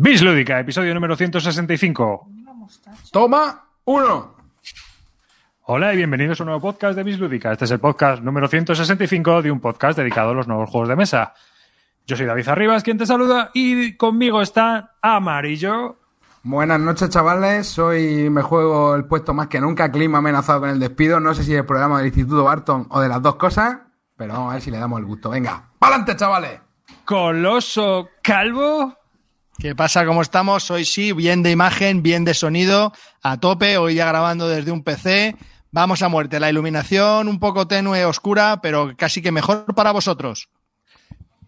Bis 0.00 0.22
Lúdica, 0.22 0.60
episodio 0.60 0.94
número 0.94 1.16
165. 1.16 2.28
Toma 3.10 3.64
uno. 3.84 4.36
Hola 5.62 5.92
y 5.92 5.96
bienvenidos 5.96 6.38
a 6.38 6.44
un 6.44 6.50
nuevo 6.50 6.60
podcast 6.60 6.94
de 6.96 7.02
Bis 7.02 7.18
Lúdica. 7.18 7.50
Este 7.50 7.64
es 7.64 7.72
el 7.72 7.80
podcast 7.80 8.22
número 8.22 8.46
165 8.46 9.42
de 9.42 9.50
un 9.50 9.58
podcast 9.58 9.98
dedicado 9.98 10.30
a 10.30 10.34
los 10.34 10.46
nuevos 10.46 10.70
juegos 10.70 10.88
de 10.88 10.94
mesa. 10.94 11.34
Yo 12.06 12.16
soy 12.16 12.26
David 12.26 12.46
Arribas, 12.46 12.84
quien 12.84 12.96
te 12.96 13.06
saluda, 13.06 13.50
y 13.54 13.96
conmigo 13.96 14.40
está 14.40 14.94
Amarillo. 15.02 15.96
Buenas 16.44 16.78
noches, 16.78 17.10
chavales. 17.10 17.76
Hoy 17.80 18.30
me 18.30 18.42
juego 18.42 18.94
el 18.94 19.04
puesto 19.04 19.34
más 19.34 19.48
que 19.48 19.60
nunca. 19.60 19.90
Clima 19.90 20.18
amenazado 20.18 20.60
con 20.60 20.70
el 20.70 20.78
despido. 20.78 21.18
No 21.18 21.34
sé 21.34 21.42
si 21.42 21.54
es 21.54 21.58
el 21.58 21.66
programa 21.66 21.98
del 21.98 22.06
Instituto 22.06 22.44
Barton 22.44 22.86
o 22.90 23.00
de 23.00 23.08
las 23.08 23.20
dos 23.20 23.34
cosas, 23.34 23.78
pero 24.16 24.34
vamos 24.34 24.50
a 24.50 24.54
ver 24.54 24.62
si 24.62 24.70
le 24.70 24.78
damos 24.78 25.00
el 25.00 25.06
gusto. 25.06 25.30
Venga, 25.30 25.70
¡pa'lante, 25.76 26.14
chavales! 26.14 26.60
Coloso 27.04 28.10
Calvo. 28.22 28.97
¿Qué 29.58 29.74
pasa? 29.74 30.06
¿Cómo 30.06 30.22
estamos? 30.22 30.70
Hoy 30.70 30.84
sí, 30.84 31.10
bien 31.10 31.42
de 31.42 31.50
imagen, 31.50 32.00
bien 32.00 32.24
de 32.24 32.32
sonido, 32.32 32.92
a 33.22 33.38
tope, 33.40 33.76
hoy 33.76 33.96
ya 33.96 34.06
grabando 34.06 34.48
desde 34.48 34.70
un 34.70 34.84
PC. 34.84 35.34
Vamos 35.72 36.00
a 36.02 36.08
muerte. 36.08 36.38
La 36.38 36.48
iluminación 36.48 37.26
un 37.26 37.40
poco 37.40 37.66
tenue, 37.66 38.04
oscura, 38.04 38.60
pero 38.62 38.94
casi 38.96 39.20
que 39.20 39.32
mejor 39.32 39.74
para 39.74 39.90
vosotros. 39.90 40.48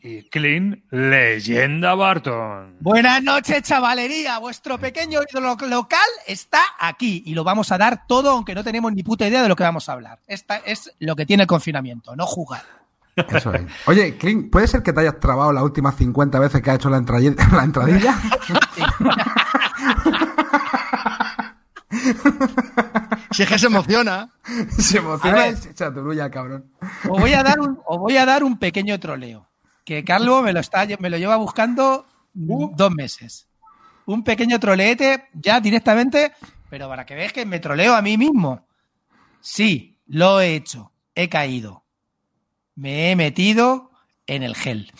Y 0.02 0.24
Clean 0.24 0.82
Leyenda 0.91 1.95
Barton. 1.95 2.78
Buenas 2.80 3.23
noches, 3.23 3.62
chavalería. 3.62 4.38
Vuestro 4.38 4.77
pequeño 4.79 5.20
ídolo 5.30 5.56
local 5.68 6.01
está 6.27 6.62
aquí 6.80 7.23
y 7.24 7.34
lo 7.34 7.45
vamos 7.45 7.70
a 7.70 7.79
dar 7.79 8.09
todo, 8.09 8.30
aunque 8.30 8.56
no 8.56 8.65
tenemos 8.65 8.92
ni 8.92 9.04
puta 9.04 9.29
idea 9.29 9.40
de 9.40 9.48
lo 9.48 9.54
que 9.54 9.62
vamos 9.62 9.88
a 9.88 9.92
hablar. 9.92 10.18
Esta 10.27 10.56
es 10.56 10.92
lo 10.98 11.15
que 11.15 11.27
tiene 11.27 11.45
el 11.45 11.46
confinamiento, 11.46 12.16
no 12.16 12.27
jugar. 12.27 12.80
Eso 13.16 13.55
es. 13.55 13.62
Oye, 13.87 14.16
Clint, 14.16 14.50
¿puede 14.50 14.66
ser 14.66 14.82
que 14.82 14.92
te 14.92 15.00
hayas 15.00 15.20
trabado 15.20 15.52
las 15.52 15.62
últimas 15.62 15.96
50 15.96 16.38
veces 16.38 16.62
que 16.62 16.70
ha 16.70 16.74
hecho 16.74 16.91
la, 16.91 17.01
la 17.01 17.64
entradilla? 17.64 18.18
Si 23.32 23.45
es 23.45 23.48
que 23.48 23.59
se 23.59 23.66
emociona. 23.66 24.29
Se 24.76 24.98
emociona 24.98 25.48
y 25.48 25.57
se 25.57 25.70
echa 25.70 25.93
turulla, 25.93 26.30
cabrón. 26.30 26.73
Os 27.09 27.20
voy 27.20 27.32
a 27.32 27.43
dar 27.43 27.60
un, 27.60 27.79
os 27.87 27.98
voy 27.98 28.16
a 28.16 28.26
dar 28.26 28.43
un 28.43 28.59
pequeño 28.59 28.98
troleo. 28.98 29.48
Que 29.85 30.04
Carlos 30.04 30.42
me 30.42 30.52
lo, 30.52 30.60
está, 30.60 30.87
me 30.98 31.10
lo 31.10 31.16
lleva 31.16 31.37
buscando 31.37 32.07
mm, 32.35 32.74
dos 32.74 32.90
meses. 32.90 33.46
Un 34.07 34.24
pequeño 34.24 34.59
troleete 34.59 35.29
ya 35.32 35.60
directamente, 35.60 36.32
pero 36.68 36.88
para 36.88 37.07
que 37.07 37.15
veas 37.15 37.32
que 37.32 37.46
me 37.46 37.60
troleo 37.60 37.95
a 37.95 38.02
mí 38.02 38.18
mismo. 38.18 38.66
Sí, 39.40 39.98
lo 40.07 40.40
he 40.40 40.57
hecho. 40.57 40.92
He 41.15 41.29
caído. 41.29 41.79
Me 42.74 43.10
he 43.10 43.16
metido 43.16 43.90
en 44.26 44.43
el 44.43 44.54
gel. 44.54 44.93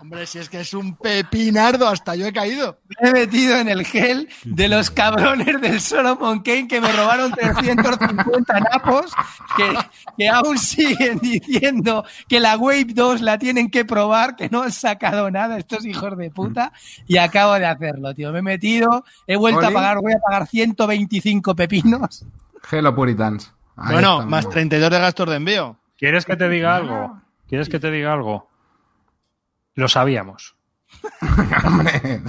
Hombre, 0.00 0.26
si 0.26 0.38
es 0.38 0.48
que 0.48 0.60
es 0.60 0.74
un 0.74 0.96
pepinardo, 0.96 1.86
hasta 1.86 2.16
yo 2.16 2.26
he 2.26 2.32
caído. 2.32 2.80
Me 3.00 3.10
he 3.10 3.12
metido 3.12 3.56
en 3.58 3.68
el 3.68 3.84
gel 3.84 4.28
de 4.44 4.66
los 4.66 4.90
cabrones 4.90 5.60
del 5.60 5.80
Solomon 5.80 6.40
Kane 6.40 6.66
que 6.66 6.80
me 6.80 6.90
robaron 6.90 7.30
350 7.30 8.60
napos, 8.60 9.12
que, 9.56 9.72
que 10.16 10.28
aún 10.28 10.58
siguen 10.58 11.18
diciendo 11.18 12.04
que 12.28 12.40
la 12.40 12.56
Wave 12.56 12.86
2 12.94 13.20
la 13.20 13.38
tienen 13.38 13.70
que 13.70 13.84
probar, 13.84 14.34
que 14.34 14.48
no 14.48 14.62
han 14.62 14.72
sacado 14.72 15.30
nada 15.30 15.58
estos 15.58 15.84
hijos 15.84 16.16
de 16.16 16.30
puta, 16.30 16.72
y 17.06 17.18
acabo 17.18 17.54
de 17.54 17.66
hacerlo, 17.66 18.14
tío. 18.14 18.32
Me 18.32 18.40
he 18.40 18.42
metido, 18.42 19.04
he 19.28 19.36
vuelto 19.36 19.66
a 19.66 19.70
pagar, 19.70 19.98
voy 20.00 20.14
a 20.14 20.18
pagar 20.18 20.48
125 20.48 21.54
pepinos. 21.54 22.24
Hello, 22.68 22.94
Puritans. 22.94 23.52
Ahí 23.80 23.92
bueno, 23.94 24.12
estamos. 24.14 24.26
más 24.30 24.48
32 24.48 24.90
de 24.90 24.98
gastos 24.98 25.28
de 25.30 25.36
envío. 25.36 25.76
¿Quieres 25.96 26.24
que 26.24 26.36
te 26.36 26.48
diga 26.48 26.76
algo? 26.76 27.20
¿Quieres 27.48 27.68
que 27.68 27.78
te 27.80 27.90
diga 27.90 28.12
algo? 28.12 28.48
Lo 29.74 29.88
sabíamos. 29.88 30.54
Hombre, 31.64 32.20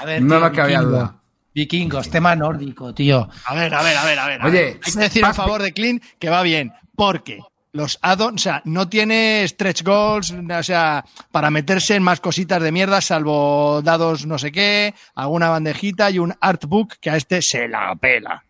A 0.00 0.04
ver, 0.04 0.22
no 0.22 0.36
tío, 0.36 0.40
nos 0.40 0.50
cabía 0.50 0.78
vikingo. 0.80 0.90
duda. 0.98 1.16
Vikingos, 1.54 2.10
tema 2.10 2.36
nórdico, 2.36 2.94
tío. 2.94 3.28
A 3.44 3.54
ver, 3.54 3.74
a 3.74 3.82
ver, 3.82 3.96
a 3.98 4.04
ver, 4.04 4.18
a 4.18 4.26
ver. 4.26 4.44
Oye, 4.44 4.80
hay 4.84 4.92
que 4.92 4.98
decir 5.00 5.24
en 5.24 5.34
favor 5.34 5.62
de 5.62 5.72
Clean 5.72 6.00
que 6.18 6.28
va 6.30 6.42
bien, 6.42 6.72
porque 6.94 7.40
los 7.72 7.98
add-ons, 8.02 8.34
o 8.40 8.42
sea, 8.42 8.62
no 8.64 8.88
tiene 8.88 9.46
stretch 9.48 9.82
goals, 9.82 10.30
o 10.32 10.62
sea, 10.62 11.04
para 11.32 11.50
meterse 11.50 11.96
en 11.96 12.02
más 12.02 12.20
cositas 12.20 12.62
de 12.62 12.72
mierda, 12.72 13.00
salvo 13.00 13.80
dados 13.82 14.26
no 14.26 14.38
sé 14.38 14.52
qué, 14.52 14.94
alguna 15.14 15.48
bandejita 15.48 16.10
y 16.10 16.18
un 16.18 16.34
artbook 16.40 16.94
que 17.00 17.10
a 17.10 17.16
este 17.16 17.42
se 17.42 17.68
la 17.68 17.94
pela. 17.96 18.44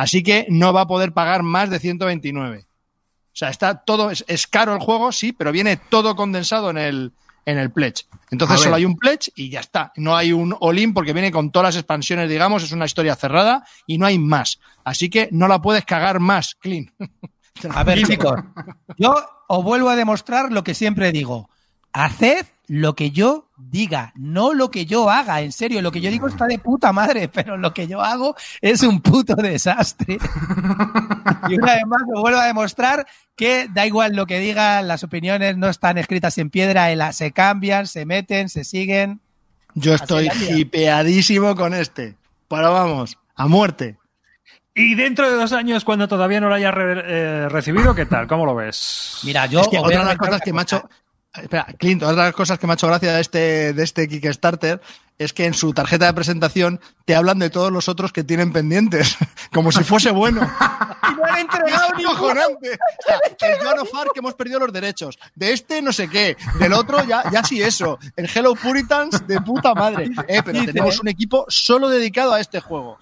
Así 0.00 0.22
que 0.22 0.46
no 0.48 0.72
va 0.72 0.80
a 0.80 0.86
poder 0.86 1.12
pagar 1.12 1.42
más 1.42 1.68
de 1.68 1.78
129. 1.78 2.60
O 2.60 2.64
sea, 3.34 3.50
está 3.50 3.84
todo, 3.84 4.10
es, 4.10 4.24
es 4.28 4.46
caro 4.46 4.72
el 4.72 4.80
juego, 4.80 5.12
sí, 5.12 5.32
pero 5.32 5.52
viene 5.52 5.76
todo 5.76 6.16
condensado 6.16 6.70
en 6.70 6.78
el, 6.78 7.12
en 7.44 7.58
el 7.58 7.70
pledge. 7.70 8.06
Entonces 8.30 8.60
solo 8.60 8.76
hay 8.76 8.86
un 8.86 8.96
pledge 8.96 9.30
y 9.36 9.50
ya 9.50 9.60
está. 9.60 9.92
No 9.96 10.16
hay 10.16 10.32
un 10.32 10.56
all-in 10.58 10.94
porque 10.94 11.12
viene 11.12 11.30
con 11.30 11.52
todas 11.52 11.74
las 11.74 11.76
expansiones, 11.76 12.30
digamos, 12.30 12.62
es 12.62 12.72
una 12.72 12.86
historia 12.86 13.14
cerrada 13.14 13.62
y 13.86 13.98
no 13.98 14.06
hay 14.06 14.18
más. 14.18 14.58
Así 14.84 15.10
que 15.10 15.28
no 15.32 15.48
la 15.48 15.60
puedes 15.60 15.84
cagar 15.84 16.18
más, 16.18 16.54
Clean. 16.54 16.90
A 17.74 17.84
ver, 17.84 18.02
chicos, 18.06 18.40
yo 18.96 19.14
os 19.48 19.62
vuelvo 19.62 19.90
a 19.90 19.96
demostrar 19.96 20.50
lo 20.50 20.64
que 20.64 20.72
siempre 20.72 21.12
digo. 21.12 21.50
Haced 21.92 22.46
lo 22.72 22.94
que 22.94 23.10
yo 23.10 23.48
diga, 23.56 24.12
no 24.14 24.54
lo 24.54 24.70
que 24.70 24.86
yo 24.86 25.10
haga. 25.10 25.40
En 25.40 25.50
serio, 25.50 25.82
lo 25.82 25.90
que 25.90 26.00
yo 26.00 26.08
digo 26.08 26.28
está 26.28 26.46
de 26.46 26.60
puta 26.60 26.92
madre, 26.92 27.26
pero 27.32 27.56
lo 27.56 27.74
que 27.74 27.88
yo 27.88 28.00
hago 28.00 28.36
es 28.60 28.84
un 28.84 29.00
puto 29.00 29.34
desastre. 29.34 30.18
Y 31.48 31.54
una 31.58 31.74
vez 31.74 31.86
más 31.86 32.02
os 32.14 32.20
vuelvo 32.20 32.38
a 32.38 32.46
demostrar 32.46 33.06
que 33.34 33.66
da 33.72 33.86
igual 33.86 34.14
lo 34.14 34.24
que 34.26 34.38
digan, 34.38 34.86
las 34.86 35.02
opiniones 35.02 35.56
no 35.56 35.68
están 35.68 35.98
escritas 35.98 36.38
en 36.38 36.48
piedra, 36.50 36.92
en 36.92 36.98
la- 36.98 37.12
se 37.12 37.32
cambian, 37.32 37.88
se 37.88 38.06
meten, 38.06 38.48
se 38.48 38.62
siguen. 38.62 39.20
Yo 39.74 39.94
estoy 39.94 40.28
hipeadísimo 40.50 41.56
con 41.56 41.74
este. 41.74 42.14
Pero 42.48 42.72
vamos, 42.72 43.18
a 43.34 43.48
muerte. 43.48 43.96
Y 44.76 44.94
dentro 44.94 45.28
de 45.28 45.36
dos 45.36 45.52
años, 45.52 45.84
cuando 45.84 46.06
todavía 46.06 46.40
no 46.40 46.48
lo 46.48 46.54
hayas 46.54 46.72
re- 46.72 47.02
eh, 47.04 47.48
recibido, 47.48 47.96
¿qué 47.96 48.06
tal? 48.06 48.28
¿Cómo 48.28 48.46
lo 48.46 48.54
ves? 48.54 49.18
Mira, 49.24 49.46
yo 49.46 49.60
es 49.62 49.68
que 49.68 49.78
otra 49.78 49.98
de 49.98 50.04
las 50.04 50.16
cosas 50.18 50.40
que 50.40 50.52
me 50.52 50.62
hecho. 50.62 50.88
Espera, 51.34 51.66
Clint, 51.78 52.02
otra 52.02 52.24
de 52.24 52.28
las 52.28 52.34
cosas 52.34 52.58
que 52.58 52.66
me 52.66 52.72
ha 52.72 52.74
hecho 52.74 52.88
gracia 52.88 53.14
de 53.14 53.20
este, 53.20 53.72
de 53.72 53.82
este 53.84 54.08
Kickstarter 54.08 54.80
es 55.16 55.34
que 55.34 55.44
en 55.44 55.52
su 55.52 55.72
tarjeta 55.74 56.06
de 56.06 56.14
presentación 56.14 56.80
te 57.04 57.14
hablan 57.14 57.38
de 57.38 57.50
todos 57.50 57.70
los 57.70 57.88
otros 57.88 58.10
que 58.10 58.24
tienen 58.24 58.52
pendientes, 58.52 59.16
como 59.52 59.70
si 59.70 59.84
fuese 59.84 60.10
bueno. 60.10 60.40
Y 61.10 61.12
no 61.14 61.24
han 61.24 61.40
entregado 61.40 61.94
ni 61.96 62.04
cojonante. 62.04 62.70
O 62.70 63.36
sea, 63.38 63.50
el 63.50 63.58
Joan 63.58 63.78
of 63.80 63.94
Arc 63.94 64.12
que 64.12 64.20
hemos 64.20 64.34
perdido 64.34 64.60
los 64.60 64.72
derechos. 64.72 65.18
De 65.34 65.52
este 65.52 65.82
no 65.82 65.92
sé 65.92 66.08
qué. 66.08 66.36
Del 66.58 66.72
otro 66.72 67.04
ya, 67.04 67.28
ya 67.32 67.42
sí 67.42 67.60
eso. 67.60 67.98
El 68.14 68.30
Hello 68.32 68.54
Puritans 68.54 69.26
de 69.26 69.40
puta 69.40 69.74
madre. 69.74 70.08
Eh, 70.28 70.40
pero 70.44 70.64
tenemos 70.64 70.96
¿eh? 70.96 70.98
un 71.02 71.08
equipo 71.08 71.46
solo 71.48 71.88
dedicado 71.88 72.32
a 72.32 72.40
este 72.40 72.60
juego. 72.60 72.98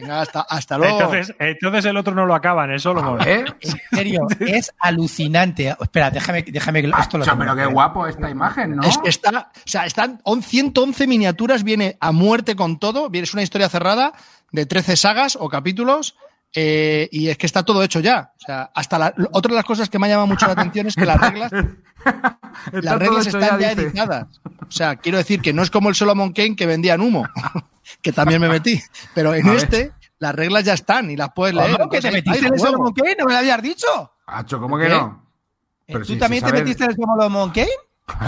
Venga, 0.00 0.20
hasta, 0.20 0.42
hasta 0.42 0.76
luego. 0.76 1.00
Entonces, 1.00 1.34
entonces 1.38 1.84
el 1.86 1.96
otro 1.96 2.14
no 2.14 2.26
lo 2.26 2.34
acaban. 2.34 2.78
Solomon. 2.78 3.20
¿Eh? 3.26 3.44
En 3.60 3.96
serio, 3.98 4.26
es 4.40 4.72
alucinante. 4.78 5.74
Espera, 5.80 6.10
déjame, 6.10 6.42
déjame 6.42 6.82
que 6.82 6.88
esto 6.88 7.16
lo 7.16 7.24
Macho, 7.24 7.30
tengo 7.38 7.38
pero 7.38 7.56
qué 7.56 7.66
guapo 7.72 8.06
esta 8.06 8.28
imagen, 8.28 8.76
¿no? 8.76 8.82
Es 8.82 8.98
que 8.98 9.08
está, 9.08 9.50
o 9.54 9.60
sea, 9.64 9.86
están 9.86 10.20
on- 10.24 10.42
111 10.42 11.06
miniaturas, 11.06 11.64
viene 11.64 11.96
a 12.00 12.12
muerte 12.12 12.54
con 12.56 12.78
todo, 12.78 13.08
es 13.10 13.32
una 13.32 13.42
historia 13.42 13.68
cerrada 13.70 14.12
de 14.52 14.66
13 14.66 14.96
sagas 14.96 15.36
o 15.40 15.48
capítulos, 15.48 16.14
eh, 16.58 17.08
y 17.12 17.28
es 17.28 17.36
que 17.36 17.44
está 17.46 17.62
todo 17.62 17.82
hecho 17.82 18.00
ya. 18.00 18.32
O 18.34 18.40
sea, 18.44 18.70
hasta 18.74 18.98
la, 18.98 19.14
otra 19.32 19.50
de 19.50 19.56
las 19.56 19.64
cosas 19.64 19.88
que 19.90 19.98
me 19.98 20.06
ha 20.06 20.10
llamado 20.10 20.26
mucho 20.26 20.46
la 20.46 20.52
atención 20.52 20.86
es 20.86 20.96
que 20.96 21.04
las 21.04 21.20
reglas, 21.20 21.52
las 22.72 22.98
reglas 22.98 23.26
están 23.26 23.60
ya, 23.60 23.72
editadas. 23.72 24.26
O 24.66 24.70
sea, 24.70 24.96
quiero 24.96 25.18
decir 25.18 25.40
que 25.42 25.52
no 25.52 25.62
es 25.62 25.70
como 25.70 25.88
el 25.90 25.94
Solomon 25.94 26.32
Kane 26.32 26.56
que 26.56 26.66
vendían 26.66 27.00
humo, 27.02 27.28
que 28.02 28.12
también 28.12 28.40
me 28.40 28.48
metí, 28.48 28.82
pero 29.14 29.34
en 29.34 29.46
este 29.48 29.92
las 30.18 30.34
reglas 30.34 30.64
ya 30.64 30.72
están 30.72 31.10
y 31.10 31.16
las 31.16 31.28
puedes 31.34 31.54
leer. 31.54 31.76
¿Cómo 31.76 31.90
que 31.90 32.00
te 32.00 32.10
metiste 32.10 32.46
en 32.46 32.54
el. 32.54 32.58
Solomon 32.58 32.92
Kane? 32.92 33.16
¿No 33.18 33.26
me 33.26 33.32
lo 33.34 33.38
habías 33.38 33.62
dicho? 33.62 34.12
Macho, 34.26 34.58
¿cómo 34.58 34.78
que 34.78 34.84
¿Qué? 34.84 34.90
no? 34.90 35.22
Eh, 35.86 35.92
Pero 35.92 36.04
¿Tú 36.06 36.16
también 36.18 36.42
te 36.42 36.52
metiste 36.52 36.84
en 36.84 36.90
el 36.90 36.96
Solomon 36.96 37.50
Kane? 37.50 37.68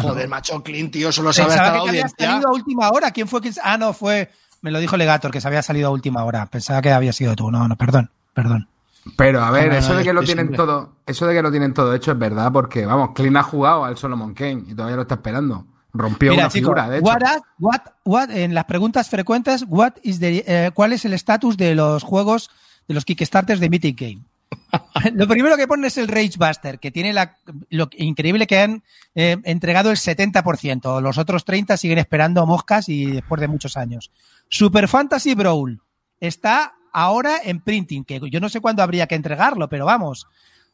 Joder, 0.03 0.28
macho, 0.28 0.62
Clint, 0.62 0.93
tío, 0.93 1.11
solo 1.12 1.33
sabe 1.33 1.52
hasta 1.55 1.67
la 1.67 1.73
que 1.73 1.79
audiencia. 1.79 2.31
salido 2.31 2.49
a 2.49 2.52
última 2.52 2.91
hora. 2.91 3.11
¿Quién 3.12 3.29
fue? 3.29 3.41
quien- 3.41 3.55
Ah, 3.62 3.79
no, 3.79 3.93
fue... 3.93 4.29
Me 4.61 4.73
lo 4.73 4.81
dijo 4.81 4.97
Legator, 4.97 5.31
que 5.31 5.41
se 5.41 5.47
había 5.47 5.62
salido 5.62 5.87
a 5.87 5.93
última 5.93 6.25
hora. 6.25 6.47
Pensaba 6.47 6.82
que 6.82 6.91
había 6.91 7.12
sido 7.12 7.37
tú. 7.37 7.49
No, 7.52 7.69
no, 7.69 7.76
perdón, 7.76 8.11
perdón. 8.34 8.69
Pero 9.16 9.42
a 9.42 9.50
ver, 9.50 9.72
eso 9.72 9.94
de 9.96 10.04
que 10.04 10.12
lo 10.12 10.22
tienen 10.22 10.52
todo, 10.52 10.96
eso 11.06 11.26
de 11.26 11.34
que 11.34 11.42
lo 11.42 11.50
tienen 11.50 11.72
todo 11.72 11.94
hecho 11.94 12.12
es 12.12 12.19
verdad, 12.19 12.52
porque 12.52 12.84
vamos, 12.84 13.10
Clint 13.14 13.36
ha 13.36 13.42
jugado 13.42 13.84
al 13.84 13.96
Solomon 13.96 14.34
Kane 14.34 14.64
y 14.69 14.75
todavía 14.75 14.96
lo 14.96 15.02
está 15.02 15.14
esperando. 15.14 15.66
Rompió 15.94 16.32
Mira, 16.32 16.44
una 16.44 16.50
figura, 16.50 16.88
de 16.90 16.98
hecho. 16.98 17.06
what 17.06 17.22
are- 17.22 17.40
what- 17.58 17.82
what- 18.04 18.30
en 18.30 18.52
las 18.54 18.64
preguntas 18.66 19.08
frecuentes, 19.08 19.64
what 19.66 19.94
is 20.02 20.20
the, 20.20 20.44
eh, 20.46 20.70
¿cuál 20.75 20.92
es 20.92 21.04
el 21.06 21.14
estatus 21.14 21.56
de 21.56 21.75
los 21.75 22.02
juegos, 22.02 22.50
de 22.86 22.94
los 22.94 23.06
Kickstarters 23.06 23.60
de 23.60 23.70
Meeting 23.70 23.96
Game? 23.96 24.22
Lo 25.14 25.26
primero 25.26 25.56
que 25.56 25.66
ponen 25.66 25.86
es 25.86 25.96
el 25.96 26.08
Rage 26.08 26.32
Buster, 26.38 26.78
que 26.78 26.90
tiene 26.90 27.12
la, 27.14 27.36
lo 27.70 27.88
increíble 27.96 28.46
que 28.46 28.60
han 28.60 28.82
eh, 29.14 29.36
entregado 29.44 29.90
el 29.90 29.96
70%. 29.96 31.00
Los 31.00 31.16
otros 31.19 31.44
30 31.44 31.76
siguen 31.78 31.98
esperando 31.98 32.44
moscas 32.46 32.88
y 32.90 33.06
después 33.06 33.40
de 33.40 33.48
muchos 33.48 33.76
años. 33.78 34.10
Super 34.48 34.88
Fantasy 34.88 35.34
Brawl 35.34 35.80
está 36.20 36.75
ahora 37.03 37.41
en 37.45 37.61
printing, 37.61 38.05
que 38.05 38.21
yo 38.31 38.41
no 38.41 38.49
sé 38.49 38.61
cuándo 38.61 38.83
habría 38.83 39.06
que 39.06 39.15
entregarlo, 39.15 39.69
pero 39.69 39.87
vamos. 39.87 40.27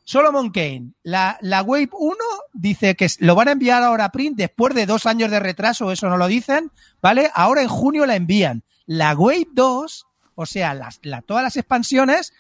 Solomon 0.05 0.50
Kane, 0.50 0.93
la, 1.03 1.38
la 1.41 1.62
Wave 1.62 1.91
1 1.93 2.17
dice 2.53 2.94
que 2.94 3.09
lo 3.21 3.35
van 3.35 3.49
a 3.49 3.53
enviar 3.53 3.82
ahora 3.82 4.06
a 4.06 4.12
print 4.12 4.37
después 4.37 4.75
de 4.75 4.87
dos 4.87 5.06
años 5.06 5.31
de 5.31 5.41
retraso, 5.41 5.91
eso 5.93 6.09
no 6.09 6.17
lo 6.17 6.26
dicen, 6.26 6.71
¿vale? 7.00 7.31
Ahora 7.35 7.62
en 7.62 7.69
junio 7.69 8.06
la 8.06 8.17
envían. 8.17 8.65
La 8.87 9.15
Wave 9.15 9.49
2, 9.53 10.06
o 10.35 10.47
sea, 10.47 10.75
las, 10.75 11.00
la, 11.03 11.23
todas 11.23 11.43
las 11.43 11.56
expansiones, 11.56 12.32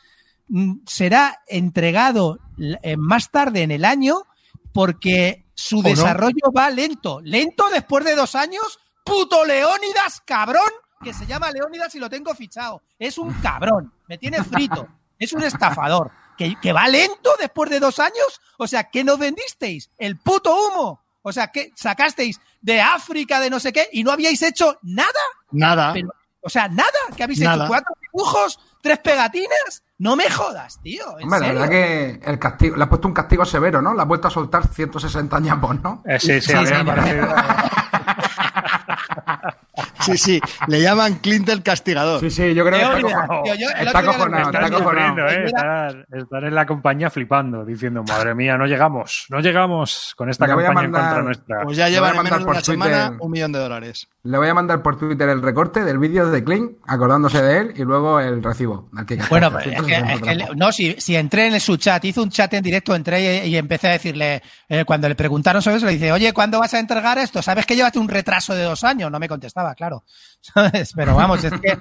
mm, 0.48 0.80
será 0.86 1.42
entregado 1.46 2.38
eh, 2.82 2.96
más 2.96 3.30
tarde 3.30 3.62
en 3.62 3.70
el 3.70 3.84
año 3.84 4.24
porque 4.72 5.44
su 5.54 5.82
no? 5.82 5.88
desarrollo 5.88 6.52
va 6.56 6.70
lento. 6.70 7.20
Lento 7.22 7.64
después 7.70 8.04
de 8.04 8.14
dos 8.14 8.34
años, 8.34 8.78
puto 9.04 9.44
Leónidas, 9.44 10.22
cabrón, 10.24 10.70
que 11.04 11.14
se 11.14 11.26
llama 11.26 11.50
Leónidas 11.50 11.94
y 11.94 12.00
lo 12.00 12.10
tengo 12.10 12.34
fichado. 12.34 12.82
Es 12.98 13.18
un 13.18 13.32
cabrón, 13.34 13.92
me 14.08 14.18
tiene 14.18 14.42
frito, 14.42 14.88
es 15.18 15.32
un 15.32 15.44
estafador. 15.44 16.10
¿Que, 16.36 16.56
que 16.60 16.72
va 16.72 16.88
lento 16.88 17.30
después 17.38 17.70
de 17.70 17.78
dos 17.78 18.00
años. 18.00 18.40
O 18.58 18.66
sea, 18.66 18.90
¿qué 18.90 19.04
nos 19.04 19.20
vendisteis? 19.20 19.88
El 19.96 20.18
puto 20.18 20.52
humo. 20.52 21.00
O 21.22 21.32
sea, 21.32 21.46
que 21.46 21.70
sacasteis 21.76 22.40
de 22.60 22.80
África, 22.80 23.38
de 23.38 23.50
no 23.50 23.60
sé 23.60 23.72
qué, 23.72 23.88
y 23.92 24.02
no 24.02 24.10
habíais 24.10 24.42
hecho 24.42 24.76
nada. 24.82 25.12
Nada. 25.52 25.92
Pero, 25.92 26.08
o 26.40 26.48
sea, 26.50 26.66
nada. 26.68 26.90
¿Que 27.16 27.22
habéis 27.22 27.38
Nada. 27.40 27.64
hecho? 27.64 27.68
¿Cuatro 27.68 27.94
dibujos? 28.12 28.58
¿Tres 28.82 28.98
pegatinas? 28.98 29.82
No 29.96 30.16
me 30.16 30.28
jodas, 30.28 30.78
tío. 30.82 31.18
¿en 31.18 31.24
Hombre, 31.24 31.40
la 31.40 31.52
verdad 31.52 31.68
que 31.70 32.20
el 32.22 32.38
castigo, 32.38 32.76
le 32.76 32.82
has 32.82 32.88
puesto 32.88 33.08
un 33.08 33.14
castigo 33.14 33.44
severo, 33.46 33.80
¿no? 33.80 33.94
Le 33.94 34.02
has 34.02 34.08
vuelto 34.08 34.28
a 34.28 34.30
soltar 34.30 34.68
160 34.68 35.40
ñapos, 35.40 35.80
¿no? 35.80 36.02
Eh, 36.04 36.18
sí, 36.20 36.40
sí, 36.40 36.52
Sí, 36.52 36.66
sí, 36.66 36.68
sí. 36.74 36.74
Sí, 40.00 40.16
sí. 40.18 40.40
Le 40.68 40.80
llaman 40.82 41.14
Clint 41.16 41.48
el 41.48 41.62
castigador. 41.62 42.20
Sí, 42.20 42.30
sí, 42.30 42.54
yo 42.54 42.64
creo 42.64 42.78
que 42.94 43.06
está, 43.06 43.54
yo 43.56 43.68
el 43.70 43.86
está 43.86 44.00
pensé, 44.02 44.42
está 44.42 45.88
¿eh? 45.90 46.04
Estar, 46.12 46.44
en 46.44 46.54
la 46.54 46.66
compañía 46.66 47.10
flipando, 47.10 47.64
diciendo, 47.64 48.02
madre 48.06 48.34
mía, 48.34 48.56
no 48.56 48.66
llegamos, 48.66 49.26
no 49.30 49.40
llegamos 49.40 50.14
con 50.16 50.30
esta 50.30 50.46
Le 50.46 50.50
campaña 50.54 50.68
en 50.68 50.74
mandar- 50.90 51.02
contra 51.02 51.22
nuestra. 51.22 51.62
Pues 51.64 51.76
ya 51.76 51.88
llevan 51.88 52.16
menos 52.22 52.38
de 52.40 52.44
por 52.44 52.54
una 52.54 52.60
semana 52.60 53.06
Twitter. 53.08 53.18
un 53.20 53.30
millón 53.30 53.52
de 53.52 53.58
dólares. 53.58 54.08
Le 54.22 54.38
voy 54.38 54.48
a 54.48 54.54
mandar 54.54 54.82
por 54.82 54.98
Twitter 54.98 55.28
el 55.28 55.42
recorte 55.42 55.84
del 55.84 55.98
vídeo 55.98 56.30
de 56.30 56.44
Clint, 56.44 56.72
acordándose 56.86 57.42
de 57.42 57.58
él, 57.58 57.72
y 57.76 57.82
luego 57.82 58.20
el 58.20 58.42
recibo. 58.42 58.88
al 58.96 59.06
que 59.06 59.16
Bueno, 59.28 59.50
pero 59.50 59.70
es 59.70 59.82
que, 59.82 59.94
es 59.96 60.20
que 60.20 60.34
le- 60.34 60.48
no, 60.56 60.72
si, 60.72 60.94
si 60.98 61.16
entré 61.16 61.46
en 61.46 61.58
su 61.60 61.76
chat, 61.76 62.04
hizo 62.04 62.22
un 62.22 62.30
chat 62.30 62.52
en 62.54 62.62
directo, 62.62 62.94
entré 62.94 63.44
y, 63.46 63.48
y 63.50 63.56
empecé 63.56 63.88
a 63.88 63.92
decirle, 63.92 64.42
eh, 64.68 64.84
cuando 64.84 65.08
le 65.08 65.14
preguntaron 65.14 65.62
sobre 65.62 65.76
eso, 65.78 65.86
le 65.86 65.92
dice, 65.92 66.12
oye, 66.12 66.32
¿cuándo 66.32 66.58
vas 66.60 66.74
a 66.74 66.78
entregar 66.78 67.18
esto? 67.18 67.42
¿Sabes 67.42 67.66
que 67.66 67.74
llevaste 67.76 67.98
un 67.98 68.08
retraso 68.08 68.54
de 68.54 68.62
dos 68.64 68.84
años? 68.84 69.10
No 69.10 69.18
me 69.18 69.28
contestaba, 69.28 69.63
claro. 69.74 70.04
¿Sabes? 70.40 70.92
Pero 70.94 71.14
vamos, 71.14 71.42
es 71.44 71.52
que, 71.60 71.78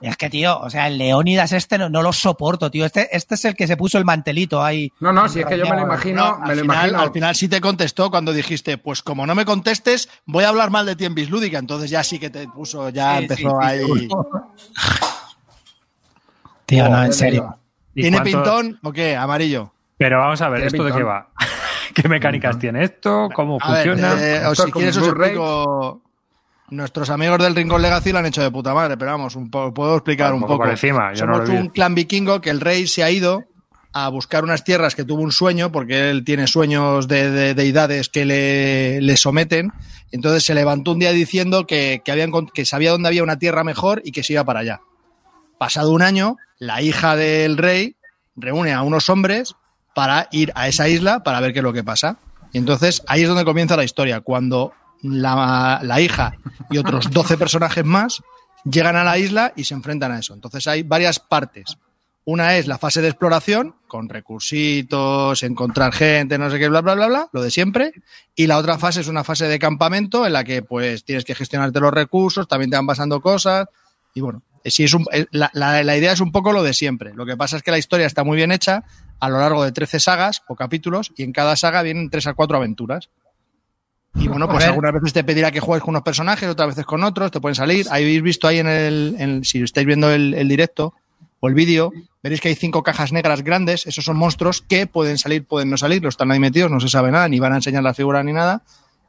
es 0.00 0.16
que, 0.16 0.30
tío, 0.30 0.58
o 0.60 0.70
sea, 0.70 0.86
el 0.88 0.96
Leónidas 0.98 1.52
este 1.52 1.76
no, 1.78 1.88
no 1.90 2.00
lo 2.02 2.12
soporto, 2.12 2.70
tío. 2.70 2.86
Este, 2.86 3.14
este 3.14 3.34
es 3.34 3.44
el 3.44 3.54
que 3.54 3.66
se 3.66 3.76
puso 3.76 3.98
el 3.98 4.04
mantelito 4.06 4.62
ahí. 4.64 4.90
No, 5.00 5.12
no, 5.12 5.28
si 5.28 5.40
es 5.40 5.46
que 5.46 5.58
yo 5.58 5.66
me 5.66 5.76
lo 5.76 5.82
imagino, 5.82 6.24
No, 6.24 6.38
me 6.38 6.50
al, 6.52 6.56
lo 6.56 6.62
final, 6.62 6.76
imagino. 6.88 7.00
al 7.00 7.12
final 7.12 7.34
sí 7.34 7.48
te 7.48 7.60
contestó 7.60 8.10
cuando 8.10 8.32
dijiste, 8.32 8.78
pues 8.78 9.02
como 9.02 9.26
no 9.26 9.34
me 9.34 9.44
contestes, 9.44 10.08
voy 10.24 10.44
a 10.44 10.48
hablar 10.48 10.70
mal 10.70 10.86
de 10.86 10.96
ti 10.96 11.04
en 11.04 11.14
Bislúdica. 11.14 11.58
Entonces 11.58 11.90
ya 11.90 12.02
sí 12.04 12.18
que 12.18 12.30
te 12.30 12.48
puso, 12.48 12.88
ya 12.90 13.16
Sí, 13.18 13.22
empezó 13.24 13.48
sí, 13.50 13.56
ahí. 13.60 13.80
Tío, 16.66 16.88
no, 16.88 17.04
en 17.04 17.12
serio. 17.12 17.58
¿Y 17.94 18.02
¿Tiene 18.02 18.18
cuánto- 18.18 18.30
pintón 18.42 18.78
o 18.82 18.92
qué? 18.92 19.16
Amarillo. 19.16 19.72
Pero 19.98 20.18
vamos 20.18 20.40
a 20.42 20.48
ver, 20.50 20.64
¿esto 20.64 20.84
de 20.84 20.92
qué 20.92 21.02
va? 21.02 21.28
¿Qué 21.94 22.06
mecánicas 22.08 22.58
tiene 22.58 22.84
esto? 22.84 23.28
¿Cómo 23.34 23.56
A 23.60 23.72
ver, 23.72 23.88
funciona? 23.88 24.22
eh, 24.22 24.44
o 24.46 24.54
si 24.54 24.70
quieres 24.72 24.96
un 24.98 25.02
os 25.04 25.08
explico. 25.08 26.02
Nuestros 26.70 27.10
amigos 27.10 27.38
del 27.38 27.54
Rincón 27.54 27.80
Legacy 27.80 28.10
lo 28.12 28.18
han 28.18 28.26
hecho 28.26 28.42
de 28.42 28.50
puta 28.50 28.74
madre, 28.74 28.96
pero 28.96 29.12
vamos, 29.12 29.36
un 29.36 29.50
po- 29.50 29.72
puedo 29.72 29.94
explicar 29.96 30.30
Un 30.32 30.36
un 30.42 30.48
poco 30.48 30.58
por 30.58 30.70
encima, 30.70 31.12
yo 31.14 31.24
no 31.26 31.34
Somos 31.34 31.48
lo 31.48 31.54
vi. 31.54 31.60
un 31.60 31.68
clan 31.68 31.94
vikingo 31.94 32.40
que 32.40 32.50
el 32.50 32.60
rey 32.60 32.86
se 32.88 33.04
ha 33.04 33.10
ido 33.10 33.44
a 33.92 34.08
buscar 34.08 34.42
unas 34.44 34.64
tierras 34.64 34.94
que 34.94 35.04
tuvo 35.04 35.22
un 35.22 35.30
sueño, 35.32 35.70
porque 35.72 36.10
él 36.10 36.24
tiene 36.24 36.46
sueños 36.48 37.06
de, 37.08 37.30
de 37.30 37.54
deidades 37.54 38.08
que 38.08 38.24
le, 38.26 39.00
le 39.00 39.16
someten. 39.16 39.72
Entonces 40.10 40.44
se 40.44 40.54
levantó 40.54 40.92
un 40.92 40.98
día 40.98 41.12
diciendo 41.12 41.66
que, 41.66 42.02
que, 42.04 42.12
había 42.12 42.26
encont- 42.26 42.50
que 42.52 42.66
sabía 42.66 42.90
dónde 42.90 43.08
había 43.08 43.22
una 43.22 43.38
tierra 43.38 43.64
mejor 43.64 44.02
y 44.04 44.12
que 44.12 44.22
se 44.22 44.34
iba 44.34 44.44
para 44.44 44.60
allá. 44.60 44.80
Pasado 45.58 45.92
un 45.92 46.02
año, 46.02 46.36
la 46.58 46.82
hija 46.82 47.16
del 47.16 47.56
rey 47.56 47.96
reúne 48.34 48.72
a 48.74 48.82
unos 48.82 49.08
hombres 49.08 49.54
para 49.94 50.28
ir 50.30 50.52
a 50.56 50.68
esa 50.68 50.88
isla 50.88 51.22
para 51.22 51.40
ver 51.40 51.52
qué 51.54 51.60
es 51.60 51.64
lo 51.64 51.72
que 51.72 51.84
pasa. 51.84 52.18
Y 52.52 52.58
entonces 52.58 53.02
ahí 53.06 53.22
es 53.22 53.28
donde 53.28 53.44
comienza 53.46 53.76
la 53.76 53.84
historia, 53.84 54.20
cuando 54.20 54.72
la, 55.02 55.80
la 55.82 56.00
hija 56.00 56.36
y 56.70 56.78
otros 56.78 57.10
12 57.10 57.36
personajes 57.38 57.84
más 57.84 58.22
llegan 58.64 58.96
a 58.96 59.04
la 59.04 59.18
isla 59.18 59.52
y 59.56 59.64
se 59.64 59.74
enfrentan 59.74 60.12
a 60.12 60.18
eso. 60.18 60.34
Entonces 60.34 60.66
hay 60.66 60.82
varias 60.82 61.18
partes. 61.20 61.76
Una 62.24 62.56
es 62.56 62.66
la 62.66 62.76
fase 62.78 63.00
de 63.02 63.08
exploración, 63.08 63.76
con 63.86 64.08
recursitos, 64.08 65.42
encontrar 65.44 65.92
gente, 65.92 66.38
no 66.38 66.50
sé 66.50 66.58
qué, 66.58 66.68
bla, 66.68 66.80
bla, 66.80 66.94
bla, 66.94 67.06
bla, 67.06 67.28
lo 67.32 67.40
de 67.42 67.50
siempre. 67.52 67.92
Y 68.34 68.46
la 68.48 68.58
otra 68.58 68.78
fase 68.78 69.00
es 69.00 69.08
una 69.08 69.22
fase 69.22 69.46
de 69.46 69.58
campamento 69.58 70.26
en 70.26 70.32
la 70.32 70.42
que 70.42 70.62
pues 70.62 71.04
tienes 71.04 71.24
que 71.24 71.34
gestionarte 71.36 71.78
los 71.78 71.92
recursos, 71.94 72.48
también 72.48 72.70
te 72.70 72.76
van 72.76 72.86
pasando 72.86 73.20
cosas. 73.20 73.66
Y 74.14 74.20
bueno, 74.22 74.42
eh, 74.64 74.70
sí 74.72 74.82
es 74.84 74.94
eh, 75.12 75.26
la, 75.30 75.50
la- 75.52 75.84
la 75.84 75.96
idea 75.96 76.12
es 76.12 76.20
un 76.20 76.32
poco 76.32 76.52
lo 76.52 76.64
de 76.64 76.74
siempre. 76.74 77.14
Lo 77.14 77.26
que 77.26 77.36
pasa 77.36 77.56
es 77.58 77.62
que 77.62 77.70
la 77.70 77.78
historia 77.78 78.06
está 78.06 78.24
muy 78.24 78.36
bien 78.36 78.50
hecha 78.50 78.82
a 79.20 79.28
lo 79.28 79.38
largo 79.38 79.62
de 79.64 79.70
13 79.70 80.00
sagas 80.00 80.42
o 80.48 80.56
capítulos 80.56 81.12
y 81.16 81.22
en 81.22 81.32
cada 81.32 81.54
saga 81.54 81.82
vienen 81.82 82.10
3 82.10 82.26
a 82.26 82.34
4 82.34 82.56
aventuras. 82.56 83.08
Y 84.18 84.28
bueno, 84.28 84.46
pues 84.48 84.64
algunas 84.70 84.92
veces 84.94 85.12
te 85.12 85.24
pedirá 85.24 85.50
que 85.52 85.60
juegues 85.60 85.82
con 85.82 85.92
unos 85.92 86.02
personajes, 86.02 86.48
otras 86.48 86.68
veces 86.68 86.84
con 86.86 87.04
otros, 87.04 87.30
te 87.30 87.40
pueden 87.40 87.54
salir. 87.54 87.86
Habéis 87.90 88.22
visto 88.22 88.48
ahí 88.48 88.58
en 88.58 88.66
el, 88.66 89.14
en- 89.18 89.44
si 89.44 89.62
estáis 89.62 89.86
viendo 89.86 90.10
el, 90.10 90.34
el 90.34 90.48
directo 90.48 90.94
o 91.40 91.48
el 91.48 91.54
vídeo, 91.54 91.92
veréis 92.22 92.40
que 92.40 92.48
hay 92.48 92.54
cinco 92.54 92.82
cajas 92.82 93.12
negras 93.12 93.42
grandes, 93.44 93.86
esos 93.86 94.04
son 94.04 94.16
monstruos 94.16 94.62
que 94.62 94.86
pueden 94.86 95.18
salir, 95.18 95.44
pueden 95.44 95.68
no 95.70 95.76
salir, 95.76 96.02
los 96.02 96.14
están 96.14 96.30
ahí 96.32 96.40
metidos, 96.40 96.70
no 96.70 96.80
se 96.80 96.88
sabe 96.88 97.10
nada, 97.12 97.28
ni 97.28 97.38
van 97.40 97.52
a 97.52 97.56
enseñar 97.56 97.82
la 97.82 97.92
figura 97.94 98.22
ni 98.22 98.32
nada. 98.32 98.62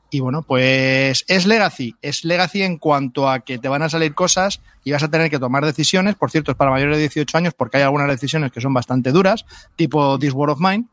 Y 0.09 0.19
bueno, 0.21 0.41
pues 0.41 1.25
es 1.27 1.45
Legacy. 1.45 1.95
Es 2.01 2.23
Legacy 2.23 2.63
en 2.63 2.77
cuanto 2.77 3.29
a 3.29 3.39
que 3.41 3.57
te 3.57 3.67
van 3.67 3.81
a 3.81 3.89
salir 3.89 4.13
cosas 4.13 4.61
y 4.85 4.91
vas 4.93 5.03
a 5.03 5.09
tener 5.09 5.29
que 5.29 5.37
tomar 5.39 5.65
decisiones. 5.65 6.15
Por 6.15 6.31
cierto, 6.31 6.51
es 6.51 6.57
para 6.57 6.71
mayores 6.71 6.95
de 6.95 7.01
18 7.03 7.37
años 7.37 7.53
porque 7.53 7.77
hay 7.77 7.83
algunas 7.83 8.07
decisiones 8.07 8.51
que 8.53 8.61
son 8.61 8.73
bastante 8.73 9.11
duras, 9.11 9.45
tipo 9.75 10.17
This 10.17 10.31
War 10.33 10.49
of 10.51 10.59
Mine, 10.61 10.85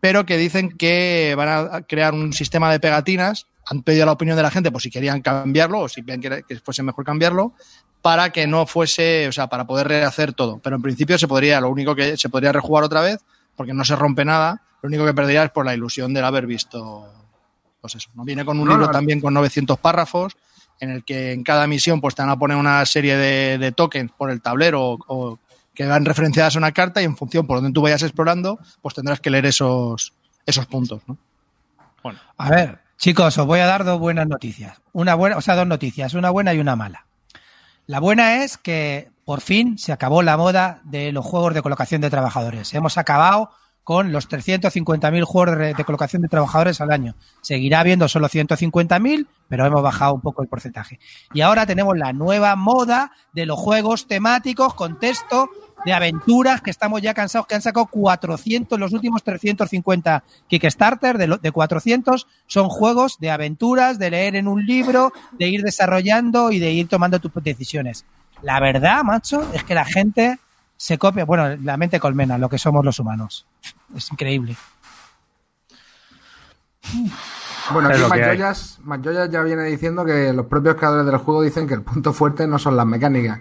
pero 0.00 0.26
que 0.26 0.36
dicen 0.36 0.70
que 0.76 1.34
van 1.36 1.48
a 1.48 1.80
crear 1.82 2.12
un 2.12 2.32
sistema 2.34 2.70
de 2.70 2.78
pegatinas. 2.78 3.46
Han 3.70 3.82
pedido 3.82 4.06
la 4.06 4.12
opinión 4.12 4.36
de 4.36 4.42
la 4.42 4.50
gente 4.50 4.70
por 4.70 4.80
si 4.80 4.90
querían 4.90 5.20
cambiarlo 5.20 5.80
o 5.80 5.88
si 5.88 6.00
ven 6.02 6.20
que, 6.20 6.42
que 6.48 6.56
fuese 6.60 6.82
mejor 6.82 7.04
cambiarlo 7.04 7.52
para 8.02 8.30
que 8.30 8.46
no 8.46 8.66
fuese, 8.66 9.26
o 9.28 9.32
sea, 9.32 9.48
para 9.48 9.66
poder 9.66 9.88
rehacer 9.88 10.32
todo. 10.32 10.58
Pero 10.62 10.76
en 10.76 10.82
principio 10.82 11.18
se 11.18 11.28
podría, 11.28 11.60
lo 11.60 11.68
único 11.68 11.94
que 11.94 12.16
se 12.16 12.28
podría 12.28 12.52
rejugar 12.52 12.84
otra 12.84 13.00
vez 13.00 13.18
porque 13.56 13.74
no 13.74 13.84
se 13.84 13.96
rompe 13.96 14.24
nada. 14.24 14.62
Lo 14.82 14.86
único 14.88 15.04
que 15.04 15.12
perdería 15.14 15.44
es 15.44 15.50
por 15.50 15.66
la 15.66 15.74
ilusión 15.74 16.14
del 16.14 16.24
haber 16.24 16.46
visto 16.46 17.12
pues 17.80 17.94
eso, 17.96 18.10
¿no? 18.14 18.24
Viene 18.24 18.44
con 18.44 18.58
un 18.58 18.66
No, 18.66 18.72
libro 18.72 18.86
no. 18.86 18.92
también 18.92 19.20
con 19.20 19.34
900 19.34 19.78
párrafos, 19.78 20.36
en 20.80 20.90
el 20.90 21.04
que 21.04 21.32
en 21.32 21.42
cada 21.44 21.66
misión 21.66 22.00
pues 22.00 22.14
te 22.14 22.22
van 22.22 22.30
a 22.30 22.36
poner 22.38 22.56
una 22.56 22.84
serie 22.86 23.16
de, 23.16 23.58
de 23.58 23.72
tokens 23.72 24.10
por 24.16 24.30
el 24.30 24.40
tablero 24.40 24.82
o, 24.92 24.98
o 25.06 25.38
que 25.74 25.86
van 25.86 26.04
referenciadas 26.04 26.56
a 26.56 26.58
una 26.58 26.72
carta 26.72 27.00
y 27.02 27.04
en 27.04 27.16
función 27.16 27.46
por 27.46 27.58
donde 27.58 27.72
tú 27.72 27.82
vayas 27.82 28.02
explorando, 28.02 28.58
pues 28.82 28.94
tendrás 28.96 29.20
que 29.20 29.30
leer 29.30 29.46
esos, 29.46 30.12
esos 30.44 30.66
puntos, 30.66 31.02
¿no? 31.06 31.16
A 32.36 32.50
ver, 32.50 32.80
chicos, 32.98 33.38
os 33.38 33.46
voy 33.46 33.60
a 33.60 33.66
dar 33.66 33.84
dos 33.84 33.98
buenas 33.98 34.26
noticias. 34.26 34.80
Una 34.92 35.14
buena, 35.14 35.36
o 35.36 35.40
sea, 35.40 35.56
dos 35.56 35.66
noticias, 35.66 36.14
una 36.14 36.30
buena 36.30 36.52
y 36.52 36.58
una 36.58 36.76
mala. 36.76 37.06
La 37.86 38.00
buena 38.00 38.42
es 38.44 38.58
que 38.58 39.10
por 39.24 39.40
fin 39.40 39.78
se 39.78 39.92
acabó 39.92 40.22
la 40.22 40.36
moda 40.36 40.82
de 40.84 41.12
los 41.12 41.24
juegos 41.24 41.54
de 41.54 41.62
colocación 41.62 42.00
de 42.00 42.10
trabajadores. 42.10 42.74
Hemos 42.74 42.98
acabado 42.98 43.50
con 43.88 44.12
los 44.12 44.28
350.000 44.28 45.24
juegos 45.24 45.58
de, 45.58 45.84
colocación 45.86 46.20
de 46.20 46.28
trabajadores 46.28 46.82
al 46.82 46.90
año. 46.90 47.14
Seguirá 47.40 47.80
habiendo 47.80 48.06
solo 48.06 48.28
150.000, 48.28 49.26
pero 49.48 49.64
hemos 49.64 49.82
bajado 49.82 50.12
un 50.12 50.20
poco 50.20 50.42
el 50.42 50.48
porcentaje. 50.48 51.00
Y 51.32 51.40
ahora 51.40 51.64
tenemos 51.64 51.96
la 51.96 52.12
nueva 52.12 52.54
moda 52.54 53.12
de 53.32 53.46
los 53.46 53.58
juegos 53.58 54.06
temáticos 54.06 54.74
con 54.74 54.98
texto 54.98 55.48
de 55.84 55.92
aventuras 55.92 56.60
que 56.60 56.70
estamos 56.70 57.00
ya 57.00 57.14
cansados, 57.14 57.46
que 57.46 57.54
han 57.54 57.62
sacado 57.62 57.86
400, 57.86 58.78
los 58.78 58.92
últimos 58.92 59.22
350 59.22 60.24
Kickstarter 60.48 61.18
de, 61.18 61.26
lo- 61.28 61.38
de 61.38 61.52
400 61.52 62.26
son 62.46 62.68
juegos 62.68 63.18
de 63.18 63.30
aventuras, 63.30 63.98
de 63.98 64.10
leer 64.10 64.36
en 64.36 64.48
un 64.48 64.66
libro, 64.66 65.12
de 65.38 65.48
ir 65.48 65.62
desarrollando 65.62 66.50
y 66.50 66.58
de 66.58 66.72
ir 66.72 66.88
tomando 66.88 67.18
tus 67.20 67.32
decisiones. 67.42 68.04
La 68.42 68.60
verdad, 68.60 69.02
macho, 69.04 69.48
es 69.52 69.64
que 69.64 69.74
la 69.74 69.84
gente 69.84 70.38
se 70.76 70.98
copia, 70.98 71.24
bueno, 71.24 71.56
la 71.62 71.76
mente 71.76 71.98
colmena, 71.98 72.38
lo 72.38 72.48
que 72.48 72.58
somos 72.58 72.84
los 72.84 72.98
humanos. 73.00 73.46
Es 73.96 74.10
increíble. 74.12 74.56
Bueno, 77.72 77.88
aquí 77.88 77.98
Mayoyas 78.82 79.30
ya 79.30 79.42
viene 79.42 79.64
diciendo 79.64 80.04
que 80.04 80.32
los 80.32 80.46
propios 80.46 80.76
creadores 80.76 81.04
del 81.06 81.16
juego 81.18 81.42
dicen 81.42 81.66
que 81.66 81.74
el 81.74 81.82
punto 81.82 82.12
fuerte 82.12 82.46
no 82.46 82.58
son 82.58 82.76
las 82.76 82.86
mecánicas. 82.86 83.40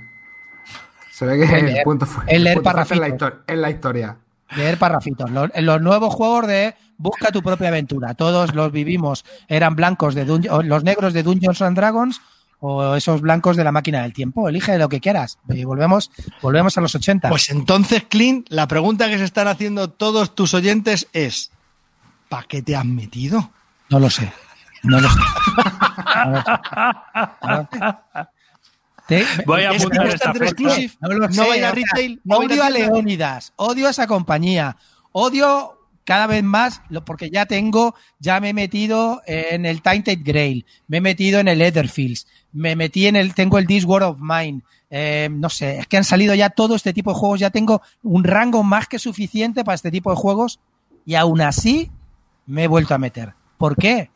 Se 1.17 1.25
ve 1.25 1.37
que 1.37 1.45
el 1.59 1.65
leer- 1.65 1.83
punto, 1.83 2.05
fu- 2.05 2.21
es 2.27 2.39
leer 2.41 2.57
el 2.57 2.63
la, 2.63 2.71
parrafitos. 2.71 3.33
es 3.47 3.57
la 3.57 3.69
historia. 3.71 4.17
Leer 4.55 4.77
parrafitos. 4.77 5.31
Los, 5.31 5.49
los 5.55 5.81
nuevos 5.81 6.13
juegos 6.13 6.45
de 6.45 6.75
busca 6.97 7.31
tu 7.31 7.41
propia 7.41 7.69
aventura. 7.69 8.13
Todos 8.13 8.53
los 8.53 8.71
vivimos. 8.71 9.25
Eran 9.47 9.75
blancos 9.75 10.13
de 10.13 10.27
Dun- 10.27 10.47
o 10.51 10.61
los 10.61 10.83
negros 10.83 11.13
de 11.13 11.23
Dungeons 11.23 11.61
and 11.63 11.75
Dragons 11.75 12.21
o 12.59 12.95
esos 12.95 13.21
blancos 13.21 13.57
de 13.57 13.63
la 13.63 13.71
máquina 13.71 14.03
del 14.03 14.13
tiempo. 14.13 14.47
Elige 14.47 14.77
lo 14.77 14.89
que 14.89 14.99
quieras. 14.99 15.39
Y 15.49 15.63
volvemos, 15.63 16.11
volvemos 16.41 16.77
a 16.77 16.81
los 16.81 16.93
80. 16.93 17.29
Pues 17.29 17.49
entonces, 17.49 18.03
Clint, 18.07 18.47
la 18.49 18.67
pregunta 18.67 19.09
que 19.09 19.17
se 19.17 19.23
están 19.23 19.47
haciendo 19.47 19.89
todos 19.89 20.35
tus 20.35 20.53
oyentes 20.53 21.07
es: 21.13 21.51
¿para 22.29 22.43
qué 22.43 22.61
te 22.61 22.75
has 22.75 22.85
metido? 22.85 23.49
No 23.89 23.99
lo 23.99 24.09
sé. 24.11 24.31
No 24.83 25.01
lo 25.01 25.09
sé. 25.09 25.19
No 26.23 26.31
lo 26.31 26.41
sé. 26.41 26.51
No 27.43 27.51
lo 27.57 27.67
sé. 27.71 28.27
Te- 29.07 29.25
Voy 29.45 29.61
a 29.63 29.71
Es 29.71 29.81
apuntar 29.81 30.07
que 30.09 30.13
esta 30.15 30.31
exclusive. 30.31 30.93
No 30.99 31.09
lo 31.09 31.27
No 31.27 31.33
sé, 31.33 31.39
va 31.41 31.53
a 31.53 31.57
ir 31.57 31.65
a 31.65 31.71
o 31.71 31.73
sea, 31.75 31.83
retail, 31.93 32.21
no 32.23 32.35
a 32.35 32.37
a 32.37 32.39
odio 32.41 32.63
a 32.63 32.67
tienda. 32.67 32.89
Leónidas, 32.91 33.53
odio 33.55 33.87
a 33.87 33.91
esa 33.91 34.07
compañía, 34.07 34.77
odio 35.11 35.73
cada 36.03 36.27
vez 36.27 36.43
más, 36.43 36.81
lo- 36.89 37.03
porque 37.05 37.29
ya 37.29 37.45
tengo, 37.45 37.95
ya 38.19 38.39
me 38.39 38.49
he 38.49 38.53
metido 38.53 39.21
en 39.25 39.65
el 39.65 39.81
Tainted 39.81 40.19
Grail, 40.23 40.65
me 40.87 40.97
he 40.97 41.01
metido 41.01 41.39
en 41.39 41.47
el 41.49 41.61
Etherfields, 41.61 42.27
me 42.53 42.75
metí 42.75 43.07
en 43.07 43.15
el, 43.17 43.33
tengo 43.33 43.57
el 43.57 43.67
This 43.67 43.83
War 43.85 44.03
of 44.03 44.17
Mine, 44.21 44.61
eh, 44.89 45.27
no 45.31 45.49
sé, 45.49 45.79
es 45.79 45.87
que 45.87 45.97
han 45.97 46.05
salido 46.05 46.33
ya 46.33 46.49
todo 46.49 46.75
este 46.75 46.93
tipo 46.93 47.11
de 47.11 47.19
juegos, 47.19 47.39
ya 47.41 47.49
tengo 47.49 47.81
un 48.03 48.23
rango 48.23 48.63
más 48.63 48.87
que 48.87 48.99
suficiente 48.99 49.65
para 49.65 49.75
este 49.75 49.91
tipo 49.91 50.09
de 50.09 50.15
juegos 50.15 50.59
y 51.05 51.15
aún 51.15 51.41
así 51.41 51.91
me 52.45 52.63
he 52.63 52.67
vuelto 52.67 52.93
a 52.95 52.97
meter. 52.97 53.33
¿Por 53.57 53.75
qué? 53.75 54.09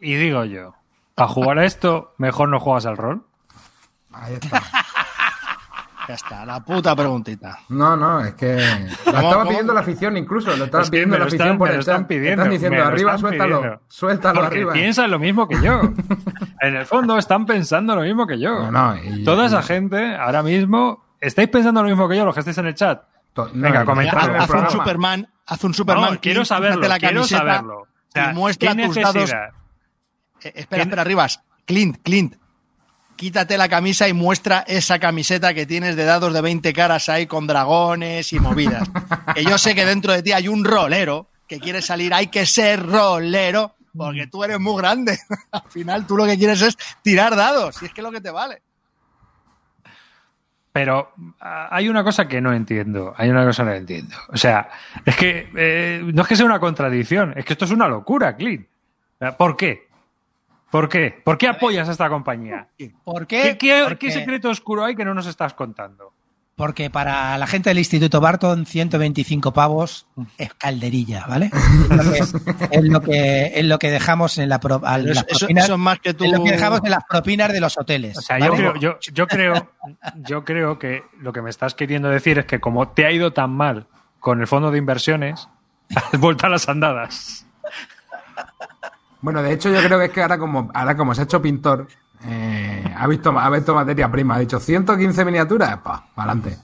Y 0.00 0.14
digo 0.14 0.44
yo, 0.44 0.74
para 1.14 1.28
jugar 1.28 1.58
a 1.58 1.66
esto, 1.66 2.14
mejor 2.18 2.48
no 2.48 2.58
juegas 2.60 2.86
al 2.86 2.96
rol. 2.96 3.26
Ahí 4.20 4.34
está. 4.34 4.62
Ya 6.08 6.14
está, 6.14 6.46
la 6.46 6.64
puta 6.64 6.96
preguntita. 6.96 7.58
No, 7.68 7.94
no, 7.94 8.20
es 8.24 8.32
que. 8.32 8.54
Lo 9.04 9.12
estaba 9.12 9.44
pidiendo 9.46 9.74
la 9.74 9.80
afición 9.80 10.16
incluso. 10.16 10.56
Lo 10.56 10.64
estaba 10.64 10.82
Es 10.82 10.88
pidiendo 10.88 11.18
la 11.18 11.24
afición 11.26 11.42
están, 11.48 11.58
por 11.58 11.70
el 11.70 11.80
están 11.80 12.06
pidiendo. 12.06 12.30
Están 12.44 12.50
diciendo 12.50 12.82
arriba, 12.82 13.10
están 13.14 13.18
suéltalo. 13.20 13.56
pidiendo. 13.58 13.80
Suéltalo 13.88 14.40
Porque 14.40 14.54
arriba. 14.56 14.72
piensan 14.72 15.10
lo 15.10 15.18
mismo 15.18 15.46
que 15.46 15.60
yo. 15.60 15.82
en 16.62 16.76
el 16.76 16.86
fondo 16.86 17.18
están 17.18 17.44
pensando 17.44 17.94
lo 17.94 18.00
mismo 18.00 18.26
que 18.26 18.38
yo. 18.40 18.70
No, 18.70 18.94
no, 18.94 18.96
y- 18.96 19.22
Toda 19.22 19.44
esa 19.48 19.60
y- 19.60 19.64
gente, 19.64 20.16
ahora 20.16 20.42
mismo, 20.42 21.04
¿estáis 21.20 21.50
pensando 21.50 21.82
lo 21.82 21.90
mismo 21.90 22.08
que 22.08 22.16
yo, 22.16 22.24
los 22.24 22.32
que 22.32 22.40
estáis 22.40 22.56
en 22.56 22.66
el 22.68 22.74
chat? 22.74 23.02
To- 23.34 23.50
no, 23.52 23.62
Venga, 23.64 23.84
comentad 23.84 24.34
Haz, 24.34 24.48
un. 24.48 24.70
Superman, 24.70 25.28
haz 25.44 25.62
un 25.64 25.74
Superman. 25.74 26.14
No, 26.14 26.20
quiero 26.20 26.42
saberlo, 26.46 26.88
la 26.88 26.98
quiero 26.98 27.24
saberlo. 27.24 27.80
O 27.80 27.86
sea, 28.14 28.30
y 28.30 28.34
muestra 28.34 28.74
¿qué 28.74 28.86
tus 28.86 28.96
dados. 28.96 29.30
Eh, 29.30 30.52
espera, 30.54 30.84
espera, 30.84 31.04
Rivas. 31.04 31.42
Clint, 31.66 31.98
Clint. 32.02 32.36
Quítate 33.18 33.58
la 33.58 33.68
camisa 33.68 34.06
y 34.06 34.12
muestra 34.12 34.60
esa 34.68 35.00
camiseta 35.00 35.52
que 35.52 35.66
tienes 35.66 35.96
de 35.96 36.04
dados 36.04 36.32
de 36.32 36.40
20 36.40 36.72
caras 36.72 37.08
ahí 37.08 37.26
con 37.26 37.48
dragones 37.48 38.32
y 38.32 38.38
movidas. 38.38 38.88
que 39.34 39.42
yo 39.42 39.58
sé 39.58 39.74
que 39.74 39.84
dentro 39.84 40.12
de 40.12 40.22
ti 40.22 40.30
hay 40.30 40.46
un 40.46 40.64
rolero 40.64 41.26
que 41.48 41.58
quiere 41.58 41.82
salir. 41.82 42.14
Hay 42.14 42.28
que 42.28 42.46
ser 42.46 42.80
rolero 42.86 43.74
porque 43.92 44.28
tú 44.28 44.44
eres 44.44 44.60
muy 44.60 44.80
grande. 44.80 45.18
Al 45.50 45.68
final 45.68 46.06
tú 46.06 46.16
lo 46.16 46.26
que 46.26 46.38
quieres 46.38 46.62
es 46.62 46.78
tirar 47.02 47.34
dados 47.34 47.82
y 47.82 47.86
es 47.86 47.92
que 47.92 48.02
es 48.02 48.04
lo 48.04 48.12
que 48.12 48.20
te 48.20 48.30
vale. 48.30 48.62
Pero 50.70 51.12
hay 51.40 51.88
una 51.88 52.04
cosa 52.04 52.28
que 52.28 52.40
no 52.40 52.52
entiendo. 52.52 53.14
Hay 53.16 53.30
una 53.30 53.44
cosa 53.44 53.64
que 53.64 53.70
no 53.70 53.74
entiendo. 53.74 54.14
O 54.28 54.36
sea, 54.36 54.70
es 55.04 55.16
que 55.16 55.50
eh, 55.56 56.02
no 56.04 56.22
es 56.22 56.28
que 56.28 56.36
sea 56.36 56.46
una 56.46 56.60
contradicción, 56.60 57.34
es 57.34 57.44
que 57.44 57.54
esto 57.54 57.64
es 57.64 57.72
una 57.72 57.88
locura, 57.88 58.36
Clint. 58.36 58.68
¿Por 59.36 59.56
qué? 59.56 59.87
¿Por 60.70 60.88
qué? 60.88 61.14
¿Por 61.24 61.38
qué 61.38 61.48
apoyas 61.48 61.88
a 61.88 61.92
esta 61.92 62.08
compañía? 62.08 62.68
¿Por 63.04 63.26
¿Qué, 63.26 63.42
qué? 63.42 63.58
qué- 63.58 63.80
Porque- 63.84 64.06
qué 64.08 64.12
secreto 64.12 64.50
oscuro 64.50 64.84
hay 64.84 64.94
que 64.94 65.04
no 65.04 65.14
nos 65.14 65.26
estás 65.26 65.54
contando? 65.54 66.12
Porque 66.56 66.90
para 66.90 67.38
la 67.38 67.46
gente 67.46 67.70
del 67.70 67.78
Instituto 67.78 68.20
Barton, 68.20 68.66
125 68.66 69.52
pavos 69.52 70.08
es 70.38 70.52
calderilla, 70.54 71.24
¿vale? 71.28 71.50
Es 71.52 71.88
lo 72.02 72.10
que, 72.10 72.18
es 72.72 72.84
lo 72.84 73.00
que, 73.00 73.52
es 73.54 73.64
lo 73.64 73.78
que 73.78 73.90
dejamos 73.92 74.38
en, 74.38 74.48
la 74.48 74.58
pro- 74.58 74.80
al- 74.84 75.02
Pero 75.02 75.14
las 75.14 75.24
eso, 75.24 75.26
eso- 75.30 75.38
propinas, 75.46 75.64
eso 75.66 75.72
es 75.74 75.78
más 75.78 76.00
que 76.00 76.14
tú. 76.14 76.24
es 76.24 76.32
lo 76.32 76.42
que 76.42 76.50
dejamos 76.50 76.80
en 76.82 76.90
las 76.90 77.04
propinas 77.08 77.52
de 77.52 77.60
los 77.60 77.78
hoteles. 77.78 78.18
O 78.18 78.22
sea, 78.22 78.38
¿vale? 78.40 78.46
yo, 78.50 78.56
creo, 78.56 78.74
yo, 78.74 78.98
yo, 79.12 79.26
creo, 79.28 79.70
yo 80.16 80.44
creo 80.44 80.78
que 80.80 81.04
lo 81.20 81.32
que 81.32 81.42
me 81.42 81.50
estás 81.50 81.74
queriendo 81.76 82.08
decir 82.08 82.40
es 82.40 82.46
que 82.46 82.58
como 82.58 82.88
te 82.88 83.06
ha 83.06 83.12
ido 83.12 83.32
tan 83.32 83.50
mal 83.50 83.86
con 84.18 84.40
el 84.40 84.48
fondo 84.48 84.72
de 84.72 84.78
inversiones, 84.78 85.48
has 85.94 86.18
vuelto 86.20 86.46
a 86.46 86.48
las 86.48 86.68
andadas. 86.68 87.46
Bueno, 89.20 89.42
de 89.42 89.52
hecho, 89.52 89.70
yo 89.70 89.82
creo 89.82 89.98
que 89.98 90.06
es 90.06 90.10
que 90.12 90.22
ahora, 90.22 90.38
como, 90.38 90.70
ahora 90.72 90.96
como 90.96 91.14
se 91.14 91.22
ha 91.22 91.24
hecho 91.24 91.42
pintor, 91.42 91.88
eh, 92.26 92.84
ha, 92.96 93.06
visto, 93.06 93.36
ha 93.36 93.50
visto 93.50 93.74
materia 93.74 94.10
prima. 94.10 94.36
Ha 94.36 94.40
dicho 94.40 94.60
115 94.60 95.24
miniaturas, 95.24 95.78
pa, 95.78 96.08
adelante. 96.16 96.58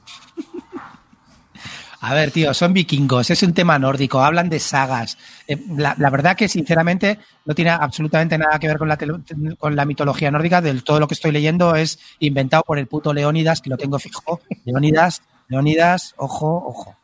A 2.01 2.13
ver, 2.13 2.31
tío, 2.31 2.53
son 2.53 2.75
vikingos, 2.75 3.31
es 3.31 3.43
un 3.43 3.55
tema 3.55 3.79
nórdico, 3.79 4.23
hablan 4.23 4.51
de 4.51 4.61
sagas. 4.61 5.17
Eh, 5.49 5.59
la, 5.71 5.95
la 5.97 6.11
verdad 6.11 6.37
que, 6.37 6.49
sinceramente, 6.49 7.19
no 7.47 7.55
tiene 7.55 7.71
absolutamente 7.71 8.37
nada 8.37 8.59
que 8.59 8.69
ver 8.69 8.77
con 8.77 8.89
la, 8.89 8.99
con 9.59 9.75
la 9.75 9.85
mitología 9.87 10.31
nórdica. 10.31 10.61
Del 10.61 10.85
todo 10.85 11.01
lo 11.01 11.09
que 11.09 11.15
estoy 11.15 11.33
leyendo 11.33 11.75
es 11.75 11.99
inventado 12.19 12.63
por 12.63 12.79
el 12.79 12.89
puto 12.89 13.15
Leónidas, 13.15 13.63
que 13.63 13.71
lo 13.71 13.79
tengo 13.79 13.99
fijo. 13.99 14.41
Leónidas, 14.67 15.23
Leónidas, 15.49 16.15
ojo, 16.19 16.63
ojo. 16.67 16.95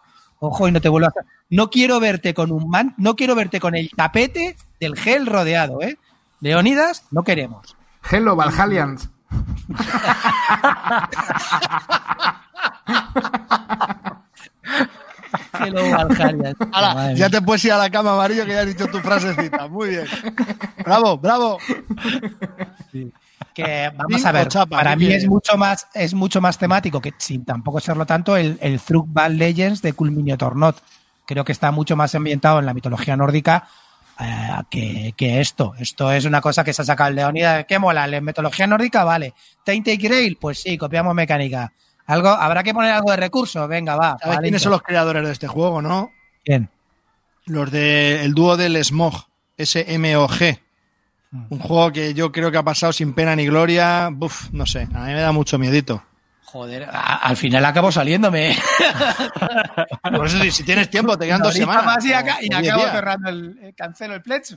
Ojo 0.40 0.66
y 0.66 0.73
no 0.73 0.80
te 0.80 0.88
vuelvo 0.88 1.06
a 1.06 1.11
hacer. 1.11 1.25
No 1.50 1.68
quiero 1.70 2.00
verte 2.00 2.32
con 2.32 2.50
un 2.50 2.68
man, 2.68 2.94
no 2.97 3.14
quiero 3.14 3.35
verte 3.35 3.61
con 3.61 3.75
el 3.75 3.90
tapete 3.90 4.56
del 4.80 4.97
gel 4.97 5.26
rodeado, 5.26 5.82
¿eh? 5.82 5.99
Leónidas, 6.40 7.04
no 7.11 7.23
queremos. 7.23 7.76
Hello, 8.11 8.35
Valhalians. 8.35 9.11
Hello, 15.61 15.90
Madre 16.73 17.16
ya 17.16 17.28
te 17.28 17.42
puedes 17.42 17.64
ir 17.66 17.73
a 17.73 17.78
la 17.78 17.90
cama 17.90 18.14
amarillo 18.14 18.47
que 18.47 18.52
ya 18.52 18.61
has 18.61 18.66
dicho 18.66 18.87
tu 18.87 18.99
frasecita. 18.99 19.68
Muy 19.68 19.90
bien. 19.90 20.06
Bravo, 20.85 21.18
bravo. 21.18 21.59
Que 23.54 23.90
vamos 23.97 24.25
a 24.25 24.32
ver, 24.32 24.49
chapa, 24.49 24.76
para 24.76 24.97
mí 24.97 25.12
es 25.12 25.26
mucho 25.26 25.56
más 25.56 25.88
es 25.94 26.14
mucho 26.14 26.40
más 26.40 26.59
temático 26.59 27.00
que 27.00 27.14
sin 27.18 27.44
tampoco 27.44 27.80
serlo 27.80 28.06
tanto 28.06 28.37
el, 28.37 28.59
el 28.61 28.80
Thrugval 28.80 29.37
Legends 29.37 29.82
de 29.82 29.92
Culminio 29.92 30.38
Tornot. 30.38 30.82
Creo 31.26 31.44
que 31.44 31.52
está 31.52 31.70
mucho 31.70 31.97
más 31.97 32.14
ambientado 32.14 32.59
en 32.59 32.66
la 32.66 32.75
mitología 32.75 33.16
nórdica 33.16 33.68
eh, 34.20 34.49
que, 34.68 35.14
que 35.16 35.40
esto. 35.40 35.75
Esto 35.78 36.12
es 36.12 36.25
una 36.25 36.40
cosa 36.40 36.64
que 36.64 36.73
se 36.73 36.82
ha 36.82 36.85
sacado 36.85 37.11
el 37.11 37.16
Leonidas. 37.16 37.64
¿Qué 37.66 37.78
mola? 37.78 38.06
¿La 38.06 38.20
mitología 38.20 38.66
nórdica? 38.66 39.04
Vale. 39.04 39.35
¿Tainted 39.64 39.99
Grail? 40.00 40.37
Pues 40.37 40.61
sí, 40.61 40.76
copiamos 40.76 41.14
mecánica. 41.14 41.73
Algo, 42.06 42.28
¿Habrá 42.28 42.62
que 42.62 42.75
poner 42.75 42.92
algo 42.92 43.12
de 43.12 43.16
recursos? 43.16 43.68
Venga, 43.68 43.94
va. 43.94 44.16
¿Sabes 44.18 44.37
vale, 44.37 44.47
quiénes 44.47 44.62
son 44.62 44.73
los 44.73 44.82
creadores 44.82 45.25
de 45.25 45.32
este 45.32 45.47
juego, 45.47 45.80
no? 45.80 46.11
¿Quién? 46.44 46.68
Los 47.47 47.70
del 47.70 48.35
dúo 48.35 48.56
del 48.56 48.85
Smog, 48.85 49.26
SMOG. 49.56 50.59
Un 51.32 51.58
juego 51.60 51.92
que 51.92 52.12
yo 52.12 52.32
creo 52.32 52.50
que 52.50 52.58
ha 52.58 52.62
pasado 52.64 52.92
sin 52.92 53.12
pena 53.14 53.37
ni 53.37 53.46
gloria. 53.46 54.08
Buf, 54.12 54.50
no 54.52 54.66
sé, 54.66 54.82
a 54.92 55.04
mí 55.06 55.12
me 55.12 55.20
da 55.20 55.30
mucho 55.32 55.58
miedito. 55.58 56.02
Joder, 56.44 56.84
a- 56.90 57.16
al 57.18 57.37
final 57.37 57.64
acabo 57.64 57.92
saliéndome. 57.92 58.56
Por 60.02 60.26
eso, 60.26 60.38
si 60.50 60.64
tienes 60.64 60.90
tiempo, 60.90 61.16
te 61.16 61.26
quedan 61.26 61.42
dos 61.42 61.54
semanas. 61.54 61.84
más 61.84 62.04
y, 62.04 62.12
acá- 62.12 62.38
acabo 62.56 62.82
cerrando 62.82 63.28
el, 63.28 63.58
eh, 63.62 63.72
cancelo 63.76 64.14
el 64.14 64.22
pledge. 64.22 64.56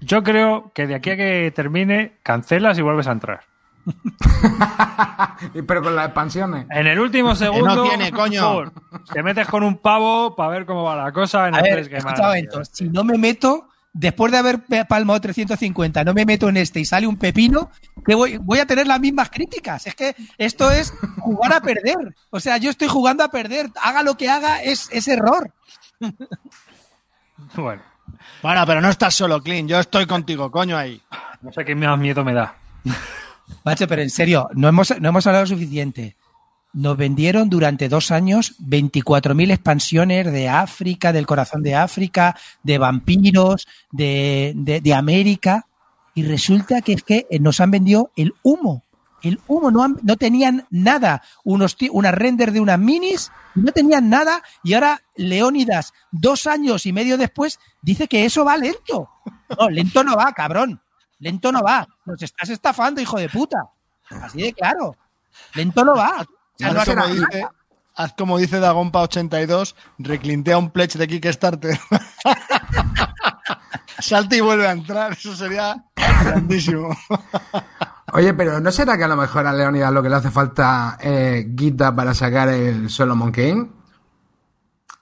Yo 0.00 0.22
creo 0.22 0.70
que 0.74 0.86
de 0.86 0.94
aquí 0.94 1.10
a 1.10 1.16
que 1.16 1.52
termine, 1.54 2.18
cancelas 2.22 2.78
y 2.78 2.82
vuelves 2.82 3.08
a 3.08 3.12
entrar. 3.12 3.40
Pero 5.66 5.82
con 5.82 5.96
las 5.96 6.06
expansiones. 6.06 6.66
En 6.70 6.86
el 6.86 6.98
último 7.00 7.34
segundo, 7.34 7.82
tiene, 7.84 8.12
coño. 8.12 8.72
te 9.12 9.22
metes 9.22 9.46
con 9.48 9.62
un 9.62 9.78
pavo 9.78 10.36
para 10.36 10.50
ver 10.50 10.66
cómo 10.66 10.84
va 10.84 10.94
la 10.96 11.12
cosa 11.12 11.48
en 11.48 11.54
A 11.54 11.58
el 11.58 11.64
ver, 11.64 11.72
3 11.74 11.88
Game 11.88 11.98
escucha 11.98 12.22
un 12.22 12.28
momento, 12.28 12.64
si 12.70 12.84
no 12.88 13.02
me 13.04 13.18
meto, 13.18 13.68
después 13.94 14.30
de 14.32 14.38
haber 14.38 14.60
palmado 14.86 15.20
350, 15.20 16.04
no 16.04 16.12
me 16.12 16.26
meto 16.26 16.48
en 16.48 16.58
este 16.58 16.80
y 16.80 16.84
sale 16.84 17.06
un 17.06 17.16
pepino, 17.16 17.70
que 18.04 18.14
voy, 18.14 18.36
voy 18.36 18.58
a 18.58 18.66
tener 18.66 18.86
las 18.86 19.00
mismas 19.00 19.30
críticas. 19.30 19.86
Es 19.86 19.94
que 19.94 20.14
esto 20.36 20.70
es 20.70 20.92
jugar 21.20 21.54
a 21.54 21.60
perder. 21.60 22.14
O 22.30 22.40
sea, 22.40 22.58
yo 22.58 22.68
estoy 22.70 22.88
jugando 22.88 23.24
a 23.24 23.30
perder. 23.30 23.70
Haga 23.80 24.02
lo 24.02 24.16
que 24.16 24.28
haga, 24.28 24.62
es, 24.62 24.90
es 24.92 25.08
error. 25.08 25.50
Bueno, 27.56 27.82
Bueno, 28.42 28.64
pero 28.66 28.80
no 28.80 28.88
estás 28.88 29.14
solo, 29.14 29.42
Clint. 29.42 29.68
Yo 29.68 29.78
estoy 29.78 30.06
contigo, 30.06 30.50
coño, 30.50 30.76
ahí. 30.76 31.00
no 31.42 31.52
sé 31.52 31.64
qué 31.64 31.74
más 31.74 31.98
miedo 31.98 32.24
me 32.24 32.32
da. 32.32 32.56
Macho, 33.64 33.86
pero 33.88 34.02
en 34.02 34.10
serio, 34.10 34.48
no 34.54 34.68
hemos, 34.68 34.98
no 35.00 35.08
hemos 35.08 35.26
hablado 35.26 35.46
suficiente. 35.46 36.16
Nos 36.74 36.96
vendieron 36.96 37.48
durante 37.48 37.88
dos 37.88 38.10
años 38.10 38.56
24.000 38.60 39.52
expansiones 39.52 40.30
de 40.32 40.48
África, 40.48 41.12
del 41.12 41.26
corazón 41.26 41.62
de 41.62 41.74
África, 41.76 42.36
de 42.62 42.78
vampiros, 42.78 43.66
de, 43.92 44.52
de, 44.56 44.80
de 44.80 44.94
América. 44.94 45.66
Y 46.14 46.24
resulta 46.24 46.82
que 46.82 46.92
es 46.94 47.02
que 47.02 47.26
nos 47.40 47.60
han 47.60 47.70
vendido 47.70 48.10
el 48.16 48.34
humo. 48.42 48.82
El 49.22 49.40
humo, 49.46 49.70
no, 49.70 49.82
han- 49.82 49.98
no 50.02 50.16
tenían 50.16 50.66
nada. 50.70 51.22
Unos, 51.44 51.76
unas 51.92 52.12
render 52.14 52.52
de 52.52 52.60
unas 52.60 52.78
minis, 52.78 53.30
no 53.54 53.72
tenían 53.72 54.10
nada. 54.10 54.42
Y 54.62 54.74
ahora 54.74 55.00
Leónidas, 55.16 55.92
dos 56.10 56.46
años 56.46 56.86
y 56.86 56.92
medio 56.92 57.16
después, 57.16 57.58
dice 57.82 58.06
que 58.08 58.24
eso 58.24 58.44
va 58.44 58.56
lento. 58.56 59.08
No, 59.58 59.70
lento 59.70 60.02
no 60.04 60.16
va, 60.16 60.32
cabrón. 60.32 60.80
Lento 61.20 61.50
no 61.52 61.62
va. 61.62 61.86
Nos 62.04 62.20
estás 62.20 62.50
estafando, 62.50 63.00
hijo 63.00 63.16
de 63.18 63.28
puta. 63.28 63.58
Así 64.10 64.42
de 64.42 64.52
claro. 64.52 64.96
Lento 65.54 65.84
no 65.84 65.94
va. 65.96 66.26
Haz 66.62 66.74
no 66.74 66.84
como 66.94 67.06
dice, 67.08 67.46
haz 67.96 68.12
como 68.14 68.38
dice 68.38 68.60
Dagompa82, 68.60 69.74
reclintea 69.98 70.58
un 70.58 70.70
pledge 70.70 70.98
de 70.98 71.08
Kickstarter. 71.08 71.78
Salta 73.98 74.36
y 74.36 74.40
vuelve 74.40 74.66
a 74.66 74.72
entrar. 74.72 75.12
Eso 75.12 75.34
sería 75.34 75.84
Grandísimo. 75.96 76.96
Oye, 78.12 78.34
pero 78.34 78.60
¿no 78.60 78.70
será 78.70 78.96
que 78.96 79.04
a 79.04 79.08
lo 79.08 79.16
mejor 79.16 79.46
a 79.46 79.52
Leonidas 79.52 79.92
lo 79.92 80.02
que 80.02 80.08
le 80.08 80.16
hace 80.16 80.30
falta 80.30 80.98
es 81.00 81.44
guita 81.54 81.94
para 81.94 82.14
sacar 82.14 82.48
el 82.48 82.90
Solomon 82.90 83.32
King? 83.32 83.66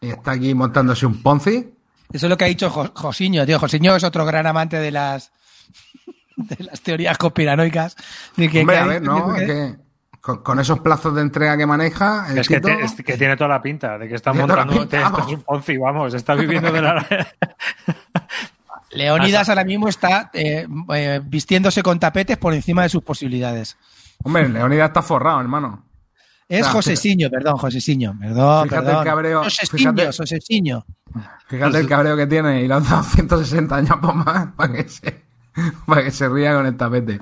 Y 0.00 0.10
está 0.10 0.32
aquí 0.32 0.54
montándose 0.54 1.06
un 1.06 1.22
Ponzi. 1.22 1.74
Eso 2.12 2.26
es 2.26 2.30
lo 2.30 2.36
que 2.36 2.44
ha 2.44 2.48
dicho 2.48 2.68
Jo- 2.70 2.92
Josiño, 2.94 3.46
tío. 3.46 3.58
Josiño 3.58 3.96
es 3.96 4.04
otro 4.04 4.24
gran 4.26 4.46
amante 4.46 4.78
de 4.78 4.90
las 4.90 5.32
de 6.36 6.64
las 6.64 6.80
teorías 6.80 7.18
conspiranoicas. 7.18 7.96
De 8.36 8.48
que, 8.50 8.60
Hombre, 8.60 8.76
que 8.76 8.82
a 8.82 8.86
ver, 8.86 9.02
no, 9.02 9.34
es 9.36 9.42
que 9.46 9.76
con, 10.22 10.42
con 10.42 10.58
esos 10.60 10.78
plazos 10.80 11.14
de 11.14 11.20
entrega 11.20 11.56
que 11.58 11.66
maneja, 11.66 12.26
el 12.30 12.38
Es 12.38 12.48
que, 12.48 12.60
Tito- 12.62 12.68
te- 12.78 12.84
es 12.84 12.94
que 12.94 13.18
tiene 13.18 13.36
toda 13.36 13.48
la 13.50 13.60
pinta 13.60 13.98
de 13.98 14.08
que 14.08 14.14
está 14.14 14.32
montando. 14.32 14.72
pinta, 14.72 14.96
esto 14.98 15.10
vamos. 15.10 15.26
es 15.28 15.34
un 15.34 15.42
Ponzi, 15.42 15.76
vamos, 15.76 16.14
está 16.14 16.34
viviendo 16.34 16.72
de 16.72 16.80
la. 16.80 17.04
Leónidas 18.92 19.48
ahora 19.48 19.64
mismo 19.64 19.88
está 19.88 20.30
eh, 20.34 20.66
eh, 20.94 21.20
vistiéndose 21.24 21.82
con 21.82 21.98
tapetes 21.98 22.36
por 22.36 22.52
encima 22.52 22.82
de 22.82 22.88
sus 22.90 23.02
posibilidades. 23.02 23.76
Hombre, 24.22 24.48
Leonidas 24.48 24.88
está 24.88 25.02
forrado, 25.02 25.40
hermano. 25.40 25.84
Es 26.48 26.60
Claro, 26.60 26.74
Josesiño, 26.74 27.30
perdón, 27.30 27.56
Josesiño. 27.56 28.14
Perdón, 28.20 28.68
Fíjate 28.68 28.84
perdón. 28.84 29.00
el 29.02 29.08
cabreo, 29.08 29.44
Josesiño, 29.44 29.92
fíjate- 29.94 30.06
Josesiño. 30.18 30.84
Fíjate 31.46 31.78
el 31.78 31.88
cabreo 31.88 32.16
que 32.16 32.26
tiene 32.26 32.62
y 32.62 32.68
le 32.68 32.74
han 32.74 32.84
dado 32.84 33.02
160 33.14 33.74
años 33.76 33.96
por 34.00 34.14
más 34.14 34.48
para 34.54 34.72
que 34.74 34.88
se, 34.88 35.22
para 35.86 36.04
que 36.04 36.10
se 36.10 36.28
ría 36.28 36.54
con 36.54 36.66
el 36.66 36.76
tapete. 36.76 37.18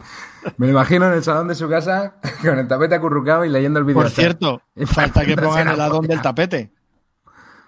Me 0.57 0.67
lo 0.67 0.73
imagino 0.73 1.07
en 1.07 1.13
el 1.15 1.23
salón 1.25 1.49
de 1.49 1.55
su 1.55 1.69
casa 1.69 2.15
con 2.43 2.59
el 2.59 2.67
tapete 2.69 2.95
acurrucado 2.95 3.45
y 3.45 3.49
leyendo 3.51 3.79
el 3.79 3.85
vídeo. 3.85 4.01
Por 4.03 4.11
cierto, 4.11 4.63
falta 4.87 5.25
que 5.25 5.37
pongan 5.37 5.69
el 5.69 5.81
addon 5.81 6.07
del 6.07 6.21
tapete. 6.23 6.73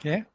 ¿Qué? 0.01 0.27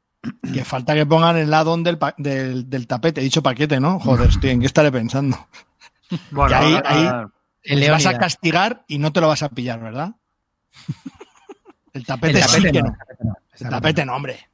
Que 0.54 0.64
falta 0.66 0.94
que 0.94 1.06
pongan 1.06 1.38
el 1.38 1.54
addon 1.54 1.84
del, 1.84 1.98
pa- 1.98 2.16
del, 2.18 2.70
del 2.70 2.88
tapete. 2.88 3.22
He 3.22 3.24
dicho 3.24 3.42
paquete, 3.44 3.80
¿no? 3.80 4.00
Joder, 4.00 4.30
estoy 4.30 4.50
en 4.52 4.60
qué 4.62 4.66
estaré 4.66 4.92
pensando. 4.92 5.38
Bueno, 6.32 6.52
Y 6.52 6.54
ahí- 6.64 6.74
ahora- 6.76 6.90
ahí- 7.20 7.26
El 7.64 7.80
Les 7.82 7.92
vas 7.92 8.06
a 8.06 8.18
castigar 8.18 8.86
y 8.88 8.98
no 8.98 9.12
te 9.12 9.20
lo 9.20 9.28
vas 9.28 9.44
a 9.44 9.50
pillar, 9.50 9.82
¿verdad? 9.82 10.12
El 11.94 12.06
tapete, 12.06 12.40
El 12.40 12.44
sí 12.46 12.56
tapete 12.62 12.72
que 12.72 12.82
no, 12.82 12.90
no. 12.90 12.94
el 12.94 12.98
tapete 12.98 13.24
no. 13.26 13.34
El 13.60 13.70
tapete 13.70 14.06
no, 14.06 14.16
hombre. 14.16 14.50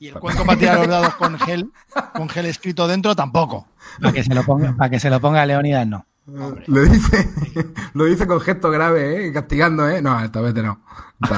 Y 0.00 0.08
el 0.08 0.14
cuenco 0.14 0.44
para 0.44 0.58
tirar 0.58 0.78
los 0.78 0.88
dados 0.88 1.14
con 1.14 1.38
gel, 1.38 1.70
con 2.14 2.28
gel 2.28 2.46
escrito 2.46 2.88
dentro 2.88 3.14
tampoco. 3.14 3.68
Para 4.00 4.12
que 4.12 4.24
se 4.24 4.34
lo 4.34 4.42
ponga, 4.44 4.74
para 4.76 4.90
que 4.90 4.98
se 4.98 5.08
lo 5.10 5.20
ponga 5.20 5.42
a 5.42 5.46
Leónidas, 5.46 5.86
Lo 6.26 6.82
dice, 6.82 7.28
lo 7.94 8.04
dice 8.04 8.26
con 8.26 8.40
gesto 8.40 8.70
grave, 8.70 9.26
¿eh? 9.28 9.32
Castigando, 9.32 9.88
¿eh? 9.88 10.00
No, 10.00 10.18
el 10.20 10.30
tapete 10.30 10.62
no. 10.62 10.80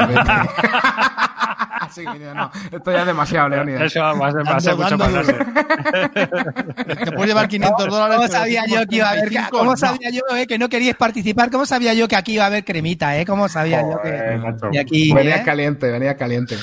Sí, 1.91 2.05
que 2.05 2.19
no. 2.35 2.51
Esto 2.73 2.91
ya 2.91 3.01
es 3.01 3.07
demasiado, 3.07 3.49
Leonidas. 3.49 3.83
Eso 3.83 4.01
va 4.01 4.29
a 4.29 4.33
ser, 4.33 4.47
va 4.47 4.57
a 4.57 4.61
ser 4.61 4.77
Dando, 4.77 4.97
mucho 4.97 4.99
pasarse. 4.99 5.35
Te 7.05 7.13
puedes 7.13 7.29
llevar 7.29 7.49
500 7.49 7.87
dólares. 7.87 8.17
¿Cómo 8.17 8.29
sabía 8.29 8.67
yo 8.67 8.87
que 8.87 8.97
iba 8.97 9.07
a 9.07 9.11
haber, 9.11 9.29
35 9.29 9.59
cómo 9.59 9.71
no. 9.71 9.77
sabía 9.77 10.11
yo 10.11 10.21
eh, 10.37 10.47
que 10.47 10.59
no 10.59 10.69
queríais 10.69 10.97
participar? 10.97 11.51
¿Cómo 11.51 11.65
sabía 11.65 11.95
yo 11.95 12.09
que 12.09 12.17
aquí 12.17 12.35
iba 12.35 12.45
a 12.45 12.49
haber 12.49 12.65
cremita, 12.65 13.17
eh? 13.19 13.25
¿Cómo 13.25 13.49
sabía 13.49 13.83
yo 13.83 14.01
que 14.03 14.37
macho. 14.39 14.69
y 14.73 14.79
aquí 14.79 15.13
Venía 15.13 15.37
eh? 15.37 15.43
caliente, 15.45 15.91
venía 15.91 16.17
caliente. 16.17 16.57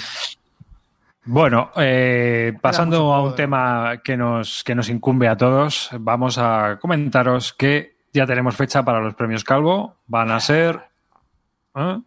Bueno, 1.25 1.71
eh, 1.77 2.53
pasando 2.61 3.13
a 3.13 3.23
un 3.23 3.31
de- 3.31 3.37
tema 3.37 4.01
que 4.03 4.17
nos, 4.17 4.63
que 4.63 4.75
nos 4.75 4.89
incumbe 4.89 5.29
a 5.29 5.37
todos, 5.37 5.89
vamos 5.99 6.37
a 6.37 6.77
comentaros 6.81 7.53
que 7.53 7.92
ya 8.13 8.25
tenemos 8.25 8.55
fecha 8.55 8.83
para 8.83 9.01
los 9.01 9.15
premios 9.15 9.43
Calvo. 9.43 9.95
Van 10.07 10.31
a 10.31 10.39
ser. 10.39 10.79
¿eh? 11.75 11.99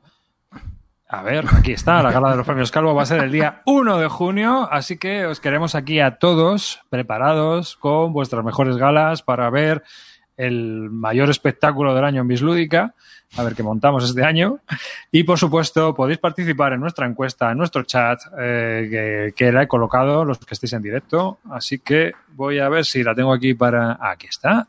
A 1.08 1.22
ver, 1.22 1.44
aquí 1.56 1.72
está, 1.72 2.02
la 2.02 2.10
gala 2.10 2.30
de 2.30 2.36
los 2.36 2.46
premios 2.46 2.70
Calvo 2.70 2.94
va 2.94 3.02
a 3.02 3.06
ser 3.06 3.22
el 3.22 3.30
día 3.30 3.62
1 3.64 3.98
de 3.98 4.08
junio, 4.08 4.68
así 4.72 4.98
que 4.98 5.24
os 5.26 5.38
queremos 5.38 5.76
aquí 5.76 6.00
a 6.00 6.18
todos 6.18 6.80
preparados 6.90 7.76
con 7.76 8.12
vuestras 8.12 8.44
mejores 8.44 8.76
galas 8.76 9.22
para 9.22 9.48
ver 9.50 9.84
el 10.36 10.90
mayor 10.90 11.30
espectáculo 11.30 11.94
del 11.94 12.04
año 12.04 12.22
en 12.22 12.28
Bislúdica, 12.28 12.94
a 13.36 13.42
ver 13.44 13.54
qué 13.54 13.62
montamos 13.62 14.04
este 14.04 14.24
año. 14.24 14.58
Y 15.12 15.22
por 15.22 15.38
supuesto, 15.38 15.94
podéis 15.94 16.18
participar 16.18 16.72
en 16.72 16.80
nuestra 16.80 17.06
encuesta, 17.06 17.52
en 17.52 17.58
nuestro 17.58 17.84
chat, 17.84 18.20
eh, 18.38 18.88
que, 18.90 19.34
que 19.34 19.52
la 19.52 19.62
he 19.62 19.68
colocado, 19.68 20.24
los 20.24 20.38
que 20.38 20.54
estéis 20.54 20.72
en 20.72 20.82
directo. 20.82 21.38
Así 21.50 21.78
que 21.78 22.12
voy 22.34 22.58
a 22.58 22.68
ver 22.68 22.84
si 22.84 23.02
la 23.02 23.14
tengo 23.14 23.32
aquí 23.32 23.54
para. 23.54 23.96
Aquí 24.00 24.26
está. 24.26 24.68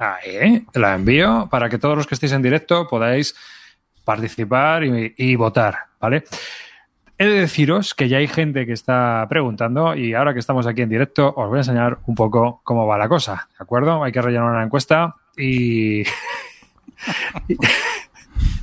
Ahí, 0.00 0.66
la 0.72 0.94
envío 0.94 1.46
para 1.50 1.68
que 1.68 1.78
todos 1.78 1.96
los 1.96 2.06
que 2.06 2.14
estéis 2.14 2.32
en 2.32 2.42
directo 2.42 2.88
podáis 2.88 3.36
participar 4.02 4.82
y, 4.82 5.14
y 5.16 5.36
votar, 5.36 5.76
¿vale? 6.00 6.24
He 7.18 7.26
de 7.26 7.40
deciros 7.40 7.94
que 7.94 8.08
ya 8.08 8.16
hay 8.16 8.26
gente 8.26 8.64
que 8.64 8.72
está 8.72 9.26
preguntando 9.28 9.94
y 9.94 10.14
ahora 10.14 10.32
que 10.32 10.40
estamos 10.40 10.66
aquí 10.66 10.80
en 10.80 10.88
directo 10.88 11.34
os 11.36 11.48
voy 11.48 11.58
a 11.58 11.60
enseñar 11.60 11.98
un 12.06 12.14
poco 12.14 12.62
cómo 12.64 12.86
va 12.86 12.96
la 12.96 13.08
cosa, 13.08 13.48
¿de 13.50 13.62
acuerdo? 13.62 14.02
Hay 14.02 14.10
que 14.10 14.22
rellenar 14.22 14.50
una 14.50 14.64
encuesta 14.64 15.16
y 15.36 16.02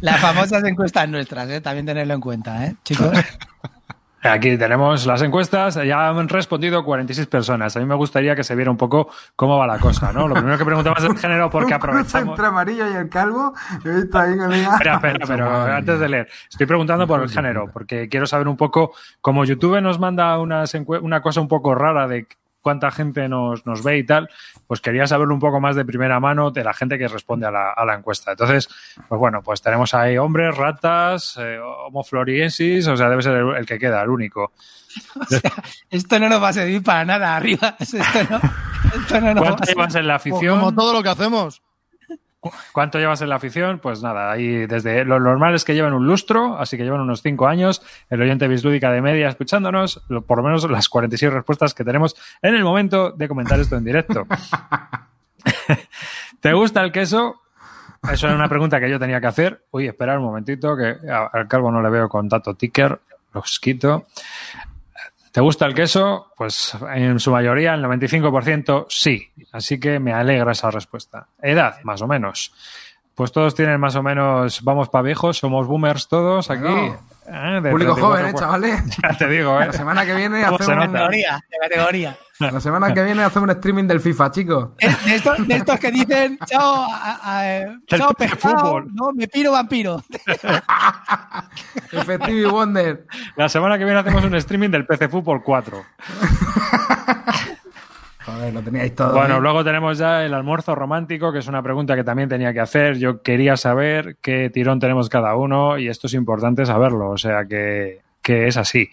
Las 0.01 0.19
famosas 0.19 0.63
encuestas 0.63 1.09
nuestras, 1.09 1.49
eh, 1.49 1.61
también 1.61 1.85
tenerlo 1.85 2.13
en 2.13 2.21
cuenta, 2.21 2.65
eh, 2.65 2.75
chicos. 2.83 3.11
Aquí 4.23 4.57
tenemos 4.57 5.05
las 5.05 5.21
encuestas, 5.21 5.75
ya 5.75 6.09
han 6.09 6.27
respondido 6.27 6.83
46 6.83 7.27
personas. 7.27 7.77
A 7.77 7.79
mí 7.79 7.85
me 7.85 7.93
gustaría 7.95 8.35
que 8.35 8.43
se 8.43 8.55
viera 8.55 8.71
un 8.71 8.75
poco 8.77 9.09
cómo 9.35 9.57
va 9.59 9.67
la 9.67 9.77
cosa, 9.77 10.11
¿no? 10.11 10.27
Lo 10.27 10.33
primero 10.33 10.57
que 10.57 10.65
preguntamos 10.65 11.03
es 11.03 11.09
el 11.11 11.17
género 11.17 11.49
porque 11.51 11.73
aprovechamos... 11.75 12.29
entre 12.33 12.47
amarillo 12.47 12.91
y 12.91 12.95
el 12.95 13.09
calvo. 13.09 13.53
He 13.85 13.89
visto 13.89 14.17
ahí 14.17 14.33
que 14.33 14.41
diga- 14.45 14.71
Espera, 14.73 14.95
espera, 14.95 15.25
pero 15.27 15.61
antes 15.61 15.99
de 15.99 16.09
leer, 16.09 16.27
estoy 16.49 16.65
preguntando 16.65 17.05
por 17.07 17.21
el 17.21 17.29
género, 17.29 17.69
porque 17.71 18.09
quiero 18.09 18.25
saber 18.25 18.47
un 18.47 18.57
poco, 18.57 18.91
como 19.21 19.45
YouTube 19.45 19.79
nos 19.81 19.99
manda 19.99 20.37
unas 20.39 20.73
una 21.01 21.21
cosa 21.21 21.39
un 21.39 21.47
poco 21.47 21.75
rara 21.75 22.07
de 22.07 22.27
cuánta 22.61 22.91
gente 22.91 23.29
nos, 23.29 23.65
nos 23.65 23.81
ve 23.83 23.99
y 23.99 24.03
tal, 24.03 24.29
pues 24.67 24.81
quería 24.81 25.07
saberlo 25.07 25.33
un 25.33 25.39
poco 25.39 25.59
más 25.61 25.75
de 25.75 25.85
primera 25.85 26.19
mano 26.19 26.51
de 26.51 26.63
la 26.63 26.73
gente 26.73 26.97
que 26.97 27.07
responde 27.07 27.47
a 27.47 27.51
la, 27.51 27.71
a 27.71 27.85
la 27.85 27.95
encuesta. 27.95 28.31
Entonces, 28.31 28.67
pues 29.07 29.17
bueno, 29.19 29.41
pues 29.41 29.61
tenemos 29.61 29.93
ahí 29.93 30.17
hombres, 30.17 30.55
ratas, 30.55 31.37
eh, 31.39 31.57
homo 31.59 32.03
floriensis, 32.03 32.85
o 32.87 32.97
sea, 32.97 33.09
debe 33.09 33.21
ser 33.23 33.35
el, 33.37 33.55
el 33.55 33.65
que 33.65 33.79
queda, 33.79 34.01
el 34.03 34.09
único. 34.09 34.51
Esto 35.89 36.19
no 36.19 36.29
nos 36.29 36.41
va 36.41 36.49
a 36.49 36.53
servir 36.53 36.83
para 36.83 37.05
nada 37.05 37.35
arriba. 37.35 37.75
Esto 37.79 37.97
no, 38.29 38.39
esto 39.01 39.21
no 39.21 39.33
nos 39.33 39.43
va 39.43 39.47
¿Cuánto 39.47 39.63
a 39.63 39.65
servir. 39.65 39.75
llevas 39.75 39.95
en 39.95 40.07
la 40.07 40.19
Como- 40.19 40.35
afición? 40.35 40.59
Como 40.59 40.73
todo 40.75 40.93
lo 40.93 41.03
que 41.03 41.09
hacemos. 41.09 41.61
¿Cuánto 42.71 42.99
llevas 42.99 43.21
en 43.21 43.29
la 43.29 43.35
afición? 43.35 43.79
Pues 43.79 44.01
nada, 44.03 44.31
ahí 44.31 44.67
desde 44.67 45.03
lo 45.03 45.19
normal 45.19 45.55
es 45.55 45.65
que 45.65 45.73
llevan 45.73 45.93
un 45.93 46.05
lustro, 46.07 46.57
así 46.57 46.77
que 46.77 46.83
llevan 46.83 47.01
unos 47.01 47.21
cinco 47.21 47.47
años. 47.47 47.81
El 48.09 48.21
oyente 48.21 48.47
bislúdica 48.47 48.91
de 48.91 49.01
media 49.01 49.27
escuchándonos, 49.27 50.03
lo- 50.07 50.21
por 50.21 50.37
lo 50.37 50.43
menos 50.43 50.69
las 50.69 50.87
46 50.87 51.33
respuestas 51.33 51.73
que 51.73 51.83
tenemos 51.83 52.15
en 52.41 52.55
el 52.55 52.63
momento 52.63 53.11
de 53.11 53.27
comentar 53.27 53.59
esto 53.59 53.75
en 53.75 53.83
directo. 53.83 54.25
¿Te 56.39 56.53
gusta 56.53 56.83
el 56.83 56.91
queso? 56.91 57.41
Eso 58.11 58.27
era 58.27 58.35
una 58.35 58.47
pregunta 58.47 58.79
que 58.79 58.89
yo 58.89 58.99
tenía 58.99 59.19
que 59.19 59.27
hacer. 59.27 59.65
Uy, 59.71 59.87
esperar 59.87 60.19
un 60.19 60.25
momentito, 60.25 60.77
que 60.77 60.95
al 61.09 61.47
calvo 61.47 61.71
no 61.71 61.81
le 61.81 61.89
veo 61.89 62.07
con 62.07 62.29
dato 62.29 62.53
ticker. 62.53 62.99
Los 63.33 63.59
quito. 63.59 64.05
¿Te 65.37 65.41
gusta 65.41 65.67
el 65.67 65.75
queso? 65.75 66.31
Pues 66.35 66.75
en 66.95 67.19
su 67.19 67.29
mayoría, 67.29 67.75
el 67.75 67.83
95% 67.83 68.87
sí. 68.89 69.29
Así 69.51 69.79
que 69.79 69.99
me 69.99 70.11
alegra 70.11 70.53
esa 70.53 70.71
respuesta. 70.71 71.27
Edad, 71.39 71.75
más 71.83 72.01
o 72.01 72.07
menos. 72.07 72.55
Pues 73.13 73.31
todos 73.31 73.53
tienen 73.53 73.79
más 73.79 73.95
o 73.95 74.01
menos, 74.01 74.63
vamos 74.63 74.89
para 74.89 75.03
viejos, 75.03 75.37
somos 75.37 75.67
boomers 75.67 76.07
todos 76.07 76.49
aquí. 76.49 76.91
De 77.27 77.69
Público 77.71 77.93
34, 77.95 78.07
joven, 78.07 78.25
¿eh, 78.25 78.31
pues- 78.31 78.41
chavales? 78.41 78.83
Ya 79.03 79.17
te 79.17 79.27
digo, 79.27 79.61
¿eh? 79.61 79.65
La 79.67 79.73
semana 79.73 80.05
que 80.05 80.15
viene 80.15 80.45
¿Cómo 80.45 80.57
se 80.57 80.63
hacemos 80.63 80.85
nota? 80.87 80.93
Categoría, 80.99 81.39
de 81.51 81.57
categoría. 81.69 82.17
La 82.39 82.59
semana 82.61 82.93
que 82.93 83.03
viene 83.03 83.23
hacemos 83.23 83.49
un 83.49 83.55
streaming 83.55 83.83
del 83.85 83.99
FIFA, 83.99 84.31
chicos. 84.31 84.69
Eh, 84.79 84.95
De 85.05 85.15
estos, 85.15 85.47
de 85.47 85.55
estos 85.55 85.79
que 85.79 85.91
dicen, 85.91 86.37
chao, 86.45 86.87
a- 86.89 87.65
chao 87.87 88.13
PC 88.13 88.35
pescado, 88.35 88.59
fútbol. 88.59 88.87
no, 88.93 89.11
me 89.11 89.27
piro 89.27 89.51
vampiro. 89.53 90.01
Effective 91.91 92.45
Wonder. 92.47 93.05
La 93.35 93.49
semana 93.49 93.77
que 93.77 93.85
viene 93.85 93.99
hacemos 93.99 94.23
un 94.23 94.35
streaming 94.35 94.69
del 94.69 94.85
PC 94.85 95.09
Fútbol 95.09 95.41
4. 95.43 95.83
Joder, 98.27 98.53
lo 98.53 98.61
teníais 98.61 98.93
todo. 98.93 99.13
Bueno, 99.13 99.39
luego 99.39 99.63
tenemos 99.63 99.97
ya 99.97 100.25
el 100.25 100.33
almuerzo 100.33 100.75
romántico, 100.75 101.31
que 101.31 101.39
es 101.39 101.47
una 101.47 101.63
pregunta 101.63 101.95
que 101.95 102.03
también 102.03 102.27
tenía 102.27 102.51
que 102.51 102.59
hacer. 102.59 102.97
Yo 102.97 103.21
quería 103.21 103.55
saber 103.55 104.17
qué 104.21 104.49
tirón 104.49 104.81
tenemos 104.81 105.07
cada 105.07 105.33
uno 105.37 105.77
y 105.77 105.87
esto 105.87 106.07
es 106.07 106.13
importante 106.13 106.65
saberlo. 106.65 107.09
O 107.09 107.17
sea 107.17 107.45
que, 107.45 108.01
que 108.27 108.45
es 108.49 108.57
así. 108.57 108.89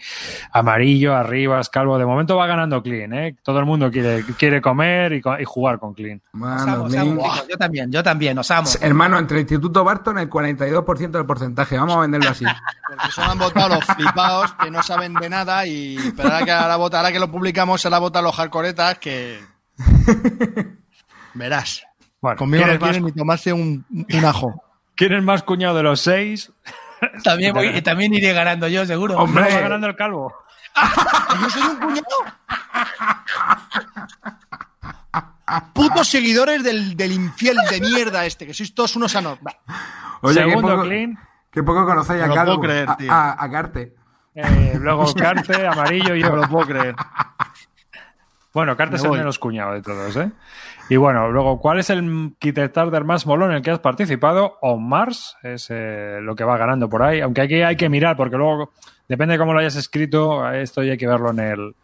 Amarillo, 0.52 1.12
arriba, 1.16 1.60
calvo. 1.72 1.98
De 1.98 2.06
momento 2.06 2.36
va 2.36 2.46
ganando 2.46 2.80
Clean, 2.84 3.12
¿eh? 3.14 3.36
Todo 3.42 3.58
el 3.58 3.64
mundo 3.66 3.90
quiere, 3.90 4.22
quiere 4.38 4.62
comer 4.62 5.12
y, 5.14 5.22
jugar 5.44 5.80
con 5.80 5.92
Clean. 5.92 6.22
Os 6.32 6.38
Mano, 6.38 6.72
amo, 6.74 6.84
os 6.84 6.94
amo, 6.94 7.04
Link. 7.14 7.20
chicos, 7.24 7.48
yo 7.48 7.56
también, 7.56 7.90
yo 7.90 8.02
también, 8.04 8.38
os 8.38 8.48
amo. 8.52 8.68
Hermano, 8.80 9.18
entre 9.18 9.38
el 9.38 9.40
Instituto 9.40 9.82
Barton 9.82 10.18
el 10.20 10.30
42% 10.30 11.10
del 11.10 11.26
porcentaje. 11.26 11.76
Vamos 11.76 11.96
a 11.96 12.00
venderlo 12.00 12.30
así. 12.30 12.44
Porque 12.86 13.10
solo 13.10 13.32
han 13.32 13.38
votado 13.40 13.74
los 13.74 13.84
flipados 13.84 14.52
que 14.52 14.70
no 14.70 14.84
saben 14.84 15.14
de 15.14 15.28
nada 15.28 15.66
y 15.66 15.96
pero 16.16 16.28
ahora 16.30 16.44
que, 16.44 16.52
ahora, 16.52 16.76
vota- 16.76 16.98
ahora 16.98 17.10
que 17.10 17.18
lo 17.18 17.28
publicamos 17.32 17.80
se 17.82 17.90
la 17.90 17.98
votan 17.98 18.22
los 18.22 18.36
hardcoretas 18.36 18.98
que... 19.00 19.40
Verás. 21.34 21.82
Bueno, 22.20 22.38
Conmigo 22.38 22.64
¿quién 22.64 22.74
no 22.78 22.86
quieren 22.86 23.04
ni 23.04 23.12
tomarse 23.12 23.52
un, 23.52 23.84
un 23.90 24.24
ajo. 24.24 24.62
quién 24.94 25.12
es 25.12 25.22
más 25.24 25.42
cuñado 25.42 25.74
de 25.76 25.82
los 25.82 26.00
seis? 26.00 26.52
También, 27.24 27.52
voy- 27.54 27.82
también 27.82 28.12
iré 28.14 28.32
ganando 28.32 28.68
yo, 28.68 28.84
seguro. 28.86 29.16
Hombre. 29.18 29.44
No 29.48 29.54
va 29.56 29.60
ganando 29.60 29.86
el 29.86 29.96
calvo. 29.96 30.34
¿Yo 31.40 31.50
soy 31.50 31.62
un 31.62 31.76
cuñado? 31.76 32.04
Putos 35.72 36.08
seguidores 36.08 36.62
del, 36.64 36.96
del 36.96 37.12
infiel 37.12 37.56
de 37.70 37.80
mierda 37.80 38.24
este, 38.26 38.46
que 38.46 38.54
sois 38.54 38.74
todos 38.74 38.96
unos 38.96 39.14
anormales. 39.14 39.60
Oye, 40.22 40.34
qué 40.42 40.48
Segundo, 40.48 40.68
poco, 40.68 40.82
Clean. 40.84 41.18
qué 41.52 41.62
poco 41.62 41.84
conocéis 41.86 42.26
No 42.26 42.32
a 42.32 42.34
Calvo. 42.34 42.60
creer, 42.60 42.96
tío. 42.96 43.12
a, 43.12 43.36
a 43.44 43.50
Carte. 43.50 43.94
Eh, 44.34 44.78
luego 44.80 45.12
Carte, 45.14 45.66
amarillo 45.66 46.14
y 46.16 46.22
No 46.22 46.30
yo. 46.30 46.36
lo 46.36 46.48
puedo 46.48 46.66
creer. 46.66 46.94
Bueno, 48.54 48.76
Carte 48.76 48.94
es 48.94 49.02
el 49.02 49.10
menos 49.10 49.40
cuñado 49.40 49.72
de 49.72 49.82
todos, 49.82 50.14
¿eh? 50.16 50.30
Y 50.90 50.96
bueno, 50.96 51.30
luego, 51.30 51.58
¿cuál 51.60 51.78
es 51.78 51.88
el 51.90 52.34
Kickstarter 52.38 53.04
más 53.04 53.26
molón 53.26 53.50
en 53.50 53.56
el 53.56 53.62
que 53.62 53.70
has 53.70 53.78
participado? 53.78 54.58
On 54.60 54.86
Mars 54.86 55.36
es 55.42 55.68
eh, 55.70 56.18
lo 56.20 56.34
que 56.36 56.44
va 56.44 56.58
ganando 56.58 56.88
por 56.90 57.02
ahí. 57.02 57.20
Aunque 57.20 57.40
aquí 57.40 57.62
hay 57.62 57.76
que 57.76 57.88
mirar, 57.88 58.16
porque 58.16 58.36
luego, 58.36 58.72
depende 59.08 59.32
de 59.32 59.38
cómo 59.38 59.54
lo 59.54 59.60
hayas 59.60 59.76
escrito, 59.76 60.48
esto 60.50 60.82
ya 60.82 60.92
hay 60.92 60.98
que 60.98 61.06
verlo 61.06 61.30
en 61.30 61.38
el 61.40 61.74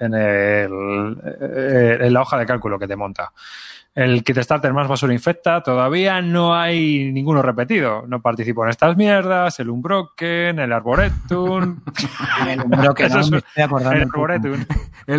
en, 0.00 0.12
el, 0.14 1.16
eh, 1.40 1.98
en 2.00 2.12
la 2.12 2.20
hoja 2.22 2.36
de 2.38 2.46
cálculo 2.46 2.78
que 2.78 2.86
te 2.88 2.96
monta. 2.96 3.32
El 3.94 4.24
Kickstarter 4.24 4.72
más 4.72 4.88
basura 4.88 5.12
infecta, 5.12 5.62
todavía 5.62 6.20
no 6.20 6.54
hay 6.54 7.12
ninguno 7.12 7.42
repetido. 7.42 8.04
No 8.08 8.20
participo 8.20 8.64
en 8.64 8.70
estas 8.70 8.96
mierdas, 8.96 9.58
el 9.60 9.70
Unbroken, 9.70 10.58
el 10.58 10.72
Arboretum, 10.72 11.80
El 12.48 12.60
Eso 12.60 13.14
no 13.14 13.20
es- 13.20 13.30
me 13.30 13.38
estoy 13.38 13.62
acordando. 13.62 13.96
el. 13.96 14.02
Arboretum. 14.12 14.64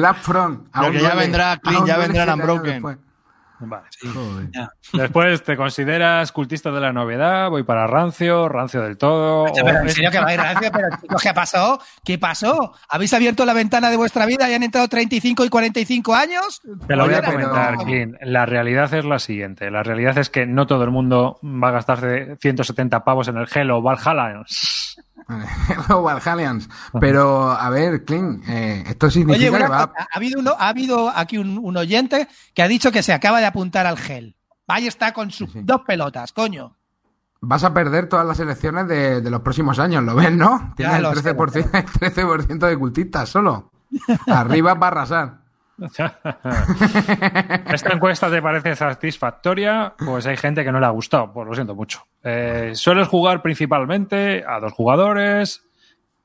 Upfront. 0.10 0.68
Aún 0.74 0.92
que 0.92 1.00
ya 1.02 1.16
vendrá, 1.16 1.58
Clint, 1.58 1.78
aún 1.80 1.88
ya 1.88 1.98
vendrá 1.98 2.24
el 2.24 2.30
Unbroken. 2.32 2.98
Después. 3.60 3.70
Vale. 3.70 4.14
Joder. 4.14 4.50
Ya. 4.52 4.72
Después 4.94 5.44
te 5.44 5.56
consideras 5.58 6.32
cultista 6.32 6.72
de 6.72 6.80
la 6.82 6.92
novedad, 6.94 7.50
voy 7.50 7.64
para 7.64 7.88
rancio, 7.88 8.48
rancio 8.50 8.82
del 8.82 8.98
todo. 8.98 9.44
Oye, 9.44 9.62
o 9.62 9.66
pero 9.66 9.80
en 9.80 9.88
es- 9.88 9.94
serio 9.94 10.12
que 10.12 10.20
vais 10.20 10.38
rancio, 10.38 10.72
pero 10.72 10.88
chicos, 11.02 11.22
¿qué 11.22 11.34
pasó? 11.34 11.80
¿Qué 12.04 12.18
pasó? 12.18 12.74
¿Habéis 12.90 13.14
abierto 13.14 13.46
la 13.46 13.54
ventana 13.54 13.90
de 13.90 13.98
vuestra 13.98 14.26
vida 14.26 14.50
y 14.50 14.54
han 14.54 14.64
entrado 14.64 14.88
35 14.88 15.46
y 15.46 15.50
45 15.50 16.14
años? 16.16 16.62
Te 16.88 16.96
lo 16.96 17.06
voy 17.06 17.14
a 17.16 17.24
comentar, 17.24 17.78
Clint. 17.78 18.16
La 18.22 18.46
realidad 18.46 18.94
es 18.94 19.06
la 19.06 19.20
siguiente. 19.20 19.72
La 19.72 19.84
realidad 19.84 20.18
es 20.18 20.30
que 20.30 20.46
no 20.46 20.68
todo 20.68 20.84
el 20.84 20.92
mundo 20.92 21.40
va 21.44 21.70
a 21.70 21.72
gastarse 21.72 22.36
170 22.42 23.04
pavos 23.04 23.28
en 23.28 23.38
el 23.38 23.48
Hello 23.54 23.82
Valhalla. 23.82 24.44
Hello, 25.70 26.04
Valhallians. 26.04 26.70
Pero, 27.00 27.50
a 27.52 27.70
ver, 27.70 28.06
Clint, 28.06 28.44
eh, 28.48 28.84
esto 28.88 29.08
Oye, 29.08 29.14
significa 29.14 29.50
una 29.52 29.60
que 29.66 29.72
va. 29.72 29.88
cosa, 29.88 30.08
ha 30.12 30.18
habido, 30.18 30.40
uno, 30.40 30.56
ha 30.58 30.70
habido 30.70 31.10
aquí 31.10 31.38
un, 31.38 31.58
un 31.58 31.78
oyente 31.78 32.28
que 32.54 32.62
ha 32.62 32.68
dicho 32.68 32.92
que 32.92 33.04
se 33.04 33.14
acaba 33.14 33.40
de 33.40 33.46
apuntar 33.48 33.86
al 33.86 33.98
gel. 33.98 34.36
Ahí 34.68 34.88
está 34.88 35.14
con 35.14 35.32
sus 35.32 35.52
Sí, 35.52 35.60
sí. 35.60 35.66
dos 35.66 35.82
pelotas, 35.86 36.32
coño. 36.32 36.76
Vas 37.42 37.64
a 37.64 37.74
perder 37.74 38.10
todas 38.10 38.26
las 38.26 38.40
elecciones 38.40 38.88
de, 38.88 39.22
de 39.22 39.30
los 39.30 39.42
próximos 39.42 39.78
años, 39.78 40.04
¿lo 40.04 40.16
ves, 40.16 40.32
no? 40.32 40.74
Tienes 40.76 40.96
el 40.98 41.04
lo 41.04 41.14
sé, 41.16 41.36
13%, 41.36 41.70
el 42.02 42.14
13% 42.16 42.68
de 42.68 42.78
cultistas 42.78 43.30
solo. 43.30 43.72
Arriba 44.28 44.74
va 44.74 44.88
a 44.88 44.90
arrasar. 44.90 45.45
¿Esta 47.72 47.94
encuesta 47.94 48.30
te 48.30 48.42
parece 48.42 48.76
satisfactoria? 48.76 49.94
Pues 49.98 50.26
hay 50.26 50.38
gente 50.38 50.64
que 50.64 50.72
no 50.72 50.80
le 50.80 50.86
ha 50.86 50.92
gustado, 50.92 51.34
pues 51.34 51.48
lo 51.48 51.54
siento 51.54 51.76
mucho. 51.76 52.06
Eh, 52.24 52.72
sueles 52.74 53.08
jugar 53.08 53.42
principalmente 53.42 54.44
a 54.48 54.60
dos 54.60 54.74
jugadores. 54.74 55.64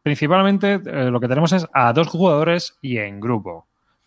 Principalmente 0.03 0.81
eh, 0.85 1.11
lo 1.11 1.21
que 1.21 1.29
tenemos 1.29 1.53
es 1.53 1.67
a 1.73 1.93
dos 1.93 2.09
jugadores 2.09 2.79
y 2.81 2.99
en 2.99 3.21
grupo. 3.21 3.67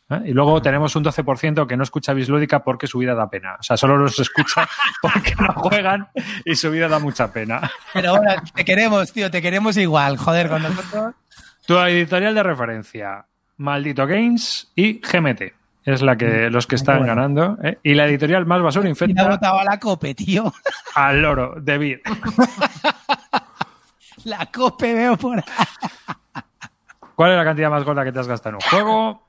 ¿eh? 0.10 0.22
Y 0.26 0.32
luego 0.32 0.62
tenemos 0.62 0.96
un 0.96 1.04
12% 1.04 1.68
que 1.68 1.78
no 1.78 1.84
escucha 1.84 2.14
Bislúdica 2.14 2.64
porque 2.64 2.88
su 2.88 2.98
vida 3.00 3.14
da 3.14 3.30
pena. 3.30 3.58
O 3.60 3.64
sea, 3.64 3.78
solo 3.78 3.98
los 3.98 4.20
escucha 4.20 4.68
porque 5.02 5.36
no 5.36 5.54
juegan 5.54 6.08
y 6.46 6.56
su 6.56 6.72
vida 6.72 6.88
da 6.88 7.00
mucha 7.00 7.32
pena. 7.32 7.70
Pero 7.94 8.18
bueno, 8.18 8.42
te 8.56 8.66
queremos, 8.66 9.12
tío, 9.12 9.30
te 9.30 9.42
queremos 9.42 9.78
igual. 9.78 10.18
Joder, 10.18 10.50
con 10.50 10.64
nosotros. 10.64 11.14
Tu 11.66 11.78
editorial 11.78 12.36
de 12.36 12.44
referencia, 12.44 13.26
Maldito 13.58 14.06
Games 14.08 14.72
y 14.76 15.00
GMT. 15.00 15.42
Es 15.86 16.02
la 16.02 16.16
que 16.16 16.50
los 16.50 16.66
que 16.66 16.76
están 16.76 17.00
bueno. 17.00 17.14
ganando. 17.16 17.58
¿eh? 17.62 17.78
Y 17.84 17.94
la 17.94 18.06
editorial 18.06 18.46
más 18.46 18.62
basura 18.62 18.86
ha 18.86 18.90
infecta 18.90 19.28
votado 19.28 19.60
a 19.60 19.64
la 19.66 19.78
cope, 19.80 20.16
tío. 20.16 20.54
al 20.96 21.22
loro, 21.22 21.56
David. 21.62 21.98
La 24.26 24.46
cope 24.46 24.94
veo 24.94 25.18
por 25.18 25.38
ahí. 25.38 25.44
¿Cuál 27.16 27.32
es 27.32 27.38
la 27.38 27.44
cantidad 27.44 27.70
más 27.70 27.84
gorda 27.84 28.04
que 28.06 28.12
te 28.14 28.20
has 28.20 28.28
gastado 28.28 28.52
en 28.52 28.64
un 28.64 28.70
juego? 28.70 29.28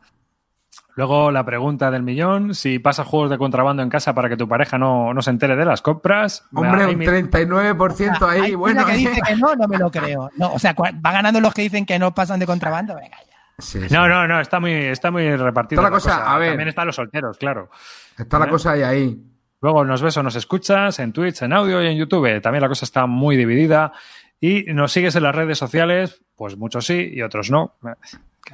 Luego 0.96 1.32
la 1.32 1.44
pregunta 1.44 1.90
del 1.90 2.04
millón, 2.04 2.54
si 2.54 2.78
pasas 2.78 3.04
juegos 3.08 3.28
de 3.30 3.36
contrabando 3.36 3.82
en 3.82 3.88
casa 3.90 4.14
para 4.14 4.28
que 4.28 4.36
tu 4.36 4.46
pareja 4.48 4.78
no, 4.78 5.12
no 5.12 5.20
se 5.22 5.30
entere 5.30 5.56
de 5.56 5.64
las 5.64 5.82
compras. 5.82 6.44
Hombre, 6.54 6.86
un 6.86 6.96
mi- 6.98 7.04
39% 7.06 8.28
ahí, 8.28 8.40
Hay 8.42 8.54
bueno. 8.54 8.82
una 8.82 8.90
que 8.92 8.96
dice 8.98 9.20
que 9.26 9.34
no, 9.34 9.56
no 9.56 9.66
me 9.66 9.76
lo 9.78 9.90
creo. 9.90 10.30
No, 10.36 10.52
o 10.52 10.58
sea, 10.60 10.72
va 10.74 11.12
ganando 11.12 11.40
los 11.40 11.52
que 11.52 11.62
dicen 11.62 11.84
que 11.84 11.98
no 11.98 12.14
pasan 12.14 12.38
de 12.38 12.46
contrabando. 12.46 12.94
Venga, 12.94 13.16
ya. 13.28 13.33
Sí, 13.58 13.80
sí. 13.80 13.94
No, 13.94 14.08
no, 14.08 14.26
no, 14.26 14.40
está 14.40 14.58
muy, 14.60 14.72
está 14.72 15.10
muy 15.10 15.34
repartido. 15.36 15.80
Toda 15.80 15.90
la 15.90 15.94
cosa, 15.94 16.34
a 16.34 16.38
ver. 16.38 16.50
También 16.50 16.68
están 16.68 16.86
los 16.86 16.96
solteros, 16.96 17.38
claro. 17.38 17.70
Está 18.18 18.38
la 18.38 18.46
¿Eh? 18.46 18.48
cosa 18.48 18.72
ahí, 18.72 18.82
ahí. 18.82 19.22
Luego 19.60 19.84
nos 19.84 20.02
ves 20.02 20.16
o 20.16 20.22
nos 20.22 20.34
escuchas 20.36 20.98
en 20.98 21.12
Twitch, 21.12 21.42
en 21.42 21.52
audio 21.52 21.82
y 21.82 21.86
en 21.86 21.96
YouTube. 21.96 22.40
También 22.42 22.62
la 22.62 22.68
cosa 22.68 22.84
está 22.84 23.06
muy 23.06 23.36
dividida. 23.36 23.92
Y 24.40 24.64
nos 24.74 24.92
sigues 24.92 25.14
en 25.16 25.22
las 25.22 25.34
redes 25.34 25.56
sociales, 25.56 26.20
pues 26.36 26.56
muchos 26.58 26.84
sí 26.84 27.10
y 27.14 27.22
otros 27.22 27.50
no. 27.50 27.76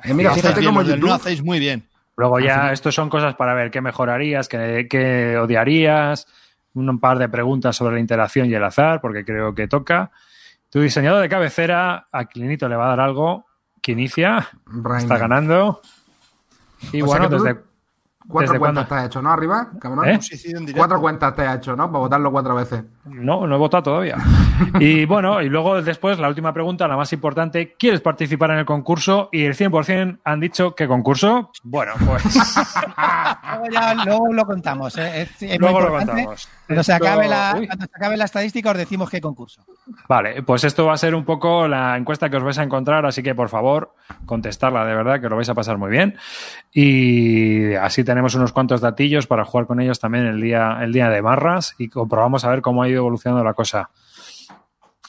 Eh, 0.05 0.15
mira, 0.15 0.29
Lo 0.31 0.37
hacéis 0.37 0.55
fíjate 0.55 0.61
del 0.61 0.73
YouTube. 0.75 1.09
no 1.09 1.15
hacéis 1.15 1.43
muy 1.43 1.59
bien. 1.59 1.89
Luego 2.17 2.39
ya, 2.39 2.55
final- 2.55 2.73
estos 2.75 2.95
son 2.95 3.09
cosas 3.09 3.35
para 3.35 3.55
ver 3.55 3.71
qué 3.71 3.81
mejorarías, 3.81 4.49
qué, 4.49 4.87
qué 4.89 5.37
odiarías, 5.39 6.27
un 6.75 7.01
par 7.01 7.19
de 7.19 7.29
preguntas 7.29 7.75
sobre 7.75 7.95
la 7.95 8.01
interacción 8.01 8.49
y 8.49 8.55
el 8.55 8.63
azar, 8.63 9.01
porque 9.01 9.25
creo 9.25 9.55
que 9.55 9.67
toca. 9.67 10.11
Tu 10.69 10.81
diseñador 10.81 11.23
de 11.23 11.29
cabecera, 11.29 12.07
a 12.13 12.27
Clinito 12.27 12.69
le 12.69 12.77
va 12.77 12.85
a 12.85 12.89
dar 12.91 13.01
algo. 13.01 13.47
Que 13.81 13.93
inicia, 13.93 14.49
Rainer. 14.67 15.03
está 15.03 15.19
ganando. 15.19 15.81
Y 16.93 17.03
O 17.03 17.07
bueno, 17.07 17.29
desde, 17.29 17.61
Cuatro 18.31 18.53
¿Desde 18.53 18.59
cuentas 18.61 18.87
cuándo? 18.87 18.89
te 18.89 18.95
has 18.95 19.07
hecho, 19.07 19.23
¿no? 19.23 19.33
Arriba, 19.33 19.69
cabrón. 19.81 20.09
¿Eh? 20.09 20.21
Cuatro 20.77 21.01
cuentas 21.01 21.35
te 21.35 21.43
has 21.47 21.57
hecho, 21.59 21.75
¿no? 21.75 21.87
Para 21.91 21.99
votarlo 21.99 22.31
cuatro 22.31 22.55
veces. 22.55 22.85
No, 23.07 23.47
no 23.47 23.55
he 23.57 23.59
votado 23.59 23.83
todavía. 23.83 24.17
Y 24.79 25.07
bueno, 25.07 25.41
y 25.41 25.49
luego 25.49 25.81
después 25.81 26.19
la 26.19 26.29
última 26.29 26.53
pregunta, 26.53 26.87
la 26.87 26.95
más 26.97 27.11
importante, 27.15 27.75
¿quieres 27.79 28.03
participar 28.03 28.51
en 28.51 28.59
el 28.59 28.67
concurso? 28.67 29.31
Y 29.33 29.45
el 29.45 29.55
100% 29.57 30.19
han 30.23 30.39
dicho 30.41 30.75
¿qué 30.75 30.87
concurso? 30.87 31.51
Bueno, 31.63 31.93
pues 32.07 32.23
Luego, 33.51 33.65
ya, 33.73 33.95
luego 34.05 34.33
lo 34.35 34.45
contamos. 34.45 34.99
¿eh? 34.99 35.23
Es- 35.23 35.43
es 35.43 35.49
muy 35.49 35.59
luego 35.59 35.81
lo 35.81 35.89
contamos. 35.97 36.47
Cuando 36.67 36.83
se, 36.83 36.93
Esto- 36.93 37.05
acabe 37.07 37.27
la, 37.27 37.53
cuando 37.67 37.87
se 37.87 37.91
acabe 37.97 38.17
la 38.19 38.25
estadística 38.27 38.71
os 38.71 38.77
decimos 38.77 39.09
qué 39.09 39.21
concurso. 39.23 39.65
Vale, 40.07 40.43
pues 40.43 40.63
esto 40.65 40.85
va 40.85 40.93
a 40.93 40.99
ser 40.99 41.15
un 41.15 41.25
poco 41.25 41.67
la 41.67 41.97
encuesta 41.97 42.29
que 42.29 42.37
os 42.37 42.43
vais 42.45 42.59
a 42.59 42.63
encontrar, 42.63 43.07
así 43.07 43.23
que 43.23 43.35
por 43.35 43.49
favor, 43.49 43.95
contestarla 44.27 44.85
de 44.85 44.95
verdad, 44.95 45.21
que 45.23 45.29
lo 45.31 45.37
vais 45.37 45.49
a 45.49 45.55
pasar 45.55 45.79
muy 45.79 45.91
bien. 45.91 46.17
Y 46.73 47.73
así 47.77 48.05
tenemos 48.05 48.20
unos 48.35 48.53
cuantos 48.53 48.81
datillos 48.81 49.27
para 49.27 49.45
jugar 49.45 49.67
con 49.67 49.81
ellos 49.81 49.99
también 49.99 50.27
el 50.27 50.41
día, 50.41 50.79
el 50.83 50.93
día 50.93 51.09
de 51.09 51.21
barras 51.21 51.75
y 51.79 51.89
comprobamos 51.89 52.45
a 52.45 52.51
ver 52.51 52.61
cómo 52.63 52.83
ha 52.83 52.89
ido 52.89 52.99
evolucionando 52.99 53.45
la 53.45 53.55
cosa. 53.55 53.91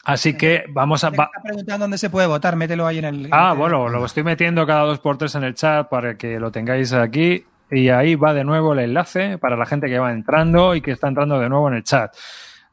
Así 0.03 0.35
que 0.35 0.63
vamos 0.69 1.03
a... 1.03 1.11
Va- 1.11 1.25
está 1.25 1.41
preguntando 1.43 1.83
dónde 1.83 1.97
se 1.97 2.09
puede 2.09 2.25
votar, 2.27 2.55
mételo 2.55 2.87
ahí 2.87 2.97
en 2.97 3.05
el. 3.05 3.27
Ah, 3.31 3.53
bueno, 3.53 3.87
lo 3.87 4.03
estoy 4.05 4.23
metiendo 4.23 4.65
cada 4.65 4.81
dos 4.83 4.99
por 4.99 5.17
tres 5.17 5.35
en 5.35 5.43
el 5.43 5.53
chat 5.53 5.87
para 5.89 6.15
que 6.17 6.39
lo 6.39 6.51
tengáis 6.51 6.91
aquí. 6.93 7.45
Y 7.69 7.87
ahí 7.89 8.15
va 8.15 8.33
de 8.33 8.43
nuevo 8.43 8.73
el 8.73 8.79
enlace 8.79 9.37
para 9.37 9.55
la 9.55 9.65
gente 9.65 9.87
que 9.87 9.97
va 9.99 10.11
entrando 10.11 10.75
y 10.75 10.81
que 10.81 10.91
está 10.91 11.07
entrando 11.07 11.39
de 11.39 11.47
nuevo 11.47 11.69
en 11.69 11.75
el 11.75 11.83
chat. 11.83 12.13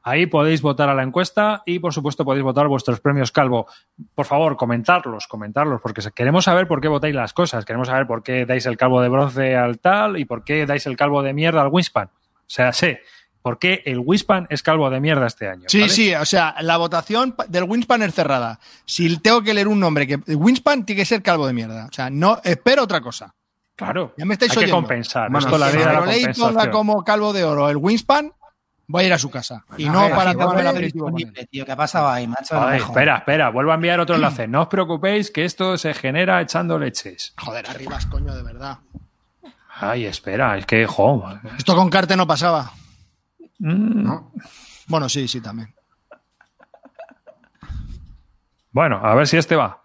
Ahí 0.09 0.25
podéis 0.27 0.63
votar 0.63 0.89
a 0.89 0.95
la 0.95 1.03
encuesta 1.03 1.63
y, 1.67 1.81
por 1.81 1.93
supuesto, 1.93 2.25
podéis 2.25 2.43
votar 2.43 2.67
vuestros 2.67 2.99
premios 3.01 3.31
Calvo. 3.31 3.67
Por 4.15 4.25
favor, 4.25 4.57
comentarlos, 4.57 5.27
comentarlos, 5.27 5.81
porque 5.83 6.01
queremos 6.15 6.47
saber 6.47 6.67
por 6.67 6.81
qué 6.81 6.89
votáis 6.89 7.15
las 7.15 7.35
cosas. 7.35 7.65
Queremos 7.67 7.89
saber 7.89 8.07
por 8.07 8.23
qué 8.23 8.47
dais 8.47 8.65
el 8.65 8.79
calvo 8.79 9.03
de 9.03 9.09
bronce 9.11 9.55
al 9.55 9.79
tal 9.81 10.17
y 10.17 10.25
por 10.25 10.45
qué 10.45 10.65
dais 10.65 10.87
el 10.87 10.97
calvo 10.97 11.23
de 11.23 11.35
mierda 11.35 11.61
al 11.61 11.69
Winspan. 11.69 12.09
O 12.09 12.45
sea, 12.47 12.73
sé 12.73 13.03
por 13.43 13.59
qué 13.59 13.83
el 13.85 13.99
Winspan 13.99 14.47
es 14.49 14.63
calvo 14.63 14.89
de 14.89 14.99
mierda 15.01 15.27
este 15.27 15.49
año. 15.49 15.65
Sí, 15.69 15.81
¿vale? 15.81 15.93
sí, 15.93 16.15
o 16.15 16.25
sea, 16.25 16.55
la 16.61 16.79
votación 16.79 17.35
del 17.49 17.65
Winspan 17.65 18.03
es 18.03 18.15
cerrada. 18.15 18.61
Si 18.87 19.19
tengo 19.19 19.43
que 19.43 19.53
leer 19.53 19.69
un 19.69 19.79
nombre 19.79 20.07
que 20.07 20.17
Winspan 20.35 20.87
tiene 20.87 21.03
que 21.03 21.07
ser 21.07 21.23
calvo 21.23 21.47
de 21.47 21.53
mierda. 21.53 21.87
O 21.87 21.93
sea, 21.93 22.09
no 22.09 22.41
espero 22.45 22.85
otra 22.85 23.01
cosa. 23.03 23.35
Claro. 23.77 24.13
Ya 24.17 24.25
me 24.25 24.35
estáis 24.35 24.51
Hay 24.53 24.57
que 24.57 24.65
oyendo. 24.65 24.77
compensar. 24.77 25.31
Bueno, 25.31 25.47
Esto 25.47 25.55
es 25.55 25.61
la 25.61 25.71
sí, 25.71 25.79
la 25.79 25.99
compensación. 26.01 26.49
ponga 26.55 26.71
como 26.71 27.05
calvo 27.05 27.33
de 27.33 27.45
oro 27.45 27.71
el 27.71 27.77
Winspan, 27.77 28.33
voy 28.89 29.05
a 29.05 29.07
ir 29.07 29.13
a 29.13 29.19
su 29.19 29.31
casa. 29.31 29.65
Y 29.77 29.87
A 29.87 29.93
no 29.93 30.09
para 30.11 30.33
tomar 30.33 30.61
el 30.61 30.67
aperitivo 30.67 31.05
con 31.05 31.15
él. 31.15 31.19
Disponible, 31.19 31.47
tío, 31.47 31.65
¿qué 31.65 31.73
ha 31.73 31.77
pasado 31.77 32.09
ahí, 32.09 32.27
macho? 32.27 32.71
Espera, 32.73 33.19
espera, 33.19 33.51
vuelvo 33.51 33.71
a 33.71 33.75
enviar 33.77 34.01
otro 34.01 34.15
enlace. 34.17 34.49
No 34.49 34.63
os 34.63 34.69
preocupéis 34.69 35.31
que 35.31 35.45
esto 35.45 35.79
se 35.79 35.95
genera 35.95 36.41
echando 36.41 36.79
leches. 36.79 37.35
Joder, 37.39 37.69
arribas, 37.69 38.07
coño, 38.07 38.35
de 38.35 38.43
verdad. 38.43 38.79
Ay, 39.81 40.07
espera, 40.07 40.59
es 40.59 40.67
que, 40.67 40.87
jo. 40.87 41.25
Esto 41.57 41.77
con 41.77 41.89
Carte 41.89 42.17
no 42.17 42.27
pasaba. 42.27 42.73
Mm, 43.61 44.03
¿no? 44.03 44.33
Bueno, 44.89 45.09
sí, 45.09 45.29
sí, 45.29 45.41
también. 45.41 45.73
Bueno, 48.73 49.01
a 49.03 49.15
ver 49.15 49.27
si 49.27 49.37
este 49.37 49.55
va. 49.55 49.83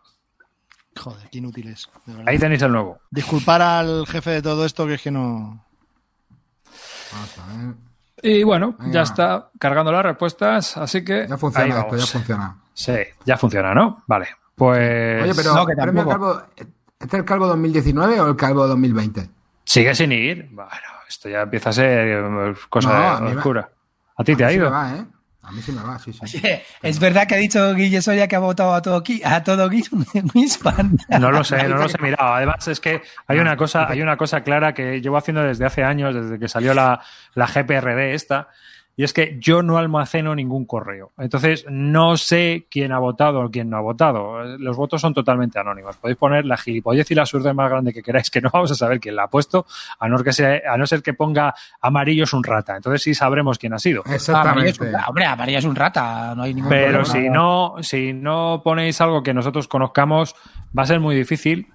Joder, 0.98 1.30
qué 1.30 1.39
inútiles. 1.39 1.89
Ahí 2.26 2.38
tenéis 2.38 2.62
el 2.62 2.72
nuevo. 2.72 3.00
Disculpar 3.12 3.62
al 3.62 4.06
jefe 4.08 4.32
de 4.32 4.42
todo 4.42 4.66
esto, 4.66 4.86
que 4.88 4.96
es 4.96 5.02
que 5.02 5.12
no. 5.12 5.66
Vamos 7.12 7.38
a 7.39 7.48
ver. 7.48 7.76
Y 8.23 8.41
bueno, 8.43 8.75
Venga. 8.79 8.91
ya 8.93 9.01
está 9.01 9.49
cargando 9.59 9.91
las 9.91 10.03
respuestas, 10.03 10.77
así 10.77 11.03
que. 11.03 11.27
Ya 11.29 11.38
funciona 11.38 11.79
esto, 11.79 11.97
ya 11.97 12.05
funciona. 12.05 12.55
Sí, 12.73 12.95
ya 13.25 13.38
funciona, 13.38 13.73
¿no? 13.75 14.03
Vale. 14.07 14.27
Pues. 14.55 15.23
Oye, 15.23 15.33
pero 15.36 15.53
no, 15.53 15.65
que 15.65 15.75
premio 15.75 16.07
calvo, 16.07 16.41
¿este 16.55 16.67
es 17.05 17.13
el 17.13 17.25
calvo 17.25 17.47
2019 17.47 18.19
o 18.21 18.27
el 18.29 18.36
calvo 18.36 18.65
2020? 18.67 19.29
Sigue 19.65 19.93
sin 19.93 20.12
ir. 20.12 20.47
Bueno, 20.51 20.71
esto 21.07 21.27
ya 21.29 21.41
empieza 21.41 21.69
a 21.71 21.73
ser 21.73 22.55
cosa 22.69 23.19
No, 23.19 23.27
oscura. 23.38 23.69
¿A 24.15 24.23
ti 24.23 24.36
te 24.36 24.45
ha 24.45 24.51
ido? 24.53 24.71
va, 24.71 24.95
¿eh? 24.95 25.05
A 25.45 25.51
mí 25.51 25.62
sí 25.62 25.71
me 25.73 25.84
va, 25.84 25.99
sí, 25.99 26.13
sí. 26.13 26.41
Es 26.82 26.99
verdad 26.99 27.27
que 27.27 27.36
ha 27.36 27.38
dicho 27.38 27.73
Guille 27.75 28.01
Soria 28.01 28.27
que 28.29 28.36
ha 28.38 28.39
votado 28.39 28.73
a 28.73 28.82
todo, 28.82 29.03
Ki- 29.03 29.21
a 29.25 29.43
todo 29.43 29.69
Gui- 29.69 30.32
Wispan. 30.34 30.97
No 31.19 31.32
lo 31.32 31.43
sé, 31.43 31.67
no 31.67 31.75
los 31.77 31.93
he 31.93 32.01
mirado. 32.01 32.34
Además, 32.34 32.65
es 32.69 32.79
que 32.79 33.01
hay 33.27 33.39
una 33.39 33.58
cosa, 33.58 33.88
hay 33.89 34.01
una 34.01 34.15
cosa 34.15 34.41
clara 34.41 34.73
que 34.73 35.01
llevo 35.01 35.17
haciendo 35.17 35.43
desde 35.43 35.65
hace 35.65 35.84
años, 35.84 36.15
desde 36.15 36.39
que 36.39 36.47
salió 36.47 36.73
la, 36.73 37.01
la 37.36 37.45
GPRD 37.47 38.13
esta, 38.13 38.47
y 38.95 39.03
es 39.03 39.12
que 39.12 39.38
yo 39.39 39.63
no 39.63 39.77
almaceno 39.77 40.36
ningún 40.36 40.65
correo. 40.65 41.12
Entonces, 41.17 41.65
no 41.67 42.15
sé 42.15 42.67
quién 42.69 42.91
ha 42.91 42.99
votado 42.99 43.41
o 43.41 43.49
quién 43.49 43.69
no 43.69 43.77
ha 43.77 43.82
votado. 43.82 44.43
Los 44.60 44.77
votos 44.77 45.01
son 45.01 45.15
totalmente 45.15 45.58
anónimos. 45.58 45.97
Podéis 45.97 46.17
poner 46.17 46.45
la 46.45 46.58
gilipollez 46.58 47.10
y 47.10 47.15
la 47.15 47.23
absurda 47.23 47.53
más 47.53 47.71
grande 47.71 47.91
que 47.91 48.03
queráis, 48.03 48.29
que 48.29 48.39
no 48.39 48.51
vamos 48.53 48.71
a 48.71 48.75
saber 48.75 48.99
quién 48.99 49.15
la 49.15 49.23
ha 49.23 49.27
puesto, 49.29 49.65
a 49.99 50.08
no, 50.08 50.17
que 50.23 50.32
sea, 50.32 50.62
a 50.71 50.77
no 50.77 50.86
ser 50.86 51.01
que 51.01 51.13
ponga 51.15 51.56
amarillo 51.82 52.25
es 52.25 52.34
un 52.34 52.43
rata. 52.43 52.75
Entonces 52.75 53.01
sí 53.01 53.15
sabremos 53.15 53.58
quién 53.58 53.73
ha 53.73 53.79
sido. 53.79 54.01
Amarillo 54.01 54.15
es 54.15 54.29
Exactamente. 54.29 54.84
un, 54.84 54.95
hombre, 55.08 55.25
Amarillo 55.25 55.58
es 55.58 55.65
un 55.65 55.75
rata, 55.75 56.36
no 56.36 56.43
hay 56.43 56.53
ningún 56.53 56.69
Pero 56.69 57.03
problema. 57.03 57.06
si 57.06 57.29
no, 57.29 57.75
si 57.82 58.13
no 58.13 58.62
ponéis 58.63 59.01
algo 59.01 59.23
que 59.23 59.34
nosotros 59.34 59.67
conozcamos, 59.67 60.36
va 60.77 60.84
a 60.84 60.86
ser 60.86 60.99
muy 60.99 61.15
difícil, 61.15 61.67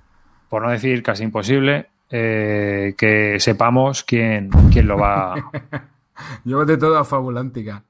por 0.48 0.62
no 0.62 0.70
decir 0.70 1.02
casi 1.02 1.24
imposible, 1.24 1.88
eh, 2.11 2.94
que 2.96 3.40
sepamos 3.40 4.04
quién, 4.04 4.50
quién 4.72 4.87
lo 4.87 4.98
va. 4.98 5.35
Yo 6.44 6.57
voté 6.59 6.76
todo 6.76 6.98
a 6.98 7.04
Fabulántica. 7.04 7.85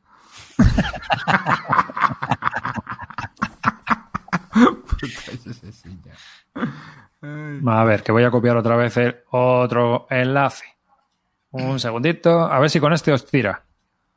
A 7.67 7.85
ver, 7.85 8.03
que 8.03 8.13
voy 8.13 8.25
a 8.25 8.31
copiar 8.31 8.57
otra 8.57 8.77
vez 8.77 8.97
el 8.97 9.17
otro 9.31 10.07
enlace. 10.11 10.65
Un 11.51 11.81
segundito, 11.81 12.43
a 12.43 12.59
ver 12.59 12.71
si 12.71 12.81
con 12.81 12.93
este 12.93 13.13
os 13.13 13.27
tira. 13.27 13.65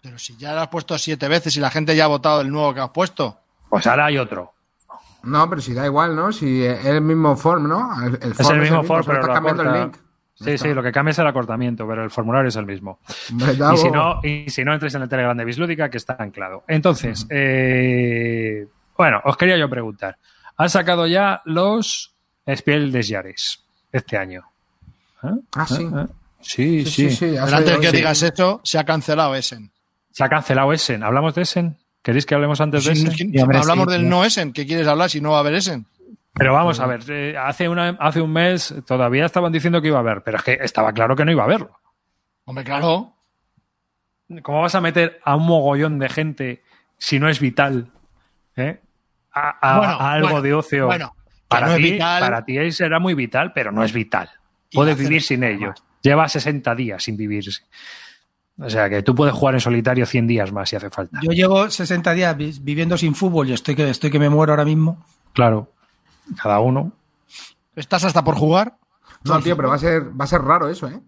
Pero 0.02 0.18
si 0.18 0.36
ya 0.38 0.54
lo 0.54 0.62
has 0.62 0.68
puesto 0.68 0.98
siete 0.98 1.28
veces 1.28 1.56
y 1.56 1.60
la 1.60 1.70
gente 1.70 1.96
ya 1.96 2.06
ha 2.06 2.08
votado 2.08 2.42
el 2.42 2.50
nuevo 2.52 2.74
que 2.74 2.82
has 2.82 2.90
puesto. 2.90 3.40
Pues 3.70 3.88
ahora 3.88 4.06
hay 4.08 4.18
otro. 4.18 4.54
No, 5.24 5.48
pero 5.50 5.62
si 5.62 5.74
da 5.74 5.86
igual, 5.86 6.16
¿no? 6.16 6.32
Si 6.32 6.64
es 6.66 6.84
el 6.86 7.02
mismo 7.02 7.38
form, 7.38 7.68
¿no? 7.68 8.04
El, 8.04 8.20
el 8.22 8.32
Es 8.32 8.38
form 8.38 8.56
el 8.56 8.62
mismo 8.62 8.84
for, 8.84 9.04
solo 9.04 9.06
pero 9.06 9.20
estás 9.22 9.28
lo 9.28 9.34
cambiando 9.34 9.64
el 9.64 9.82
link. 9.82 9.98
Sí, 10.44 10.58
sí, 10.58 10.74
lo 10.74 10.82
que 10.84 10.92
cambia 10.92 11.12
es 11.12 11.20
el 11.20 11.28
acortamiento, 11.28 11.88
pero 11.88 12.04
el 12.04 12.10
formulario 12.10 12.50
es 12.50 12.56
el 12.56 12.66
mismo. 12.66 13.00
Y 13.30 13.78
si 13.78 13.92
no, 13.92 14.20
y 14.24 14.50
si 14.50 14.64
no 14.64 14.74
entréis 14.74 14.96
en 14.96 15.04
el 15.04 15.10
Telegram 15.10 15.38
de 15.38 15.46
Bislúdica, 15.46 15.90
que 15.90 15.98
está 15.98 16.16
anclado. 16.20 16.64
Entonces, 16.68 17.26
eh, 17.30 18.68
bueno, 18.98 19.22
os 19.24 19.38
quería 19.38 19.58
yo 19.58 19.70
preguntar. 19.70 20.18
Han 20.58 20.70
sacado 20.70 21.08
ya 21.08 21.42
los 21.46 22.14
Spiel 22.48 22.92
des 22.92 23.10
Jahres 23.10 23.64
este 23.92 24.18
año. 24.18 24.44
¿Eh? 25.24 25.28
Ah, 25.56 25.66
sí. 25.68 25.84
¿Eh? 25.84 26.06
Sí, 26.42 26.86
Sí, 26.86 26.86
sí, 26.86 27.10
sí, 27.10 27.16
sí. 27.16 27.38
ha 27.38 27.46
Pero 27.46 27.58
antes 27.58 27.74
que 27.78 27.88
hoy, 27.88 27.92
sí. 27.92 27.98
digas 27.98 28.24
eso, 28.24 28.62
se 28.64 28.80
ha 28.80 28.84
cancelado 28.84 29.36
Essen. 29.36 29.72
Se 30.12 30.24
ha 30.24 30.30
cancelado 30.30 30.74
Essen. 30.74 31.04
¿Hablamos 31.04 31.36
de 31.36 31.44
Essen? 31.44 31.78
¿Queréis 32.02 32.26
que 32.26 32.34
hablemos 32.34 32.60
antes 32.62 32.86
de 32.86 32.94
Essen? 32.94 33.12
Sí, 33.12 33.40
hablamos 33.40 33.86
sí, 33.86 33.92
del 33.92 34.02
sí. 34.02 34.08
no 34.08 34.26
Essen. 34.26 34.54
¿Qué 34.54 34.66
quieres 34.66 34.88
hablar 34.88 35.10
si 35.10 35.22
no 35.22 35.32
va 35.32 35.38
a 35.38 35.40
haber 35.42 35.54
Essen? 35.54 35.86
Pero 36.34 36.54
vamos 36.54 36.80
a 36.80 36.88
ver, 36.88 37.02
eh, 37.10 37.36
hace, 37.38 37.68
una, 37.68 37.90
hace 38.00 38.22
un 38.22 38.32
mes 38.32 38.74
todavía 38.88 39.26
estaban 39.26 39.52
diciendo 39.52 39.82
que 39.82 39.90
iba 39.90 39.98
a 39.98 40.02
haber, 40.02 40.24
pero 40.24 40.38
es 40.38 40.44
que 40.44 40.58
estaba 40.62 40.94
claro 40.94 41.16
que 41.16 41.26
no 41.26 41.32
iba 41.32 41.44
a 41.44 41.46
haberlo. 41.46 41.78
Hombre, 42.46 42.64
claro. 42.64 43.16
¿Cómo 44.44 44.62
vas 44.62 44.76
a 44.76 44.82
meter 44.82 45.20
a 45.26 45.36
un 45.36 45.46
mogollón 45.46 46.00
de 46.00 46.08
gente 46.10 46.64
si 46.98 47.20
no 47.20 47.28
es 47.28 47.40
vital? 47.42 47.92
¿eh? 48.56 48.80
A, 49.34 49.50
a- 49.74 49.78
Bueno, 49.78 49.94
a 49.94 50.12
algo 50.14 50.28
bueno, 50.28 50.42
de 50.42 50.54
ocio. 50.54 50.86
bueno, 50.88 51.14
para, 51.50 51.68
no 51.68 51.76
ti, 51.76 51.98
para 52.00 52.46
ti 52.46 52.72
será 52.72 53.00
muy 53.00 53.14
vital, 53.14 53.52
pero 53.54 53.72
no 53.74 53.84
es 53.84 53.92
vital. 53.92 54.30
Puedes 54.72 54.98
vivir 54.98 55.22
sin 55.22 55.44
ello. 55.44 55.68
más. 55.70 55.84
Lleva 56.02 56.28
60 56.30 56.74
días 56.76 57.04
sin 57.04 57.18
vivirse. 57.18 57.62
O 58.58 58.70
sea 58.70 58.90
que 58.90 59.04
tú 59.04 59.14
puedes 59.14 59.34
jugar 59.34 59.56
en 59.56 59.60
solitario 59.60 60.06
100 60.06 60.28
días 60.28 60.52
más 60.54 60.70
si 60.70 60.78
hace 60.78 60.90
falta. 60.90 61.20
Yo 61.22 61.32
llevo 61.32 61.70
60 61.70 62.14
días 62.14 62.38
vi- 62.38 62.58
viviendo 62.62 62.98
sin 62.98 63.16
fútbol 63.16 63.50
y 63.50 63.54
estoy 63.54 63.76
que, 63.76 63.90
estoy 63.90 64.12
que 64.12 64.20
me 64.20 64.30
muero 64.30 64.54
ahora 64.54 64.66
mismo. 64.66 65.04
Claro. 65.34 65.74
Cada 66.42 66.60
uno. 66.60 66.92
¿Estás 67.76 68.04
hasta 68.04 68.24
por 68.24 68.36
jugar? 68.36 68.78
No, 69.24 69.40
tío, 69.40 69.56
pero 69.56 69.70
va 69.70 69.76
a 69.76 69.80
ser, 69.80 70.20
va 70.20 70.26
a 70.26 70.28
ser 70.28 70.42
raro 70.42 70.68
eso, 70.70 70.88
¿eh? 70.88 71.00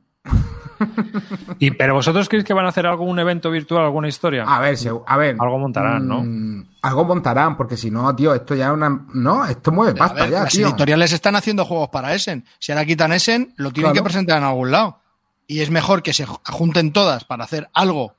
Y, 1.59 1.71
¿Pero 1.71 1.93
vosotros 1.93 2.27
creéis 2.27 2.45
que 2.45 2.53
van 2.53 2.65
a 2.65 2.69
hacer 2.69 2.85
algún 2.85 3.17
evento 3.19 3.49
virtual, 3.49 3.83
alguna 3.85 4.07
historia? 4.07 4.43
A 4.43 4.59
ver, 4.59 4.77
se- 4.77 4.91
a 5.05 5.17
ver. 5.17 5.35
Algo 5.39 5.57
montarán, 5.59 6.07
¿no? 6.07 6.21
mm, 6.23 6.67
Algo 6.81 7.05
montarán, 7.05 7.55
porque 7.55 7.77
si 7.77 7.89
no, 7.89 8.13
tío, 8.15 8.33
esto 8.33 8.53
ya 8.55 8.67
es 8.67 8.71
una. 8.73 9.05
No, 9.13 9.45
esto 9.45 9.71
mueve 9.71 9.93
A 9.93 9.95
pasta 9.95 10.23
ver, 10.23 10.31
ya, 10.31 10.43
las 10.43 10.53
tío. 10.53 10.67
editoriales 10.67 11.13
están 11.13 11.35
haciendo 11.35 11.63
juegos 11.65 11.89
para 11.89 12.13
Essen. 12.13 12.45
Si 12.59 12.71
ahora 12.71 12.85
quitan 12.85 13.13
Essen, 13.13 13.53
lo 13.55 13.71
tienen 13.71 13.91
Claro. 13.91 14.03
que 14.03 14.09
presentar 14.09 14.37
en 14.39 14.43
algún 14.43 14.71
lado. 14.71 14.99
Y 15.47 15.61
es 15.61 15.69
mejor 15.69 16.03
que 16.03 16.13
se 16.13 16.25
junten 16.25 16.91
todas 16.91 17.23
para 17.25 17.43
hacer 17.45 17.69
algo 17.73 18.15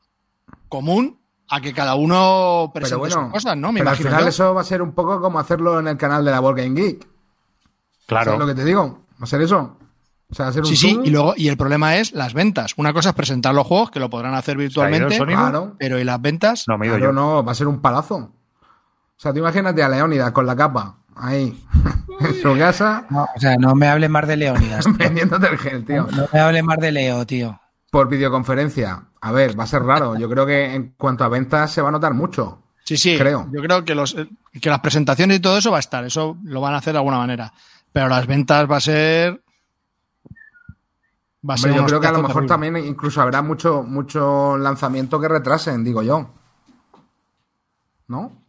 común 0.69 1.19
a 1.55 1.61
que 1.61 1.73
cada 1.73 1.95
uno 1.95 2.71
Pero 2.73 2.83
presente 2.85 2.99
bueno, 2.99 3.23
sus 3.25 3.33
cosas, 3.33 3.57
¿no? 3.57 3.73
Me 3.73 3.81
pero 3.81 3.91
al 3.91 3.97
final 3.97 4.23
yo. 4.23 4.29
eso 4.29 4.55
va 4.55 4.61
a 4.61 4.65
ser 4.65 4.83
un 4.83 4.93
poco 4.93 5.21
como 5.21 5.39
hacerlo 5.39 5.79
en 5.81 5.89
el 5.89 5.97
canal 5.97 6.25
de 6.25 6.31
la 6.31 6.41
Board 6.41 6.57
Game 6.57 6.81
Geek. 6.81 7.07
Claro. 8.07 8.25
¿Sabes 8.33 8.41
lo 8.41 8.47
que 8.47 8.55
te 8.55 8.65
digo? 8.65 9.05
Va 9.21 9.25
a 9.25 9.27
ser 9.27 9.43
eso. 9.43 9.79
O 10.31 10.35
sea, 10.35 10.47
va 10.47 10.51
a 10.51 10.53
ser 10.53 10.63
un 10.63 10.69
Sí, 10.69 10.77
sí, 10.77 10.99
y 11.05 11.11
luego 11.11 11.35
y 11.37 11.49
el 11.49 11.57
problema 11.57 11.97
es 11.97 12.13
las 12.13 12.35
ventas. 12.35 12.75
Una 12.77 12.93
cosa 12.93 13.11
es 13.11 13.15
presentar 13.15 13.55
los 13.55 13.67
juegos, 13.67 13.91
que 13.91 14.01
lo 14.01 14.11
podrán 14.11 14.35
hacer 14.35 14.57
¿Se 14.57 14.63
ha 14.63 14.65
ido 14.65 14.69
virtualmente? 15.09 15.19
Claro. 15.19 15.77
pero 15.79 15.99
¿y 15.99 16.05
las 16.05 16.21
ventas? 16.21 16.65
No, 16.67 16.77
me 16.79 16.87
Claro, 16.87 17.05
yo. 17.05 17.13
no, 17.13 17.45
va 17.45 17.53
a 17.53 17.55
ser 17.55 17.69
un 17.69 17.81
palazo. 17.81 18.17
O 18.17 18.31
sea, 19.17 19.33
tú 19.33 19.39
imagínate 19.39 19.83
a 19.83 19.89
Leónidas 19.89 20.33
con 20.33 20.45
la 20.45 20.57
capa, 20.57 20.97
ahí, 21.15 21.57
en 22.21 22.35
su 22.43 22.59
casa, 22.59 23.07
No, 23.11 23.29
o 23.35 23.41
sea, 23.41 23.57
no 23.57 23.75
me 23.75 23.87
hables 23.87 24.11
más 24.11 24.27
de 24.27 24.37
Leónidas. 24.37 24.85
vendiéndote 24.99 25.47
el 25.47 25.59
gel, 25.59 25.85
tío. 25.85 26.07
No 26.11 26.27
me 26.33 26.41
hables 26.41 26.65
más 26.65 26.79
de 26.79 26.93
Leo, 26.93 27.25
tío. 27.25 27.61
Por 27.95 28.09
videoconferencia. 28.09 29.05
A 29.21 29.31
ver, 29.31 29.57
va 29.57 29.63
a 29.63 29.67
ser 29.69 29.85
raro. 29.85 30.19
Yo 30.19 30.29
creo 30.29 30.45
que 30.45 30.75
en 30.75 30.95
cuanto 30.97 31.23
a 31.23 31.29
ventas 31.29 31.71
se 31.71 31.81
va 31.81 31.91
a 31.91 31.93
notar 31.93 32.13
mucho. 32.13 32.61
Sí, 32.85 32.97
sí. 32.97 33.17
Creo. 33.17 33.49
Yo 33.53 33.63
creo 33.63 33.85
que, 33.85 33.95
los, 33.95 34.17
eh, 34.17 34.29
que 34.61 34.69
las 34.69 34.81
presentaciones 34.81 35.37
y 35.37 35.41
todo 35.41 35.59
eso 35.59 35.71
va 35.71 35.77
a 35.77 35.81
estar. 35.81 36.05
Eso 36.05 36.37
lo 36.43 36.61
van 36.61 36.75
a 36.75 36.79
hacer 36.79 36.93
de 36.93 36.99
alguna 36.99 37.19
manera. 37.19 37.53
Pero 37.93 38.09
las 38.09 38.27
ventas 38.27 38.69
va 38.69 38.79
a 38.79 38.81
ser. 38.81 39.45
Va 41.49 41.55
a 41.55 41.57
ser 41.57 41.71
Hombre, 41.71 41.83
yo 41.83 41.87
creo 41.87 42.01
que 42.01 42.07
a 42.09 42.13
lo 42.21 42.27
mejor 42.27 42.47
también 42.47 42.77
incluso 42.79 43.23
habrá 43.23 43.43
mucho, 43.43 43.85
mucho 43.85 44.59
lanzamiento 44.59 45.21
que 45.21 45.29
retrasen, 45.29 45.85
digo 45.85 46.03
yo. 46.03 46.31
¿No? 48.09 48.44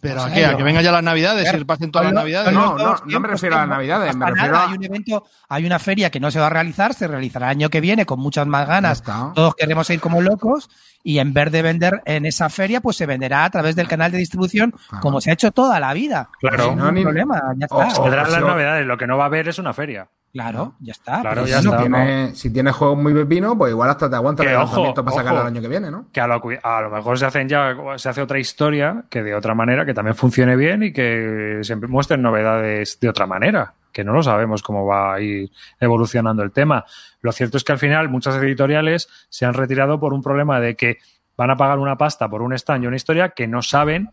Pero 0.00 0.22
a 0.22 0.30
qué? 0.30 0.44
A 0.46 0.56
que 0.56 0.62
vengan 0.62 0.84
ya 0.84 0.92
las 0.92 1.02
navidades 1.02 1.52
y 1.52 1.64
pasen 1.64 1.90
todas 1.90 2.06
las 2.06 2.14
navidades. 2.14 2.52
no, 2.52 2.76
no, 2.76 2.96
no 3.04 3.20
me 3.20 3.28
refiero 3.28 3.56
a 3.56 3.60
las 3.60 3.68
navidades, 3.68 4.14
me 4.14 4.26
refiero 4.26 4.52
nada. 4.52 4.64
a- 4.64 4.68
Hay 4.68 4.76
un 4.76 4.84
evento, 4.84 5.24
hay 5.48 5.66
una 5.66 5.78
feria 5.78 6.10
que 6.10 6.20
no 6.20 6.30
se 6.30 6.38
va 6.38 6.46
a 6.46 6.50
realizar, 6.50 6.94
se 6.94 7.08
realizará 7.08 7.46
el 7.46 7.50
año 7.58 7.70
que 7.70 7.80
viene 7.80 8.04
con 8.06 8.20
muchas 8.20 8.46
más 8.46 8.68
ganas. 8.68 9.02
Todos 9.02 9.54
queremos 9.54 9.88
ir 9.90 10.00
como 10.00 10.20
locos 10.20 10.68
y 11.02 11.18
en 11.18 11.32
vez 11.32 11.50
de 11.50 11.62
vender 11.62 12.02
en 12.04 12.26
esa 12.26 12.48
feria, 12.50 12.80
pues 12.80 12.96
se 12.96 13.06
venderá 13.06 13.44
a 13.44 13.50
través 13.50 13.74
del 13.76 13.88
canal 13.88 14.12
de 14.12 14.18
distribución, 14.18 14.72
Claro. 14.88 15.00
como 15.02 15.20
se 15.20 15.30
ha 15.30 15.34
hecho 15.34 15.50
toda 15.52 15.80
la 15.80 15.92
vida. 15.94 16.28
Claro. 16.40 16.74
No, 16.76 16.92
ni- 16.92 17.02
problema, 17.02 17.40
ya 17.56 17.66
está. 17.66 18.00
o- 18.00 18.08
las 18.08 18.40
novedades, 18.40 18.86
lo 18.86 18.96
que 18.98 19.06
no 19.06 19.16
va 19.16 19.24
a 19.24 19.26
haber 19.26 19.48
es 19.48 19.58
una 19.58 19.72
feria. 19.72 20.08
Claro, 20.36 20.74
ya 20.80 20.92
está. 20.92 21.20
Claro, 21.22 21.46
ya 21.46 21.60
si 21.62 21.64
está. 21.68 21.78
tiene, 21.78 22.34
si 22.34 22.52
tienes 22.52 22.74
juegos 22.74 22.98
muy 22.98 23.14
pepino, 23.14 23.56
pues 23.56 23.72
igual 23.72 23.88
hasta 23.88 24.10
te 24.10 24.16
aguanta 24.16 24.42
Que 24.42 24.50
el 24.50 24.56
ojo, 24.56 24.64
lanzamiento 24.66 25.04
para 25.04 25.16
sacarlo 25.16 25.38
ojo. 25.40 25.48
el 25.48 25.54
año 25.54 25.62
que 25.62 25.68
viene, 25.68 25.90
¿no? 25.90 26.08
Que 26.12 26.20
a 26.20 26.26
lo, 26.26 26.40
cu- 26.42 26.58
a 26.62 26.80
lo 26.82 26.90
mejor 26.90 27.18
se 27.18 27.24
hacen 27.24 27.48
ya, 27.48 27.74
se 27.96 28.08
hace 28.10 28.20
otra 28.20 28.38
historia 28.38 29.04
que 29.08 29.22
de 29.22 29.34
otra 29.34 29.54
manera, 29.54 29.86
que 29.86 29.94
también 29.94 30.14
funcione 30.14 30.54
bien 30.56 30.82
y 30.82 30.92
que 30.92 31.60
se 31.62 31.74
muestren 31.76 32.20
novedades 32.20 33.00
de 33.00 33.08
otra 33.08 33.26
manera, 33.26 33.72
que 33.92 34.04
no 34.04 34.12
lo 34.12 34.22
sabemos 34.22 34.62
cómo 34.62 34.84
va 34.84 35.14
a 35.14 35.20
ir 35.22 35.50
evolucionando 35.80 36.42
el 36.42 36.52
tema. 36.52 36.84
Lo 37.22 37.32
cierto 37.32 37.56
es 37.56 37.64
que 37.64 37.72
al 37.72 37.78
final 37.78 38.10
muchas 38.10 38.36
editoriales 38.36 39.08
se 39.30 39.46
han 39.46 39.54
retirado 39.54 39.98
por 39.98 40.12
un 40.12 40.22
problema 40.22 40.60
de 40.60 40.76
que 40.76 40.98
van 41.36 41.50
a 41.50 41.56
pagar 41.56 41.78
una 41.78 41.96
pasta 41.96 42.28
por 42.28 42.42
un 42.42 42.52
stand 42.52 42.84
y 42.84 42.86
una 42.86 42.96
historia 42.96 43.30
que 43.30 43.46
no 43.46 43.62
saben 43.62 44.10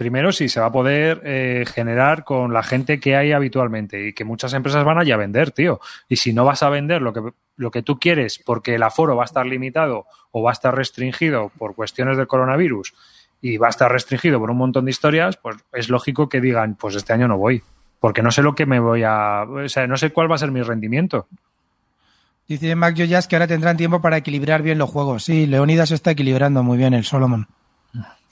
primero 0.00 0.32
si 0.32 0.48
se 0.48 0.60
va 0.60 0.68
a 0.68 0.72
poder 0.72 1.20
eh, 1.24 1.66
generar 1.70 2.24
con 2.24 2.54
la 2.54 2.62
gente 2.62 2.98
que 2.98 3.16
hay 3.16 3.32
habitualmente 3.32 4.08
y 4.08 4.12
que 4.14 4.24
muchas 4.24 4.54
empresas 4.54 4.82
van 4.82 4.96
allá 4.96 5.16
a 5.16 5.18
vender, 5.18 5.50
tío. 5.50 5.78
Y 6.08 6.16
si 6.16 6.32
no 6.32 6.46
vas 6.46 6.62
a 6.62 6.70
vender 6.70 7.02
lo 7.02 7.12
que, 7.12 7.20
lo 7.58 7.70
que 7.70 7.82
tú 7.82 8.00
quieres 8.00 8.38
porque 8.38 8.76
el 8.76 8.82
aforo 8.82 9.14
va 9.14 9.24
a 9.24 9.26
estar 9.26 9.44
limitado 9.44 10.06
o 10.30 10.42
va 10.42 10.52
a 10.52 10.54
estar 10.54 10.74
restringido 10.74 11.52
por 11.58 11.74
cuestiones 11.74 12.16
del 12.16 12.26
coronavirus 12.26 12.94
y 13.42 13.58
va 13.58 13.66
a 13.66 13.70
estar 13.70 13.92
restringido 13.92 14.38
por 14.38 14.50
un 14.50 14.56
montón 14.56 14.86
de 14.86 14.90
historias, 14.90 15.36
pues 15.36 15.58
es 15.74 15.90
lógico 15.90 16.30
que 16.30 16.40
digan, 16.40 16.76
pues 16.76 16.94
este 16.94 17.12
año 17.12 17.28
no 17.28 17.36
voy. 17.36 17.62
Porque 17.98 18.22
no 18.22 18.30
sé 18.30 18.40
lo 18.40 18.54
que 18.54 18.64
me 18.64 18.80
voy 18.80 19.02
a... 19.02 19.42
O 19.42 19.68
sea, 19.68 19.86
no 19.86 19.98
sé 19.98 20.14
cuál 20.14 20.30
va 20.30 20.36
a 20.36 20.38
ser 20.38 20.50
mi 20.50 20.62
rendimiento. 20.62 21.26
Dice 22.48 22.74
Mac 22.74 22.96
Joyas 22.96 23.28
que 23.28 23.36
ahora 23.36 23.46
tendrán 23.46 23.76
tiempo 23.76 24.00
para 24.00 24.16
equilibrar 24.16 24.62
bien 24.62 24.78
los 24.78 24.88
juegos. 24.88 25.24
Sí, 25.24 25.46
Leonidas 25.46 25.90
está 25.90 26.12
equilibrando 26.12 26.62
muy 26.62 26.78
bien 26.78 26.94
el 26.94 27.04
Solomon. 27.04 27.48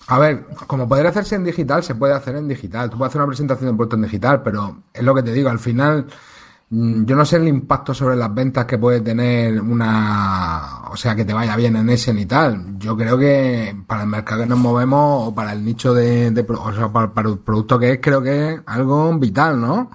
A 0.09 0.19
ver, 0.19 0.47
como 0.67 0.89
poder 0.89 1.07
hacerse 1.07 1.35
en 1.35 1.45
digital, 1.45 1.83
se 1.85 1.95
puede 1.95 2.15
hacer 2.15 2.35
en 2.37 2.49
digital. 2.49 2.89
Tú 2.89 2.97
puedes 2.97 3.11
hacer 3.11 3.21
una 3.21 3.29
presentación 3.29 3.71
de 3.71 3.77
producto 3.77 3.97
en 3.97 4.03
digital, 4.03 4.43
pero 4.43 4.79
es 4.93 5.03
lo 5.03 5.15
que 5.15 5.23
te 5.23 5.35
digo, 5.35 5.51
al 5.51 5.59
final 5.59 6.07
mm, 6.71 7.05
yo 7.05 7.15
no 7.15 7.27
sé 7.27 7.37
el 7.37 7.47
impacto 7.47 7.93
sobre 7.93 8.17
las 8.17 8.35
ventas 8.35 8.65
que 8.65 8.79
puede 8.79 9.03
tener 9.03 9.61
una... 9.61 10.89
O 10.91 10.97
sea, 10.97 11.15
que 11.15 11.27
te 11.27 11.35
vaya 11.35 11.55
bien 11.57 11.77
en 11.77 11.91
ese 11.91 12.15
ni 12.15 12.25
tal. 12.25 12.79
Yo 12.79 12.97
creo 12.97 13.19
que 13.19 13.77
para 13.87 14.03
el 14.03 14.09
mercado 14.09 14.43
que 14.43 14.49
nos 14.49 14.59
movemos 14.59 15.29
o 15.29 15.35
para 15.35 15.53
el 15.53 15.63
nicho 15.63 15.93
de... 15.93 16.31
de 16.31 16.47
o 16.49 16.73
sea, 16.73 16.89
para, 16.91 17.13
para 17.13 17.29
el 17.29 17.39
producto 17.39 17.79
que 17.79 17.93
es, 17.93 17.99
creo 18.01 18.23
que 18.23 18.55
es 18.55 18.61
algo 18.65 19.13
vital, 19.19 19.61
¿no? 19.61 19.91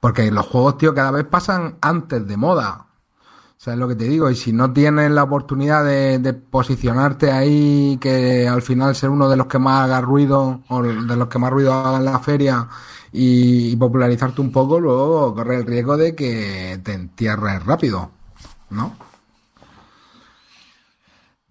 Porque 0.00 0.30
los 0.30 0.46
juegos, 0.46 0.78
tío, 0.78 0.94
cada 0.94 1.10
vez 1.10 1.26
pasan 1.26 1.76
antes 1.82 2.26
de 2.26 2.36
moda. 2.38 2.87
¿Sabes 3.58 3.80
lo 3.80 3.88
que 3.88 3.96
te 3.96 4.04
digo? 4.04 4.30
Y 4.30 4.36
si 4.36 4.52
no 4.52 4.72
tienes 4.72 5.10
la 5.10 5.24
oportunidad 5.24 5.84
de, 5.84 6.32
posicionarte 6.32 7.32
ahí, 7.32 7.98
que 8.00 8.46
al 8.46 8.62
final 8.62 8.94
ser 8.94 9.10
uno 9.10 9.28
de 9.28 9.36
los 9.36 9.48
que 9.48 9.58
más 9.58 9.84
haga 9.84 10.00
ruido, 10.00 10.60
o 10.68 10.80
de 10.80 11.16
los 11.16 11.26
que 11.26 11.38
más 11.40 11.50
ruido 11.50 11.74
haga 11.74 11.98
en 11.98 12.04
la 12.04 12.20
feria, 12.20 12.68
y, 13.12 13.70
y 13.72 13.76
popularizarte 13.76 14.40
un 14.40 14.52
poco, 14.52 14.78
luego 14.78 15.34
corre 15.34 15.56
el 15.56 15.66
riesgo 15.66 15.96
de 15.96 16.14
que 16.14 16.80
te 16.84 16.92
entierres 16.92 17.64
rápido, 17.64 18.12
¿no? 18.70 19.07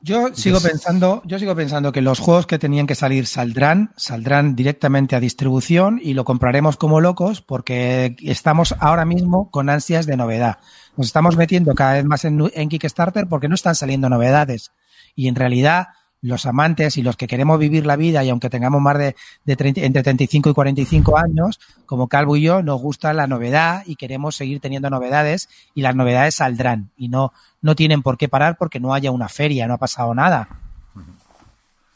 Yo 0.08 0.34
sigo 0.34 0.62
pensando, 0.62 1.22
yo 1.26 1.38
sigo 1.38 1.54
pensando 1.54 1.92
que 1.92 2.02
los 2.02 2.20
juegos 2.20 2.48
que 2.48 2.58
tenían 2.58 2.88
que 2.88 2.96
salir 2.96 3.28
saldrán, 3.28 3.92
saldrán 3.98 4.56
directamente 4.56 5.18
a 5.18 5.20
distribución 5.20 6.00
y 6.02 6.14
lo 6.14 6.24
compraremos 6.24 6.78
como 6.78 7.02
locos 7.02 7.42
porque 7.42 8.16
estamos 8.22 8.74
ahora 8.80 9.04
mismo 9.04 9.52
con 9.52 9.70
ansias 9.70 10.06
de 10.06 10.16
novedad. 10.16 10.60
Nos 10.96 11.08
estamos 11.08 11.36
metiendo 11.36 11.76
cada 11.76 11.96
vez 11.96 12.06
más 12.06 12.24
en, 12.24 12.42
en 12.54 12.70
Kickstarter 12.70 13.28
porque 13.28 13.50
no 13.50 13.56
están 13.56 13.76
saliendo 13.76 14.08
novedades. 14.08 14.72
Y 15.14 15.28
en 15.28 15.36
realidad, 15.36 15.88
los 16.22 16.46
amantes 16.46 16.98
y 16.98 17.04
los 17.04 17.16
que 17.16 17.28
queremos 17.28 17.60
vivir 17.60 17.86
la 17.86 17.96
vida 17.96 18.24
y 18.24 18.30
aunque 18.30 18.50
tengamos 18.50 18.82
más 18.82 18.98
de, 18.98 19.16
de 19.46 19.56
30 19.56 19.82
entre 19.82 20.04
35 20.04 20.50
y 20.50 20.54
45 20.54 21.18
años, 21.18 21.60
como 21.86 22.08
Calvo 22.08 22.36
y 22.36 22.42
yo, 22.42 22.64
nos 22.64 22.82
gusta 22.82 23.14
la 23.14 23.28
novedad 23.28 23.84
y 23.86 23.96
queremos 23.96 24.36
seguir 24.36 24.60
teniendo 24.60 24.90
novedades 24.90 25.50
y 25.74 25.82
las 25.82 25.96
novedades 25.96 26.36
saldrán 26.36 26.92
y 26.98 27.10
no, 27.10 27.34
no 27.62 27.76
tienen 27.76 28.02
por 28.02 28.18
qué 28.18 28.28
parar 28.28 28.58
porque 28.58 28.80
no 28.80 28.94
haya 28.94 29.12
una 29.12 29.30
feria, 29.30 29.68
no 29.68 29.76
ha 29.76 29.78
pasado 29.78 30.14
nada. 30.14 30.67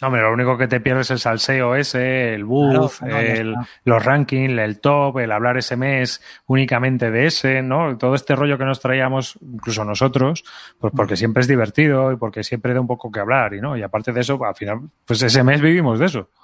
Hombre, 0.01 0.21
lo 0.21 0.33
único 0.33 0.57
que 0.57 0.67
te 0.67 0.79
pierdes 0.79 1.07
es 1.07 1.11
el 1.11 1.19
salseo 1.19 1.75
ese, 1.75 2.33
el 2.33 2.43
booth, 2.43 2.97
Claro, 2.99 3.13
no, 3.13 3.19
el- 3.19 3.55
los 3.85 4.03
rankings, 4.03 4.57
el 4.57 4.79
top, 4.79 5.19
el 5.19 5.31
hablar 5.31 5.57
ese 5.57 5.75
mes 5.75 6.21
únicamente 6.47 7.11
de 7.11 7.27
ese, 7.27 7.61
¿no? 7.61 7.97
Todo 7.97 8.15
este 8.15 8.35
rollo 8.35 8.57
que 8.57 8.65
nos 8.65 8.79
traíamos, 8.79 9.37
incluso 9.41 9.85
nosotros, 9.85 10.43
pues 10.79 10.91
porque 10.95 11.15
siempre 11.15 11.41
es 11.41 11.47
divertido 11.47 12.11
y 12.11 12.15
porque 12.15 12.43
siempre 12.43 12.73
da 12.73 12.81
un 12.81 12.87
poco 12.87 13.11
que 13.11 13.19
hablar, 13.19 13.53
y 13.53 13.61
no, 13.61 13.77
y 13.77 13.83
aparte 13.83 14.11
de 14.11 14.21
eso, 14.21 14.43
al 14.43 14.55
final, 14.55 14.79
pues 15.05 15.21
ese 15.21 15.43
mes 15.43 15.61
vivimos 15.61 15.99
de 15.99 16.07
eso. 16.07 16.29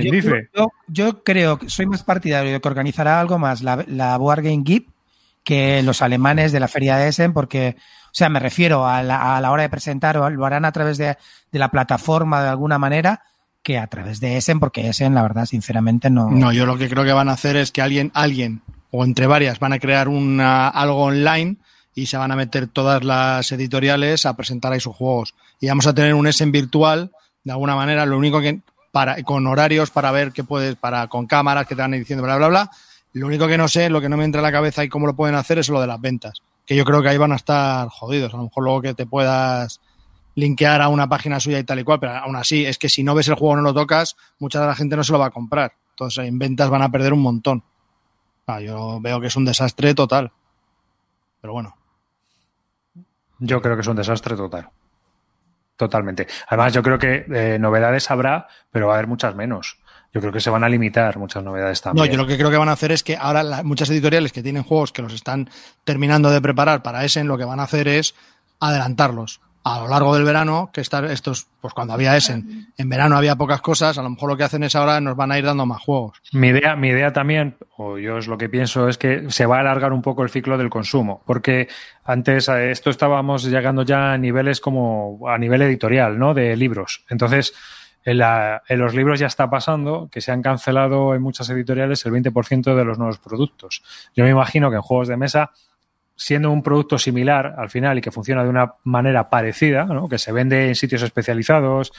Quien 0.00 0.04
yo, 0.06 0.12
dice. 0.12 0.48
yo- 0.54 0.68
yo 0.86 1.22
creo 1.24 1.58
que 1.58 1.68
soy 1.70 1.86
más 1.86 2.02
partidario 2.02 2.52
de 2.52 2.60
que 2.60 2.68
organizará 2.68 3.20
algo 3.20 3.38
más 3.38 3.62
la, 3.62 3.84
la 3.88 4.16
Board 4.16 4.42
Game 4.42 4.62
Geek 4.64 4.88
que 5.44 5.82
los 5.82 6.02
alemanes 6.02 6.52
de 6.52 6.60
la 6.60 6.68
feria 6.68 6.96
de 6.96 7.08
Essen, 7.08 7.32
porque, 7.32 7.76
o 7.78 7.97
sea, 8.18 8.28
me 8.28 8.40
refiero 8.40 8.86
a 8.86 9.02
la, 9.02 9.36
a 9.36 9.40
la 9.40 9.50
hora 9.50 9.62
de 9.62 9.68
presentar, 9.68 10.18
o 10.18 10.28
lo 10.28 10.44
harán 10.44 10.64
a 10.64 10.72
través 10.72 10.98
de, 10.98 11.16
de 11.50 11.58
la 11.58 11.70
plataforma 11.70 12.42
de 12.42 12.48
alguna 12.48 12.78
manera, 12.78 13.22
que 13.62 13.78
a 13.78 13.86
través 13.86 14.20
de 14.20 14.36
Essen, 14.36 14.60
porque 14.60 14.88
Essen, 14.88 15.14
la 15.14 15.22
verdad, 15.22 15.46
sinceramente, 15.46 16.10
no. 16.10 16.30
No, 16.30 16.52
yo 16.52 16.66
lo 16.66 16.78
que 16.78 16.88
creo 16.88 17.04
que 17.04 17.12
van 17.12 17.28
a 17.28 17.32
hacer 17.32 17.56
es 17.56 17.72
que 17.72 17.82
alguien, 17.82 18.10
alguien, 18.14 18.62
o 18.90 19.04
entre 19.04 19.26
varias, 19.26 19.58
van 19.58 19.72
a 19.72 19.78
crear 19.78 20.08
una, 20.08 20.68
algo 20.68 21.04
online 21.04 21.56
y 21.94 22.06
se 22.06 22.16
van 22.16 22.30
a 22.30 22.36
meter 22.36 22.68
todas 22.68 23.04
las 23.04 23.50
editoriales 23.52 24.24
a 24.24 24.34
presentar 24.34 24.72
ahí 24.72 24.80
sus 24.80 24.96
juegos. 24.96 25.34
Y 25.60 25.68
vamos 25.68 25.86
a 25.86 25.94
tener 25.94 26.14
un 26.14 26.26
Essen 26.26 26.52
virtual, 26.52 27.10
de 27.44 27.52
alguna 27.52 27.76
manera, 27.76 28.06
lo 28.06 28.16
único 28.16 28.40
que, 28.40 28.60
para, 28.92 29.22
con 29.22 29.46
horarios 29.46 29.90
para 29.90 30.12
ver 30.12 30.32
qué 30.32 30.44
puedes, 30.44 30.76
para, 30.76 31.08
con 31.08 31.26
cámaras 31.26 31.66
que 31.66 31.74
te 31.74 31.82
van 31.82 31.92
diciendo, 31.92 32.24
bla, 32.24 32.36
bla, 32.36 32.48
bla. 32.48 32.70
Lo 33.12 33.26
único 33.26 33.48
que 33.48 33.58
no 33.58 33.68
sé, 33.68 33.90
lo 33.90 34.00
que 34.00 34.08
no 34.08 34.16
me 34.16 34.24
entra 34.24 34.40
en 34.40 34.44
la 34.44 34.52
cabeza 34.52 34.84
y 34.84 34.88
cómo 34.88 35.06
lo 35.06 35.16
pueden 35.16 35.34
hacer 35.34 35.58
es 35.58 35.68
lo 35.68 35.80
de 35.80 35.86
las 35.86 36.00
ventas. 36.00 36.42
Que 36.68 36.76
yo 36.76 36.84
creo 36.84 37.00
que 37.00 37.08
ahí 37.08 37.16
van 37.16 37.32
a 37.32 37.36
estar 37.36 37.88
jodidos. 37.88 38.34
A 38.34 38.36
lo 38.36 38.42
mejor 38.44 38.62
luego 38.62 38.82
que 38.82 38.92
te 38.92 39.06
puedas 39.06 39.80
linkear 40.34 40.82
a 40.82 40.88
una 40.88 41.08
página 41.08 41.40
suya 41.40 41.58
y 41.58 41.64
tal 41.64 41.78
y 41.78 41.84
cual, 41.84 41.98
pero 41.98 42.12
aún 42.12 42.36
así, 42.36 42.66
es 42.66 42.76
que 42.76 42.90
si 42.90 43.02
no 43.02 43.14
ves 43.14 43.28
el 43.28 43.36
juego 43.36 43.56
no 43.56 43.62
lo 43.62 43.72
tocas, 43.72 44.16
mucha 44.38 44.60
de 44.60 44.66
la 44.66 44.74
gente 44.74 44.94
no 44.94 45.02
se 45.02 45.12
lo 45.12 45.18
va 45.18 45.26
a 45.26 45.30
comprar. 45.30 45.72
Entonces, 45.90 46.26
en 46.26 46.38
ventas 46.38 46.68
van 46.68 46.82
a 46.82 46.90
perder 46.90 47.14
un 47.14 47.22
montón. 47.22 47.64
Ah, 48.46 48.60
yo 48.60 49.00
veo 49.00 49.18
que 49.18 49.28
es 49.28 49.36
un 49.36 49.46
desastre 49.46 49.94
total. 49.94 50.30
Pero 51.40 51.54
bueno. 51.54 51.74
Yo 53.38 53.62
creo 53.62 53.74
que 53.74 53.80
es 53.80 53.86
un 53.88 53.96
desastre 53.96 54.36
total. 54.36 54.68
Totalmente. 55.76 56.26
Además, 56.48 56.74
yo 56.74 56.82
creo 56.82 56.98
que 56.98 57.24
eh, 57.32 57.58
novedades 57.58 58.10
habrá, 58.10 58.46
pero 58.70 58.88
va 58.88 58.92
a 58.92 58.96
haber 58.96 59.06
muchas 59.06 59.34
menos. 59.34 59.78
Yo 60.12 60.20
creo 60.20 60.32
que 60.32 60.40
se 60.40 60.48
van 60.50 60.64
a 60.64 60.68
limitar 60.68 61.18
muchas 61.18 61.42
novedades 61.44 61.80
No, 61.84 61.90
también. 61.92 62.10
yo 62.10 62.16
lo 62.16 62.26
que 62.26 62.36
creo 62.38 62.50
que 62.50 62.56
van 62.56 62.68
a 62.70 62.72
hacer 62.72 62.92
es 62.92 63.02
que 63.02 63.16
ahora 63.16 63.42
la- 63.42 63.62
muchas 63.62 63.90
editoriales 63.90 64.32
que 64.32 64.42
tienen 64.42 64.62
juegos 64.62 64.90
que 64.92 65.02
los 65.02 65.12
están 65.12 65.50
terminando 65.84 66.30
de 66.30 66.40
preparar 66.40 66.82
para 66.82 67.04
Essen, 67.04 67.28
lo 67.28 67.36
que 67.36 67.44
van 67.44 67.60
a 67.60 67.64
hacer 67.64 67.88
es 67.88 68.14
adelantarlos. 68.62 69.40
A 69.64 69.80
lo 69.80 69.88
largo 69.88 70.14
del 70.14 70.24
verano, 70.24 70.70
que 70.72 70.80
estar 70.80 71.04
estos, 71.04 71.46
pues 71.60 71.74
cuando 71.74 71.92
había 71.92 72.16
Essen, 72.16 72.68
en 72.78 72.88
verano 72.88 73.18
había 73.18 73.36
pocas 73.36 73.60
cosas, 73.60 73.98
a 73.98 74.02
lo 74.02 74.08
mejor 74.08 74.30
lo 74.30 74.36
que 74.36 74.44
hacen 74.44 74.62
es 74.62 74.74
ahora 74.74 74.98
nos 75.00 75.14
van 75.14 75.30
a 75.30 75.38
ir 75.38 75.44
dando 75.44 75.66
más 75.66 75.82
juegos. 75.82 76.22
Mi 76.32 76.48
idea, 76.48 76.74
mi 76.74 76.88
idea 76.88 77.12
también, 77.12 77.56
o 77.76 77.98
yo 77.98 78.16
es 78.16 78.28
lo 78.28 78.38
que 78.38 78.48
pienso, 78.48 78.88
es 78.88 78.96
que 78.96 79.30
se 79.30 79.44
va 79.44 79.58
a 79.58 79.60
alargar 79.60 79.92
un 79.92 80.00
poco 80.00 80.22
el 80.22 80.30
ciclo 80.30 80.56
del 80.56 80.70
consumo, 80.70 81.22
porque 81.26 81.68
antes 82.04 82.48
a 82.48 82.62
esto 82.64 82.88
estábamos 82.88 83.44
llegando 83.44 83.82
ya 83.82 84.12
a 84.12 84.18
niveles 84.18 84.60
como 84.60 85.28
a 85.28 85.36
nivel 85.36 85.60
editorial, 85.60 86.18
¿no? 86.18 86.32
De 86.32 86.56
libros. 86.56 87.04
Entonces, 87.10 87.52
en, 88.10 88.18
la- 88.18 88.62
en 88.68 88.78
los 88.78 88.94
libros 88.94 89.18
ya 89.20 89.26
está 89.26 89.48
pasando 89.50 90.08
que 90.10 90.20
se 90.20 90.32
han 90.32 90.42
cancelado 90.42 91.14
en 91.14 91.22
muchas 91.22 91.48
editoriales 91.50 92.04
el 92.06 92.12
20% 92.12 92.74
de 92.74 92.84
los 92.84 92.98
nuevos 92.98 93.18
productos. 93.18 93.82
Yo 94.14 94.24
me 94.24 94.30
imagino 94.30 94.70
que 94.70 94.76
en 94.76 94.82
juegos 94.82 95.08
de 95.08 95.16
mesa 95.16 95.50
siendo 96.16 96.50
un 96.50 96.64
producto 96.64 96.98
similar 96.98 97.54
al 97.58 97.70
final 97.70 97.96
y 97.96 98.00
que 98.00 98.10
funciona 98.10 98.42
de 98.42 98.48
una 98.50 98.72
manera 98.82 99.30
parecida, 99.30 99.84
¿no? 99.84 100.08
que 100.08 100.18
se 100.18 100.32
vende 100.32 100.66
en 100.66 100.74
sitios 100.74 101.02
especializados, 101.02 101.92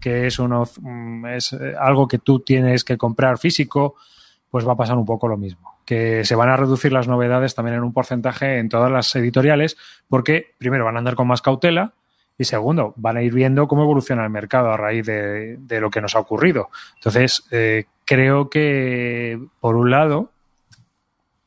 que 0.00 0.26
es, 0.26 0.38
uno, 0.38 0.64
mm, 0.80 1.26
es 1.26 1.52
eh, 1.52 1.74
algo 1.78 2.08
que 2.08 2.16
tú 2.18 2.40
tienes 2.40 2.84
que 2.84 2.96
comprar 2.96 3.36
físico, 3.36 3.96
pues 4.50 4.66
va 4.66 4.72
a 4.72 4.76
pasar 4.76 4.96
un 4.96 5.04
poco 5.04 5.28
lo 5.28 5.36
mismo. 5.36 5.76
Que 5.84 6.24
se 6.24 6.34
van 6.34 6.48
a 6.48 6.56
reducir 6.56 6.90
las 6.90 7.06
novedades 7.06 7.54
también 7.54 7.76
en 7.76 7.82
un 7.82 7.92
porcentaje 7.92 8.58
en 8.58 8.70
todas 8.70 8.90
las 8.90 9.14
editoriales, 9.14 9.76
porque 10.08 10.54
primero 10.56 10.86
van 10.86 10.96
a 10.96 11.00
andar 11.00 11.14
con 11.14 11.26
más 11.28 11.42
cautela 11.42 11.92
y 12.38 12.44
segundo, 12.44 12.92
van 12.96 13.16
a 13.16 13.22
ir 13.22 13.32
viendo 13.32 13.66
cómo 13.66 13.82
evoluciona 13.82 14.24
el 14.24 14.30
mercado 14.30 14.70
a 14.70 14.76
raíz 14.76 15.06
de, 15.06 15.58
lo 15.80 15.90
que 15.90 16.00
nos 16.00 16.14
ha 16.16 16.20
ocurrido. 16.20 16.68
Entonces, 16.96 17.44
eh, 17.50 17.86
creo 18.04 18.50
que, 18.50 19.40
por 19.60 19.76
un 19.76 19.90
lado, 19.90 20.30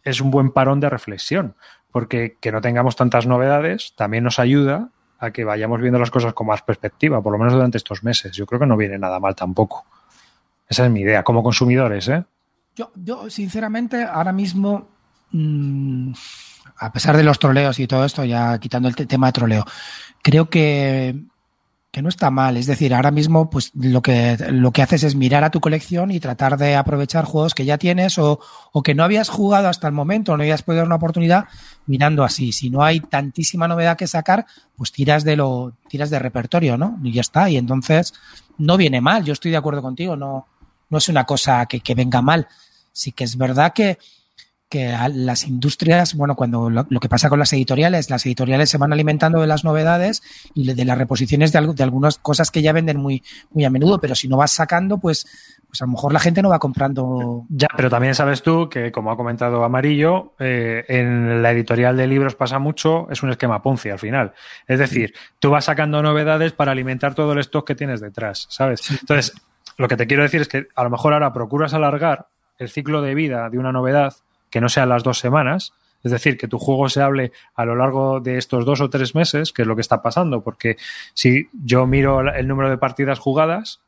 es 0.03 0.21
un 0.21 0.31
buen 0.31 0.51
parón 0.51 0.79
de 0.79 0.89
reflexión, 0.89 1.55
porque 1.91 2.37
que 2.39 2.51
no 2.51 2.61
tengamos 2.61 2.95
tantas 2.95 3.25
novedades 3.27 3.93
también 3.95 4.23
nos 4.23 4.39
ayuda 4.39 4.89
a 5.19 5.31
que 5.31 5.43
vayamos 5.43 5.81
viendo 5.81 5.99
las 5.99 6.11
cosas 6.11 6.33
con 6.33 6.47
más 6.47 6.61
perspectiva, 6.61 7.21
por 7.21 7.33
lo 7.33 7.37
menos 7.37 7.53
durante 7.53 7.77
estos 7.77 8.03
meses. 8.03 8.31
Yo 8.35 8.45
creo 8.45 8.59
que 8.59 8.65
no 8.65 8.77
viene 8.77 8.97
nada 8.97 9.19
mal 9.19 9.35
tampoco. 9.35 9.85
Esa 10.67 10.85
es 10.85 10.91
mi 10.91 11.01
idea, 11.01 11.23
como 11.23 11.43
consumidores, 11.43 12.07
¿eh? 12.07 12.23
Yo, 12.75 12.91
yo, 12.95 13.29
sinceramente, 13.29 14.03
ahora 14.03 14.31
mismo, 14.31 14.87
mm, 15.31 16.13
a 16.77 16.91
pesar 16.93 17.17
de 17.17 17.23
los 17.23 17.37
troleos 17.39 17.77
y 17.79 17.87
todo 17.87 18.05
esto, 18.05 18.23
ya 18.23 18.57
quitando 18.59 18.87
el 18.87 18.95
te- 18.95 19.05
tema 19.05 19.27
de 19.27 19.33
troleo, 19.33 19.65
creo 20.21 20.49
que, 20.49 21.15
que 21.91 22.01
no 22.01 22.09
está 22.09 22.29
mal. 22.29 22.57
Es 22.57 22.67
decir, 22.67 22.93
ahora 22.93 23.11
mismo, 23.11 23.49
pues 23.49 23.71
lo 23.73 24.01
que, 24.01 24.37
lo 24.51 24.71
que 24.71 24.81
haces 24.81 25.03
es 25.03 25.15
mirar 25.15 25.43
a 25.43 25.51
tu 25.51 25.59
colección 25.59 26.11
y 26.11 26.19
tratar 26.19 26.57
de 26.57 26.75
aprovechar 26.75 27.25
juegos 27.25 27.55
que 27.55 27.65
ya 27.65 27.77
tienes 27.77 28.17
o, 28.19 28.39
o 28.71 28.83
que 28.83 28.93
no 28.93 29.03
habías 29.03 29.29
jugado 29.29 29.67
hasta 29.67 29.87
el 29.87 29.93
momento, 29.93 30.37
no 30.37 30.43
habías 30.43 30.61
podido 30.61 30.81
dar 30.81 30.87
una 30.87 30.97
oportunidad, 30.97 31.45
mirando 31.87 32.23
así. 32.23 32.51
Si 32.51 32.69
no 32.69 32.83
hay 32.83 32.99
tantísima 32.99 33.67
novedad 33.67 33.97
que 33.97 34.07
sacar, 34.07 34.45
pues 34.75 34.91
tiras 34.91 35.23
de 35.23 35.35
lo, 35.35 35.73
tiras 35.87 36.09
de 36.09 36.19
repertorio, 36.19 36.77
¿no? 36.77 36.99
Y 37.03 37.11
ya 37.11 37.21
está. 37.21 37.49
Y 37.49 37.57
entonces, 37.57 38.13
no 38.57 38.77
viene 38.77 39.01
mal. 39.01 39.23
Yo 39.23 39.33
estoy 39.33 39.51
de 39.51 39.57
acuerdo 39.57 39.81
contigo, 39.81 40.15
no, 40.15 40.47
no 40.89 40.97
es 40.97 41.09
una 41.09 41.25
cosa 41.25 41.65
que, 41.65 41.79
que 41.79 41.95
venga 41.95 42.21
mal. 42.21 42.47
Sí 42.91 43.11
que 43.13 43.23
es 43.23 43.37
verdad 43.37 43.73
que, 43.73 43.97
que 44.69 44.95
las 45.13 45.47
industrias, 45.47 46.15
bueno, 46.15 46.35
cuando 46.35 46.69
lo, 46.69 46.85
lo 46.87 46.99
que 46.99 47.09
pasa 47.09 47.27
con 47.27 47.39
las 47.39 47.51
editoriales, 47.53 48.09
las 48.09 48.25
editoriales 48.25 48.69
se 48.69 48.77
van 48.77 48.93
alimentando 48.93 49.41
de 49.41 49.47
las 49.47 49.63
novedades 49.63 50.21
y 50.53 50.71
de 50.71 50.85
las 50.85 50.97
reposiciones 50.97 51.51
de 51.51 51.83
algunas 51.83 52.19
cosas 52.19 52.51
que 52.51 52.61
ya 52.61 52.71
venden 52.71 52.97
muy, 52.97 53.23
muy 53.51 53.65
a 53.65 53.69
menudo, 53.69 53.99
pero 53.99 54.13
si 54.13 54.27
no 54.27 54.37
vas 54.37 54.51
sacando, 54.51 54.99
pues, 54.99 55.25
pues 55.67 55.81
a 55.81 55.85
lo 55.85 55.91
mejor 55.91 56.13
la 56.13 56.19
gente 56.19 56.41
no 56.43 56.49
va 56.49 56.59
comprando. 56.59 57.45
Ya, 57.49 57.67
pero 57.75 57.89
también 57.89 58.13
sabes 58.13 58.43
tú 58.43 58.69
que, 58.69 58.91
como 58.91 59.11
ha 59.11 59.17
comentado 59.17 59.63
Amarillo, 59.63 60.33
eh, 60.39 60.85
en 60.87 61.41
la 61.41 61.51
editorial 61.51 61.97
de 61.97 62.05
libros 62.05 62.35
pasa 62.35 62.59
mucho, 62.59 63.07
es 63.09 63.23
un 63.23 63.31
esquema 63.31 63.63
Ponzi 63.63 63.89
al 63.89 63.99
final. 63.99 64.33
Es 64.67 64.77
decir, 64.77 65.13
tú 65.39 65.49
vas 65.49 65.65
sacando 65.65 66.01
novedades 66.03 66.53
para 66.53 66.71
alimentar 66.71 67.15
todo 67.15 67.33
el 67.33 67.39
stock 67.39 67.65
que 67.65 67.75
tienes 67.75 68.01
detrás, 68.01 68.45
¿sabes? 68.49 68.89
Entonces, 68.91 69.33
lo 69.77 69.87
que 69.87 69.97
te 69.97 70.05
quiero 70.05 70.23
decir 70.23 70.41
es 70.41 70.47
que 70.47 70.67
a 70.75 70.83
lo 70.83 70.91
mejor 70.91 71.13
ahora 71.13 71.33
procuras 71.33 71.73
alargar 71.73 72.27
el 72.59 72.69
ciclo 72.69 73.01
de 73.01 73.15
vida 73.15 73.49
de 73.49 73.57
una 73.57 73.71
novedad 73.71 74.13
que 74.49 74.61
no 74.61 74.69
sean 74.69 74.89
las 74.89 75.03
dos 75.03 75.19
semanas, 75.19 75.73
es 76.03 76.11
decir, 76.11 76.37
que 76.37 76.47
tu 76.47 76.59
juego 76.59 76.87
se 76.89 77.01
hable 77.01 77.31
a 77.55 77.65
lo 77.65 77.75
largo 77.75 78.19
de 78.19 78.37
estos 78.37 78.65
dos 78.65 78.79
o 78.81 78.89
tres 78.89 79.15
meses, 79.15 79.51
que 79.51 79.63
es 79.63 79.67
lo 79.67 79.75
que 79.75 79.81
está 79.81 80.01
pasando, 80.01 80.41
porque 80.43 80.77
si 81.13 81.49
yo 81.53 81.85
miro 81.85 82.21
el 82.21 82.47
número 82.47 82.69
de 82.69 82.77
partidas 82.77 83.19
jugadas, 83.19 83.81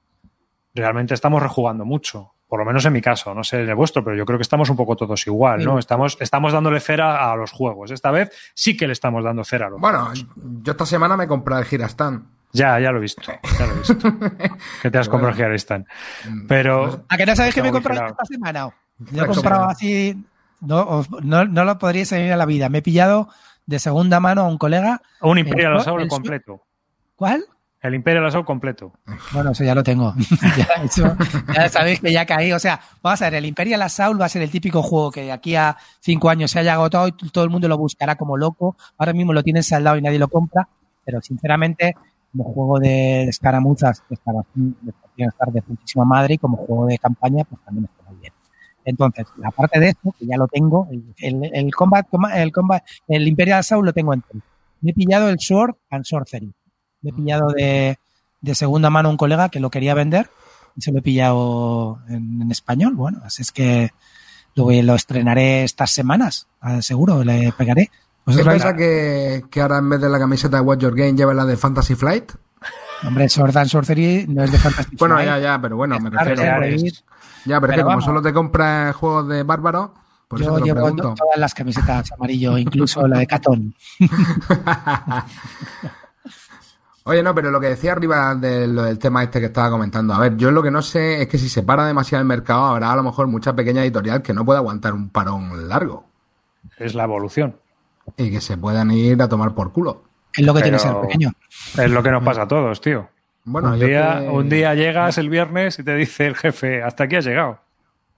realmente 0.76 1.14
estamos 1.14 1.42
rejugando 1.42 1.86
mucho. 1.86 2.34
Por 2.48 2.60
lo 2.60 2.66
menos 2.66 2.84
en 2.84 2.92
mi 2.92 3.02
caso, 3.02 3.34
no 3.34 3.46
sé 3.46 3.62
en 3.62 3.70
el 3.70 3.76
vuestro, 3.76 4.04
pero 4.04 4.18
yo 4.18 4.26
creo 4.26 4.38
que 4.38 4.44
estamos 4.44 4.70
un 4.70 4.76
poco 4.76 4.98
todos 4.98 5.26
igual, 5.26 5.64
¿no? 5.64 5.80
Estamos, 5.80 6.18
estamos 6.20 6.52
dándole 6.52 6.82
cera 6.82 7.32
a 7.32 7.36
los 7.38 7.52
juegos. 7.52 7.92
Esta 7.92 8.12
vez 8.12 8.30
sí 8.54 8.76
que 8.76 8.88
le 8.88 8.94
estamos 8.94 9.24
dando 9.24 9.46
cera 9.46 9.68
a 9.68 9.70
los 9.70 9.80
Bueno, 9.80 10.00
juegos. 10.08 10.26
yo 10.36 10.72
esta 10.74 10.86
semana 10.86 11.16
me 11.16 11.28
compré 11.28 11.58
el 11.58 11.64
Girastan. 11.64 12.28
Ya, 12.52 12.78
ya 12.82 12.92
lo 12.92 12.98
he 12.98 13.02
visto. 13.02 13.22
Ya 13.58 13.66
lo 13.66 13.72
he 13.74 13.78
visto. 13.78 13.96
que 14.82 14.92
te 14.92 14.98
has 14.98 15.08
comprado 15.08 15.32
el 15.32 15.38
Gearstand. 15.38 15.86
Pero. 16.50 17.06
¿A 17.08 17.16
que 17.16 17.26
no 17.26 17.34
sabéis 17.38 17.56
que 17.56 17.62
me 17.62 17.70
he 17.70 17.72
comprado 17.72 18.08
esta 18.08 18.26
semana? 18.26 18.70
Lo 19.14 19.24
he 19.24 19.28
comprado 19.28 19.70
así, 19.70 20.22
no, 20.62 21.04
no, 21.22 21.46
no 21.46 21.66
lo 21.66 21.78
podríais 21.78 22.10
salir 22.10 22.32
a 22.32 22.38
la 22.38 22.46
vida. 22.46 22.70
Me 22.70 22.80
he 22.80 22.82
pillado 22.82 23.28
de 23.66 23.80
segunda 23.80 24.20
mano 24.20 24.42
a 24.42 24.48
un 24.48 24.58
colega. 24.58 25.02
Un 25.22 25.38
Imperial 25.38 25.76
Assault 25.78 26.08
completo. 26.08 26.64
¿Cuál? 27.16 27.44
El 27.82 27.96
Imperial 27.96 28.26
Assault 28.28 28.46
completo. 28.46 28.94
Bueno, 29.34 29.52
eso 29.52 29.64
ya 29.64 29.74
lo 29.74 29.82
tengo. 29.84 30.14
ya, 30.58 30.84
eso- 30.84 31.16
ya 31.56 31.68
sabéis 31.68 32.00
que 32.00 32.12
ya 32.14 32.26
caí. 32.28 32.52
O 32.54 32.60
sea, 32.60 32.80
vamos 33.02 33.22
a 33.22 33.26
ver, 33.26 33.36
el 33.36 33.46
Imperial 33.46 33.82
Assault 33.82 34.22
va 34.22 34.26
a 34.26 34.30
ser 34.30 34.44
el 34.44 34.52
típico 34.52 34.84
juego 34.84 35.12
que 35.12 35.24
de 35.24 35.32
aquí 35.32 35.56
a 35.56 35.76
cinco 36.00 36.30
años 36.30 36.52
se 36.52 36.60
haya 36.60 36.74
agotado 36.74 37.08
y 37.08 37.12
todo 37.14 37.44
el 37.44 37.50
mundo 37.50 37.68
lo 37.68 37.78
buscará 37.78 38.16
como 38.16 38.38
loco. 38.38 38.76
Ahora 38.98 39.14
mismo 39.14 39.34
lo 39.34 39.42
tienes 39.44 39.72
al 39.74 39.84
lado 39.84 39.98
y 39.98 40.02
nadie 40.04 40.20
lo 40.20 40.28
compra. 40.28 40.68
Pero 41.04 41.22
sinceramente, 41.22 41.96
como 42.32 42.44
juego 42.54 42.80
de, 42.80 43.24
escaramuzas, 43.24 44.04
está 44.10 44.32
bastante- 44.32 44.94
de 45.18 45.62
putísima 45.62 46.06
madre 46.06 46.36
y 46.36 46.38
como 46.38 46.58
juego 46.58 46.86
de 46.88 46.98
campaña, 46.98 47.44
pues 47.46 47.62
también 47.64 47.86
está 47.86 48.01
Entonces, 48.86 49.28
aparte 49.44 49.80
de 49.80 49.90
esto, 49.90 50.14
que 50.18 50.26
ya 50.26 50.38
lo 50.38 50.48
tengo, 50.48 50.88
el, 51.18 51.50
el, 51.54 51.74
combat, 51.76 52.08
el 52.36 52.52
combat, 52.52 52.84
el 53.08 53.28
Imperial 53.28 53.60
Assault 53.60 53.86
lo 53.86 53.94
tengo 53.94 54.14
entero. 54.14 54.40
Me 54.82 54.92
he 54.92 54.94
pillado 54.94 55.30
el 55.30 55.40
Sword 55.40 55.76
and 55.90 56.04
Sorcery. 56.06 56.52
Me 57.02 57.10
he 57.12 57.14
pillado 57.14 57.50
de, 57.52 57.98
de 58.42 58.56
segunda 58.56 58.90
mano 58.90 59.10
un 59.10 59.18
colega 59.18 59.50
que 59.50 59.60
lo 59.60 59.70
quería 59.70 59.94
vender 59.94 60.30
y 60.76 60.82
se 60.82 60.92
lo 60.92 61.00
he 61.00 61.02
pillado 61.02 62.00
en, 62.10 62.42
en 62.42 62.52
español. 62.52 62.96
Bueno, 62.96 63.20
así 63.24 63.42
es 63.44 63.52
que 63.52 63.92
lo, 64.56 64.70
lo 64.72 64.96
estrenaré 64.96 65.64
estas 65.64 65.92
semanas, 65.92 66.48
ah, 66.60 66.82
seguro, 66.82 67.24
le 67.24 67.52
pegaré. 67.58 67.84
¿Es 67.84 67.90
Vosotros 68.26 68.48
vais- 68.56 68.60
verdad 68.64 68.76
que, 68.78 69.44
que 69.50 69.62
ahora 69.62 69.78
en 69.80 69.90
vez 69.90 70.02
de 70.02 70.10
la 70.10 70.20
camiseta 70.20 70.58
de 70.58 70.64
Watch 70.64 70.80
Your 70.82 70.96
Game 70.96 71.14
lleva 71.16 71.34
la 71.34 71.46
de 71.46 71.58
Fantasy 71.58 71.96
Flight? 71.96 72.32
Hombre, 73.04 73.28
Sword 73.30 73.58
and 73.58 73.68
Sorcery 73.70 74.26
no 74.28 74.44
es 74.44 74.52
de 74.52 74.60
Fantasy 74.60 74.96
Bueno, 74.96 75.16
Flight. 75.16 75.30
ya, 75.30 75.40
ya, 75.40 75.62
pero 75.62 75.76
bueno, 75.76 76.00
me 76.00 76.10
refiero. 76.12 76.36
claro, 76.42 76.66
es- 76.66 76.84
ir- 76.84 77.04
Ya, 77.46 77.60
pero 77.62 77.74
es 77.74 77.80
que 77.80 77.84
como 77.86 78.02
solo 78.02 78.22
te 78.22 78.32
compras 78.34 78.96
juegos 78.96 79.28
de 79.28 79.44
bárbaro, 79.44 79.94
por 80.28 80.42
eso 80.42 80.50
Yo 80.50 80.54
te 80.56 80.60
lo 80.62 80.66
llevo 80.66 80.80
pregunto. 80.82 81.14
todas 81.18 81.38
las 81.38 81.54
camisetas 81.54 82.12
amarillo, 82.14 82.58
incluso 82.58 83.08
la 83.08 83.20
de 83.20 83.28
Catón. 83.28 83.76
Oye, 87.04 87.24
no, 87.24 87.34
pero 87.34 87.50
lo 87.50 87.60
que 87.60 87.68
decía 87.70 87.94
arriba 87.94 88.36
de 88.36 88.68
lo 88.68 88.84
del 88.84 89.00
tema 89.00 89.24
este 89.24 89.40
que 89.40 89.48
estaba 89.48 89.72
comentando, 89.72 90.14
a 90.14 90.20
ver, 90.20 90.38
yo 90.38 90.52
lo 90.52 90.62
que 90.62 90.70
no 90.70 90.84
sé 90.84 91.24
es 91.24 91.28
que 91.28 91.40
si 91.40 91.50
se 91.50 91.64
para 91.64 91.86
demasiado 91.88 92.22
el 92.22 92.28
mercado, 92.28 92.66
habrá 92.66 92.92
a 92.92 92.96
lo 92.96 93.02
mejor 93.02 93.26
mucha 93.26 93.56
pequeña 93.56 93.82
editorial 93.82 94.22
que 94.22 94.34
no 94.34 94.46
pueda 94.46 94.60
aguantar 94.60 94.94
un 94.94 95.10
parón 95.10 95.68
largo 95.68 96.06
Es 96.78 96.94
la 96.94 97.06
evolución. 97.06 97.56
y 98.18 98.30
que 98.30 98.40
se 98.40 98.56
puedan 98.56 98.92
ir 98.92 99.20
a 99.22 99.28
tomar 99.28 99.56
por 99.56 99.72
culo. 99.72 100.04
Es 100.34 100.46
lo 100.46 100.54
que 100.54 100.62
tiene 100.62 100.78
que 100.78 100.84
Pero- 100.84 100.94
ser 101.00 101.08
pequeño. 101.08 101.32
Es 101.78 101.90
lo 101.92 102.04
que 102.04 102.12
nos 102.12 102.24
pasa 102.24 102.44
a 102.44 102.48
todos, 102.48 102.80
tío. 102.80 103.10
Bueno, 103.44 103.72
un, 103.74 103.80
día, 103.80 104.20
que- 104.22 104.30
un 104.30 104.50
día 104.50 104.76
llegas 104.76 105.18
el 105.18 105.30
viernes 105.30 105.80
y 105.80 105.84
te 105.84 105.96
dice 105.96 106.28
el 106.28 106.36
jefe, 106.36 106.84
hasta 106.84 107.06
aquí 107.06 107.16
has 107.16 107.26
llegado. 107.26 107.60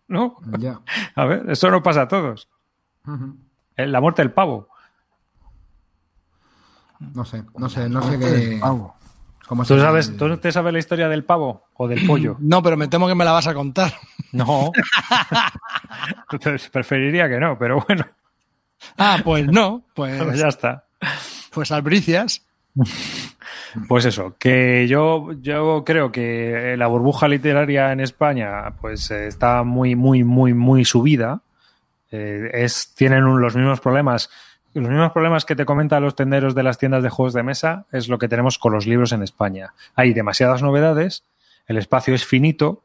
¿No? 0.07 0.35
Ya. 0.59 0.79
A 1.15 1.25
ver, 1.25 1.49
eso 1.49 1.71
nos 1.71 1.81
pasa 1.81 2.01
a 2.03 2.07
todos. 2.07 2.49
Eh, 3.77 3.87
La 3.87 4.01
muerte 4.01 4.21
del 4.21 4.31
pavo. 4.31 4.67
No 7.13 7.25
sé, 7.25 7.43
no 7.57 7.69
sé, 7.69 7.89
no 7.89 8.01
sé 8.03 8.19
qué. 8.19 8.59
cómo 8.61 9.65
¿Tú, 9.65 9.79
sabes, 9.79 10.15
¿Tú 10.15 10.37
te 10.37 10.51
sabes 10.51 10.71
la 10.73 10.79
historia 10.79 11.09
del 11.09 11.23
pavo 11.25 11.65
o 11.73 11.87
del 11.87 12.05
pollo? 12.05 12.35
No, 12.39 12.61
pero 12.63 12.77
me 12.77 12.87
temo 12.87 13.07
que 13.07 13.15
me 13.15 13.25
la 13.25 13.31
vas 13.31 13.47
a 13.47 13.53
contar. 13.53 13.93
No. 14.33 14.71
Entonces, 16.31 16.67
preferiría 16.71 17.29
que 17.29 17.39
no, 17.39 17.57
pero 17.57 17.83
bueno, 17.87 18.03
Ah, 18.97 19.17
pues 19.23 19.45
no, 19.47 19.83
pues, 19.95 20.37
ya 20.37 20.47
está. 20.47 20.85
pues 21.51 21.71
albricias. 21.71 22.43
Pues 23.87 24.05
eso, 24.05 24.35
que 24.37 24.87
yo, 24.87 25.33
yo 25.41 25.83
creo 25.85 26.11
que 26.11 26.75
la 26.77 26.87
burbuja 26.87 27.27
literaria 27.27 27.91
en 27.91 27.99
España 27.99 28.73
pues 28.81 29.09
eh, 29.11 29.27
está 29.27 29.63
muy, 29.63 29.95
muy, 29.95 30.23
muy, 30.23 30.53
muy 30.53 30.85
subida. 30.85 31.41
Eh, 32.11 32.49
es, 32.53 32.93
tienen 32.95 33.23
los 33.23 33.55
mismos 33.55 33.79
problemas. 33.79 34.29
Los 34.73 34.89
mismos 34.89 35.11
problemas 35.11 35.45
que 35.45 35.55
te 35.55 35.65
comentan 35.65 36.03
los 36.03 36.15
tenderos 36.15 36.55
de 36.55 36.63
las 36.63 36.77
tiendas 36.77 37.03
de 37.03 37.09
juegos 37.09 37.33
de 37.33 37.43
mesa 37.43 37.85
es 37.91 38.09
lo 38.09 38.17
que 38.17 38.27
tenemos 38.27 38.57
con 38.57 38.73
los 38.73 38.87
libros 38.87 39.11
en 39.11 39.23
España. 39.23 39.73
Hay 39.95 40.13
demasiadas 40.13 40.61
novedades, 40.61 41.23
el 41.67 41.77
espacio 41.77 42.15
es 42.15 42.25
finito 42.25 42.83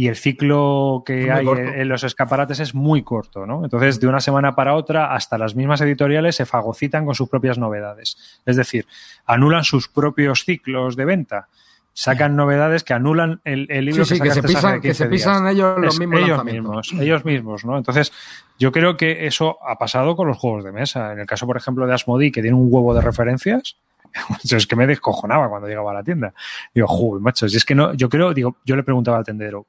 y 0.00 0.08
el 0.08 0.16
ciclo 0.16 1.02
que 1.04 1.30
hay 1.30 1.44
corto. 1.44 1.62
en, 1.62 1.86
los 1.86 2.04
escaparates 2.04 2.58
es 2.58 2.74
muy 2.74 3.02
corto, 3.02 3.44
¿no? 3.44 3.64
Entonces, 3.64 4.00
de 4.00 4.06
una 4.06 4.22
semana 4.22 4.54
para 4.54 4.74
otra, 4.74 5.12
hasta 5.12 5.36
las 5.36 5.54
mismas 5.54 5.82
editoriales 5.82 6.36
se 6.36 6.46
fagocitan 6.46 7.04
con 7.04 7.14
sus 7.14 7.28
propias 7.28 7.58
novedades. 7.58 8.40
Es 8.46 8.56
decir, 8.56 8.86
anulan 9.26 9.62
sus 9.62 9.88
propios 9.88 10.46
ciclos 10.46 10.96
de 10.96 11.04
venta. 11.04 11.48
Sacan 11.92 12.34
novedades 12.34 12.82
que 12.82 12.94
anulan 12.94 13.42
el, 13.44 13.66
el 13.68 13.84
libro 13.84 14.06
Sí, 14.06 14.14
sí, 14.14 14.22
que, 14.22 14.28
que 14.28 14.32
se 14.32 14.38
hace 14.38 14.48
pisan, 14.48 14.80
que 14.80 14.88
15 14.88 14.94
se 14.94 15.08
días. 15.10 15.20
pisan 15.20 15.48
ellos 15.48 15.78
los 15.78 15.98
mismos 15.98 16.20
ellos 16.22 16.44
mismos, 16.46 16.92
ellos 16.98 17.24
mismos, 17.26 17.64
¿no? 17.66 17.76
Entonces, 17.76 18.10
yo 18.58 18.72
creo 18.72 18.96
que 18.96 19.26
eso 19.26 19.58
ha 19.62 19.76
pasado 19.76 20.16
con 20.16 20.28
los 20.28 20.38
juegos 20.38 20.64
de 20.64 20.72
mesa. 20.72 21.12
En 21.12 21.18
el 21.18 21.26
caso, 21.26 21.46
por 21.46 21.58
ejemplo, 21.58 21.86
de 21.86 21.92
Asmodee, 21.92 22.32
que 22.32 22.40
tiene 22.40 22.56
un 22.56 22.68
huevo 22.70 22.94
de 22.94 23.02
referencias, 23.02 23.76
yo 24.44 24.56
es 24.56 24.66
que 24.66 24.76
me 24.76 24.86
descojonaba 24.86 25.50
cuando 25.50 25.68
llegaba 25.68 25.90
a 25.90 25.94
la 25.96 26.02
tienda. 26.02 26.32
Digo, 26.74 26.86
joder, 26.86 27.20
macho, 27.20 27.46
si 27.50 27.58
es 27.58 27.66
que 27.66 27.74
no, 27.74 27.92
yo 27.92 28.08
creo, 28.08 28.32
digo, 28.32 28.56
yo 28.64 28.76
le 28.76 28.82
preguntaba 28.82 29.18
al 29.18 29.24
tendero, 29.24 29.66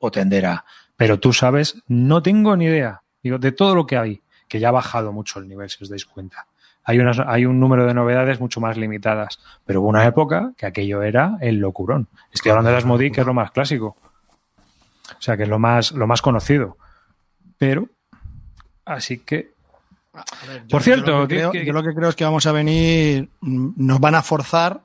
o 0.00 0.10
tendera, 0.10 0.64
pero 0.96 1.20
tú 1.20 1.32
sabes, 1.32 1.82
no 1.86 2.22
tengo 2.22 2.56
ni 2.56 2.64
idea, 2.64 3.02
digo, 3.22 3.38
de 3.38 3.52
todo 3.52 3.74
lo 3.74 3.86
que 3.86 3.96
hay, 3.96 4.20
que 4.48 4.58
ya 4.58 4.68
ha 4.68 4.72
bajado 4.72 5.12
mucho 5.12 5.38
el 5.38 5.46
nivel, 5.48 5.70
si 5.70 5.82
os 5.84 5.88
dais 5.88 6.04
cuenta. 6.04 6.46
Hay, 6.84 6.98
unas, 6.98 7.18
hay 7.20 7.44
un 7.46 7.60
número 7.60 7.86
de 7.86 7.94
novedades 7.94 8.40
mucho 8.40 8.60
más 8.60 8.76
limitadas, 8.76 9.38
pero 9.64 9.80
hubo 9.82 9.88
una 9.88 10.04
época 10.06 10.52
que 10.56 10.66
aquello 10.66 11.02
era 11.02 11.36
el 11.40 11.56
locurón. 11.58 12.08
Estoy 12.32 12.50
hablando 12.50 12.70
de 12.70 12.78
Asmodee, 12.78 13.12
que 13.12 13.20
es 13.20 13.26
lo 13.26 13.34
más 13.34 13.50
clásico. 13.52 13.96
O 15.18 15.20
sea, 15.22 15.36
que 15.36 15.42
es 15.44 15.48
lo 15.48 15.58
más, 15.58 15.92
lo 15.92 16.06
más 16.06 16.22
conocido. 16.22 16.78
Pero, 17.58 17.86
así 18.86 19.18
que, 19.18 19.52
ver, 20.48 20.66
Por 20.70 20.82
cierto, 20.82 21.06
yo 21.10 21.18
lo, 21.20 21.28
que 21.28 21.34
creo, 21.36 21.52
que- 21.52 21.64
yo 21.66 21.72
lo 21.72 21.82
que 21.82 21.94
creo 21.94 22.08
es 22.08 22.16
que 22.16 22.24
vamos 22.24 22.46
a 22.46 22.52
venir, 22.52 23.28
nos 23.42 24.00
van 24.00 24.14
a 24.14 24.22
forzar 24.22 24.80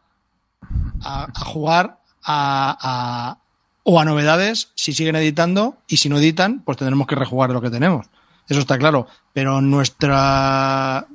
a, 1.01 1.28
a 1.34 1.45
jugar 1.45 1.99
a- 2.26 3.38
o 3.88 4.00
a 4.00 4.04
novedades 4.04 4.72
si 4.76 4.94
siguen 4.94 5.16
editando 5.16 5.78
y 5.88 5.98
si 5.98 6.10
no 6.10 6.18
editan, 6.18 6.62
pues 6.66 6.78
tendremos 6.78 7.06
que 7.06 7.16
rejugar 7.16 7.52
lo 7.52 7.62
que 7.62 7.70
tenemos. 7.70 8.08
Eso 8.50 8.60
está 8.60 8.80
claro. 8.80 9.08
Pero 9.32 9.62
nuestra, 9.62 11.06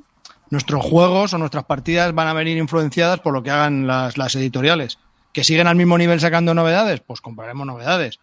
nuestros 0.49 0.83
juegos 0.83 1.33
o 1.33 1.37
nuestras 1.37 1.65
partidas 1.65 2.15
van 2.15 2.29
a 2.29 2.33
venir 2.33 2.57
influenciadas 2.57 3.19
por 3.19 3.33
lo 3.33 3.43
que 3.43 3.51
hagan 3.51 3.87
las, 3.87 4.17
las 4.17 4.35
editoriales. 4.35 4.99
Que 5.33 5.43
siguen 5.43 5.67
al 5.67 5.75
mismo 5.75 5.97
nivel 5.97 6.21
sacando 6.21 6.53
novedades, 6.53 7.01
pues 7.01 7.19
compraremos 7.19 7.67
novedades. 7.67 8.19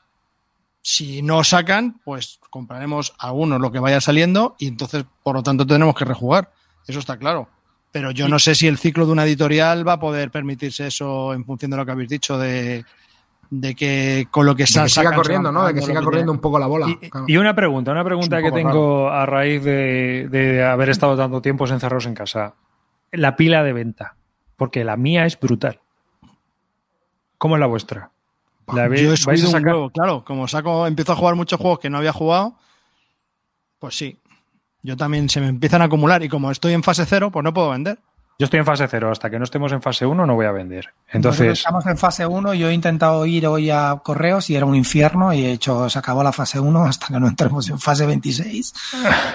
Si 0.80 1.20
no 1.20 1.44
sacan, 1.44 2.00
pues 2.02 2.40
compraremos 2.48 3.12
algunos 3.18 3.60
lo 3.60 3.70
que 3.70 3.80
vaya 3.80 4.00
saliendo 4.00 4.56
y 4.58 4.68
entonces, 4.68 5.04
por 5.22 5.36
lo 5.36 5.42
tanto, 5.42 5.66
tendremos 5.66 5.94
que 5.94 6.06
rejugar. 6.06 6.50
Eso 6.86 7.00
está 7.00 7.18
claro. 7.18 7.50
Pero 7.92 8.12
yo 8.12 8.28
no 8.28 8.38
sé 8.38 8.54
si 8.54 8.66
el 8.66 8.78
ciclo 8.78 9.04
de 9.04 9.12
una 9.12 9.24
editorial 9.24 9.86
va 9.86 9.94
a 9.94 10.00
poder 10.00 10.30
permitirse 10.30 10.86
eso 10.86 11.34
en 11.34 11.44
función 11.44 11.70
de 11.70 11.76
lo 11.76 11.84
que 11.84 11.92
habéis 11.92 12.08
dicho 12.08 12.38
de, 12.38 12.84
de 13.50 13.74
que 13.74 14.28
con 14.30 14.44
lo 14.46 14.54
que, 14.54 14.64
De 14.64 14.66
sa- 14.66 14.82
que 14.84 14.88
siga 14.90 15.04
sacan 15.04 15.16
corriendo, 15.18 15.52
¿no? 15.52 15.66
De 15.66 15.74
que 15.74 15.80
siga 15.82 16.02
corriendo 16.02 16.32
un 16.32 16.38
poco 16.38 16.58
la 16.58 16.66
bola. 16.66 16.88
Y, 16.88 16.96
claro. 16.96 17.24
y 17.28 17.36
una 17.38 17.54
pregunta, 17.54 17.90
una 17.92 18.04
pregunta 18.04 18.36
un 18.38 18.42
que 18.42 18.52
tengo 18.52 19.08
a 19.10 19.24
raíz 19.26 19.62
de, 19.64 20.28
de 20.30 20.64
haber 20.64 20.90
estado 20.90 21.16
tanto 21.16 21.40
tiempo 21.40 21.66
encerrados 21.66 22.06
en 22.06 22.14
casa. 22.14 22.54
La 23.12 23.36
pila 23.36 23.62
de 23.62 23.72
venta. 23.72 24.14
Porque 24.56 24.84
la 24.84 24.96
mía 24.96 25.24
es 25.24 25.38
brutal. 25.38 25.80
¿Cómo 27.38 27.56
es 27.56 27.60
la 27.60 27.66
vuestra? 27.66 28.10
¿La 28.68 28.86
Yo 28.88 29.12
he 29.12 29.14
vais- 29.14 29.54
a 29.54 29.76
un 29.78 29.88
claro. 29.90 30.24
Como 30.24 30.46
saco, 30.48 30.86
empiezo 30.86 31.12
a 31.12 31.16
jugar 31.16 31.34
muchos 31.36 31.58
juegos 31.60 31.78
que 31.78 31.88
no 31.88 31.98
había 31.98 32.12
jugado, 32.12 32.54
pues 33.78 33.96
sí. 33.96 34.18
Yo 34.82 34.96
también 34.96 35.28
se 35.28 35.40
me 35.40 35.48
empiezan 35.48 35.80
a 35.82 35.86
acumular 35.86 36.22
y 36.22 36.28
como 36.28 36.50
estoy 36.50 36.72
en 36.74 36.82
fase 36.82 37.06
cero, 37.06 37.30
pues 37.30 37.42
no 37.44 37.54
puedo 37.54 37.70
vender. 37.70 37.98
Yo 38.40 38.44
estoy 38.44 38.60
en 38.60 38.66
fase 38.66 38.86
cero. 38.88 39.10
Hasta 39.10 39.30
que 39.30 39.36
no 39.36 39.42
estemos 39.42 39.72
en 39.72 39.82
fase 39.82 40.06
1 40.06 40.24
no 40.24 40.34
voy 40.36 40.46
a 40.46 40.52
vender. 40.52 40.84
Nosotros 40.84 41.10
Entonces, 41.40 41.58
estamos 41.58 41.84
en 41.86 41.98
fase 41.98 42.24
1. 42.24 42.54
Yo 42.54 42.68
he 42.68 42.72
intentado 42.72 43.26
ir 43.26 43.44
hoy 43.48 43.68
a 43.68 44.00
correos 44.04 44.48
y 44.48 44.54
era 44.54 44.64
un 44.64 44.76
infierno 44.76 45.32
y 45.32 45.44
he 45.44 45.50
hecho, 45.50 45.90
se 45.90 45.98
acabó 45.98 46.22
la 46.22 46.30
fase 46.30 46.60
1 46.60 46.84
hasta 46.84 47.08
que 47.08 47.18
no 47.18 47.26
entremos 47.26 47.68
en 47.68 47.80
fase 47.80 48.06
26. 48.06 48.74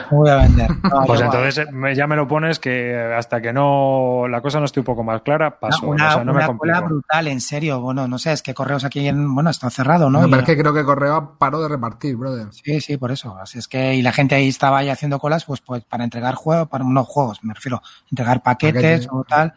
No 0.09 0.17
voy 0.19 0.29
a 0.29 0.35
vender. 0.37 0.69
No, 0.93 1.03
pues 1.05 1.19
entonces 1.19 1.69
me- 1.73 1.93
ya 1.95 2.07
me 2.07 2.15
lo 2.15 2.27
pones 2.29 2.59
que 2.59 2.95
hasta 3.17 3.41
que 3.41 3.51
no 3.51 4.25
la 4.29 4.39
cosa 4.41 4.59
no 4.59 4.65
esté 4.65 4.79
un 4.79 4.85
poco 4.85 5.03
más 5.03 5.21
clara, 5.21 5.59
paso. 5.59 5.85
una, 5.87 6.07
o 6.09 6.13
sea, 6.13 6.23
no 6.23 6.31
me 6.31 6.37
una 6.37 6.47
complico. 6.47 6.75
cola 6.77 6.87
brutal, 6.87 7.27
en 7.27 7.41
serio. 7.41 7.81
Bueno, 7.81 8.07
no 8.07 8.17
sé, 8.19 8.31
es 8.31 8.41
que 8.41 8.53
correos 8.53 8.85
aquí 8.85 9.05
en, 9.07 9.33
bueno, 9.35 9.49
está 9.49 9.69
cerrado, 9.69 10.09
¿no? 10.09 10.21
No, 10.21 10.27
Y- 10.27 10.29
pero 10.29 10.41
es 10.43 10.45
que 10.47 10.57
creo 10.57 10.73
que 10.73 10.83
Correo 10.85 11.35
paró 11.37 11.61
de 11.61 11.67
repartir, 11.67 12.15
brother. 12.15 12.47
Sí, 12.53 12.79
sí, 12.79 12.95
por 12.95 13.11
eso. 13.11 13.35
Así 13.41 13.57
es 13.59 13.67
que, 13.67 13.95
y 13.95 14.01
la 14.01 14.13
gente 14.13 14.35
ahí 14.35 14.47
estaba 14.47 14.77
ahí 14.77 14.87
haciendo 14.89 15.19
colas, 15.19 15.43
pues, 15.43 15.59
pues 15.59 15.83
para 15.83 16.05
entregar 16.05 16.35
juegos, 16.35 16.69
para 16.69 16.85
unos 16.85 17.05
juegos, 17.07 17.43
me 17.43 17.53
refiero, 17.53 17.81
entregar 18.09 18.41
paquetes 18.43 18.73
Paquetes. 18.75 18.92
O 19.11 19.23
tal. 19.23 19.53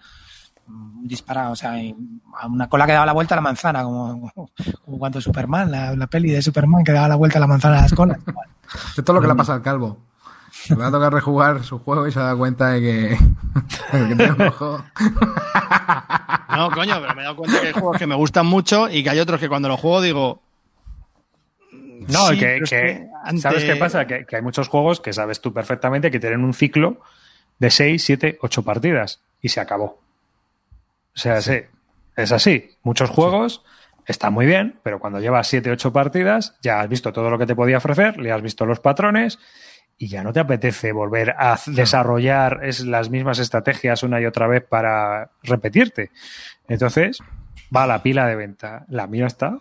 mm, 0.67 1.07
Disparado, 1.07 1.53
o 1.53 1.57
sea, 1.57 1.75
a 2.41 2.47
una 2.47 2.69
cola 2.69 2.87
que 2.87 2.93
daba 2.93 3.07
la 3.07 3.13
vuelta 3.13 3.35
a 3.35 3.37
la 3.37 3.43
manzana, 3.43 3.83
como, 3.85 4.33
como 4.85 4.99
cuando 4.99 5.21
Superman, 5.21 5.71
la, 5.71 5.95
la 5.95 6.07
peli 6.07 6.31
de 6.31 6.43
Superman 6.43 6.83
que 6.85 6.93
daba 6.93 7.09
la 7.09 7.15
vuelta 7.17 7.39
a 7.39 7.41
la 7.41 7.47
manzana 7.47 7.79
a 7.79 7.83
las 7.83 7.95
colas. 7.95 8.19
Esto 8.97 9.13
es 9.13 9.15
lo 9.15 9.21
que 9.21 9.29
le 9.29 9.35
pasa 9.35 9.55
al 9.55 9.63
calvo. 9.63 9.99
Le 10.69 10.75
va 10.75 10.89
a 10.89 10.91
tocar 10.91 11.13
rejugar 11.13 11.63
su 11.65 11.79
juego 11.79 12.09
y 12.09 12.13
se 12.13 12.19
da 12.19 12.35
cuenta 12.35 12.71
de 12.71 12.81
que, 12.81 13.19
de 13.99 14.09
que 14.09 14.17
tiene 14.17 14.33
un 14.33 14.43
ojo. 14.43 14.83
No, 16.57 16.71
coño, 16.71 16.95
pero 17.01 17.15
me 17.15 17.21
he 17.23 17.25
dado 17.25 17.37
cuenta 17.37 17.61
que 17.61 17.67
hay 17.69 17.73
juegos 17.73 17.99
que 17.99 18.07
me 18.07 18.15
gustan 18.15 18.47
mucho 18.47 18.89
y 18.89 19.03
que 19.05 19.11
hay 19.11 19.19
otros 19.21 19.39
que 19.39 19.49
cuando 19.49 19.69
los 19.69 19.79
juego 19.79 20.01
digo. 20.01 20.43
No, 22.09 22.29
sí, 22.29 22.39
que, 22.39 22.47
pero 22.47 22.65
es 22.65 22.71
que- 22.71 22.77
que 22.77 23.09
ante- 23.25 23.43
¿sabes 23.43 23.65
qué 23.65 23.77
pasa? 23.77 24.07
Que, 24.07 24.25
que 24.27 24.37
hay 24.37 24.43
muchos 24.43 24.69
juegos 24.69 25.01
que 25.01 25.13
sabes 25.13 25.41
tú 25.41 25.53
perfectamente 25.53 26.11
que 26.11 26.21
tienen 26.21 26.43
un 26.45 26.55
ciclo 26.55 27.01
de 27.59 27.71
6, 27.71 28.03
7, 28.05 28.39
8 28.43 28.63
partidas 28.63 29.21
y 29.41 29.49
se 29.49 29.61
acabó. 29.61 30.01
O 31.15 31.19
sea, 31.19 31.41
sí, 31.41 31.61
es 32.17 32.33
así. 32.33 32.77
Muchos 32.83 33.11
juegos 33.11 33.65
están 34.07 34.33
muy 34.33 34.47
bien, 34.47 34.79
pero 34.83 35.01
cuando 35.01 35.21
llevas 35.21 35.49
7, 35.49 35.71
8 35.71 35.93
partidas, 35.93 36.57
ya 36.63 36.81
has 36.81 36.89
visto 36.89 37.13
todo 37.13 37.31
lo 37.31 37.39
que 37.39 37.47
te 37.47 37.57
podía 37.57 37.79
ofrecer, 37.79 38.19
le 38.19 38.33
has 38.33 38.43
visto 38.43 38.67
los 38.67 38.81
patrones 38.81 39.39
y 39.99 40.09
ya 40.09 40.23
no 40.23 40.33
te 40.33 40.41
apetece 40.41 40.93
volver 40.93 41.35
a 41.39 41.59
desarrollar 41.67 42.61
es, 42.63 42.81
las 42.85 43.09
mismas 43.09 43.39
estrategias 43.39 44.03
una 44.03 44.21
y 44.21 44.27
otra 44.27 44.47
vez 44.47 44.63
para 44.63 45.31
repetirte. 45.43 46.11
Entonces, 46.69 47.19
va 47.75 47.87
la 47.87 48.03
pila 48.03 48.27
de 48.27 48.37
venta. 48.37 48.85
La 48.89 49.07
mía 49.07 49.27
está, 49.27 49.61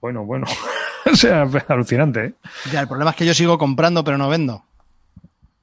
bueno, 0.00 0.24
bueno. 0.24 0.46
o 1.10 1.14
sea, 1.14 1.48
alucinante. 1.68 2.24
¿eh? 2.24 2.34
Ya, 2.72 2.80
el 2.80 2.88
problema 2.88 3.10
es 3.10 3.16
que 3.16 3.26
yo 3.26 3.34
sigo 3.34 3.58
comprando, 3.58 4.02
pero 4.02 4.18
no 4.18 4.28
vendo. 4.28 4.64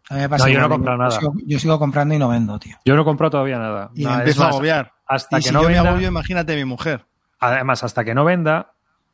A 0.10 0.14
mí 0.16 0.20
me 0.22 0.30
pasa 0.30 0.45
No, 0.47 0.53
yo 0.53 0.60
no 0.60 0.66
he 0.66 0.70
comprado 0.70 0.97
nada. 0.97 1.10
Yo 1.12 1.20
sigo, 1.20 1.34
yo 1.45 1.60
sigo 1.60 1.80
comprando 1.80 2.16
y 2.16 2.18
no 2.20 2.30
vendo, 2.30 2.58
tío. 2.60 2.78
Yo 2.86 2.95
no 2.95 3.01
he 3.01 3.05
comprado 3.05 3.32
todavía 3.32 3.58
nada. 3.60 3.89
Y 3.93 4.03
Nada, 4.05 4.20
empiezo 4.20 4.43
a 4.43 4.49
agobiar. 4.49 4.93
Hasta 5.05 5.38
y 5.38 5.41
que 5.41 5.47
si 5.49 5.53
no 5.53 5.64
yo 5.64 5.70
me 5.70 5.78
agobio, 5.78 6.08
imagínate 6.08 6.55
mi 6.55 6.66
mujer. 6.66 7.05
además, 7.39 7.84
hasta 7.84 8.03
que 8.05 8.14
no 8.16 8.24
venda, 8.26 8.72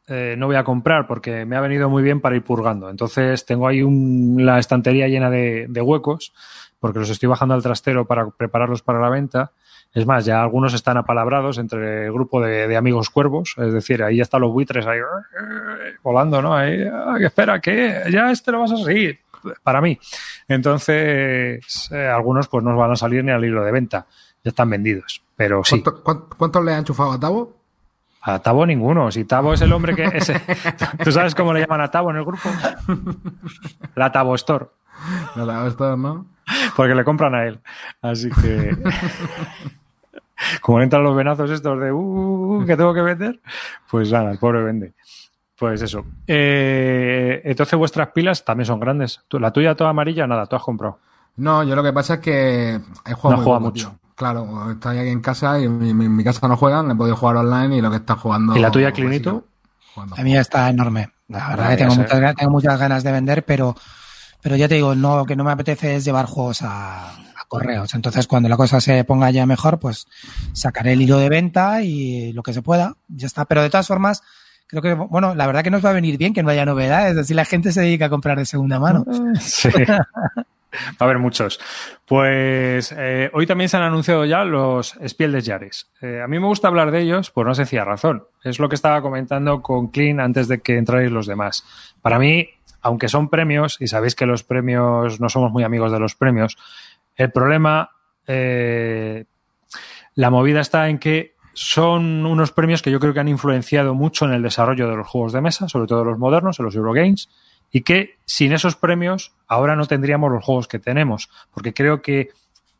eh, 0.08 0.36
no 0.38 0.48
voy 0.48 0.56
a 0.56 0.64
comprar 0.64 1.08
porque 1.08 1.46
me 1.46 1.56
ha 1.56 1.62
venido 1.62 1.89
muy 1.89 2.04
bien 2.04 2.20
para 2.22 2.36
ir 2.36 2.44
purgando. 2.44 2.89
Entonces, 2.89 3.46
tengo 3.46 3.68
ahí 3.68 3.82
un- 3.82 4.38
la 4.46 4.60
estantería 4.60 5.08
llena 5.08 5.30
de, 5.30 5.66
de 5.70 5.82
huecos 5.82 6.34
porque 6.80 7.00
los 7.00 7.10
estoy 7.10 7.28
bajando 7.30 7.54
al 7.56 7.64
trastero 7.64 8.06
para 8.06 8.30
prepararlos 8.30 8.82
para 8.82 9.00
la 9.00 9.10
venta. 9.10 9.52
Es 9.94 10.06
más, 10.08 10.26
ya 10.26 10.41
algunos 10.41 10.74
están 10.74 10.98
apalabrados 10.98 11.58
entre 11.60 12.08
el 12.08 12.12
grupo 12.14 12.41
de, 12.41 12.68
de 12.68 12.76
amigos 12.76 13.10
cuervos, 13.10 13.54
es 13.58 13.72
decir, 13.72 14.02
ahí 14.04 14.18
ya 14.18 14.24
están 14.24 14.41
los 14.41 14.52
buitres 14.52 14.86
ahí 14.88 14.98
eh, 15.00 15.94
volando, 16.04 16.41
¿no? 16.41 16.56
Ahí, 16.56 16.82
"Ay, 16.82 17.24
espera, 17.26 17.60
que 17.62 18.04
ya 18.12 18.32
este 18.32 18.52
lo 18.52 18.60
vas 18.62 18.72
a 18.72 18.78
seguir 18.78 19.20
para 19.64 19.82
mí. 19.82 20.00
Entonces, 20.48 21.89
eh, 21.91 22.08
algunos 22.08 22.48
pues 22.48 22.64
no 22.64 22.76
van 22.76 22.91
a 22.91 22.96
salir 22.96 23.24
ni 23.24 23.32
al 23.32 23.44
hilo 23.46 23.64
de 23.64 23.72
venta, 23.72 24.06
ya 24.44 24.50
están 24.50 24.70
vendidos, 24.70 25.22
pero 25.36 25.64
sí. 25.64 25.82
¿Cuánto- 25.82 26.04
cuán- 26.04 26.24
¿Cuántos 26.38 26.64
le 26.66 26.74
han 26.74 26.80
enchufado 26.80 27.12
a 27.14 27.20
Tavo? 27.20 27.56
A 28.22 28.39
Tavo 28.39 28.66
ninguno. 28.66 29.12
Si 29.12 29.26
Tavo 29.26 29.54
es 29.54 29.62
el 29.62 29.74
hombre 29.74 29.96
que. 29.96 30.04
Ese, 30.06 30.39
¿Tú 31.04 31.12
sabes 31.12 31.36
cómo 31.36 31.54
le 31.54 31.60
llaman 31.60 31.82
a 31.82 31.91
Tavo 31.91 32.10
en 32.12 32.18
el 32.18 32.24
grupo? 32.26 32.50
La 33.96 34.12
Tavo 34.12 34.36
Store. 34.36 34.68
No, 35.36 35.46
Tavo 35.46 35.68
esto, 35.68 35.98
¿no? 35.98 36.26
Porque 36.78 36.96
le 36.96 37.04
compran 37.04 37.36
a 37.36 37.46
él. 37.46 37.60
Así 38.02 38.30
que. 38.30 38.76
Como 40.62 40.80
le 40.80 40.86
entran 40.86 41.04
los 41.04 41.16
venazos 41.16 41.50
estos 41.52 41.80
de. 41.80 41.91
Uh, 41.91 42.66
que 42.66 42.76
tengo 42.76 42.94
que 42.94 43.02
vender. 43.02 43.39
Pues 43.89 44.12
nada, 44.12 44.32
el 44.32 44.39
pobre 44.39 44.64
vende. 44.64 44.94
Pues 45.64 45.82
eso. 45.82 46.03
Eh, 46.28 47.41
entonces 47.45 47.80
vuestras 47.80 48.09
pilas 48.09 48.43
también 48.43 48.66
son 48.66 48.82
grandes. 48.82 49.22
La 49.32 49.51
tuya 49.51 49.76
toda 49.76 49.91
amarilla, 49.91 50.28
nada, 50.28 50.45
tú 50.45 50.57
has 50.57 50.61
comprado. 50.61 50.99
No, 51.38 51.64
yo 51.64 51.74
lo 51.74 51.82
que 51.82 51.93
pasa 51.93 52.16
es 52.16 52.20
que 52.20 52.82
he 53.05 53.14
jugado 53.14 53.30
No 53.30 53.38
muy 53.38 53.43
juega 53.45 53.59
poco, 53.59 53.59
mucho. 53.61 53.89
tío. 53.91 53.99
Claro, 54.14 54.72
estoy 54.72 54.97
aquí 54.97 55.07
en 55.07 55.22
casa 55.22 55.57
y 55.61 55.64
en 55.64 56.16
mi, 56.18 56.22
casa 56.26 56.49
no 56.49 56.57
juegan, 56.57 56.91
he 56.91 56.95
podido 56.95 57.16
jugar 57.16 57.38
online 57.38 57.78
y 57.78 57.82
lo 57.82 57.89
que 57.89 57.95
está 57.95 58.18
jugando. 58.18 58.57
¿Y 58.57 58.59
la 58.59 58.72
tuya, 58.72 58.89
pues, 58.89 58.99
Clinito? 58.99 59.45
jugando. 59.93 60.18
La 60.18 60.24
mía 60.24 60.41
está 60.41 60.70
enorme. 60.70 61.11
La 61.30 61.47
verdad 61.47 61.64
Vale, 61.64 61.78
que 61.78 61.84
tengo 61.84 61.95
muchas, 61.95 62.20
ganas- 62.20 62.36
tengo 62.36 62.51
muchas 62.51 62.78
ganas 62.78 63.03
de 63.05 63.11
vender, 63.14 63.45
pero, 63.45 63.74
pero 64.41 64.57
ya 64.57 64.68
te 64.68 64.76
digo, 64.76 64.95
no, 64.95 65.16
lo 65.16 65.26
que 65.26 65.38
no 65.38 65.45
me 65.45 65.51
apetece 65.53 65.95
es 65.95 66.03
llevar 66.03 66.26
juegos 66.26 66.61
a, 66.61 67.09
a 67.11 67.45
correos. 67.47 67.93
Entonces, 67.93 68.28
cuando 68.28 68.49
la 68.49 68.57
cosa 68.57 68.82
se 68.82 69.01
ponga 69.05 69.32
ya 69.32 69.45
mejor, 69.45 69.80
pues 69.80 70.07
sacaré 70.51 70.91
el 70.91 71.01
hilo 71.01 71.20
de 71.20 71.30
venta 71.30 71.82
y 71.84 72.34
lo 72.34 72.43
que 72.43 72.51
se 72.51 72.61
pueda. 72.61 72.95
Ya 73.07 73.28
está. 73.28 73.45
Pero 73.45 73.61
de 73.64 73.70
todas 73.70 73.88
formas, 73.88 74.22
creo 74.82 74.97
que, 74.97 75.05
bueno, 75.05 75.36
la 75.36 75.47
verdad 75.47 75.63
que 75.63 75.69
nos 75.69 75.84
va 75.84 75.91
a 75.91 75.93
venir 75.93 76.17
bien 76.17 76.34
que 76.34 76.43
no 76.43 76.49
haya 76.49 76.65
novedades. 76.65 77.17
Así 77.17 77.34
la 77.34 77.45
gente 77.45 77.71
se 77.71 77.82
dedica 77.82 78.05
a 78.05 78.09
comprar 78.09 78.38
de 78.38 78.45
segunda 78.45 78.80
mano. 78.80 79.05
Sí. 79.39 79.69
Va 80.74 80.97
a 80.99 81.03
haber 81.03 81.19
muchos. 81.19 81.59
Pues 82.05 82.93
eh, 82.97 83.30
hoy 83.34 83.45
también 83.45 83.69
se 83.69 83.78
han 83.78 83.84
anunciado 83.84 84.26
ya 84.26 84.43
los 84.43 84.97
Spiel 85.07 85.32
des 85.32 85.45
Jahres. 85.45 85.91
Eh, 86.01 86.19
a 86.19 86.28
mí 86.28 86.39
me 86.39 86.47
gusta 86.47 86.67
hablar 86.67 86.89
de 86.89 87.01
ellos 87.01 87.30
por 87.30 87.45
una 87.45 87.53
sencilla 87.53 87.86
razón. 87.86 88.24
Es 88.43 88.57
lo 88.57 88.69
que 88.69 88.76
estaba 88.76 89.01
comentando 89.03 89.61
con 89.61 89.89
Clean 89.89 90.19
antes 90.19 90.47
de 90.47 90.61
que 90.61 90.78
entrarais 90.78 91.11
los 91.11 91.28
demás. 91.28 91.63
Para 92.01 92.17
mí, 92.17 92.49
aunque 92.82 93.07
son 93.07 93.30
premios, 93.30 93.78
y 93.80 93.88
sabéis 93.88 94.15
que 94.15 94.26
los 94.26 94.43
premios 94.43 95.19
no 95.19 95.30
somos 95.30 95.51
muy 95.51 95.63
amigos 95.63 95.91
de 95.91 95.99
los 95.99 96.15
premios, 96.15 96.57
el 97.15 97.32
problema, 97.32 97.91
eh, 98.26 99.26
la 100.15 100.30
movida 100.30 100.61
está 100.61 100.89
en 100.89 100.97
que 100.97 101.32
son 101.54 102.26
unos 102.26 102.51
premios 102.51 102.82
que 102.82 102.91
yo 102.91 102.99
creo 102.99 103.14
que 103.14 103.20
han 103.20 103.28
influenciado 103.28 103.93
mucho 103.93 104.26
en 104.26 104.34
el 104.34 104.41
desarrollo 104.41 104.89
de 104.89 104.95
los 104.95 105.08
juegos 105.08 105.34
de 105.34 105.41
mesa, 105.41 105.70
sobre 105.70 105.88
todo 105.88 106.04
los 106.04 106.18
modernos, 106.18 106.60
en 106.60 106.66
los 106.66 106.76
Eurogames, 106.76 107.30
y 107.72 107.82
que 107.82 108.18
sin 108.26 108.54
esos 108.54 108.76
premios 108.76 109.34
ahora 109.47 109.76
no 109.76 109.86
tendríamos 109.86 110.32
los 110.32 110.43
juegos 110.43 110.68
que 110.68 110.80
tenemos, 110.80 111.30
porque 111.54 111.74
creo 111.74 112.01
que 112.01 112.30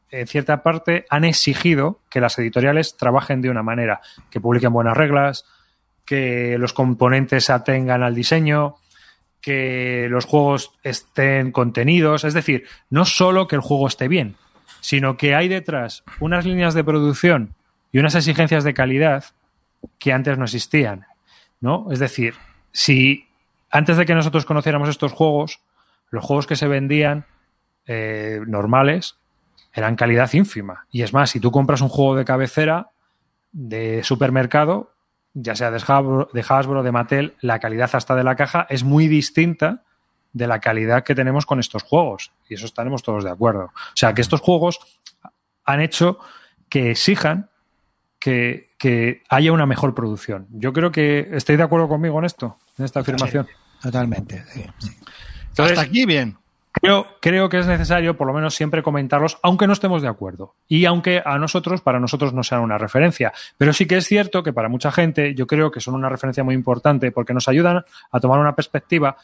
en 0.10 0.28
cierta 0.28 0.62
parte 0.62 1.06
han 1.10 1.24
exigido 1.24 2.00
que 2.10 2.22
las 2.22 2.38
editoriales 2.38 2.98
trabajen 2.98 3.42
de 3.42 3.50
una 3.50 3.64
manera, 3.64 4.02
que 4.30 4.40
publiquen 4.40 4.72
buenas 4.74 4.96
reglas, 4.96 5.46
que 6.06 6.58
los 6.60 6.74
componentes 6.74 7.46
se 7.46 7.54
atengan 7.54 8.04
al 8.04 8.14
diseño, 8.14 8.76
que 9.42 10.08
los 10.10 10.26
juegos 10.26 10.72
estén 10.84 11.52
contenidos, 11.52 12.24
es 12.24 12.34
decir, 12.34 12.66
no 12.90 13.06
solo 13.06 13.48
que 13.48 13.56
el 13.56 13.62
juego 13.62 13.88
esté 13.88 14.08
bien, 14.08 14.36
sino 14.80 15.18
que 15.18 15.36
hay 15.36 15.48
detrás 15.48 16.04
unas 16.20 16.46
líneas 16.46 16.74
de 16.74 16.84
producción 16.84 17.56
y 17.94 18.00
unas 18.00 18.16
exigencias 18.16 18.66
de 18.66 18.74
calidad 18.74 19.24
que 20.00 20.12
antes 20.12 20.38
no 20.38 20.44
existían, 20.44 21.06
¿no? 21.62 21.88
Es 21.92 22.00
decir, 22.00 22.36
si 22.74 23.30
antes 23.70 23.96
de 23.96 24.06
que 24.06 24.16
nosotros 24.16 24.46
conociéramos 24.46 24.90
estos 24.90 25.14
juegos, 25.14 25.62
los 26.10 26.26
juegos 26.26 26.48
que 26.48 26.56
se 26.56 26.68
vendían 26.68 27.26
eh, 27.86 28.42
normales 28.48 29.16
eran 29.72 29.96
calidad 29.96 30.32
ínfima. 30.34 30.88
Y 30.92 31.04
es 31.04 31.14
más, 31.14 31.30
si 31.30 31.40
tú 31.40 31.52
compras 31.52 31.82
un 31.82 31.90
juego 31.90 32.16
de 32.16 32.26
cabecera 32.26 32.90
de 33.52 34.04
supermercado, 34.04 34.94
ya 35.34 35.56
sea 35.56 35.72
de 35.72 35.78
Hasbro, 35.78 36.30
de 36.34 36.46
Hasbro, 36.48 36.84
de 36.84 36.92
Mattel, 36.92 37.36
la 37.42 37.60
calidad 37.60 37.90
hasta 37.94 38.16
de 38.16 38.24
la 38.24 38.36
caja 38.36 38.66
es 38.70 38.84
muy 38.84 39.08
distinta 39.08 39.84
de 40.32 40.48
la 40.48 40.60
calidad 40.60 41.04
que 41.04 41.16
tenemos 41.16 41.46
con 41.46 41.60
estos 41.60 41.84
juegos. 41.84 42.32
Y 42.50 42.56
eso 42.56 42.66
estaremos 42.66 43.04
todos 43.04 43.24
de 43.24 43.30
acuerdo. 43.30 43.66
O 43.66 43.96
sea, 43.96 44.14
que 44.14 44.22
estos 44.22 44.42
juegos 44.42 44.80
han 45.64 45.80
hecho 45.80 46.18
que 46.70 46.92
exijan 46.92 47.50
que, 48.24 48.70
que 48.78 49.22
haya 49.28 49.52
una 49.52 49.66
mejor 49.66 49.94
producción. 49.94 50.48
Yo 50.52 50.72
creo 50.72 50.94
que 50.94 51.28
estáis 51.34 51.58
de 51.58 51.64
acuerdo 51.66 51.90
conmigo 51.90 52.20
en 52.20 52.24
esto, 52.24 52.58
en 52.78 52.86
esta 52.86 53.02
afirmación. 53.02 53.50
Totalmente. 53.82 54.46
sí, 54.54 54.64
sí. 54.78 54.92
Entonces, 55.50 55.78
Hasta 55.78 55.90
aquí, 55.90 56.06
bien. 56.06 56.38
Creo, 56.72 57.06
creo 57.20 57.50
que 57.50 57.60
es 57.60 57.68
necesario, 57.68 58.16
por 58.16 58.26
lo 58.26 58.34
menos, 58.34 58.56
siempre 58.56 58.82
comentarlos, 58.82 59.40
aunque 59.44 59.68
no 59.68 59.74
estemos 59.74 60.02
de 60.02 60.08
acuerdo. 60.08 60.56
Y 60.70 60.86
aunque 60.86 61.22
a 61.24 61.38
nosotros, 61.38 61.82
para 61.82 62.00
nosotros, 62.00 62.34
no 62.34 62.44
sean 62.44 62.62
una 62.62 62.78
referencia. 62.78 63.34
Pero 63.58 63.74
sí 63.74 63.88
que 63.88 63.98
es 63.98 64.08
cierto 64.08 64.42
que 64.42 64.54
para 64.54 64.70
mucha 64.70 64.90
gente, 64.90 65.36
yo 65.36 65.46
creo 65.46 65.70
que 65.70 65.82
son 65.82 65.94
una 65.94 66.08
referencia 66.08 66.46
muy 66.46 66.56
importante 66.56 67.12
porque 67.12 67.34
nos 67.34 67.50
ayudan 67.50 67.84
a 68.10 68.20
tomar 68.22 68.40
una 68.40 68.56
perspectiva 68.56 69.18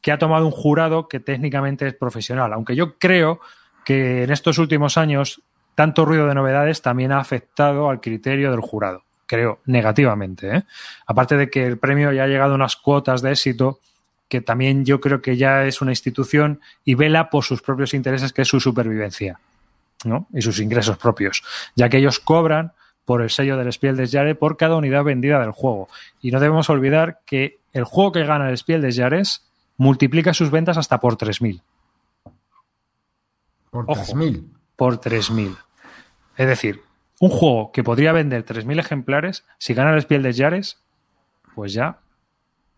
que 0.00 0.10
ha 0.10 0.16
tomado 0.16 0.46
un 0.46 0.52
jurado 0.52 1.06
que 1.06 1.20
técnicamente 1.20 1.86
es 1.86 1.92
profesional. 1.92 2.54
Aunque 2.54 2.74
yo 2.74 2.96
creo 2.98 3.40
que 3.84 4.22
en 4.22 4.30
estos 4.30 4.56
últimos 4.56 4.96
años, 4.96 5.42
tanto 5.78 6.04
ruido 6.04 6.26
de 6.26 6.34
novedades 6.34 6.82
también 6.82 7.12
ha 7.12 7.20
afectado 7.20 7.88
al 7.88 8.00
criterio 8.00 8.50
del 8.50 8.58
jurado. 8.58 9.04
Creo, 9.26 9.60
negativamente. 9.64 10.56
¿eh? 10.56 10.62
Aparte 11.06 11.36
de 11.36 11.50
que 11.50 11.64
el 11.64 11.78
premio 11.78 12.10
ya 12.10 12.24
ha 12.24 12.26
llegado 12.26 12.50
a 12.50 12.54
unas 12.56 12.74
cuotas 12.74 13.22
de 13.22 13.30
éxito 13.30 13.78
que 14.26 14.40
también 14.40 14.84
yo 14.84 15.00
creo 15.00 15.22
que 15.22 15.36
ya 15.36 15.66
es 15.66 15.80
una 15.80 15.92
institución 15.92 16.60
y 16.84 16.96
vela 16.96 17.30
por 17.30 17.44
sus 17.44 17.62
propios 17.62 17.94
intereses, 17.94 18.32
que 18.32 18.42
es 18.42 18.48
su 18.48 18.58
supervivencia 18.58 19.38
¿no? 20.04 20.26
y 20.32 20.42
sus 20.42 20.58
ingresos 20.58 20.98
propios, 20.98 21.44
ya 21.76 21.88
que 21.88 21.98
ellos 21.98 22.18
cobran 22.18 22.72
por 23.04 23.22
el 23.22 23.30
sello 23.30 23.56
del 23.56 23.72
Spiel 23.72 23.96
des 23.96 24.10
Jahres 24.10 24.36
por 24.36 24.56
cada 24.56 24.74
unidad 24.74 25.04
vendida 25.04 25.38
del 25.38 25.52
juego. 25.52 25.88
Y 26.20 26.32
no 26.32 26.40
debemos 26.40 26.68
olvidar 26.70 27.20
que 27.24 27.60
el 27.72 27.84
juego 27.84 28.10
que 28.10 28.24
gana 28.24 28.50
el 28.50 28.58
Spiel 28.58 28.82
des 28.82 28.96
Jahres 28.96 29.46
multiplica 29.76 30.34
sus 30.34 30.50
ventas 30.50 30.76
hasta 30.76 30.98
por 30.98 31.16
3.000. 31.16 31.62
Por 33.70 33.84
Ojo. 33.86 34.02
3.000. 34.02 34.44
Por 34.74 35.00
3.000. 35.00 35.56
Es 36.38 36.46
decir, 36.46 36.82
un 37.20 37.28
juego 37.30 37.70
que 37.72 37.84
podría 37.84 38.12
vender 38.12 38.44
3.000 38.46 38.78
ejemplares, 38.80 39.44
si 39.58 39.74
gana 39.74 39.92
el 39.92 40.00
Spiel 40.00 40.22
des 40.22 40.38
Jahres, 40.38 40.80
pues 41.54 41.72
ya 41.74 41.98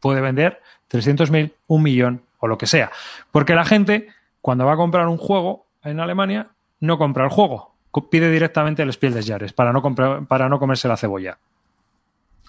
puede 0.00 0.20
vender 0.22 0.60
300.000, 0.90 1.52
un 1.68 1.82
millón 1.82 2.22
o 2.38 2.48
lo 2.48 2.56
que 2.58 2.66
sea. 2.66 2.90
Porque 3.30 3.54
la 3.54 3.64
gente, 3.66 4.08
cuando 4.40 4.64
va 4.64 4.72
a 4.72 4.76
comprar 4.76 5.06
un 5.08 5.18
juego 5.18 5.66
en 5.84 6.00
Alemania, 6.00 6.48
no 6.80 6.96
compra 6.98 7.24
el 7.24 7.30
juego, 7.30 7.74
pide 8.10 8.30
directamente 8.30 8.82
el 8.82 8.92
Spiel 8.92 9.12
des 9.12 9.26
Jahres 9.26 9.52
para 9.52 9.72
no, 9.72 9.82
comprar, 9.82 10.26
para 10.26 10.48
no 10.48 10.58
comerse 10.58 10.88
la 10.88 10.96
cebolla. 10.96 11.38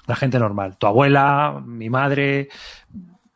La 0.07 0.16
gente 0.16 0.39
normal, 0.39 0.78
tu 0.78 0.88
abuela, 0.88 1.62
mi 1.66 1.89
madre, 1.89 2.47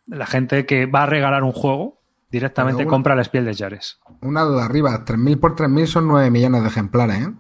la 0.08 0.26
gente 0.26 0.66
que 0.66 0.86
va 0.86 1.04
a 1.04 1.06
regalar 1.08 1.44
un 1.44 1.52
juego, 1.52 1.98
directamente 2.32 2.84
una- 2.84 2.90
compra 2.90 3.14
el 3.16 3.26
Spiel 3.26 3.44
des 3.46 3.58
Jahres. 3.58 4.00
Una 4.22 4.44
duda 4.44 4.64
arriba, 4.64 5.04
3.000 5.06 5.38
por 5.40 5.56
3.000 5.56 5.88
son 5.88 6.08
9 6.08 6.32
millones 6.32 6.62
de 6.64 6.70
ejemplares, 6.70 7.18
¿eh? 7.28 7.34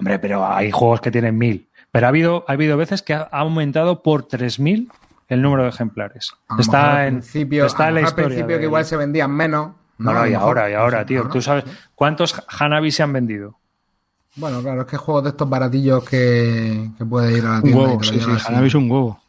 Hombre, 0.00 0.18
pero 0.18 0.46
hay 0.46 0.70
juegos 0.70 1.00
que 1.02 1.10
tienen 1.10 1.36
mil. 1.36 1.68
Pero 1.92 2.06
ha 2.06 2.08
habido, 2.08 2.44
ha 2.48 2.52
habido 2.52 2.76
veces 2.76 3.02
que 3.02 3.12
ha 3.12 3.22
aumentado 3.30 4.02
por 4.02 4.26
3.000 4.26 4.90
el 5.28 5.42
número 5.42 5.64
de 5.64 5.68
ejemplares. 5.68 6.32
A 6.48 6.54
lo 6.54 6.56
mejor 6.56 6.60
Está 6.74 7.06
en, 7.06 7.14
principio, 7.14 7.66
está 7.66 7.84
a 7.84 7.88
en 7.88 7.94
la 7.96 8.00
mejor 8.00 8.06
al 8.06 8.10
historia. 8.10 8.28
principio 8.36 8.58
que 8.58 8.64
igual 8.64 8.84
se 8.86 8.96
vendían 8.96 9.30
menos 9.30 9.72
No, 9.98 10.12
no, 10.14 10.26
y 10.26 10.32
ahora, 10.34 10.70
y 10.70 10.74
ahora, 10.74 11.04
tío. 11.04 11.28
¿Tú 11.28 11.42
sabes 11.42 11.64
cuántos 11.94 12.42
Hanabi 12.48 12.90
se 12.90 13.02
han 13.02 13.12
vendido? 13.12 13.58
Bueno, 14.36 14.62
claro, 14.62 14.82
es 14.82 14.86
que 14.86 14.96
juegos 14.96 15.24
de 15.24 15.30
estos 15.30 15.50
baratillos 15.50 16.02
que, 16.08 16.88
que 16.96 17.04
puedes 17.04 17.36
ir 17.36 17.44
a 17.44 17.50
la 17.50 17.56
Un 17.56 17.62
tienda 17.62 17.78
y 17.78 17.84
huevo, 17.84 17.98
te 18.00 18.06
lo 18.06 18.12
sí, 18.12 18.20
sí. 18.20 18.44
Hanabi 18.46 18.66
es 18.68 18.74
un 18.74 18.90
huevo. 18.90 19.19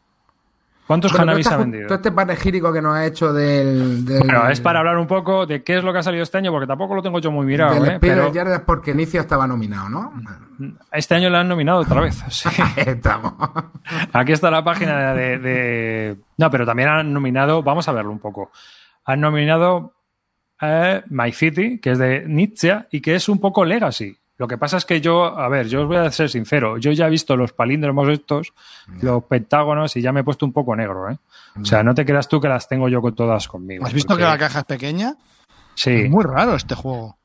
¿Cuántos 0.91 1.13
Bueno, 1.13 1.31
este- 1.37 1.55
vendido? 1.55 1.87
Todo 1.87 1.95
este 1.95 2.11
panegírico 2.11 2.73
que 2.73 2.81
nos 2.81 2.97
ha 2.97 3.05
hecho 3.05 3.31
del. 3.31 4.03
del 4.03 4.19
Bueno, 4.19 4.49
es 4.49 4.59
para 4.59 4.79
hablar 4.79 4.97
un 4.97 5.07
poco 5.07 5.45
de 5.45 5.63
qué 5.63 5.77
es 5.77 5.85
lo 5.85 5.93
que 5.93 5.99
ha 5.99 6.03
salido 6.03 6.21
este 6.21 6.37
año, 6.37 6.51
porque 6.51 6.67
tampoco 6.67 6.95
lo 6.95 7.01
tengo 7.01 7.19
yo 7.19 7.31
muy 7.31 7.45
mirado, 7.45 7.75
del 7.75 7.93
¿eh? 7.93 7.97
Pero 8.01 8.29
porque 8.65 8.91
Inicio 8.91 9.21
estaba 9.21 9.47
nominado, 9.47 9.87
¿no? 9.87 10.11
este 10.91 11.15
año 11.15 11.29
le 11.29 11.37
han 11.37 11.47
nominado 11.47 11.79
otra 11.79 12.01
vez. 12.01 12.21
sí. 12.29 12.49
Estamos. 12.75 13.35
Aquí 14.11 14.33
está 14.33 14.51
la 14.51 14.65
página 14.65 15.13
de, 15.13 15.37
de- 15.39 16.17
No, 16.37 16.51
pero 16.51 16.65
también 16.65 16.89
han 16.89 17.13
nominado, 17.13 17.63
vamos 17.63 17.87
a 17.87 17.93
verlo 17.93 18.11
un 18.11 18.19
poco. 18.19 18.51
Han 19.05 19.21
nominado 19.21 19.93
eh, 20.61 21.03
My 21.07 21.31
City, 21.31 21.79
que 21.79 21.91
es 21.91 21.99
de 21.99 22.25
Nietzsche 22.27 22.85
y 22.91 22.99
que 22.99 23.15
es 23.15 23.29
un 23.29 23.39
poco 23.39 23.63
legacy. 23.63 24.17
Lo 24.41 24.47
que 24.47 24.57
pasa 24.57 24.77
es 24.77 24.85
que 24.85 25.01
yo, 25.01 25.37
a 25.37 25.47
ver, 25.49 25.67
yo 25.67 25.83
os 25.83 25.87
voy 25.87 25.97
a 25.97 26.09
ser 26.09 26.27
sincero, 26.27 26.79
yo 26.79 26.91
ya 26.93 27.05
he 27.05 27.09
visto 27.11 27.37
los 27.37 27.53
palíndromos 27.53 28.09
estos, 28.09 28.53
los 28.99 29.23
pentágonos, 29.25 29.95
y 29.97 30.01
ya 30.01 30.11
me 30.11 30.21
he 30.21 30.23
puesto 30.23 30.47
un 30.47 30.51
poco 30.51 30.75
negro, 30.75 31.11
¿eh? 31.11 31.17
O 31.61 31.63
sea, 31.63 31.83
no 31.83 31.93
te 31.93 32.03
creas 32.07 32.27
tú 32.27 32.41
que 32.41 32.47
las 32.47 32.67
tengo 32.67 32.89
yo 32.89 33.03
con 33.03 33.13
todas 33.13 33.47
conmigo. 33.47 33.85
¿Has 33.85 33.93
visto 33.93 34.07
porque- 34.15 34.23
que 34.23 34.29
la 34.31 34.37
caja 34.39 34.59
es 34.59 34.65
pequeña? 34.65 35.13
Sí, 35.75 35.91
Es 35.91 36.09
muy 36.09 36.23
raro 36.23 36.55
este 36.55 36.73
juego. 36.73 37.17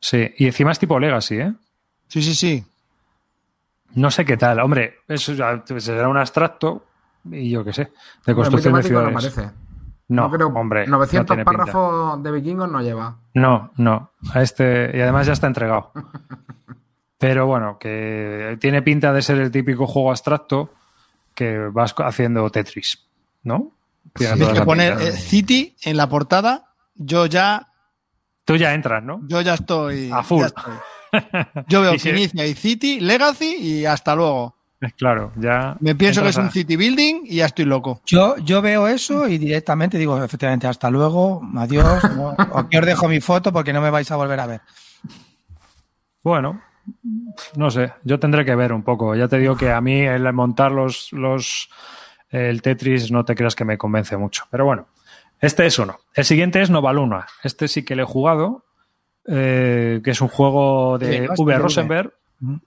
sí. 0.00 0.34
Y 0.36 0.44
encima 0.48 0.72
es 0.72 0.78
tipo 0.78 0.98
legacy, 1.00 1.36
¿eh? 1.36 1.52
Sí, 2.08 2.20
sí, 2.22 2.34
sí. 2.34 2.62
No 3.94 4.10
sé 4.10 4.26
qué 4.26 4.36
tal. 4.36 4.60
Hombre, 4.60 4.96
eso 5.08 5.34
será 5.78 6.08
un 6.10 6.18
abstracto 6.18 6.84
y 7.24 7.48
yo 7.50 7.64
qué 7.64 7.72
sé, 7.72 7.84
de 7.84 7.90
Bueno, 8.34 8.36
construcción 8.42 8.74
de 8.74 8.80
no 8.82 8.86
ciudades. 8.86 9.14
parece. 9.14 9.54
No, 10.10 10.30
creo- 10.30 10.48
hombre. 10.48 10.86
no 10.86 10.96
900 10.98 11.26
tiene 11.36 11.44
pinta. 11.44 11.58
párrafos 11.64 12.22
de 12.22 12.30
vikingos 12.32 12.68
no 12.70 12.80
lleva. 12.82 13.16
No, 13.34 13.72
no. 13.76 14.10
A 14.34 14.42
este, 14.42 14.90
y 14.94 15.00
además 15.00 15.26
ya 15.26 15.32
está 15.34 15.46
entregado. 15.46 15.92
Pero 17.18 17.46
bueno, 17.46 17.78
que 17.78 18.56
tiene 18.60 18.82
pinta 18.82 19.12
de 19.12 19.22
ser 19.22 19.38
el 19.38 19.50
típico 19.50 19.86
juego 19.86 20.10
abstracto 20.10 20.72
que 21.34 21.58
vas 21.70 21.94
haciendo 21.98 22.48
Tetris, 22.50 23.06
¿no? 23.42 23.72
Tiene 24.14 24.34
Sí, 24.34 24.40
toda 24.40 24.52
que 24.54 24.62
poner 24.62 24.96
pinta. 24.96 25.08
eh, 25.10 25.12
City 25.12 25.76
en 25.84 25.96
la 25.96 26.08
portada, 26.08 26.72
yo 26.94 27.26
ya, 27.26 27.68
Tú 28.44 28.56
ya 28.56 28.74
entras, 28.74 29.02
¿no? 29.04 29.20
yo 29.28 29.40
ya 29.42 29.54
estoy. 29.54 30.10
A 30.10 30.22
full. 30.22 30.40
ya 30.40 30.46
estoy. 30.46 31.64
Yo 31.68 31.82
veo 31.82 31.94
Y 31.94 31.98
si- 31.98 32.10
que 32.10 32.16
inicia 32.16 32.46
y 32.46 32.54
City, 32.54 33.00
Legacy 33.00 33.56
y 33.56 33.84
hasta 33.86 34.14
luego. 34.16 34.56
Claro, 34.96 35.32
ya. 35.36 35.76
Me 35.80 35.94
pienso 35.94 36.22
que 36.22 36.30
es 36.30 36.36
un 36.36 36.50
City 36.50 36.76
Building 36.76 37.22
y 37.24 37.36
ya 37.36 37.46
estoy 37.46 37.66
loco. 37.66 38.00
Yo, 38.06 38.36
yo 38.38 38.62
veo 38.62 38.88
eso 38.88 39.28
y 39.28 39.36
directamente 39.36 39.98
digo, 39.98 40.22
efectivamente, 40.22 40.66
hasta 40.66 40.90
luego, 40.90 41.42
adiós, 41.56 42.02
no, 42.16 42.34
aquí 42.54 42.78
os 42.78 42.86
dejo 42.86 43.08
mi 43.08 43.20
foto 43.20 43.52
porque 43.52 43.72
no 43.74 43.82
me 43.82 43.90
vais 43.90 44.10
a 44.10 44.16
volver 44.16 44.40
a 44.40 44.46
ver. 44.46 44.60
Bueno, 46.22 46.62
no 47.56 47.70
sé, 47.70 47.92
yo 48.04 48.18
tendré 48.18 48.44
que 48.44 48.54
ver 48.54 48.72
un 48.72 48.82
poco. 48.82 49.14
Ya 49.14 49.28
te 49.28 49.38
digo 49.38 49.56
que 49.56 49.70
a 49.70 49.80
mí 49.80 50.00
el 50.00 50.32
montar 50.32 50.72
los, 50.72 51.12
los 51.12 51.68
el 52.30 52.62
Tetris 52.62 53.10
no 53.10 53.24
te 53.24 53.34
creas 53.34 53.54
que 53.54 53.64
me 53.64 53.78
convence 53.78 54.16
mucho. 54.16 54.44
Pero 54.50 54.64
bueno, 54.64 54.86
este 55.40 55.66
es 55.66 55.78
uno. 55.78 56.00
El 56.14 56.24
siguiente 56.24 56.62
es 56.62 56.70
Novaluna. 56.70 57.26
Este 57.42 57.68
sí 57.68 57.84
que 57.84 57.96
le 57.96 58.02
he 58.02 58.06
jugado, 58.06 58.64
eh, 59.26 60.00
que 60.04 60.10
es 60.10 60.20
un 60.20 60.28
juego. 60.28 60.96
Es 60.96 61.00
de 61.00 61.28
V. 61.36 61.58
Rosenberg. 61.58 62.12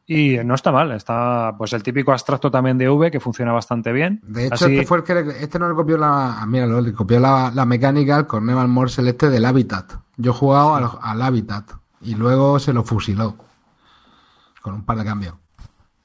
Y 0.06 0.38
no 0.46 0.54
está 0.54 0.72
mal, 0.72 0.92
está 0.92 1.56
pues 1.58 1.74
el 1.74 1.82
típico 1.82 2.12
abstracto 2.12 2.52
también 2.52 2.78
de 2.78 2.88
V 2.90 3.10
que 3.10 3.20
funciona 3.20 3.52
bastante 3.52 3.92
bien. 3.92 4.22
De 4.24 4.46
hecho, 4.46 4.54
Así- 4.66 4.76
este 4.76 4.86
fue 4.86 5.00
el 5.00 5.04
que 5.04 5.16
le- 5.16 5.44
este 5.44 5.58
no 5.58 5.68
le 5.68 5.74
copió 5.76 5.98
la. 5.98 6.42
ah, 6.42 6.46
Mira, 6.46 6.68
le 6.68 6.94
copió 6.94 7.20
la, 7.20 7.52
la 7.54 7.66
mecánica 7.66 8.16
al 8.16 8.28
Corneval 8.28 8.68
Morse 8.68 8.98
Celeste 8.98 9.30
del 9.30 9.46
Habitat. 9.46 9.94
Yo 10.18 10.32
he 10.32 10.34
jugado 10.36 10.76
al, 10.76 10.90
al 11.02 11.22
Habitat 11.24 11.72
y 12.02 12.14
luego 12.16 12.60
se 12.60 12.72
lo 12.72 12.84
fusiló. 12.84 13.36
Con 14.62 14.76
un 14.76 14.86
par 14.86 14.98
de 14.98 15.06
cambios. 15.06 15.34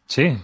sí, 0.06 0.36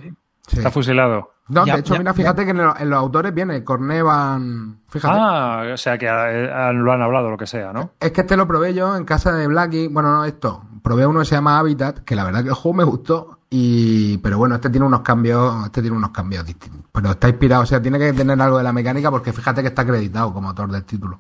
Sí. 0.47 0.59
está 0.59 0.70
fusilado. 0.70 1.31
No, 1.49 1.64
Ya, 1.66 1.75
de 1.75 1.81
hecho, 1.81 1.95
ya, 1.95 1.99
mira, 2.01 2.12
ya. 2.12 2.16
fíjate 2.16 2.45
que 2.45 2.51
en, 2.51 2.59
lo- 2.59 2.77
en 2.79 2.91
los 2.91 2.99
autores 2.99 3.33
viene 3.35 3.64
Cornevan. 3.64 4.81
Fíjate. 4.89 5.14
Ah, 5.18 5.62
o 5.72 5.77
sea 5.79 5.97
que 5.99 6.07
eh, 6.07 6.72
lo 6.75 6.93
han 6.93 7.01
hablado, 7.03 7.31
lo 7.31 7.37
que 7.39 7.47
sea, 7.47 7.72
¿no? 7.72 7.93
Es 8.01 8.12
que 8.12 8.20
este 8.22 8.37
lo 8.37 8.47
probé 8.47 8.75
yo 8.75 8.95
en 8.97 9.05
casa 9.05 9.33
de 9.33 9.47
Blacky. 9.47 9.89
Bueno, 9.89 10.12
no, 10.14 10.25
esto. 10.27 10.62
Probé 10.85 11.07
uno 11.07 11.20
que 11.20 11.24
se 11.24 11.35
llama 11.35 11.59
Habitat, 11.59 12.01
que 12.01 12.14
la 12.14 12.24
verdad 12.24 12.43
que 12.43 12.51
el 12.51 12.55
juego 12.55 12.76
me 12.76 12.85
gustó. 12.85 13.39
Y, 13.49 14.18
pero 14.18 14.37
bueno, 14.37 14.57
este 14.57 14.68
tiene 14.68 14.85
unos 14.85 15.01
cambios, 15.01 15.64
este 15.64 15.80
tiene 15.80 15.97
unos 15.97 16.11
cambios 16.11 16.45
distintos. 16.45 16.82
Pero 16.93 17.12
está 17.12 17.26
inspirado, 17.26 17.62
o 17.62 17.66
sea, 17.66 17.80
tiene 17.80 17.99
que 17.99 18.12
tener 18.12 18.39
algo 18.39 18.59
de 18.59 18.64
la 18.64 18.72
mecánica 18.74 19.11
porque 19.11 19.32
fíjate 19.32 19.62
que 19.62 19.68
está 19.68 19.80
acreditado 19.80 20.35
como 20.35 20.51
autor 20.51 20.70
del 20.70 20.85
título. 20.85 21.18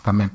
También. 0.00 0.30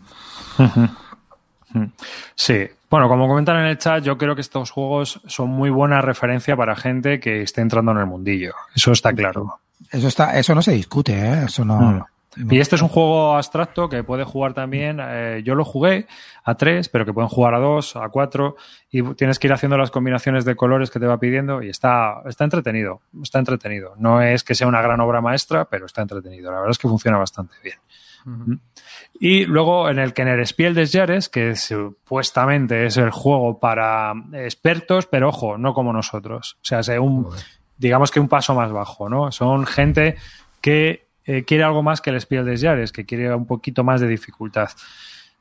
Sí, 2.35 2.67
bueno, 2.91 3.07
como 3.07 3.27
comentan 3.27 3.57
en 3.57 3.65
el 3.65 3.79
chat, 3.79 4.03
yo 4.03 4.19
creo 4.19 4.35
que 4.35 4.41
estos 4.41 4.69
juegos 4.69 5.19
son 5.25 5.49
muy 5.49 5.71
buena 5.71 6.01
referencia 6.01 6.55
para 6.55 6.75
gente 6.75 7.19
que 7.19 7.41
esté 7.41 7.61
entrando 7.61 7.91
en 7.93 7.97
el 7.97 8.05
mundillo. 8.05 8.53
Eso 8.75 8.91
está 8.91 9.11
claro. 9.13 9.61
Eso 9.89 10.07
está, 10.07 10.37
eso 10.37 10.53
no 10.53 10.61
se 10.61 10.73
discute, 10.73 11.13
¿eh? 11.13 11.43
Eso 11.45 11.65
no. 11.65 11.79
Mm. 11.79 12.03
Y 12.37 12.59
este 12.59 12.75
es 12.75 12.81
un 12.81 12.89
juego 12.89 13.35
abstracto 13.35 13.89
que 13.89 14.03
puede 14.03 14.23
jugar 14.23 14.53
también. 14.53 14.99
eh, 15.01 15.41
yo 15.43 15.55
lo 15.55 15.65
jugué 15.65 16.05
a 16.43 16.55
tres, 16.55 16.87
pero 16.87 17.05
que 17.05 17.13
pueden 17.13 17.29
jugar 17.29 17.55
a 17.55 17.59
dos, 17.59 17.95
a 17.95 18.07
cuatro, 18.09 18.55
y 18.91 19.01
tienes 19.15 19.39
que 19.39 19.47
ir 19.47 19.53
haciendo 19.53 19.77
las 19.77 19.91
combinaciones 19.91 20.45
de 20.45 20.55
colores 20.55 20.91
que 20.91 20.99
te 20.99 21.07
va 21.07 21.19
pidiendo 21.19 21.63
y 21.63 21.69
está, 21.69 22.21
está 22.25 22.43
entretenido. 22.43 23.01
Está 23.21 23.39
entretenido. 23.39 23.93
No 23.97 24.21
es 24.21 24.43
que 24.43 24.55
sea 24.55 24.67
una 24.67 24.81
gran 24.81 24.99
obra 24.99 25.21
maestra, 25.21 25.65
pero 25.65 25.87
está 25.87 26.01
entretenido. 26.01 26.51
La 26.51 26.57
verdad 26.57 26.71
es 26.71 26.77
que 26.77 26.87
funciona 26.87 27.17
bastante 27.17 27.55
bien. 27.63 27.77
Y 29.19 29.45
luego 29.45 29.89
en 29.89 29.97
el 29.97 30.13
Kenner 30.13 30.45
Spiel 30.45 30.75
des 30.75 30.91
Jahres, 30.91 31.29
que 31.29 31.55
supuestamente 31.55 32.85
es 32.85 32.97
el 32.97 33.09
juego 33.09 33.59
para 33.59 34.13
expertos, 34.33 35.07
pero 35.07 35.29
ojo, 35.29 35.57
no 35.57 35.73
como 35.73 35.93
nosotros. 35.93 36.57
O 36.61 36.65
sea, 36.65 36.79
es 36.79 36.89
un, 36.89 37.27
digamos 37.77 38.11
que 38.11 38.19
un 38.19 38.27
paso 38.27 38.53
más 38.53 38.71
bajo, 38.71 39.09
¿no? 39.09 39.31
Son 39.31 39.65
gente 39.65 40.17
que 40.61 41.08
eh, 41.31 41.43
quiere 41.45 41.63
algo 41.63 41.83
más 41.83 42.01
que 42.01 42.09
el 42.09 42.19
Spiel 42.19 42.43
des 42.45 42.61
Jahres, 42.61 42.91
que 42.91 43.05
quiere 43.05 43.33
un 43.35 43.45
poquito 43.45 43.83
más 43.83 44.01
de 44.01 44.07
dificultad. 44.07 44.69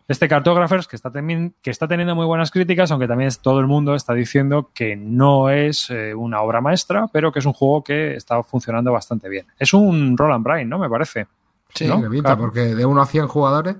Este 0.07 0.27
Cartographers, 0.29 0.87
que 0.87 0.97
está, 0.97 1.11
también, 1.11 1.55
que 1.63 1.71
está 1.71 1.87
teniendo 1.87 2.15
muy 2.15 2.25
buenas 2.27 2.51
críticas, 2.51 2.91
aunque 2.91 3.07
también 3.07 3.31
todo 3.43 3.61
el 3.61 3.67
mundo 3.67 3.95
está 3.95 4.15
diciendo 4.15 4.71
que 4.75 4.97
no 4.97 5.51
es 5.51 5.91
eh, 5.91 6.15
una 6.15 6.41
obra 6.41 6.61
maestra, 6.61 7.07
pero 7.13 7.31
que 7.31 7.39
es 7.41 7.45
un 7.47 7.53
juego 7.53 7.85
que 7.85 8.15
está 8.17 8.43
funcionando 8.43 8.91
bastante 8.93 9.29
bien. 9.29 9.47
Es 9.59 9.73
un 9.75 10.17
Roll 10.17 10.33
and 10.33 10.45
Brain, 10.45 10.69
¿no? 10.69 10.79
Me 10.79 10.89
parece. 10.89 11.27
Sí. 11.75 11.87
¿no? 11.87 12.01
Claro. 12.23 12.39
porque 12.39 12.61
de 12.75 12.87
1 12.87 13.03
a 13.03 13.07
100 13.07 13.29
jugadores. 13.29 13.77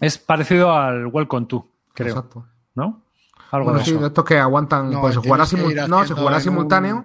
Es 0.00 0.16
parecido 0.18 0.72
al 0.72 1.06
Welcome 1.08 1.46
to, 1.46 1.66
creo, 1.92 2.08
Exacto. 2.16 2.46
¿no? 2.74 3.02
Algo 3.50 3.64
Bueno, 3.66 3.78
de 3.80 3.84
sí, 3.84 3.90
eso. 3.92 4.00
de 4.00 4.06
estos 4.08 4.24
que 4.24 4.38
aguantan, 4.38 4.90
No, 4.90 5.00
pues 5.00 5.16
jugará, 5.16 5.44
ir 5.44 5.88
no, 5.88 6.04
se 6.06 6.14
jugará 6.14 6.38
simultáneo. 6.40 7.04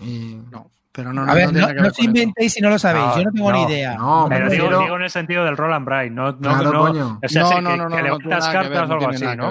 un- 0.00 0.06
Y... 0.06 0.34
No, 0.50 0.70
pero 0.96 1.12
no, 1.12 1.28
A 1.28 1.34
ver, 1.34 1.52
no, 1.52 1.60
no 1.60 1.66
ver 1.66 1.86
os 1.86 1.98
inventéis 1.98 2.52
si 2.54 2.60
no 2.60 2.70
lo 2.70 2.78
sabéis. 2.78 3.04
No, 3.06 3.16
Yo 3.18 3.24
no 3.24 3.32
tengo 3.32 3.52
no, 3.52 3.58
ni 3.66 3.72
idea. 3.72 3.94
no, 3.96 4.26
Pero 4.28 4.48
digo, 4.48 4.68
digo 4.68 4.96
en 4.96 5.02
el 5.02 5.10
sentido 5.10 5.44
del 5.44 5.56
Roll 5.56 5.72
and 5.72 5.84
Brain, 5.84 6.14
no, 6.14 6.30
no, 6.32 6.38
Claro, 6.38 6.72
no, 6.72 6.80
coño. 6.86 7.20
o 7.22 7.28
sea, 7.28 7.42
no, 7.42 7.48
sí, 7.48 7.54
no, 7.56 7.70
que, 7.70 7.76
no, 7.76 7.88
no, 7.88 7.96
que 7.96 8.02
no, 8.02 8.08
no 8.10 8.18
levantas 8.18 8.48
cartas 8.48 8.82
o 8.82 8.86
no 8.86 8.94
algo 8.94 9.08
así, 9.08 9.24
¿no? 9.36 9.50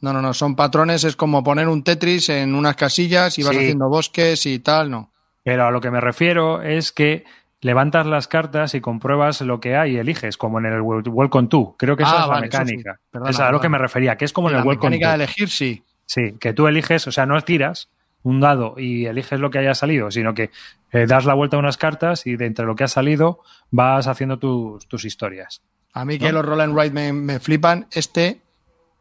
No, 0.00 0.12
no, 0.14 0.22
no, 0.22 0.32
son 0.32 0.56
patrones, 0.56 1.04
es 1.04 1.14
como 1.14 1.44
poner 1.44 1.68
un 1.68 1.84
Tetris 1.84 2.30
en 2.30 2.54
unas 2.54 2.74
casillas 2.76 3.38
y 3.38 3.42
vas 3.42 3.52
Sí. 3.52 3.58
haciendo 3.58 3.88
bosques 3.90 4.46
y 4.46 4.58
tal, 4.60 4.90
no. 4.90 5.10
Pero 5.44 5.66
a 5.66 5.70
lo 5.70 5.80
que 5.82 5.90
me 5.90 6.00
refiero 6.00 6.62
es 6.62 6.90
que 6.92 7.24
levantas 7.60 8.06
las 8.06 8.26
cartas 8.26 8.74
y 8.74 8.80
compruebas 8.80 9.42
lo 9.42 9.60
que 9.60 9.76
hay 9.76 9.92
y 9.92 9.98
eliges, 9.98 10.38
como 10.38 10.58
en 10.58 10.64
el 10.64 10.80
Wel- 10.80 11.06
Welcome 11.12 11.48
to. 11.48 11.74
Creo 11.78 11.94
que 11.98 12.04
esa 12.04 12.20
Ah, 12.20 12.22
es 12.22 12.28
vale, 12.28 12.46
la 12.46 12.52
sí. 12.52 12.58
mecánica. 12.64 12.96
Perdona, 13.10 13.30
Esa 13.30 13.36
es 13.36 13.40
a 13.40 13.42
lo 13.42 13.58
perdona. 13.58 13.62
que 13.62 13.68
me 13.68 13.78
refería, 13.78 14.16
que 14.16 14.24
es 14.24 14.32
como 14.32 14.48
en 14.48 14.54
la 14.54 14.60
el 14.62 14.66
Welcome 14.66 14.88
mecánica 14.96 15.12
to. 15.12 15.18
de 15.18 15.24
elegir, 15.24 15.50
sí. 15.50 15.84
Sí, 16.06 16.34
que 16.40 16.54
tú 16.54 16.66
eliges, 16.66 17.06
o 17.06 17.12
sea, 17.12 17.26
no 17.26 17.38
tiras 17.42 17.90
un 18.22 18.40
dado 18.40 18.74
y 18.76 19.06
eliges 19.06 19.40
lo 19.40 19.50
que 19.50 19.58
haya 19.58 19.74
salido, 19.74 20.10
sino 20.10 20.34
que 20.34 20.50
eh, 20.92 21.06
das 21.06 21.24
la 21.24 21.34
vuelta 21.34 21.56
a 21.56 21.60
unas 21.60 21.76
cartas 21.76 22.26
y 22.26 22.36
de 22.36 22.46
entre 22.46 22.66
lo 22.66 22.74
que 22.76 22.84
ha 22.84 22.88
salido 22.88 23.40
vas 23.70 24.06
haciendo 24.06 24.38
tus, 24.38 24.86
tus 24.86 25.04
historias. 25.04 25.62
A 25.92 26.04
mí 26.04 26.18
que 26.18 26.30
los 26.32 26.44
roll 26.44 26.60
and 26.60 26.78
ride 26.78 26.92
me, 26.92 27.12
me 27.12 27.40
flipan, 27.40 27.86
este 27.92 28.42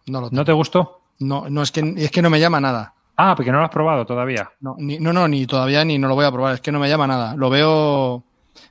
no 0.08 0.22
lo 0.22 0.26
¿No 0.28 0.30
tengo. 0.30 0.46
te 0.46 0.52
gustó? 0.54 1.02
No, 1.20 1.50
no, 1.50 1.62
es 1.62 1.72
que, 1.72 1.94
es 1.98 2.12
que 2.12 2.22
no 2.22 2.30
me 2.30 2.40
llama 2.40 2.60
nada. 2.62 2.94
Ah, 3.18 3.36
porque 3.36 3.52
no 3.52 3.58
lo 3.60 3.66
has 3.66 3.70
probado 3.70 4.06
todavía. 4.06 4.50
No, 4.62 4.76
ni, 4.80 4.98
no, 4.98 5.12
no, 5.12 5.28
ni 5.28 5.46
todavía 5.46 5.84
ni 5.84 6.00
no 6.00 6.08
lo 6.08 6.16
voy 6.16 6.26
a 6.26 6.32
probar, 6.32 6.56
es 6.56 6.62
que 6.62 6.72
no 6.72 6.80
me 6.80 6.88
llama 6.88 7.06
nada. 7.06 7.36
Lo 7.36 7.50
veo, 7.50 8.24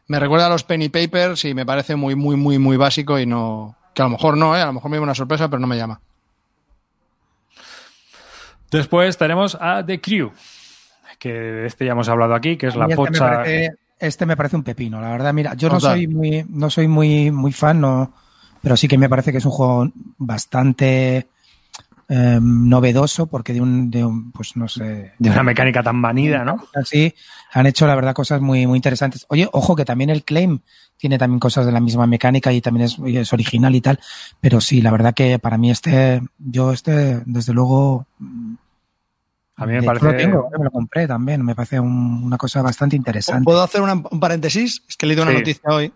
me 0.07 0.19
recuerda 0.19 0.47
a 0.47 0.49
los 0.49 0.65
penny 0.65 0.89
papers 0.89 1.45
y 1.45 1.53
me 1.53 1.67
parece 1.67 1.95
muy, 1.97 2.15
muy, 2.15 2.37
muy, 2.37 2.59
muy 2.59 2.79
básico 2.79 3.19
y 3.19 3.27
no, 3.27 3.77
que 3.95 4.01
a 4.01 4.07
lo 4.07 4.13
mejor 4.13 4.39
no, 4.39 4.57
¿eh? 4.57 4.63
a 4.63 4.67
lo 4.67 4.73
mejor 4.73 4.91
me 4.91 4.97
lleva 4.97 5.05
una 5.05 5.15
sorpresa, 5.15 5.49
pero 5.49 5.61
no 5.61 5.67
me 5.67 5.77
llama. 5.77 6.01
Después 8.71 9.17
tenemos 9.17 9.57
a 9.61 9.85
The 9.85 10.01
Crew, 10.01 10.31
que 11.19 11.33
de 11.33 11.67
este 11.67 11.87
ya 11.87 11.93
hemos 11.93 12.09
hablado 12.09 12.35
aquí, 12.35 12.57
que 12.57 12.67
es 12.67 12.77
la 12.77 12.85
este, 12.85 12.97
me 12.97 12.97
pocha. 12.97 13.31
parece, 13.31 13.71
este 13.99 14.27
me 14.27 14.37
parece 14.37 14.57
un 14.57 14.63
pepino, 14.63 15.01
la 15.01 15.11
verdad. 15.11 15.33
Mira, 15.33 15.55
yo 15.55 15.69
no 15.69 15.79
Total. 15.79 15.97
soy 15.97 16.07
muy, 16.07 16.45
no 16.49 16.71
soy 16.71 16.89
muy, 16.89 17.31
muy 17.31 17.53
fan, 17.53 17.81
no, 17.81 18.13
pero 18.63 18.77
sí 18.77 18.89
que 18.89 18.99
me 18.99 19.09
parece 19.09 19.33
que 19.33 19.39
es 19.39 19.45
un 19.45 19.53
juego 19.53 19.91
bastante 20.19 21.29
eh, 22.11 22.39
novedoso 22.41 23.27
porque 23.27 23.53
de 23.53 23.61
un, 23.61 23.91
de 23.91 24.05
un, 24.05 24.33
pues 24.33 24.57
no 24.57 24.69
sé. 24.69 25.13
De 25.19 25.31
una 25.31 25.43
mecánica 25.43 25.83
tan 25.83 25.97
manida, 25.97 26.45
¿no? 26.45 26.57
Así 26.75 27.15
han 27.53 27.67
hecho 27.67 27.87
la 27.87 27.95
verdad 27.95 28.15
cosas 28.15 28.41
muy, 28.41 28.67
muy 28.67 28.77
interesantes. 28.77 29.27
Oye, 29.29 29.49
ojo 29.53 29.77
que 29.77 29.85
también 29.85 30.11
el 30.11 30.25
claim 30.25 30.61
tiene 30.99 31.17
también 31.17 31.41
cosas 31.41 31.65
de 31.65 31.73
la 31.73 31.81
misma 31.81 32.07
mecánica 32.07 32.53
y 32.53 32.61
también 32.61 32.85
es, 32.87 32.99
es 33.07 33.33
original 33.33 33.75
y 33.75 33.81
tal. 33.81 33.99
Pero 34.41 34.61
sí, 34.61 34.83
la 34.83 34.91
verdad 34.91 35.15
que 35.15 35.39
para 35.39 35.57
mí 35.57 35.71
este, 35.71 36.21
yo 36.39 36.73
este, 36.73 37.23
desde 37.25 37.55
luego. 37.55 38.05
A 39.57 39.67
mí 39.67 39.73
me 39.73 39.83
parece. 39.83 40.05
Lo 40.07 40.17
tengo, 40.17 40.51
me 40.57 40.65
lo 40.65 40.71
compré 40.71 41.09
también. 41.09 41.45
Me 41.45 41.55
parece 41.55 41.81
un- 41.81 42.23
una 42.25 42.37
cosa 42.39 42.63
bastante 42.63 42.95
interesante. 42.95 43.45
¿Puedo 43.45 43.63
hacer 43.63 43.81
una- 43.83 43.95
un 43.95 44.21
paréntesis? 44.21 44.83
Es 44.89 44.97
que 44.97 45.07
he 45.07 45.09
leído 45.09 45.23
una 45.25 45.33
Sí. 45.33 45.39
noticia 45.39 45.63
hoy. 45.71 45.93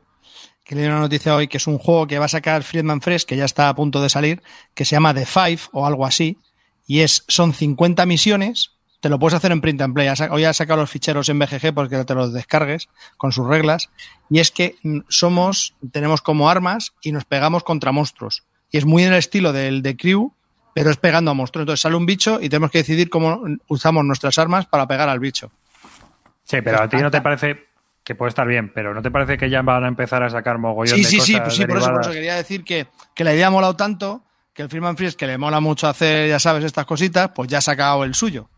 Que 0.65 0.75
he 0.75 0.77
leído 0.77 0.91
una 0.93 1.01
noticia 1.01 1.35
hoy 1.37 1.47
que 1.49 1.59
es 1.59 1.67
un 1.69 1.79
juego 1.79 2.07
que 2.09 2.19
va 2.19 2.25
a 2.25 2.29
sacar 2.29 2.63
Friedman 2.65 3.01
Fresh, 3.01 3.25
que 3.25 3.37
ya 3.37 3.45
está 3.45 3.69
a 3.69 3.75
punto 3.75 4.03
de 4.03 4.09
salir, 4.09 4.43
que 4.75 4.85
se 4.85 4.97
llama 4.97 5.15
The 5.15 5.27
Five 5.27 5.61
o 5.73 5.87
algo 5.87 6.05
así. 6.07 6.39
Y 6.87 7.01
es, 7.01 7.25
son 7.29 7.53
50 7.55 8.05
misiones. 8.05 8.72
Te 9.03 9.09
lo 9.09 9.19
puedes 9.19 9.35
hacer 9.35 9.51
en 9.51 9.61
print 9.61 9.81
and 9.81 9.95
play. 9.95 10.09
Hoy 10.31 10.45
ha 10.45 10.53
sacado 10.53 10.81
los 10.81 10.89
ficheros 10.89 11.29
en 11.29 11.37
BGG 11.37 11.75
porque 11.75 12.05
te 12.05 12.15
los 12.15 12.33
descargues 12.33 12.89
con 13.17 13.33
sus 13.33 13.49
reglas. 13.49 13.91
Y 14.31 14.39
es 14.39 14.53
que 14.53 14.77
mm, 14.85 15.01
somos, 15.09 15.75
tenemos 15.91 16.23
como 16.23 16.49
armas 16.49 16.95
y 17.03 17.11
nos 17.11 17.25
pegamos 17.25 17.65
contra 17.65 17.91
monstruos. 17.91 18.45
Y 18.71 18.79
es 18.79 18.87
muy 18.87 19.03
en 19.03 19.13
el 19.13 19.19
estilo 19.19 19.53
del 19.53 19.83
de 19.83 19.97
Crew, 19.97 20.33
pero 20.73 20.89
es 20.89 20.99
pegando 20.99 21.33
a 21.33 21.35
monstruos. 21.35 21.65
Entonces 21.65 21.81
sale 21.81 21.97
un 21.97 22.07
bicho 22.07 22.39
y 22.41 22.49
tenemos 22.49 22.71
que 22.71 22.79
decidir 22.79 23.11
cómo 23.11 23.43
usamos 23.67 24.05
nuestras 24.05 24.39
armas 24.39 24.67
para 24.67 24.87
pegar 24.87 25.09
al 25.09 25.19
bicho. 25.19 25.51
Sí, 26.45 26.61
pero 26.63 26.81
a 26.81 26.89
ti 26.89 26.99
no 26.99 27.11
te 27.11 27.21
parece 27.21 27.67
que 28.05 28.15
puede 28.15 28.29
estar 28.29 28.47
bien, 28.47 28.73
pero 28.73 28.95
¿no 28.95 29.03
te 29.03 29.11
parece 29.11 29.37
que 29.37 29.51
ya 29.51 29.63
van 29.63 29.83
a 29.83 29.89
empezar 29.89 30.23
a 30.23 30.31
sacar 30.31 30.59
mogollón 30.59 30.97
Sí, 30.97 31.03
de 31.03 31.09
sí, 31.09 31.21
sí, 31.21 31.33
cosas 31.33 31.45
pues 31.45 31.57
sí, 31.57 31.67
por 31.67 31.77
eso, 31.77 31.87
por 31.87 31.95
derivadas? 31.95 32.07
eso 32.07 32.15
quería 32.15 32.35
decir 32.37 32.63
que, 32.65 32.87
que 33.17 33.25
la 33.25 33.35
idea 33.35 33.49
ha 33.49 33.51
molado 33.51 33.75
tanto 33.75 34.23
que 34.55 34.63
el 34.63 34.69
Firman 34.69 34.97
Freeze, 34.97 35.17
que 35.17 35.27
le 35.27 35.39
mola 35.39 35.59
mucho 35.59 35.89
hacer, 35.89 36.29
ya 36.29 36.39
sabes, 36.39 36.63
estas 36.63 36.87
cositas, 36.87 37.33
pues 37.35 37.49
ya 37.49 37.59
ha 37.59 37.63
sacado 37.63 38.05
el 38.05 38.15
suyo. 38.15 38.49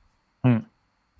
Mm. 0.44 0.58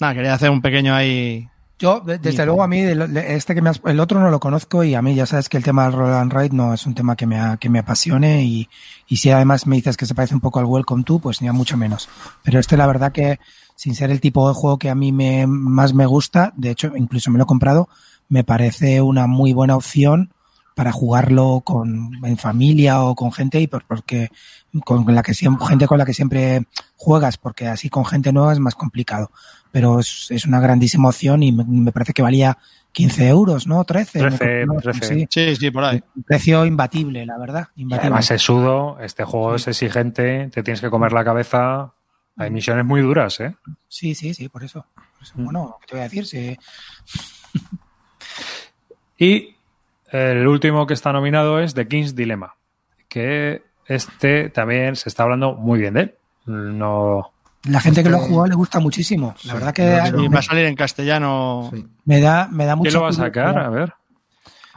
Nada, 0.01 0.15
quería 0.15 0.35
hacer 0.35 0.51
un 0.51 0.63
pequeño 0.63 0.95
ahí. 0.95 1.49
Yo, 1.79 2.01
de- 2.01 2.19
desde 2.19 2.47
luego, 2.47 2.63
a 2.63 2.69
mí, 2.69 2.81
de 2.83 2.95
lo- 2.95 3.09
de 3.09 3.35
este 3.35 3.55
que 3.55 3.61
me 3.61 3.69
has- 3.71 3.81
el 3.85 3.99
otro 3.99 4.21
no 4.21 4.31
lo 4.31 4.39
conozco 4.39 4.85
y 4.85 4.95
a 4.95 5.03
mí 5.03 5.15
ya 5.17 5.27
sabes 5.27 5.49
que 5.49 5.57
el 5.57 5.65
tema 5.65 5.85
del 5.85 5.93
roll 5.95 6.13
and 6.15 6.33
ride 6.33 6.51
no 6.55 6.73
es 6.73 6.87
un 6.87 6.95
tema 6.95 7.17
que 7.17 7.27
me, 7.27 7.39
a- 7.41 7.57
que 7.57 7.69
me 7.69 7.81
apasione 7.81 8.45
y, 8.45 8.69
y 9.09 9.17
si 9.17 9.31
además 9.31 9.67
me 9.67 9.75
dices 9.77 9.97
que 9.97 10.07
se 10.07 10.15
parece 10.15 10.35
un 10.35 10.41
poco 10.41 10.61
al 10.61 10.67
Welcome 10.67 11.03
to, 11.03 11.19
pues 11.19 11.41
ya 11.41 11.53
mucho 11.53 11.77
menos. 11.77 12.09
Pero 12.45 12.61
este, 12.61 12.77
la 12.77 12.87
verdad 12.87 13.11
que, 13.11 13.41
sin 13.75 13.97
ser 13.97 14.11
el 14.13 14.21
tipo 14.21 14.47
de 14.49 14.55
juego 14.55 14.79
que 14.79 14.89
a 14.91 14.95
mí 14.95 15.11
me, 15.11 15.47
más 15.49 15.95
me 15.95 16.07
gusta, 16.07 16.53
de 16.57 16.71
hecho, 16.71 16.93
incluso 16.97 17.33
me 17.33 17.39
lo 17.39 17.45
he 17.45 17.47
comprado, 17.49 17.89
me 18.29 18.45
parece 18.45 19.01
una 19.01 19.27
muy 19.27 19.53
buena 19.53 19.75
opción 19.77 20.33
para 20.75 20.93
jugarlo 20.93 21.63
con, 21.65 22.11
en 22.25 22.37
familia 22.37 23.03
o 23.03 23.15
con 23.15 23.33
gente 23.33 23.61
y 23.61 23.67
por- 23.67 23.85
porque 23.85 24.29
con 24.85 25.15
la 25.15 25.23
que 25.23 25.35
siempre, 25.35 25.67
gente 25.67 25.87
con 25.87 25.99
la 25.99 26.05
que 26.05 26.15
siempre 26.15 26.67
juegas, 26.97 27.39
porque 27.39 27.69
así 27.69 27.89
con 27.89 28.05
gente 28.05 28.33
nueva 28.33 28.53
es 28.53 28.59
más 28.59 28.75
complicado. 28.75 29.31
Pero 29.71 30.01
es, 30.01 30.27
es 30.31 30.45
una 30.47 30.61
grandísima 30.61 31.09
opción 31.09 31.43
y 31.43 31.53
me, 31.53 31.65
me 31.65 31.93
parece 31.93 32.13
que 32.13 32.23
valía 32.23 32.59
15 32.93 33.29
euros, 33.29 33.67
¿no? 33.67 33.85
13. 33.85 34.19
13, 34.21 34.67
¿no? 34.67 34.75
13. 34.81 35.05
Sí, 35.07 35.27
Sí, 35.31 35.57
sí, 35.57 35.71
por 35.71 35.85
ahí. 35.85 36.03
un 36.17 36.23
precio 36.25 36.65
imbatible, 36.65 37.25
la 37.27 37.39
verdad. 37.39 37.69
Imbatible. 37.77 38.07
además 38.09 38.31
es 38.31 38.43
sudo, 38.43 38.99
este 39.01 39.25
juego 39.25 39.55
es 39.57 39.67
exigente, 39.69 40.49
te 40.53 40.63
tienes 40.63 40.81
que 40.81 40.91
comer 40.91 41.13
la 41.13 41.25
cabeza. 41.25 41.93
Hay 42.37 42.51
misiones 42.51 42.85
muy 42.85 43.01
duras, 43.01 43.39
¿eh? 43.41 43.55
Sí, 43.89 44.15
sí, 44.17 44.35
sí, 44.35 44.49
por 44.49 44.65
eso. 44.65 44.85
Por 44.95 45.23
eso, 45.23 45.35
Mm. 45.37 45.45
Bueno, 45.45 45.77
¿qué 45.81 45.87
te 45.87 45.95
voy 45.95 46.01
a 46.01 46.05
decir? 46.05 46.27
Sí. 46.27 46.57
Y 49.19 49.54
el 50.15 50.47
último 50.47 50.87
que 50.87 50.95
está 50.95 51.13
nominado 51.13 51.59
es 51.61 51.75
The 51.75 51.89
King's 51.89 52.15
Dilemma, 52.15 52.55
que 53.09 53.63
este 53.87 54.49
también 54.51 54.97
se 54.97 55.09
está 55.09 55.25
hablando 55.25 55.55
muy 55.55 55.79
bien 55.81 55.95
de 55.95 56.01
él. 56.03 56.15
No, 56.47 57.33
La 57.65 57.81
gente 57.81 58.03
que 58.03 58.11
lo 58.11 58.17
ha 58.17 58.19
Este- 58.21 58.31
jugado 58.31 58.47
le 58.49 58.55
gusta 58.55 58.79
muchísimo. 58.81 59.35
La 59.45 59.53
Sí, 59.53 59.59
verdad 59.59 59.73
que 59.75 59.83
Y 60.19 60.29
me, 60.29 60.29
va 60.29 60.39
a 60.41 60.43
salir 60.43 60.67
en 60.67 60.75
castellano. 60.77 61.71
Sí. 61.73 61.87
me 62.05 62.21
da, 62.21 62.47
me 62.51 62.67
da 62.67 62.77
mucho. 62.77 62.91
¿Quién 62.91 62.95
lo 63.01 63.03
va 63.05 63.09
a 63.09 63.13
sacar? 63.13 63.59
A 63.59 63.71
ver. 63.71 63.95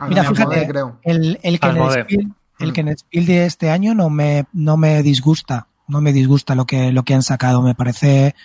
Mira, 0.07 0.23
no, 0.23 0.29
fíjate, 0.35 0.67
creo. 0.67 0.99
El, 1.03 1.39
el 1.43 1.59
que 1.59 1.67
en 1.67 1.75
el 1.75 1.81
Asmodee. 1.81 2.03
Spiel, 2.03 2.33
el 2.59 2.69
Mm. 2.69 2.73
que 2.73 2.81
en 2.81 2.88
el 2.88 2.97
Spiel 2.97 3.25
de 3.25 3.45
este 3.45 3.69
año 3.71 3.93
no 3.93 4.09
me, 4.09 4.45
no 4.53 4.77
me 4.77 5.03
disgusta. 5.03 5.67
No 5.89 5.99
me 6.01 6.13
disgusta 6.13 6.55
lo 6.55 6.65
que, 6.65 6.91
lo 6.93 7.03
que 7.03 7.13
han 7.13 7.23
sacado. 7.23 7.61
Me 7.61 7.75
parece, 7.75 8.35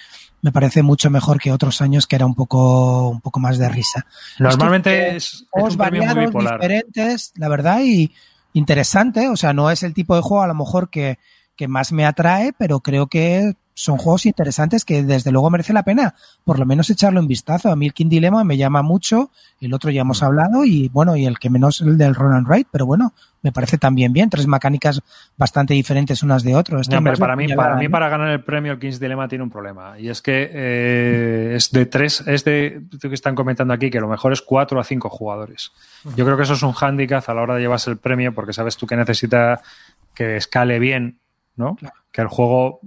me 0.42 0.52
parece 0.52 0.82
mucho 0.82 1.08
mejor 1.08 1.40
que 1.40 1.52
otros 1.52 1.80
años 1.80 2.06
que 2.06 2.16
era 2.16 2.26
un 2.26 2.34
poco, 2.34 3.08
un 3.08 3.20
poco 3.20 3.40
más 3.40 3.58
de 3.58 3.68
risa. 3.68 4.04
Normalmente 4.38 5.16
es, 5.16 5.46
un 5.52 5.62
muy 5.62 5.76
variados, 5.76 6.26
bipolar. 6.26 6.60
diferentes, 6.60 7.32
la 7.36 7.48
verdad, 7.48 7.80
y 7.82 8.12
interesante. 8.52 9.28
O 9.28 9.36
sea, 9.36 9.52
no 9.52 9.70
es 9.70 9.84
el 9.84 9.94
tipo 9.94 10.16
de 10.16 10.22
juego 10.22 10.42
a 10.42 10.48
lo 10.48 10.54
mejor 10.54 10.90
que, 10.90 11.18
que 11.56 11.68
más 11.68 11.92
me 11.92 12.04
atrae, 12.04 12.52
pero 12.58 12.80
creo 12.80 13.06
que 13.06 13.54
son 13.74 13.98
juegos 13.98 14.26
interesantes 14.26 14.84
que 14.84 15.02
desde 15.02 15.32
luego 15.32 15.50
merece 15.50 15.72
la 15.72 15.82
pena 15.82 16.14
por 16.44 16.58
lo 16.58 16.66
menos 16.66 16.90
echarle 16.90 17.20
un 17.20 17.26
vistazo. 17.26 17.70
A 17.70 17.76
mí 17.76 17.86
el 17.86 17.94
King 17.94 18.08
Dilemma 18.08 18.44
me 18.44 18.56
llama 18.56 18.82
mucho, 18.82 19.30
el 19.60 19.72
otro 19.74 19.90
ya 19.90 20.02
hemos 20.02 20.22
hablado 20.22 20.64
y 20.64 20.88
bueno, 20.88 21.16
y 21.16 21.26
el 21.26 21.38
que 21.38 21.50
menos 21.50 21.80
el 21.80 21.98
del 21.98 22.14
Run 22.14 22.34
and 22.34 22.48
Ride, 22.48 22.66
pero 22.70 22.86
bueno, 22.86 23.14
me 23.42 23.52
parece 23.52 23.76
también 23.76 24.12
bien, 24.12 24.30
tres 24.30 24.46
mecánicas 24.46 25.00
bastante 25.36 25.74
diferentes 25.74 26.22
unas 26.22 26.42
de 26.44 26.54
otras. 26.54 26.88
No, 26.88 27.02
pero 27.02 27.16
para 27.16 27.36
mí, 27.36 27.48
para 27.48 27.76
mí, 27.76 27.88
para 27.88 28.08
ganar 28.08 28.28
el 28.28 28.42
premio, 28.42 28.72
el 28.72 28.78
King's 28.78 29.00
Dilemma 29.00 29.28
tiene 29.28 29.44
un 29.44 29.50
problema. 29.50 29.98
Y 29.98 30.08
es 30.08 30.22
que 30.22 30.50
eh, 30.52 31.54
es 31.56 31.70
de 31.72 31.86
tres, 31.86 32.22
es 32.26 32.44
de, 32.44 32.82
lo 32.90 33.08
que 33.08 33.14
están 33.14 33.34
comentando 33.34 33.74
aquí, 33.74 33.90
que 33.90 34.00
lo 34.00 34.08
mejor 34.08 34.32
es 34.32 34.42
cuatro 34.42 34.78
a 34.78 34.84
cinco 34.84 35.10
jugadores. 35.10 35.72
Yo 36.16 36.24
creo 36.24 36.36
que 36.36 36.44
eso 36.44 36.54
es 36.54 36.62
un 36.62 36.72
hándicap 36.72 37.28
a 37.28 37.34
la 37.34 37.42
hora 37.42 37.54
de 37.56 37.62
llevarse 37.62 37.90
el 37.90 37.98
premio, 37.98 38.32
porque 38.32 38.52
sabes 38.52 38.76
tú 38.76 38.86
que 38.86 38.96
necesita 38.96 39.60
que 40.14 40.36
escale 40.36 40.78
bien, 40.78 41.18
¿no? 41.56 41.76
Claro. 41.76 41.94
Que 42.12 42.20
el 42.20 42.28
juego, 42.28 42.80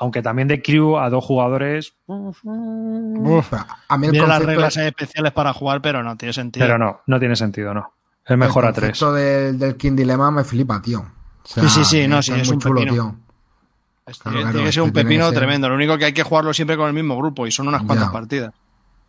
aunque 0.00 0.22
también 0.22 0.48
de 0.48 0.60
crew 0.62 0.96
a 0.98 1.08
dos 1.10 1.24
jugadores, 1.24 1.92
Uf, 2.06 3.52
A 3.88 3.98
mí 3.98 4.06
el 4.06 4.12
Mira 4.12 4.26
las 4.26 4.42
reglas 4.42 4.76
especiales 4.76 5.32
para 5.32 5.52
jugar, 5.52 5.80
pero 5.82 6.02
no 6.02 6.16
tiene 6.16 6.32
sentido. 6.32 6.64
pero 6.66 6.78
no, 6.78 7.00
no 7.06 7.18
tiene 7.20 7.36
sentido, 7.36 7.72
no. 7.74 7.92
Es 8.26 8.36
mejor 8.36 8.64
el 8.64 8.70
a 8.70 8.72
tres. 8.72 8.90
concepto 8.90 9.12
del, 9.14 9.58
del 9.58 9.76
King 9.76 9.96
Dilemma 9.96 10.30
me 10.30 10.44
flipa, 10.44 10.80
tío. 10.82 11.00
O 11.00 11.46
sea, 11.48 11.62
Sí, 11.64 11.68
sí, 11.68 11.84
sí, 11.84 12.08
no, 12.08 12.22
sí, 12.22 12.32
está 12.32 12.42
es 12.42 12.48
muy 12.48 12.54
un 12.56 12.60
chulo, 12.60 12.74
pepino. 12.80 12.92
tío. 12.92 13.14
Es- 14.06 14.18
Claro, 14.18 14.30
tiene, 14.38 14.40
claro, 14.40 14.52
tiene 14.52 14.66
que 14.66 14.72
ser 14.72 14.82
un 14.82 14.88
que 14.92 15.02
pepino 15.04 15.28
ser- 15.28 15.38
tremendo. 15.38 15.68
Lo 15.68 15.74
único 15.74 15.98
que 15.98 16.04
hay 16.06 16.12
que 16.12 16.22
jugarlo 16.22 16.52
siempre 16.54 16.76
con 16.76 16.86
el 16.88 16.94
mismo 16.94 17.16
grupo 17.16 17.46
y 17.46 17.50
son 17.52 17.68
unas 17.68 17.82
cuantas 17.82 18.08
Ya. 18.08 18.12
partidas. 18.12 18.54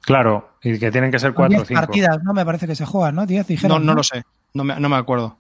Claro, 0.02 0.52
y 0.64 0.78
que 0.80 0.92
tienen 0.92 1.12
que 1.12 1.20
ser 1.20 1.34
cuatro 1.34 1.62
o 1.62 1.66
cinco. 1.66 1.80
partidas, 1.82 2.20
¿no? 2.24 2.34
Me 2.34 2.44
parece 2.46 2.68
que 2.68 2.76
se 2.76 2.86
juegan, 2.86 3.16
¿no? 3.16 3.26
Diez, 3.26 3.44
No, 3.44 3.48
dijeron. 3.48 3.86
no 3.86 3.94
lo 3.94 4.04
sé. 4.04 4.24
No 4.54 4.64
me, 4.64 4.80
no 4.80 4.90
me 4.90 4.96
acuerdo. 4.98 5.38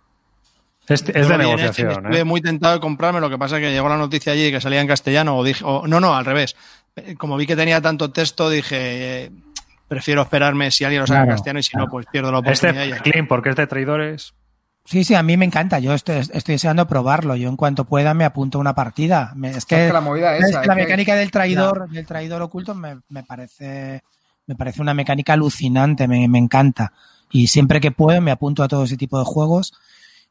Es, 0.87 1.01
es 1.07 1.27
de 1.27 1.33
en 1.33 1.37
negociación, 1.39 1.91
Steam, 1.91 2.05
Estuve 2.05 2.19
¿eh? 2.19 2.23
muy 2.23 2.41
tentado 2.41 2.73
de 2.73 2.79
comprarme, 2.79 3.19
lo 3.21 3.29
que 3.29 3.37
pasa 3.37 3.57
es 3.57 3.61
que 3.63 3.71
llegó 3.71 3.87
la 3.87 3.97
noticia 3.97 4.33
allí 4.33 4.51
que 4.51 4.59
salía 4.59 4.81
en 4.81 4.87
castellano 4.87 5.37
o 5.37 5.43
dije, 5.43 5.63
o- 5.65 5.87
no, 5.87 5.99
no, 5.99 6.15
al 6.15 6.25
revés. 6.25 6.55
Eh, 6.95 7.15
Como 7.15 7.37
vi 7.37 7.45
que 7.47 7.55
tenía 7.55 7.79
tanto 7.81 8.11
texto, 8.11 8.49
dije, 8.49 9.25
eh, 9.25 9.31
prefiero 9.87 10.21
esperarme 10.23 10.71
si 10.71 10.83
alguien 10.83 11.01
lo 11.01 11.07
saca 11.07 11.19
en 11.19 11.25
Claro, 11.25 11.37
castellano 11.37 11.59
y 11.59 11.63
si 11.63 11.71
claro. 11.71 11.85
no, 11.85 11.91
pues 11.91 12.05
pierdo 12.11 12.31
la 12.31 12.39
oportunidad. 12.39 12.85
y 12.85 12.89
ya 12.89 12.95
Este 12.97 13.11
clean, 13.11 13.27
porque 13.27 13.49
es 13.51 13.55
de 13.55 13.67
traidores. 13.67 14.33
Sí, 14.83 15.03
sí, 15.03 15.13
a 15.13 15.21
mí 15.21 15.37
me 15.37 15.45
encanta. 15.45 15.77
Yo 15.79 15.93
estoy, 15.93 16.15
estoy 16.17 16.55
deseando 16.55 16.87
probarlo. 16.87 17.35
Yo 17.35 17.47
en 17.47 17.55
cuanto 17.55 17.85
pueda 17.85 18.13
me 18.15 18.25
apunto 18.25 18.57
a 18.57 18.61
una 18.61 18.73
partida. 18.73 19.31
Me- 19.35 19.51
es 19.51 19.65
que, 19.65 19.75
Es 19.83 19.87
que 19.87 19.93
la 19.93 20.01
movida 20.01 20.35
es 20.35 20.45
esa, 20.45 20.57
la 20.57 20.61
es 20.63 20.69
que- 20.69 20.75
mecánica 20.75 21.15
del 21.15 21.29
traidor, 21.29 21.87
del 21.89 22.05
traidor 22.07 22.41
oculto 22.41 22.73
me, 22.73 22.97
me 23.09 23.23
parece, 23.23 24.01
me 24.47 24.55
parece 24.55 24.81
una 24.81 24.95
mecánica 24.95 25.33
alucinante. 25.33 26.07
Me, 26.07 26.27
me 26.27 26.39
encanta. 26.39 26.93
Y 27.31 27.47
siempre 27.47 27.79
que 27.79 27.91
puedo 27.91 28.19
me 28.21 28.31
apunto 28.31 28.63
a 28.63 28.67
todo 28.67 28.83
ese 28.85 28.97
tipo 28.97 29.19
de 29.19 29.25
juegos 29.25 29.73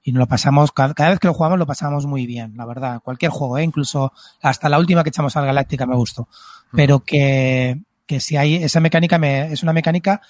y 0.03 0.13
nos 0.13 0.21
lo 0.21 0.27
pasamos, 0.27 0.73
cada, 0.73 0.95
cada 0.95 1.11
vez 1.11 1.19
que 1.19 1.27
lo 1.27 1.35
jugamos 1.35 1.59
lo 1.59 1.67
pasamos 1.67 2.07
muy 2.07 2.27
bien, 2.27 2.55
la 2.57 2.65
verdad. 2.65 3.01
Cualquier 3.03 3.31
juego, 3.31 3.59
¿eh? 3.59 3.65
incluso 3.65 4.13
hasta 4.41 4.69
la 4.69 4.79
última 4.79 5.03
que 5.03 5.11
echamos 5.11 5.37
al 5.37 5.47
Galáctica 5.47 5.87
me 5.87 5.97
gustó. 5.97 6.29
Pero 6.73 7.01
que, 7.01 7.81
que 8.07 8.21
si 8.21 8.37
hay 8.37 8.57
esa 8.57 8.81
mecánica 8.81 9.19
me, 9.19 9.53
es 9.53 9.63
una 9.63 9.73
mecánica 9.73 10.21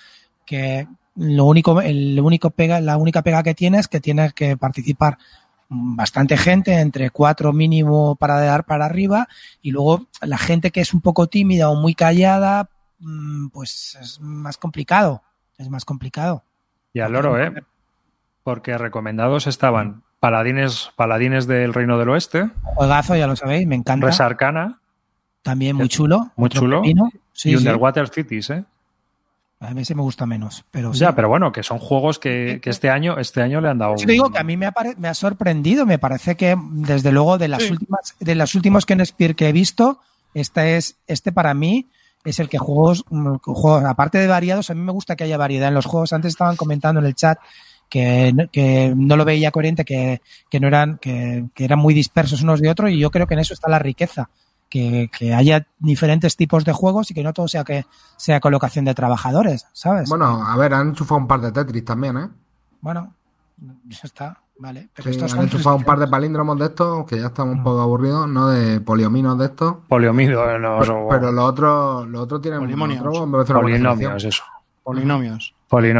que 0.44 0.88
lo 1.16 1.44
único, 1.44 1.80
el 1.80 2.18
único 2.20 2.50
pega, 2.50 2.80
la 2.80 2.96
única 2.96 3.22
pega 3.22 3.42
que 3.42 3.54
tiene 3.54 3.78
es 3.78 3.88
que 3.88 4.00
tiene 4.00 4.32
que 4.32 4.56
participar 4.56 5.18
bastante 5.68 6.36
gente, 6.36 6.80
entre 6.80 7.10
cuatro 7.10 7.52
mínimo 7.52 8.16
para 8.16 8.40
dar 8.40 8.64
para 8.64 8.86
arriba, 8.86 9.28
y 9.62 9.70
luego 9.70 10.08
la 10.20 10.38
gente 10.38 10.72
que 10.72 10.80
es 10.80 10.92
un 10.92 11.00
poco 11.00 11.28
tímida 11.28 11.70
o 11.70 11.76
muy 11.76 11.94
callada, 11.94 12.68
mm, 12.98 13.48
pues 13.48 13.96
es 14.00 14.20
más 14.20 14.56
complicado. 14.56 15.22
Es 15.58 15.68
más 15.68 15.84
complicado. 15.84 16.42
Y 16.94 17.00
al 17.00 17.12
loro, 17.12 17.38
¿eh? 17.38 17.52
Porque 18.42 18.76
recomendados 18.78 19.46
estaban 19.46 20.02
Paladines, 20.18 20.90
Paladines 20.96 21.46
del 21.46 21.72
Reino 21.74 21.98
del 21.98 22.08
Oeste, 22.10 22.50
Juegazo, 22.62 23.16
ya 23.16 23.26
lo 23.26 23.36
sabéis, 23.36 23.66
me 23.66 23.74
encanta. 23.76 24.06
Res 24.06 24.20
Arcana 24.20 24.80
También 25.42 25.76
muy 25.76 25.88
chulo. 25.88 26.30
Muy 26.36 26.48
chulo. 26.50 26.82
Sí, 27.32 27.50
y 27.50 27.52
sí. 27.52 27.56
Underwater 27.56 28.08
Cities, 28.08 28.50
¿eh? 28.50 28.64
A 29.60 29.74
mí 29.74 29.82
ese 29.82 29.94
me 29.94 30.00
gusta 30.00 30.24
menos, 30.24 30.64
pero 30.70 30.94
sí. 30.94 31.00
Ya, 31.00 31.14
pero 31.14 31.28
bueno, 31.28 31.52
que 31.52 31.62
son 31.62 31.78
juegos 31.78 32.18
que, 32.18 32.60
que 32.62 32.70
este 32.70 32.88
año, 32.88 33.18
este 33.18 33.42
año 33.42 33.60
le 33.60 33.68
han 33.68 33.76
dado. 33.78 33.98
Sí, 33.98 34.06
te 34.06 34.12
digo 34.12 34.30
que 34.30 34.38
a 34.38 34.44
mí 34.44 34.56
me 34.56 34.64
ha, 34.64 34.72
pare- 34.72 34.94
me 34.96 35.08
ha 35.08 35.12
sorprendido, 35.14 35.84
me 35.84 35.98
parece 35.98 36.34
que 36.34 36.56
desde 36.72 37.12
luego 37.12 37.36
de 37.36 37.48
las 37.48 37.62
Sí. 37.64 37.72
últimas, 37.72 38.14
de 38.18 38.34
los 38.34 38.54
últimos 38.54 38.86
Ken 38.86 39.04
Spear 39.04 39.34
que 39.34 39.50
he 39.50 39.52
visto, 39.52 39.98
este 40.32 40.78
es, 40.78 40.96
este 41.06 41.30
para 41.30 41.52
mí 41.52 41.88
es 42.24 42.38
el 42.40 42.48
que 42.48 42.56
juegos, 42.56 43.04
mm, 43.10 43.36
juegos, 43.42 43.84
aparte 43.84 44.16
de 44.16 44.26
variados, 44.28 44.70
a 44.70 44.74
mí 44.74 44.80
me 44.80 44.92
gusta 44.92 45.14
que 45.14 45.24
haya 45.24 45.36
variedad 45.36 45.68
en 45.68 45.74
los 45.74 45.84
juegos. 45.84 46.14
Antes 46.14 46.30
estaban 46.30 46.56
comentando 46.56 47.00
en 47.00 47.06
el 47.06 47.14
chat 47.14 47.38
que, 47.90 48.32
no- 48.32 48.48
que 48.50 48.94
no 48.96 49.16
lo 49.16 49.24
veía 49.26 49.50
coherente, 49.50 49.84
que, 49.84 50.22
que 50.48 50.60
no 50.60 50.68
eran, 50.68 50.96
que, 50.98 51.44
que 51.54 51.64
eran 51.66 51.78
muy 51.80 51.92
dispersos 51.92 52.42
unos 52.42 52.60
de 52.62 52.70
otros, 52.70 52.90
y 52.90 52.98
yo 52.98 53.10
creo 53.10 53.26
que 53.26 53.34
en 53.34 53.40
eso 53.40 53.52
está 53.52 53.68
la 53.68 53.78
riqueza. 53.80 54.30
que, 54.70 55.10
que 55.18 55.34
haya 55.34 55.66
diferentes 55.80 56.36
tipos 56.36 56.64
de 56.64 56.72
juegos 56.72 57.10
y 57.10 57.14
que 57.14 57.24
no 57.24 57.32
todo 57.32 57.48
sea 57.48 57.64
que 57.64 57.84
sea 58.16 58.38
colocación 58.38 58.84
de 58.84 58.94
trabajadores, 58.94 59.66
¿sabes? 59.72 60.08
Bueno, 60.08 60.46
a 60.46 60.56
ver, 60.56 60.72
han 60.74 60.90
enchufado 60.90 61.20
un 61.20 61.26
par 61.26 61.40
de 61.40 61.50
Tetris 61.50 61.84
también, 61.84 62.16
¿eh? 62.16 62.28
Bueno, 62.80 63.12
ya 63.88 63.98
está, 64.04 64.38
vale. 64.60 64.88
Pero 64.94 65.04
Sí, 65.08 65.10
estos 65.16 65.34
han 65.34 65.42
enchufado 65.42 65.74
un 65.74 65.82
par 65.82 65.98
de 65.98 66.06
palíndromos 66.06 66.56
de 66.56 66.66
estos, 66.66 67.04
que 67.04 67.18
ya 67.18 67.26
estamos 67.26 67.56
un 67.56 67.64
poco 67.64 67.80
aburridos, 67.80 68.28
¿no? 68.28 68.46
De 68.46 68.80
poliominos 68.80 69.36
de 69.40 69.46
estos. 69.46 69.74
Poliomido, 69.88 70.48
eh, 70.48 70.60
no, 70.60 70.76
Pero, 70.78 71.06
pero 71.10 71.32
los 71.32 71.44
otros 71.46 72.06
los 72.06 72.20
otros 72.22 72.40
tienen 72.40 72.60
Polimonios. 72.60 73.04
otro, 73.04 73.60
polinomios, 73.60 74.22
eso. 74.22 74.44
Polinomios. 74.84 75.52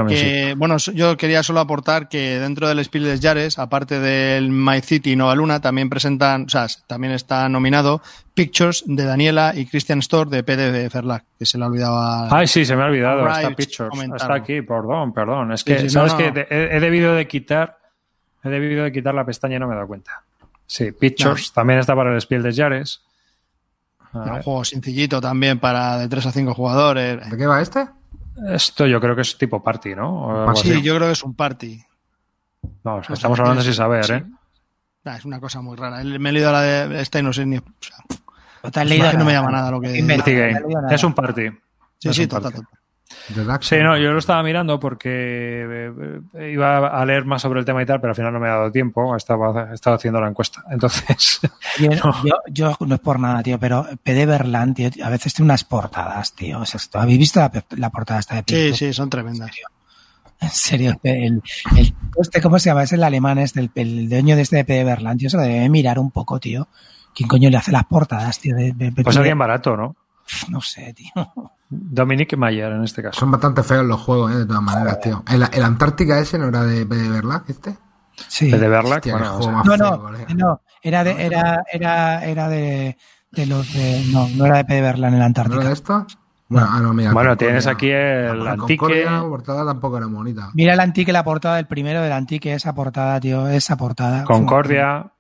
Sí. 0.09 0.17
Que, 0.17 0.55
bueno, 0.57 0.77
yo 0.79 1.17
quería 1.17 1.45
solo 1.45 1.61
aportar 1.61 2.09
que 2.09 2.41
dentro 2.41 2.67
del 2.69 2.85
Spiel 2.85 3.05
des 3.05 3.21
Jahres, 3.21 3.57
aparte 3.59 4.01
del 4.01 4.51
My 4.51 4.81
City 4.81 5.13
y 5.13 5.17
Nova 5.17 5.37
Luna, 5.37 5.61
también 5.61 5.89
presentan, 5.89 6.47
o 6.47 6.49
sea, 6.49 6.67
también 6.89 7.13
está 7.13 7.49
nominado 7.49 8.03
Pictures 8.35 8.83
de 8.87 9.05
Daniela 9.05 9.53
y 9.55 9.67
Christian 9.67 10.01
Store 10.01 10.29
de 10.29 10.43
PD 10.43 10.91
Ferlac, 10.91 11.25
que 11.39 11.47
se 11.47 11.57
le 11.57 11.65
olvidaba. 11.67 12.29
Ay, 12.37 12.49
sí, 12.49 12.65
se 12.65 12.75
me 12.75 12.83
ha 12.83 12.87
olvidado. 12.87 13.29
Está 13.29 13.51
Pictures. 13.55 13.91
comentarlo. 13.91 14.17
Está 14.17 14.35
aquí, 14.35 14.61
perdón, 14.63 15.13
perdón. 15.13 15.53
Es 15.53 15.63
que, 15.63 15.79
sí, 15.79 15.89
¿sabes 15.91 16.13
no. 16.13 16.19
qué? 16.19 16.33
Te- 16.33 16.47
He, 16.51 16.77
he 16.77 16.81
debido 16.81 17.15
de 17.15 17.29
quitar 17.29 17.79
he 18.43 18.49
debido 18.49 18.83
de 18.85 18.91
quitar 18.93 19.15
la 19.15 19.25
pestaña 19.25 19.57
y 19.57 19.59
no 19.61 19.67
me 19.69 19.75
he 19.75 19.77
dado 19.77 19.87
cuenta. 19.87 20.23
Sí, 20.67 20.91
Pictures 20.93 21.53
también 21.53 21.79
está 21.79 21.95
para 21.95 22.13
el 22.13 22.21
Spiel 22.21 22.43
de 22.43 22.53
Jares. 22.53 23.03
un 24.15 24.43
juego 24.43 24.65
sencillito 24.65 25.21
también 25.21 25.61
para 25.61 25.97
de 25.99 26.09
3 26.09 26.27
a 26.27 26.33
5 26.33 26.55
jugadores. 26.55 27.31
¿De 27.31 27.37
qué 27.37 27.47
va 27.47 27.61
este? 27.61 27.87
Esto 28.49 28.87
yo 28.87 29.01
creo 29.01 29.15
que 29.15 29.23
es 29.23 29.37
tipo 29.37 29.63
party, 29.63 29.95
¿no? 29.95 30.53
Sí, 30.57 30.73
así. 30.73 30.83
yo 30.83 30.95
creo 30.97 31.09
que 31.09 31.13
es 31.13 31.23
un 31.23 31.35
party. 31.35 31.83
Vamos, 32.83 33.09
No 33.09 33.15
estamos 33.15 33.37
sé, 33.37 33.43
hablando 33.43 33.61
es- 33.61 33.67
sin 33.67 33.75
saber, 33.75 34.05
sí. 34.05 34.13
¿eh? 34.15 34.25
Ah, 35.05 35.17
es 35.17 35.25
una 35.25 35.41
cosa 35.41 35.61
muy 35.63 35.77
rara. 35.77 36.03
Me 36.05 36.29
he 36.29 36.33
leído 36.33 36.53
la 36.53 36.61
de 36.63 37.01
esta 37.01 37.19
y 37.19 37.23
no 37.23 37.33
sé 37.33 37.47
ni. 37.47 37.57
o 37.59 37.63
sea, 37.81 37.97
No 38.63 38.71
te 38.71 38.81
has 38.81 38.85
Es 38.85 38.91
leído 38.91 39.11
que 39.11 39.17
no 39.17 39.25
me 39.25 39.33
llama 39.33 39.51
nada 39.51 39.71
lo 39.71 39.81
que- 39.81 39.97
Inventa, 39.97 40.31
no. 40.31 40.91
Es 40.91 41.03
un 41.05 41.15
party. 41.15 41.49
sí, 41.99 42.09
Es 42.11 42.17
sí, 42.17 42.27
total, 42.27 42.53
Sí, 43.61 43.77
no, 43.79 43.97
yo 43.97 44.13
lo 44.13 44.19
estaba 44.19 44.43
mirando 44.43 44.81
porque 44.81 45.11
eh, 46.35 46.51
iba 46.53 46.87
a 46.89 47.05
leer 47.05 47.25
más 47.25 47.43
sobre 47.43 47.61
el 47.61 47.67
tema 47.67 47.83
y 47.83 47.87
tal, 47.87 48.01
pero 48.01 48.11
al 48.13 48.17
final 48.17 48.33
no 48.33 48.41
me 48.41 48.49
ha 48.49 48.53
dado 48.53 48.73
tiempo. 48.73 49.15
Estaba, 49.17 49.73
estaba 49.73 49.97
haciendo 49.97 50.21
la 50.21 50.29
encuesta. 50.29 50.63
Entonces, 50.71 51.41
Yo, 51.79 51.91
yo, 52.25 52.35
yo 52.49 52.77
no 52.81 52.95
es 52.95 53.01
por 53.01 53.21
nada, 53.21 53.43
tío, 53.43 53.59
pero 53.59 53.87
PD 54.03 54.27
Berland, 54.27 54.75
tío, 54.77 54.91
a 55.05 55.11
veces 55.11 55.35
tiene 55.35 55.47
unas 55.47 55.65
portadas, 55.65 56.35
tío. 56.35 56.61
O 56.61 56.65
sea, 56.67 56.81
¿Habéis 57.01 57.19
visto 57.19 57.41
la, 57.41 57.53
la 57.77 57.91
portada 57.91 58.21
esta 58.21 58.35
de 58.37 58.41
Sí, 58.41 58.45
Pictures? 58.55 58.79
sí, 58.79 58.93
son 58.93 59.11
tremendas. 59.11 59.51
En 60.41 60.49
serio, 60.51 60.99
el, 61.03 61.43
el- 61.77 61.95
este, 62.19 62.41
¿cómo 62.41 62.59
se 62.59 62.71
llama? 62.71 62.85
Es 62.85 62.93
el 62.93 63.05
alemán, 63.05 63.39
este, 63.39 63.61
el, 63.61 63.71
el 63.75 64.09
dueño 64.09 64.37
de 64.37 64.43
este 64.43 64.57
de 64.57 64.65
PD 64.65 64.85
Berland, 64.85 65.21
tío, 65.21 65.29
se 65.31 65.37
lo 65.37 65.43
debe 65.43 65.69
mirar 65.69 65.99
un 65.99 66.11
poco, 66.11 66.41
tío. 66.41 66.67
¿Quién 67.15 67.29
coño 67.29 67.51
le 67.51 67.57
hace 67.59 67.73
las 67.73 67.85
portadas, 67.85 68.39
tío? 68.41 68.57
De, 68.57 68.73
de- 68.73 68.91
de- 68.91 69.05
pues 69.05 69.17
alguien 69.17 69.37
barato, 69.39 69.77
¿no? 69.77 69.97
No 70.49 70.61
sé, 70.63 70.95
tío. 70.95 71.11
Dominique 71.71 72.37
Mayer 72.37 72.73
en 72.73 72.85
este 72.85 73.03
caso. 73.03 73.21
Son 73.21 73.31
bastante 73.31 73.63
feos 73.63 73.87
los 73.87 74.01
juegos, 74.01 74.33
¿eh? 74.33 74.39
De 74.39 74.47
todas 74.47 74.63
maneras, 74.63 75.01
tío. 75.01 75.23
¿El, 75.29 75.45
el 75.53 75.63
Antártica 75.63 76.19
ese 76.19 76.39
no 76.39 76.49
era 76.49 76.65
de, 76.65 76.85
de 76.85 77.09
Verlac, 77.09 77.49
este? 77.49 77.77
Sí. 78.29 78.51
De 78.51 78.69
Berlac, 78.69 78.97
Hostia, 78.99 79.13
bueno, 79.13 79.27
qué 79.29 79.31
o 79.31 79.37
juego 79.39 79.43
sea, 79.45 79.53
más 79.53 79.67
No, 79.67 79.77
feo, 79.77 80.35
no, 80.37 80.61
era 80.83 81.05
de, 81.05 81.25
era, 81.25 81.63
era, 81.73 82.25
era 82.25 82.49
de, 82.49 82.97
de 83.31 83.47
los 83.47 83.73
de, 83.73 84.03
no, 84.13 84.29
no 84.37 84.47
era 84.47 84.59
de 84.59 84.65
PD 84.65 84.81
Berland 84.83 85.15
en 85.15 85.21
la 85.21 85.29
¿No 85.29 85.41
era 85.45 85.49
de 85.65 85.71
Antártica. 85.71 85.73
estos? 85.73 86.19
Bueno, 86.49 86.67
ah, 86.69 86.81
no, 86.81 86.93
mira. 86.93 87.13
Bueno, 87.13 87.37
tienes 87.37 87.69
aquí 87.69 87.89
el 87.91 88.43
La 88.43 88.53
Antique. 88.53 88.77
Concordia, 88.77 89.11
la 89.13 89.23
portada 89.23 89.65
tampoco 89.65 89.99
era 89.99 90.07
bonita. 90.07 90.51
Mira 90.55 90.75
el 90.75 90.81
Antique, 90.81 91.13
la 91.13 91.23
portada 91.23 91.55
del 91.57 91.69
primero 91.69 92.03
del 92.03 92.11
Antique, 92.11 92.53
esa 92.53 92.75
portada, 92.75 93.21
tío, 93.21 93.47
esa 93.49 93.77
portada. 93.77 94.25
Concordia. 94.25 95.13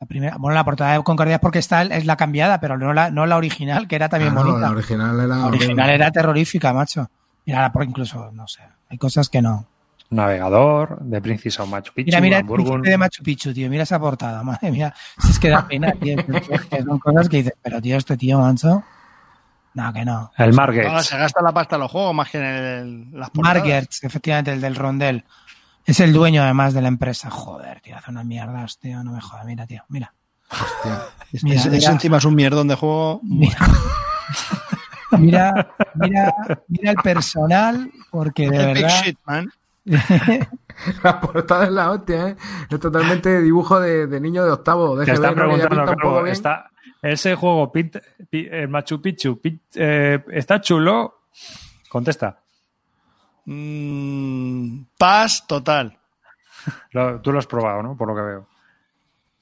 La 0.00 0.06
primera, 0.06 0.36
bueno, 0.38 0.54
la 0.54 0.64
portada 0.64 0.92
de 0.96 1.02
Concordia 1.02 1.36
es 1.36 1.40
porque 1.40 1.60
está, 1.60 1.82
es 1.82 2.04
la 2.04 2.16
cambiada, 2.16 2.60
pero 2.60 2.76
no 2.76 2.92
la, 2.92 3.10
no 3.10 3.26
la 3.26 3.36
original, 3.36 3.86
que 3.88 3.96
era 3.96 4.08
también 4.08 4.32
Ah, 4.32 4.34
no, 4.34 4.44
bonita. 4.44 4.60
la 4.60 4.70
original 4.70 5.16
era. 5.20 5.26
La 5.36 5.46
original 5.46 5.90
era 5.90 6.10
terrorífica, 6.10 6.72
macho. 6.72 7.08
Mira, 7.46 7.72
por 7.72 7.84
incluso, 7.84 8.30
no 8.32 8.46
sé, 8.48 8.62
hay 8.90 8.98
cosas 8.98 9.28
que 9.28 9.40
no. 9.40 9.66
Navegador, 10.10 10.98
de 11.00 11.20
Princess 11.20 11.58
of 11.60 11.68
Machu 11.70 11.92
Picchu, 11.94 12.08
Mira, 12.08 12.20
mira 12.20 12.38
el 12.38 12.46
príncipe 12.46 12.90
de 12.90 12.98
Machu 12.98 13.22
Picchu, 13.22 13.52
tío, 13.54 13.70
mira 13.70 13.84
esa 13.84 13.98
portada, 13.98 14.42
madre 14.44 14.70
mía. 14.70 14.94
Si 15.18 15.30
es 15.30 15.38
que 15.38 15.48
da 15.48 15.66
pena, 15.66 15.92
tío. 15.92 16.16
Son 16.84 16.98
cosas 16.98 17.28
que 17.28 17.38
dices, 17.38 17.54
pero 17.62 17.80
tío, 17.80 17.96
este 17.96 18.16
tío, 18.16 18.38
macho. 18.40 18.82
No, 19.74 19.92
que 19.92 20.04
no. 20.04 20.30
El 20.38 20.52
Margates. 20.52 21.06
se 21.06 21.16
gasta 21.18 21.42
la 21.42 21.50
pasta 21.52 21.74
en 21.76 21.80
los 21.82 21.90
juegos 21.90 22.14
más 22.14 22.30
que 22.30 22.38
en 22.38 22.44
el- 22.44 23.10
las 23.12 23.30
portadas. 23.30 23.88
Efectivamente, 24.02 24.52
el 24.52 24.60
del 24.60 24.76
rondel. 24.76 25.24
Es 25.86 26.00
el 26.00 26.12
dueño, 26.12 26.42
además, 26.42 26.72
de 26.74 26.82
la 26.82 26.88
empresa. 26.88 27.30
Joder, 27.30 27.80
tío, 27.80 27.96
hace 27.96 28.10
unas 28.10 28.24
mierdas, 28.24 28.78
tío, 28.78 29.02
no 29.04 29.12
me 29.12 29.20
jodas. 29.20 29.44
Mira, 29.44 29.66
tío, 29.66 29.82
mira. 29.88 30.14
Hostia. 30.50 31.00
Mira, 31.42 31.64
mira. 31.70 31.90
encima 31.90 32.16
es 32.18 32.24
un 32.24 32.34
mierdón 32.34 32.68
de 32.68 32.74
juego. 32.76 33.20
Mira, 33.22 33.56
mira, 35.18 35.68
mira, 35.94 36.34
mira 36.68 36.90
el 36.92 36.96
personal, 36.98 37.90
porque 38.10 38.48
de 38.50 38.58
verdad. 38.58 38.88
shit, 39.04 39.18
man. 39.26 39.50
La 41.02 41.20
portada 41.20 41.64
es 41.64 41.70
la 41.70 41.90
hostia, 41.92 42.28
¿eh? 42.30 42.36
Es 42.68 42.80
totalmente 42.80 43.40
dibujo 43.40 43.78
de, 43.78 44.06
de 44.08 44.20
niño 44.20 44.44
de 44.44 44.50
octavo. 44.50 44.96
De 44.96 45.04
Te 45.04 45.12
GB, 45.12 45.14
están 45.14 45.34
preguntando, 45.34 45.94
claro, 45.94 46.26
está, 46.26 46.70
ese 47.00 47.34
juego, 47.36 47.70
pinta- 47.70 48.00
pi- 48.28 48.48
el 48.50 48.68
Machu 48.68 49.00
Picchu, 49.00 49.40
pi- 49.40 49.60
eh, 49.76 50.24
¿está 50.32 50.60
chulo? 50.60 51.20
Contesta. 51.88 52.40
Mm, 53.46 54.82
paz 54.98 55.46
total. 55.46 55.98
Tú 57.22 57.32
lo 57.32 57.38
has 57.38 57.46
probado, 57.46 57.82
¿no? 57.82 57.96
Por 57.96 58.08
lo 58.08 58.14
que 58.14 58.22
veo. 58.22 58.48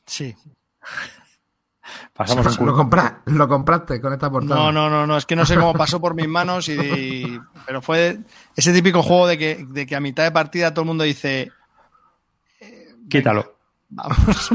Sí. 0.06 0.34
Pasamos 2.14 2.46
un 2.58 2.66
lo, 2.66 2.74
compra- 2.74 3.20
lo 3.26 3.48
compraste 3.48 4.00
con 4.00 4.12
esta 4.12 4.30
portada. 4.30 4.54
No, 4.60 4.72
no, 4.72 4.90
no, 4.90 5.06
no, 5.06 5.16
es 5.16 5.26
que 5.26 5.36
no 5.36 5.44
sé 5.46 5.54
cómo 5.56 5.72
pasó 5.74 6.00
por 6.00 6.14
mis 6.14 6.28
manos 6.28 6.68
y, 6.68 6.72
y- 6.72 7.40
pero 7.66 7.82
fue 7.82 8.18
ese 8.56 8.72
típico 8.72 9.02
juego 9.02 9.26
de 9.26 9.38
que, 9.38 9.66
de 9.68 9.86
que 9.86 9.96
a 9.96 10.00
mitad 10.00 10.24
de 10.24 10.32
partida 10.32 10.72
todo 10.72 10.82
el 10.82 10.88
mundo 10.88 11.04
dice 11.04 11.50
Quítalo. 13.08 13.56
vamos. 13.90 14.16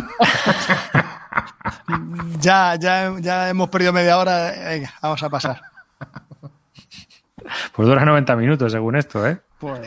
ya, 2.39 2.75
ya, 2.75 3.13
ya 3.19 3.49
hemos 3.49 3.69
perdido 3.69 3.93
media 3.93 4.17
hora, 4.17 4.51
venga, 4.51 4.93
vamos 5.01 5.21
a 5.23 5.29
pasar. 5.29 5.61
Pues 7.73 7.87
dura 7.87 8.05
90 8.05 8.35
minutos, 8.35 8.71
según 8.71 8.95
esto, 8.95 9.25
¿eh? 9.27 9.39
Pues, 9.59 9.79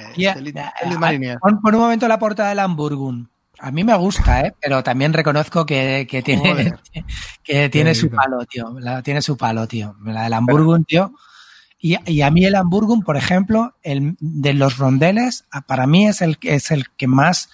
Marinier. 0.98 1.38
pon, 1.38 1.60
pon 1.60 1.74
un 1.74 1.80
momento 1.80 2.08
la 2.08 2.18
portada 2.18 2.48
del 2.50 2.58
Hamburgun. 2.58 3.30
A 3.60 3.70
mí 3.70 3.84
me 3.84 3.94
gusta, 3.96 4.40
¿eh? 4.40 4.54
pero 4.60 4.82
también 4.82 5.12
reconozco 5.12 5.66
que, 5.66 6.06
que 6.10 6.22
tiene, 6.22 6.50
Joder. 6.50 6.78
que 7.44 7.68
tiene 7.68 7.94
su 7.94 8.10
palo, 8.10 8.44
tío. 8.46 8.74
La, 8.80 9.02
tiene 9.02 9.20
su 9.22 9.36
palo, 9.36 9.66
tío. 9.66 9.96
La 10.04 10.22
del 10.24 10.32
Hamburgun, 10.32 10.84
tío. 10.84 11.12
Y, 11.78 11.96
y 12.10 12.22
a 12.22 12.30
mí 12.30 12.44
el 12.44 12.54
Hamburgun, 12.56 13.02
por 13.02 13.16
ejemplo, 13.16 13.74
el, 13.82 14.16
de 14.20 14.54
los 14.54 14.78
rondeles, 14.78 15.44
a- 15.50 15.60
para 15.62 15.86
mí 15.86 16.06
es 16.06 16.22
el, 16.22 16.38
es 16.42 16.70
el 16.70 16.86
que 16.96 17.06
más 17.06 17.50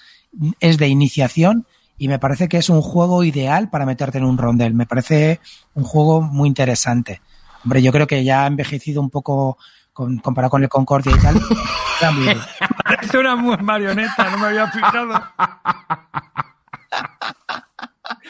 es 0.60 0.78
de 0.78 0.88
iniciación 0.88 1.66
y 1.98 2.08
me 2.08 2.18
parece 2.18 2.48
que 2.48 2.58
es 2.58 2.68
un 2.68 2.82
juego 2.82 3.24
ideal 3.24 3.68
para 3.70 3.86
meterte 3.86 4.18
en 4.18 4.24
un 4.24 4.38
rondel. 4.38 4.74
Me 4.74 4.86
parece 4.86 5.40
un 5.74 5.84
juego 5.84 6.20
muy 6.20 6.48
interesante. 6.48 7.20
Hombre, 7.64 7.82
yo 7.82 7.90
creo 7.90 8.06
que 8.06 8.22
ya 8.22 8.44
ha 8.44 8.46
envejecido 8.46 9.00
un 9.00 9.10
poco 9.10 9.58
con, 9.96 10.18
comparado 10.18 10.50
con 10.50 10.62
el 10.62 10.68
Concordia 10.68 11.12
y 11.16 11.18
tal. 11.18 11.40
Era 12.00 12.10
muy 12.10 12.24
bien. 12.24 12.38
Parece 12.84 13.18
una 13.18 13.34
marioneta, 13.34 14.30
no 14.30 14.38
me 14.38 14.46
había 14.48 14.70
fijado. 14.70 15.22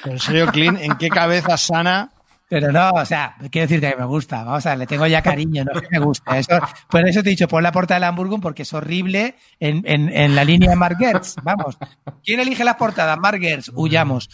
Pero 0.02 0.12
en 0.12 0.18
serio, 0.20 0.46
Clint, 0.52 0.78
¿en 0.80 0.96
qué 0.96 1.08
cabeza 1.08 1.56
sana? 1.56 2.12
Pero 2.48 2.70
no, 2.70 2.90
o 2.90 3.04
sea, 3.04 3.34
quiero 3.50 3.66
decirte 3.66 3.90
que 3.90 3.96
me 3.96 4.04
gusta, 4.04 4.44
vamos 4.44 4.64
a 4.64 4.70
ver, 4.70 4.78
le 4.78 4.86
tengo 4.86 5.04
ya 5.08 5.20
cariño, 5.20 5.64
no 5.64 5.72
es 5.72 5.82
que 5.82 5.98
me 5.98 5.98
gusta. 5.98 6.38
Eso, 6.38 6.60
por 6.88 7.08
eso 7.08 7.20
te 7.20 7.30
he 7.30 7.32
dicho, 7.32 7.48
pon 7.48 7.64
la 7.64 7.72
portada 7.72 7.98
del 7.98 8.08
Hamburgo 8.08 8.38
porque 8.38 8.62
es 8.62 8.72
horrible 8.72 9.34
en, 9.58 9.82
en, 9.84 10.08
en 10.08 10.36
la 10.36 10.44
línea 10.44 10.70
de 10.70 10.76
Mark 10.76 10.96
Gertz. 10.96 11.34
Vamos. 11.42 11.76
¿Quién 12.24 12.38
elige 12.38 12.62
las 12.62 12.76
portadas? 12.76 13.18
Mark 13.18 13.40
Gertz, 13.40 13.72
huyamos. 13.74 14.30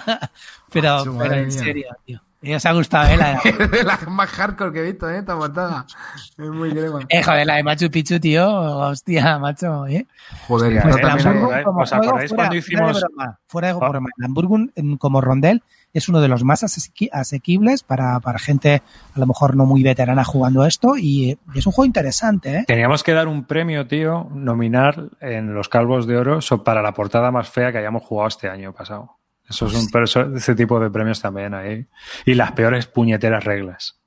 pero, 0.72 1.04
pero 1.16 1.34
en 1.34 1.52
serio, 1.52 1.86
tío. 2.04 2.20
Y 2.40 2.54
os 2.54 2.64
ha 2.66 2.72
gustado, 2.72 3.08
¿eh? 3.08 3.16
La 3.16 3.40
de, 3.42 3.82
las 3.84 4.06
más 4.06 4.30
hardcore 4.30 4.72
que 4.72 4.78
he 4.80 4.82
visto, 4.92 5.10
¿eh? 5.10 5.18
Esta 5.18 5.36
portada. 5.36 5.84
Es 6.16 6.38
muy 6.48 6.70
crema. 6.70 7.00
eh, 7.08 7.22
joder, 7.22 7.46
la 7.46 7.56
de 7.56 7.64
Machu 7.64 7.90
Picchu, 7.90 8.20
tío. 8.20 8.48
Hostia, 8.48 9.38
macho, 9.40 9.86
¿eh? 9.88 10.06
Joder, 10.46 10.76
Hostia, 10.78 10.82
Pues 10.82 10.94
eh, 10.94 10.98
el 11.00 11.02
también 11.08 11.26
Hamburgo- 11.26 11.52
hay- 11.52 11.58
Hamburgo 11.58 11.64
como 11.64 11.80
¿os 11.82 11.88
juego, 11.90 12.04
acordáis 12.04 12.30
fuera, 12.30 12.48
cuando 12.48 12.62
fuera 12.62 12.84
de 12.84 12.90
hicimos- 12.92 13.00
broma, 13.16 13.38
fuera 13.48 13.68
de 13.68 13.74
Ah. 13.74 13.88
broma. 13.88 14.08
El 14.18 14.24
Hamburgo 14.24 14.56
en- 14.76 14.96
como 14.98 15.20
rondel 15.20 15.62
es 15.92 16.08
uno 16.08 16.20
de 16.20 16.28
los 16.28 16.44
más 16.44 16.62
asequi- 16.62 17.08
asequibles 17.12 17.82
para, 17.82 18.20
para 18.20 18.38
gente 18.38 18.82
a 19.16 19.18
lo 19.18 19.26
mejor 19.26 19.56
no 19.56 19.66
muy 19.66 19.82
veterana 19.82 20.22
jugando 20.22 20.64
esto 20.64 20.96
y 20.96 21.36
es 21.56 21.66
un 21.66 21.72
juego 21.72 21.86
interesante, 21.86 22.54
¿eh? 22.58 22.64
Teníamos 22.68 23.02
que 23.02 23.14
dar 23.14 23.26
un 23.26 23.46
premio, 23.46 23.88
tío, 23.88 24.28
nominar 24.32 25.08
en 25.20 25.54
los 25.54 25.68
Calvos 25.68 26.06
de 26.06 26.16
Oro 26.18 26.40
so- 26.40 26.62
para 26.62 26.82
la 26.82 26.92
portada 26.92 27.32
más 27.32 27.48
fea 27.48 27.72
que 27.72 27.78
hayamos 27.78 28.02
jugado 28.04 28.28
este 28.28 28.48
año 28.48 28.72
pasado. 28.72 29.17
Eso 29.48 29.66
es 29.66 29.74
un 29.74 29.88
pero 29.90 30.04
eso- 30.04 30.34
ese 30.34 30.54
tipo 30.54 30.78
de 30.78 30.90
premios 30.90 31.20
también 31.22 31.54
ahí. 31.54 31.86
Y 32.26 32.34
las 32.34 32.52
peores 32.52 32.86
puñeteras 32.86 33.44
reglas. 33.44 33.98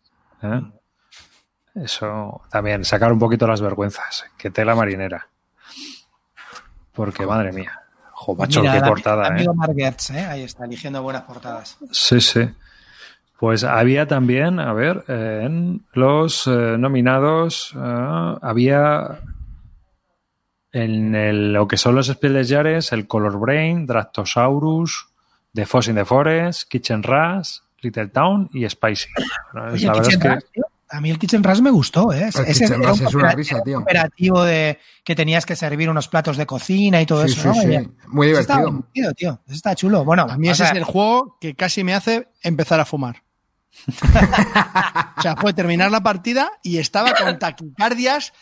¿eh? 0.43 0.61
Eso 1.75 2.41
también, 2.51 2.83
sacar 2.85 3.11
un 3.11 3.19
poquito 3.19 3.47
las 3.47 3.61
vergüenzas. 3.61 4.25
Que 4.37 4.51
tela 4.51 4.75
marinera. 4.75 5.27
Porque, 6.93 7.25
madre 7.25 7.51
mía. 7.53 7.71
Jo, 8.11 8.35
macho, 8.35 8.61
Mira, 8.61 8.73
qué 8.73 8.81
portada, 8.87 9.23
¿eh? 9.25 9.27
amigo 9.29 9.55
¿eh? 10.13 10.25
Ahí 10.29 10.43
está, 10.43 10.65
eligiendo 10.65 11.01
buenas 11.01 11.23
portadas. 11.23 11.77
Sí, 11.91 12.21
sí. 12.21 12.49
Pues 13.39 13.63
había 13.63 14.07
también, 14.07 14.59
a 14.59 14.71
ver, 14.73 15.03
en 15.07 15.83
los 15.93 16.45
eh, 16.45 16.75
nominados 16.77 17.73
eh, 17.75 18.35
había 18.43 19.19
en 20.71 21.15
el- 21.15 21.53
lo 21.53 21.67
que 21.67 21.77
son 21.77 21.95
los 21.95 22.07
Spieles 22.07 22.49
Yares, 22.49 22.91
el 22.91 23.07
Color 23.07 23.39
Brain, 23.39 23.87
Dractosaurus, 23.87 25.07
The 25.53 25.65
Foss 25.65 25.87
in 25.87 25.95
the 25.95 26.05
Forest, 26.05 26.69
Kitchen 26.69 27.03
Rush, 27.03 27.57
Little 27.81 28.07
Town 28.07 28.49
y 28.53 28.67
Spicy. 28.69 29.09
Bueno, 29.53 29.73
Oye, 29.73 29.85
la 29.85 29.93
verdad 29.93 30.09
es 30.11 30.17
que 30.17 30.29
Rush, 30.29 30.43
tío, 30.53 30.63
a 30.89 31.01
mí 31.01 31.09
el 31.09 31.17
Kitchen 31.19 31.43
Rush 31.43 31.59
me 31.61 31.71
gustó, 31.71 32.11
¿eh? 32.13 32.23
El 32.23 32.27
Ese 32.29 32.45
Kitchen 32.65 32.81
era 32.83 32.93
un 32.93 33.01
es 33.07 33.13
una 33.15 33.31
risa, 33.31 33.61
tío. 33.63 33.75
cooperativo 33.77 34.43
de 34.43 34.79
que 35.03 35.15
tenías 35.15 35.45
que 35.45 35.55
servir 35.55 35.89
unos 35.89 36.07
platos 36.07 36.37
de 36.37 36.45
cocina 36.45 37.01
y 37.01 37.05
todo 37.05 37.25
Sí, 37.27 37.33
eso, 37.33 37.53
sí, 37.53 37.67
¿no? 37.67 37.79
sí. 37.81 37.89
Muy 38.07 38.29
eso 38.29 38.39
está 38.41 38.57
divertido. 38.57 38.85
divertido, 38.93 39.13
tío. 39.13 39.41
Eso 39.45 39.55
está 39.55 39.75
chulo. 39.75 40.03
Bueno, 40.05 40.27
A 40.29 40.37
mí 40.37 40.47
ese 40.49 40.63
sea, 40.63 40.71
es 40.71 40.77
el 40.77 40.83
juego 40.83 41.37
que 41.41 41.55
casi 41.55 41.83
me 41.83 41.93
hace 41.93 42.27
empezar 42.43 42.79
a 42.79 42.85
fumar. 42.85 43.23
o 45.17 45.21
sea, 45.21 45.35
fue 45.37 45.53
terminar 45.53 45.91
la 45.91 46.01
partida 46.01 46.51
y 46.63 46.77
estaba 46.77 47.13
con 47.13 47.39
taquicardias 47.39 48.33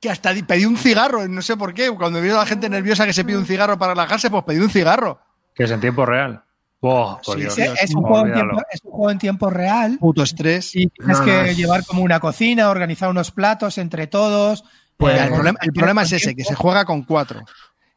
que 0.00 0.10
hasta 0.10 0.34
pedí 0.46 0.64
un 0.66 0.76
cigarro, 0.76 1.26
no 1.28 1.42
sé 1.42 1.56
por 1.56 1.72
qué. 1.74 1.90
Cuando 1.90 2.20
veo 2.20 2.36
a 2.36 2.40
la 2.40 2.46
gente 2.46 2.68
nerviosa 2.68 3.06
que 3.06 3.12
se 3.12 3.24
pide 3.24 3.38
un 3.38 3.46
cigarro 3.46 3.78
para 3.78 3.92
relajarse, 3.94 4.30
pues 4.30 4.44
pedí 4.44 4.58
un 4.58 4.70
cigarro. 4.70 5.20
Que 5.54 5.64
es 5.64 5.70
en 5.70 5.80
tiempo 5.80 6.04
real. 6.06 6.42
Oh, 6.80 7.18
Sí, 7.22 7.36
Dios. 7.40 7.56
es, 7.58 7.94
un 7.94 8.02
juego 8.02 8.26
en 8.26 8.34
tiempo, 8.34 8.62
es 8.70 8.80
un 8.84 8.90
juego 8.90 9.10
en 9.10 9.18
tiempo 9.18 9.48
real 9.50 9.96
Puto 9.98 10.22
estrés. 10.22 10.74
y 10.76 10.88
tienes 10.88 11.18
No, 11.20 11.24
que 11.24 11.32
no, 11.32 11.40
es- 11.44 11.56
llevar 11.56 11.84
como 11.86 12.02
una 12.02 12.20
cocina, 12.20 12.68
organizar 12.68 13.08
unos 13.08 13.30
platos 13.30 13.78
entre 13.78 14.06
todos. 14.06 14.64
Pues- 14.98 15.18
el, 15.18 15.28
Eh, 15.28 15.30
problema, 15.32 15.58
el 15.62 15.72
problema 15.72 16.02
es 16.02 16.12
ese, 16.12 16.34
que 16.36 16.44
se 16.44 16.54
juega 16.54 16.84
con 16.84 17.02
cuatro. 17.04 17.42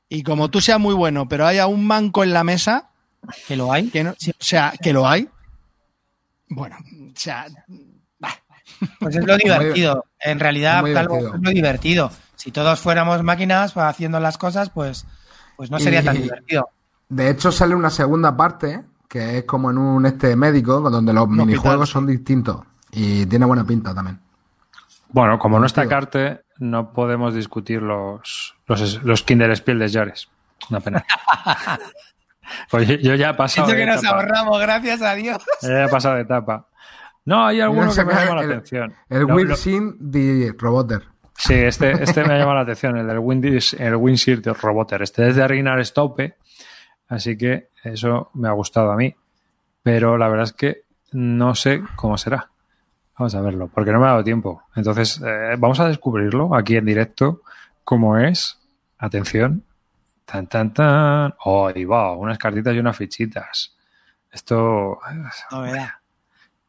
Y 0.07 0.23
como 0.23 0.49
tú 0.49 0.61
seas 0.61 0.79
muy 0.79 0.93
bueno, 0.95 1.27
pero 1.27 1.45
haya 1.45 1.67
un 1.67 1.85
manco 1.85 2.23
en 2.23 2.31
la 2.31 2.45
mesa, 2.45 2.89
que 3.47 3.57
lo 3.57 3.73
hay. 3.73 3.89
que 3.89 4.05
no- 4.05 4.11
o 4.11 4.15
sea, 4.39 4.73
que 4.81 4.93
lo 4.93 5.05
hay. 5.05 5.27
Bueno, 6.49 6.77
o 6.79 7.11
sea, 7.19 7.45
bah. 8.19 8.33
Pues 9.01 9.17
es 9.17 9.25
lo 9.25 9.35
divertido. 9.37 10.05
En 10.21 10.39
realidad, 10.39 10.75
Calvo, 10.93 11.15
divertido. 11.17 11.35
es 11.35 11.41
lo 11.41 11.49
divertido. 11.51 12.11
Si 12.37 12.51
todos 12.51 12.79
fuéramos 12.79 13.21
máquinas 13.23 13.73
pues, 13.73 13.85
haciendo 13.85 14.19
las 14.21 14.37
cosas, 14.37 14.69
pues, 14.69 15.05
pues 15.57 15.69
no 15.69 15.77
sería 15.79 16.01
Y- 16.01 16.05
tan 16.05 16.21
divertido. 16.21 16.69
De 17.09 17.29
hecho, 17.29 17.51
sale 17.51 17.73
una 17.75 17.89
segunda 17.89 18.35
parte, 18.35 18.83
que 19.07 19.39
es 19.39 19.43
como 19.45 19.71
en 19.71 19.77
un 19.77 20.05
este 20.05 20.35
médico, 20.35 20.79
donde 20.89 21.13
los 21.13 21.23
hospital, 21.23 21.45
minijuegos 21.45 21.89
sí. 21.89 21.93
son 21.93 22.07
distintos. 22.07 22.61
Y 22.91 23.25
tiene 23.25 23.45
buena 23.45 23.65
pinta 23.65 23.93
también. 23.93 24.19
Bueno, 25.09 25.39
como 25.39 25.59
no 25.59 25.65
está. 25.65 25.87
Carte, 25.87 26.41
no 26.59 26.91
podemos 26.91 27.33
discutir 27.33 27.81
los, 27.81 28.55
los, 28.67 29.03
los 29.03 29.23
Kinder 29.23 29.55
Spiel 29.55 29.79
de 29.79 29.89
Jares. 29.89 30.27
Una 30.69 30.79
pena. 30.81 31.05
pues 32.71 32.87
yo, 32.87 32.95
yo 32.95 33.15
ya 33.15 33.29
he 33.31 33.33
pasado. 33.33 33.67
Eso 33.67 33.75
de 33.75 33.81
que 33.83 33.89
nos 33.89 34.03
etapa. 34.03 34.15
ahorramos, 34.17 34.59
gracias 34.59 35.01
a 35.01 35.13
Dios. 35.15 35.37
Yo 35.61 35.69
ya 35.69 35.85
he 35.85 35.89
pasado 35.89 36.15
de 36.15 36.21
etapa. 36.21 36.67
No, 37.25 37.45
hay 37.45 37.59
alguno 37.59 37.93
que 37.93 38.05
me 38.05 38.13
llama 38.13 38.35
la 38.41 38.41
atención. 38.41 38.93
El 39.09 39.23
Lo- 39.23 39.35
Will 39.35 39.47
lo- 39.49 39.55
Sin 39.55 39.95
de 39.99 40.53
Roboter. 40.57 41.03
Sí, 41.37 41.53
este, 41.53 41.91
este 42.03 42.23
me 42.23 42.33
ha 42.33 42.37
llamado 42.39 42.55
la 42.55 42.61
atención, 42.61 42.97
el 42.97 43.05
del 43.05 43.19
Windshield 43.19 44.43
de 44.43 44.53
Roboter. 44.53 45.01
Este 45.03 45.27
es 45.29 45.35
de 45.35 45.47
Reinar 45.47 45.79
Staupe, 45.85 46.37
así 47.07 47.37
que 47.37 47.69
eso 47.83 48.31
me 48.33 48.47
ha 48.47 48.51
gustado 48.51 48.91
a 48.91 48.95
mí. 48.95 49.15
Pero 49.83 50.17
la 50.17 50.27
verdad 50.27 50.45
es 50.45 50.53
que 50.53 50.81
no 51.11 51.55
sé 51.55 51.81
cómo 51.95 52.17
será. 52.17 52.49
Vamos 53.17 53.33
a 53.33 53.41
verlo, 53.41 53.67
porque 53.67 53.91
no 53.91 53.99
me 53.99 54.05
ha 54.05 54.09
dado 54.09 54.23
tiempo. 54.23 54.63
Entonces, 54.75 55.21
eh, 55.25 55.55
vamos 55.57 55.79
a 55.79 55.87
descubrirlo 55.87 56.53
aquí 56.55 56.75
en 56.75 56.85
directo, 56.85 57.41
cómo 57.83 58.17
es. 58.17 58.59
Atención. 58.99 59.63
Tan, 60.25 60.47
tan, 60.47 60.73
tan. 60.73 61.33
Oh, 61.45 61.71
va, 61.89 62.11
unas 62.13 62.37
cartitas 62.37 62.75
y 62.75 62.79
unas 62.79 62.97
fichitas. 62.97 63.75
Esto, 64.31 64.99
Novedad. 65.51 65.89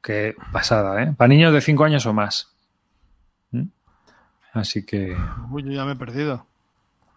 qué 0.00 0.34
pasada, 0.52 1.02
¿eh? 1.02 1.12
Para 1.16 1.28
niños 1.28 1.52
de 1.52 1.60
5 1.60 1.84
años 1.84 2.06
o 2.06 2.14
más. 2.14 2.54
¿Mm? 3.50 3.64
Así 4.52 4.86
que, 4.86 5.16
Uy, 5.50 5.64
yo 5.64 5.72
ya 5.72 5.84
me 5.84 5.92
he 5.92 5.96
perdido. 5.96 6.46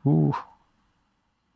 Uf. 0.03 0.37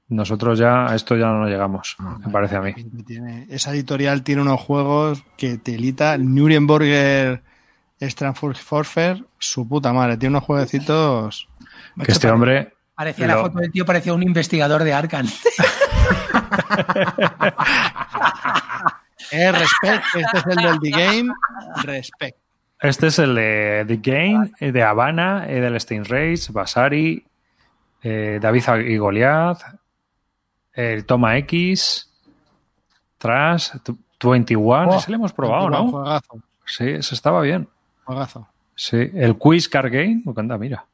Nosotros 0.07 0.59
ya 0.59 0.87
a 0.87 0.95
esto 0.95 1.15
ya 1.15 1.27
no 1.27 1.47
llegamos, 1.47 1.95
me 2.25 2.31
parece 2.31 2.55
a 2.55 2.61
mí. 2.61 2.73
Tiene- 3.05 3.47
esa 3.49 3.71
editorial 3.71 4.23
tiene 4.23 4.43
unos 4.43 4.61
juegos 4.61 5.23
que 5.37 5.57
telita. 5.57 6.13
El 6.13 6.33
Nuremberger 6.33 7.41
Stranford 7.99 8.55
Forfer, 8.57 9.23
su 9.39 9.67
puta 9.67 9.93
madre. 9.93 10.17
Tiene 10.17 10.37
unos 10.37 10.43
jueguecitos. 10.43 11.49
Que 12.03 12.11
este 12.11 12.29
hombre 12.29 12.73
Parecía 12.95 13.27
la 13.27 13.37
foto 13.37 13.59
del 13.59 13.71
tío, 13.71 13.85
parecía 13.85 14.13
un 14.13 14.23
investigador 14.23 14.83
de 14.83 14.93
Arkham. 14.93 15.27
Eh, 19.31 19.51
respect. 19.51 20.03
Este 20.15 20.37
es 20.37 20.45
el 20.45 20.63
del 20.63 20.79
The 20.79 20.89
Game. 20.91 21.33
Respect. 21.83 22.37
Este 22.79 23.07
es 23.07 23.19
el 23.19 23.33
de 23.35 23.83
The 23.87 23.97
Game, 23.97 24.51
eh, 24.59 24.71
de 24.71 24.83
Habana, 24.83 25.45
eh, 25.47 25.59
del 25.59 25.79
Stein 25.81 26.05
Race, 26.05 26.51
Basari, 26.51 27.25
eh, 28.03 28.37
David 28.41 28.63
y 28.87 28.97
Goliath, 28.97 29.61
el 30.75 31.05
Toma 31.05 31.37
X, 31.37 32.09
Trash, 33.17 33.71
tu- 33.83 33.97
21. 34.29 34.89
Oh, 34.89 34.97
ese 34.97 35.11
lo 35.11 35.17
hemos 35.17 35.33
probado, 35.33 35.69
¿no? 35.69 35.87
Juegazo. 35.91 36.39
Sí, 36.65 36.89
ese 36.89 37.13
estaba 37.15 37.41
bien. 37.41 37.67
Juegazo. 38.05 38.47
Sí, 38.75 38.97
el 39.13 39.37
Quiz 39.37 39.69
Card 39.69 39.91
Game, 39.91 40.23
anda, 40.35 40.57
mira. 40.57 40.85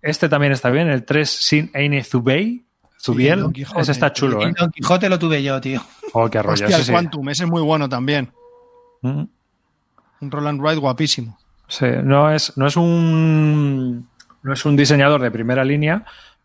Este 0.00 0.28
también 0.28 0.52
está 0.52 0.70
bien, 0.70 0.88
el 0.88 1.04
3 1.04 1.28
Sin 1.28 1.70
Eine 1.74 2.02
Zubey, 2.04 2.64
Zubiel, 3.00 3.46
ese 3.76 3.92
está 3.92 4.12
chulo, 4.12 4.40
El 4.42 4.50
¿eh? 4.50 4.54
Don 4.58 4.70
Quijote 4.70 5.08
lo 5.10 5.18
tuve 5.18 5.42
yo, 5.42 5.60
tío. 5.60 5.82
Oh, 6.14 6.28
qué 6.30 6.40
rollo, 6.40 6.52
Hostia, 6.54 6.68
ese 6.68 6.76
el 6.78 6.84
sí. 6.84 6.92
Quantum. 6.92 7.28
Ese 7.28 7.44
es 7.44 7.50
muy 7.50 7.60
bueno 7.62 7.88
también. 7.88 8.32
Mm. 9.02 9.24
Un 10.20 10.30
Roland 10.30 10.60
Wright 10.60 10.78
guapísimo. 10.78 11.38
Sí, 11.68 11.86
no 12.02 12.30
es, 12.30 12.56
no 12.56 12.66
es 12.66 12.76
un 12.76 14.08
no 14.42 14.52
es 14.52 14.64
un 14.64 14.76
diseñador 14.76 15.20
de 15.22 15.30
primera 15.30 15.64
línea, 15.64 16.04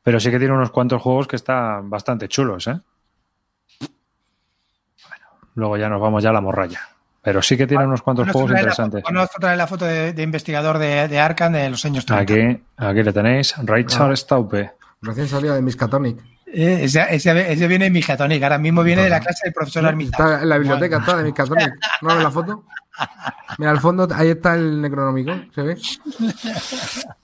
pero 0.10 0.20
sí 0.20 0.32
que 0.32 0.40
tiene 0.40 0.56
unos 0.56 0.72
cuantos 0.72 1.00
juegos 1.00 1.28
que 1.28 1.36
están 1.36 1.88
bastante 1.88 2.28
chulos, 2.28 2.66
¿eh? 2.66 2.80
Bueno, 5.08 5.26
luego 5.54 5.78
ya 5.78 5.88
nos 5.88 6.02
vamos 6.02 6.24
ya 6.24 6.32
a 6.32 6.34
la 6.34 6.42
morralla. 6.42 6.80
Pero 7.22 7.44
sí 7.44 7.56
que 7.56 7.68
tiene 7.68 7.86
unos 7.86 8.02
cuantos 8.02 8.28
juegos 8.32 8.50
interesantes. 8.50 9.04
ponnos 9.04 9.30
otra 9.38 9.50
vez 9.50 9.58
la 9.60 9.68
foto 9.68 9.86
de, 9.86 10.14
de 10.14 10.24
investigador 10.24 10.80
de, 10.80 11.08
de 11.08 11.20
Arkham 11.20 11.54
de 11.54 11.70
los 11.70 11.86
años 11.86 12.08
30. 12.08 12.24
Aquí, 12.24 12.64
aquí 12.76 13.04
le 13.04 13.14
tenéis, 13.14 13.54
Richard 13.64 14.10
Ah. 14.12 14.16
Staupe. 14.16 14.72
Recién 15.04 15.28
salido 15.28 15.54
de 15.54 15.62
Miskatonic. 15.62 16.20
Eh, 16.48 16.80
ese, 16.86 17.06
ese- 17.14 17.52
ese 17.54 17.68
viene 17.68 17.86
en 17.86 17.94
Mijatonic, 17.94 18.42
ahora 18.42 18.58
mismo 18.58 18.82
viene 18.82 19.04
de 19.04 19.10
la 19.10 19.20
clase 19.20 19.42
del 19.44 19.54
profesor 19.54 19.86
Armita. 19.86 20.18
Está 20.18 20.42
en 20.42 20.50
la 20.50 20.58
biblioteca, 20.58 20.98
está 20.98 21.18
de 21.18 21.24
Miskatonic. 21.26 21.76
¿No 22.02 22.16
ves 22.16 22.24
la 22.24 22.32
foto? 22.32 22.64
Mira, 23.60 23.70
al 23.70 23.80
fondo, 23.80 24.08
ahí 24.16 24.30
está 24.30 24.56
el 24.56 24.82
Necronomicon, 24.82 25.52
¿se 25.54 25.62
ve? 25.62 25.78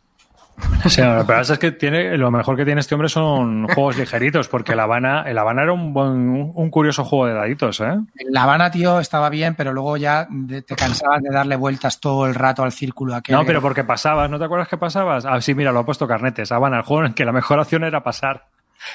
Sí, 0.88 1.02
lo 1.02 1.20
que 1.20 1.26
pasa 1.26 1.54
es 1.54 1.60
que 1.60 1.72
tiene, 1.72 2.18
lo 2.18 2.32
mejor 2.32 2.56
que 2.56 2.64
tiene 2.64 2.80
este 2.80 2.96
hombre 2.96 3.10
son 3.10 3.68
juegos 3.68 3.98
ligeritos, 3.98 4.48
porque 4.48 4.74
el 4.74 4.80
Habana, 4.80 5.24
el 5.24 5.38
Habana 5.38 5.64
era 5.64 5.74
un 5.74 5.94
buen, 5.94 6.52
un 6.54 6.70
curioso 6.70 7.04
juego 7.04 7.26
de 7.28 7.34
daditos, 7.34 7.82
¿eh? 7.82 7.98
La 8.30 8.44
Habana, 8.44 8.72
tío, 8.72 9.00
estaba 9.00 9.30
bien, 9.30 9.56
pero 9.56 9.74
luego 9.74 9.98
ya 9.98 10.28
te 10.66 10.76
cansabas 10.76 11.22
de 11.22 11.30
darle 11.30 11.56
vueltas 11.56 12.00
todo 12.00 12.26
el 12.26 12.36
rato 12.36 12.64
al 12.64 12.72
círculo 12.72 13.16
aquel. 13.16 13.36
No, 13.36 13.46
pero 13.46 13.62
porque 13.62 13.84
pasabas, 13.84 14.30
¿no 14.30 14.40
te 14.40 14.46
acuerdas 14.46 14.68
que 14.68 14.78
pasabas? 14.78 15.26
Ah, 15.26 15.42
sí, 15.42 15.56
mira, 15.56 15.72
lo 15.72 15.80
ha 15.80 15.86
puesto 15.86 16.08
Carnetes. 16.08 16.52
Habana, 16.52 16.78
el 16.78 16.84
juego 16.84 17.02
en 17.02 17.08
el 17.10 17.16
que 17.16 17.26
la 17.26 17.32
mejor 17.32 17.60
opción 17.60 17.84
era 17.84 18.04
pasar. 18.04 18.46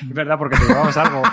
Es 0.00 0.14
verdad, 0.14 0.38
porque 0.38 0.56
te 0.56 0.66
llevabas 0.66 0.96
algo. 0.96 1.22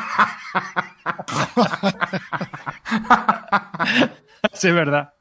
sí, 4.53 4.67
es 4.67 4.73
verdad. 4.73 5.13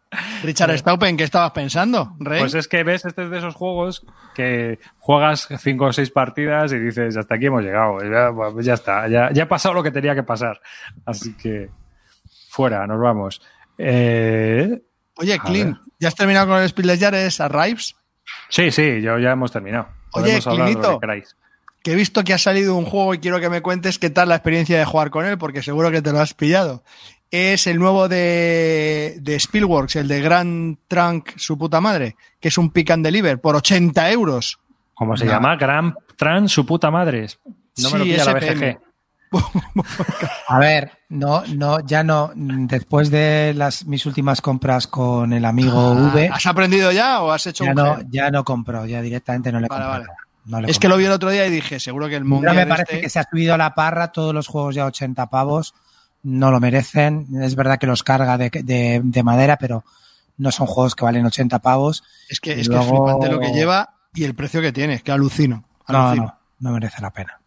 Richard 0.43 0.77
Staupen, 0.79 1.17
¿qué 1.17 1.25
estabas 1.25 1.53
pensando, 1.53 2.17
Rey? 2.19 2.41
Pues 2.41 2.55
es 2.55 2.69
que 2.69 2.83
ves, 2.85 3.05
este 3.05 3.25
es 3.25 3.31
de 3.31 3.39
esos 3.39 3.55
juegos 3.55 4.05
que 4.35 4.79
juegas 4.99 5.49
cinco 5.59 5.87
o 5.87 5.93
seis 5.93 6.11
partidas 6.11 6.73
y 6.73 6.79
dices, 6.79 7.17
hasta 7.17 7.35
aquí 7.35 7.47
hemos 7.47 7.63
llegado. 7.63 7.99
Ya, 8.03 8.31
pues 8.53 8.67
ya 8.67 8.75
está, 8.75 9.09
ya, 9.09 9.31
ya 9.33 9.45
ha 9.45 9.49
pasado 9.49 9.75
lo 9.75 9.83
que 9.83 9.91
tenía 9.91 10.15
que 10.15 10.23
pasar. 10.23 10.61
Así 11.05 11.35
que, 11.37 11.71
fuera, 12.49 12.87
nos 12.87 13.01
vamos. 13.01 13.43
Eh, 13.79 14.83
Oye, 15.17 15.39
Clint. 15.39 15.77
¿ya 15.99 16.09
has 16.09 16.15
terminado 16.15 16.49
con 16.49 16.63
el 16.63 16.99
Jahres 16.99 17.41
Arrives? 17.41 17.97
sí, 18.49 18.71
sí, 18.71 19.01
yo 19.01 19.19
ya 19.19 19.33
hemos 19.33 19.53
terminado. 19.53 19.89
Oye, 20.13 20.41
Clinito. 20.41 21.01
Que 21.83 21.93
he 21.93 21.95
visto 21.95 22.25
que 22.25 22.35
ha 22.35 22.39
salido 22.39 22.75
un 22.75 22.85
juego 22.85 23.15
y 23.15 23.19
quiero 23.19 23.39
que 23.39 23.49
me 23.49 23.63
cuentes 23.63 24.01
qué 24.01 24.11
tal 24.11 24.29
la 24.29 24.35
experiencia 24.37 24.77
de 24.79 24.85
jugar 24.85 25.11
con 25.11 25.25
él, 25.25 25.39
porque 25.39 25.63
seguro 25.63 25.91
que 25.91 26.03
te 26.03 26.11
lo 26.11 26.21
has 26.21 26.35
pillado. 26.35 26.83
Es 27.39 27.67
el 27.67 27.79
nuevo 27.79 28.09
de, 28.09 29.19
de 29.21 29.37
Spielworks, 29.39 29.97
el 29.97 30.09
de 30.09 30.21
Grand 30.23 30.79
Trunk, 30.89 31.31
su 31.37 31.59
puta 31.59 31.81
madre, 31.83 32.17
que 32.41 32.49
es 32.49 32.57
un 32.57 32.71
pick 32.71 32.91
and 32.93 33.05
deliver 33.05 33.39
por 33.41 33.55
80 33.57 34.11
euros. 34.11 34.59
¿Cómo 34.95 35.17
se 35.19 35.27
No. 35.27 35.33
llama? 35.33 35.57
Gran 35.57 35.95
Trans, 36.17 36.51
su 36.53 36.65
puta 36.65 36.91
madre. 36.91 37.27
No 37.77 37.91
me 37.91 37.99
lo 37.99 38.05
pilla 38.05 38.25
la. 38.25 38.33
BGG. 38.35 38.79
A 40.49 40.59
ver, 40.59 40.93
no, 41.11 41.43
no, 41.55 41.81
ya 41.81 42.03
no. 42.05 42.31
Después 42.35 43.11
de 43.11 43.53
las 43.55 43.85
mis 43.85 44.07
últimas 44.07 44.41
compras 44.41 44.87
con 44.87 45.33
el 45.35 45.45
amigo 45.45 45.91
V, 45.93 46.31
¿Has 46.33 46.47
aprendido 46.47 46.91
ya 46.93 47.21
o 47.23 47.33
has 47.33 47.47
hecho 47.47 47.65
ya 47.65 47.71
un 47.71 47.77
no, 47.77 47.99
ya 48.09 48.31
no 48.31 48.45
compro, 48.45 48.87
ya 48.87 49.03
directamente 49.03 49.53
no 49.53 49.61
le 49.61 49.69
Vale, 49.69 49.85
compro. 49.85 50.01
vale. 50.01 50.13
No 50.47 50.61
le 50.63 50.71
Es 50.71 50.79
que 50.79 50.89
lo 50.89 50.97
vi 50.97 51.05
el 51.05 51.13
otro 51.13 51.29
día 51.29 51.45
y 51.47 51.51
dije, 51.51 51.81
seguro 51.81 52.09
que 52.09 52.15
el 52.17 52.23
Ahora 52.23 52.29
Monger 52.37 52.55
me 52.55 52.67
parece 52.67 52.93
este- 52.95 53.01
que 53.03 53.11
se 53.11 53.19
ha 53.19 53.25
subido 53.29 53.53
a 53.53 53.59
la 53.59 53.75
parra 53.75 54.13
todos 54.13 54.33
los 54.33 54.47
juegos 54.47 54.75
ya 54.77 54.85
a 54.85 54.87
80 54.87 55.27
pavos. 55.27 55.75
No 56.27 56.51
lo 56.51 56.61
merecen. 56.61 57.27
Es 57.43 57.55
verdad 57.55 57.79
que 57.79 57.87
los 57.87 58.03
carga 58.03 58.37
de, 58.37 58.51
de- 58.51 59.01
de 59.03 59.23
madera, 59.23 59.57
pero 59.59 59.85
no 60.39 60.51
son 60.51 60.67
juegos 60.67 60.95
que 60.95 61.05
valen 61.05 61.25
80 61.27 61.61
pavos. 61.61 62.03
Es 62.29 62.41
que, 62.41 62.57
Y 62.57 62.61
es, 62.61 62.69
que 62.69 62.77
es 62.79 62.87
flipante 62.87 63.29
lo 63.31 63.39
que 63.41 63.53
lleva 63.53 63.95
y 64.15 64.25
el 64.25 64.35
precio 64.35 64.61
que 64.61 64.73
tiene, 64.73 64.95
es 64.95 65.03
que 65.03 65.13
alucino. 65.13 65.65
No, 65.89 65.99
alucino. 66.09 66.25
no, 66.59 66.71
no 66.71 66.75
merece 66.75 67.01
la 67.01 67.11
pena. 67.13 67.41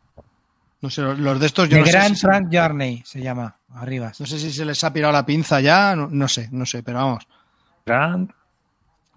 No 0.82 0.90
sé, 0.90 1.02
los- 1.02 1.40
de 1.40 1.46
estos 1.46 1.68
yo 1.68 1.76
The 1.76 1.80
no 1.82 1.86
sé, 1.88 1.92
Grand 1.92 2.16
si, 2.16 2.22
Trunk 2.22 2.48
Journey 2.54 3.04
se 3.06 3.22
llama, 3.22 3.58
arriba. 3.74 4.14
no 4.18 4.26
sé 4.26 4.40
si 4.40 4.52
se 4.52 4.64
les 4.64 4.82
ha 4.84 4.94
pirado 4.94 5.12
la 5.12 5.26
pinza 5.26 5.60
ya, 5.60 5.94
no, 5.96 6.08
no 6.10 6.28
sé, 6.30 6.48
no 6.52 6.66
sé, 6.66 6.82
pero 6.84 7.00
vamos. 7.00 7.28
Grand. 7.86 8.32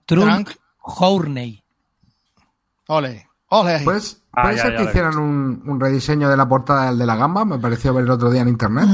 Trunk 0.06 0.24
Trunk, 0.26 0.50
Journey. 0.78 1.62
ole, 2.88 3.28
ole. 3.60 3.80
Pues, 3.84 4.18
Ah, 4.34 4.44
¿Puede 4.44 4.56
ya, 4.56 4.62
ser 4.62 4.72
ya 4.72 4.78
que 4.78 4.84
hicieran 4.84 5.18
un, 5.18 5.62
un 5.66 5.78
rediseño 5.78 6.30
de 6.30 6.38
la 6.38 6.48
portada 6.48 6.86
del 6.86 6.98
de 6.98 7.04
la 7.04 7.16
gamba? 7.16 7.44
Me 7.44 7.58
pareció 7.58 7.92
ver 7.92 8.04
el 8.04 8.10
otro 8.10 8.30
día 8.30 8.40
en 8.40 8.48
internet. 8.48 8.88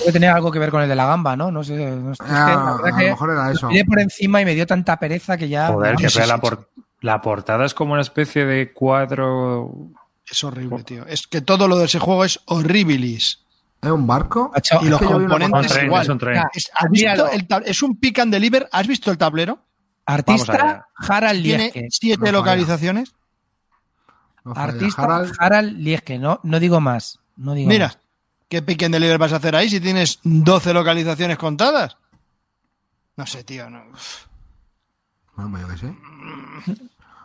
Debe 0.00 0.12
tener 0.12 0.30
algo 0.30 0.50
que 0.50 0.58
ver 0.58 0.70
con 0.70 0.80
el 0.82 0.88
de 0.88 0.94
la 0.96 1.04
gamba, 1.04 1.36
¿no? 1.36 1.50
No 1.50 1.62
sé. 1.62 1.74
no 1.96 2.14
sé, 2.14 2.22
es 2.24 2.28
que 2.30 2.34
Ah, 2.34 2.78
la 2.82 2.88
a 2.88 2.90
lo 2.90 2.96
mejor 2.96 3.30
era 3.30 3.50
eso. 3.50 3.66
lo 3.66 3.72
miré 3.72 3.84
por 3.84 4.00
encima 4.00 4.40
y 4.40 4.46
me 4.46 4.54
dio 4.54 4.66
tanta 4.66 4.98
pereza 4.98 5.36
que 5.36 5.50
ya. 5.50 5.68
Joder, 5.68 5.96
que 5.96 6.26
la, 6.26 6.38
por- 6.38 6.70
la 7.02 7.20
portada 7.20 7.66
es 7.66 7.74
como 7.74 7.92
una 7.92 8.00
especie 8.00 8.46
de 8.46 8.72
cuadro. 8.72 9.70
Es 10.30 10.42
horrible, 10.44 10.82
tío. 10.84 11.04
Es 11.06 11.26
que 11.26 11.42
todo 11.42 11.68
lo 11.68 11.76
de 11.76 11.84
ese 11.84 11.98
juego 11.98 12.24
es 12.24 12.40
horribilis. 12.46 13.40
¿Es 13.82 13.90
un 13.90 14.06
barco? 14.06 14.50
Y 14.80 14.88
los 14.88 15.02
componentes 15.02 15.72
tren, 15.72 15.86
igual. 15.86 16.02
es 16.04 16.08
un 16.08 16.18
tren. 16.18 16.42
Es, 16.54 16.70
¿has 16.74 16.88
visto 16.90 17.10
míralo. 17.10 17.28
el 17.30 17.46
tab- 17.46 17.64
es 17.66 17.82
un 17.82 17.98
pick 17.98 18.18
and 18.20 18.32
deliver. 18.32 18.66
¿Has 18.72 18.86
visto 18.86 19.10
el 19.10 19.18
tablero? 19.18 19.58
Artista. 20.06 20.86
Harald 20.96 21.42
Tiene 21.42 21.70
siete 21.90 22.32
localizaciones. 22.32 23.12
No. 24.44 24.52
Artista 24.56 25.02
Harald, 25.02 25.32
Harald 25.38 25.78
Lieske. 25.78 26.18
No, 26.18 26.40
no 26.42 26.58
digo 26.58 26.80
más. 26.80 27.20
No 27.36 27.54
digo 27.54 27.68
Mira, 27.68 27.86
más. 27.88 27.98
¿qué 28.48 28.62
pick 28.62 28.82
and 28.82 28.94
deliver 28.94 29.18
vas 29.18 29.32
a 29.32 29.36
hacer 29.36 29.54
ahí 29.54 29.68
si 29.68 29.80
tienes 29.80 30.20
12 30.24 30.72
localizaciones 30.74 31.38
contadas? 31.38 31.96
No 33.16 33.26
sé, 33.26 33.44
tío. 33.44 33.68
No. 33.70 33.82
Bueno, 35.36 35.50
pues 35.50 35.62
yo 35.62 35.68
qué 35.68 35.76
sé. 35.78 36.78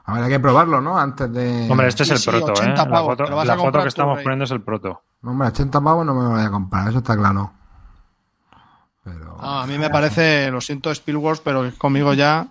A 0.05 0.13
ver, 0.13 0.24
hay 0.24 0.30
que 0.30 0.39
probarlo, 0.39 0.80
¿no? 0.80 0.97
Antes 0.97 1.32
de... 1.34 1.68
Hombre, 1.70 1.88
este 1.88 2.05
Sí, 2.05 2.13
es 2.13 2.20
el 2.20 2.20
sí, 2.20 2.30
proto, 2.30 2.53
80 2.53 2.72
¿eh? 2.72 2.88
La 2.89 2.99
foto, 3.01 3.24
la 3.43 3.82
que 3.84 3.88
estamos 3.89 4.15
Rey. 4.15 4.24
poniendo 4.24 4.45
es 4.45 4.51
el 4.51 4.61
proto. 4.61 5.03
Hombre, 5.24 5.49
80 5.49 5.82
pavos 5.82 6.05
no 6.05 6.13
me 6.13 6.24
lo 6.24 6.30
voy 6.30 6.41
a 6.41 6.49
comprar, 6.49 6.88
eso 6.88 6.99
está 6.99 7.18
claro. 7.18 7.51
Pero... 9.03 9.38
Ah, 9.41 9.63
a 9.63 9.68
mí 9.68 9.78
me 9.78 9.89
parece, 9.89 10.49
lo 10.49 10.61
siento, 10.61 10.93
Spielworks, 10.93 11.41
pero 11.41 11.70
conmigo 11.78 12.13
ya. 12.13 12.47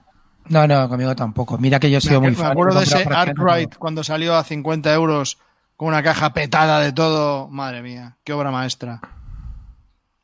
No, 0.49 0.67
no, 0.67 0.89
conmigo 0.89 1.15
tampoco. 1.17 1.59
Mira 1.59 1.79
que 1.81 1.91
yo 1.91 1.99
he 1.99 1.99
Me, 1.99 2.01
sido 2.01 2.21
muy 2.21 2.31
me 2.31 2.37
fan. 2.37 2.53
acuerdo 2.53 2.77
he 2.77 2.85
de 2.85 2.85
ese 2.85 3.05
Arkwright 3.09 3.77
cuando 3.77 4.05
salió 4.05 4.35
a 4.37 4.45
50 4.45 4.93
euros 4.95 5.39
con 5.77 5.89
una 5.89 6.03
caja 6.03 6.33
petada 6.33 6.81
de 6.81 6.93
todo. 6.93 7.49
Madre 7.49 7.83
mía, 7.83 8.17
qué 8.25 8.33
obra 8.33 8.51
maestra. 8.51 9.01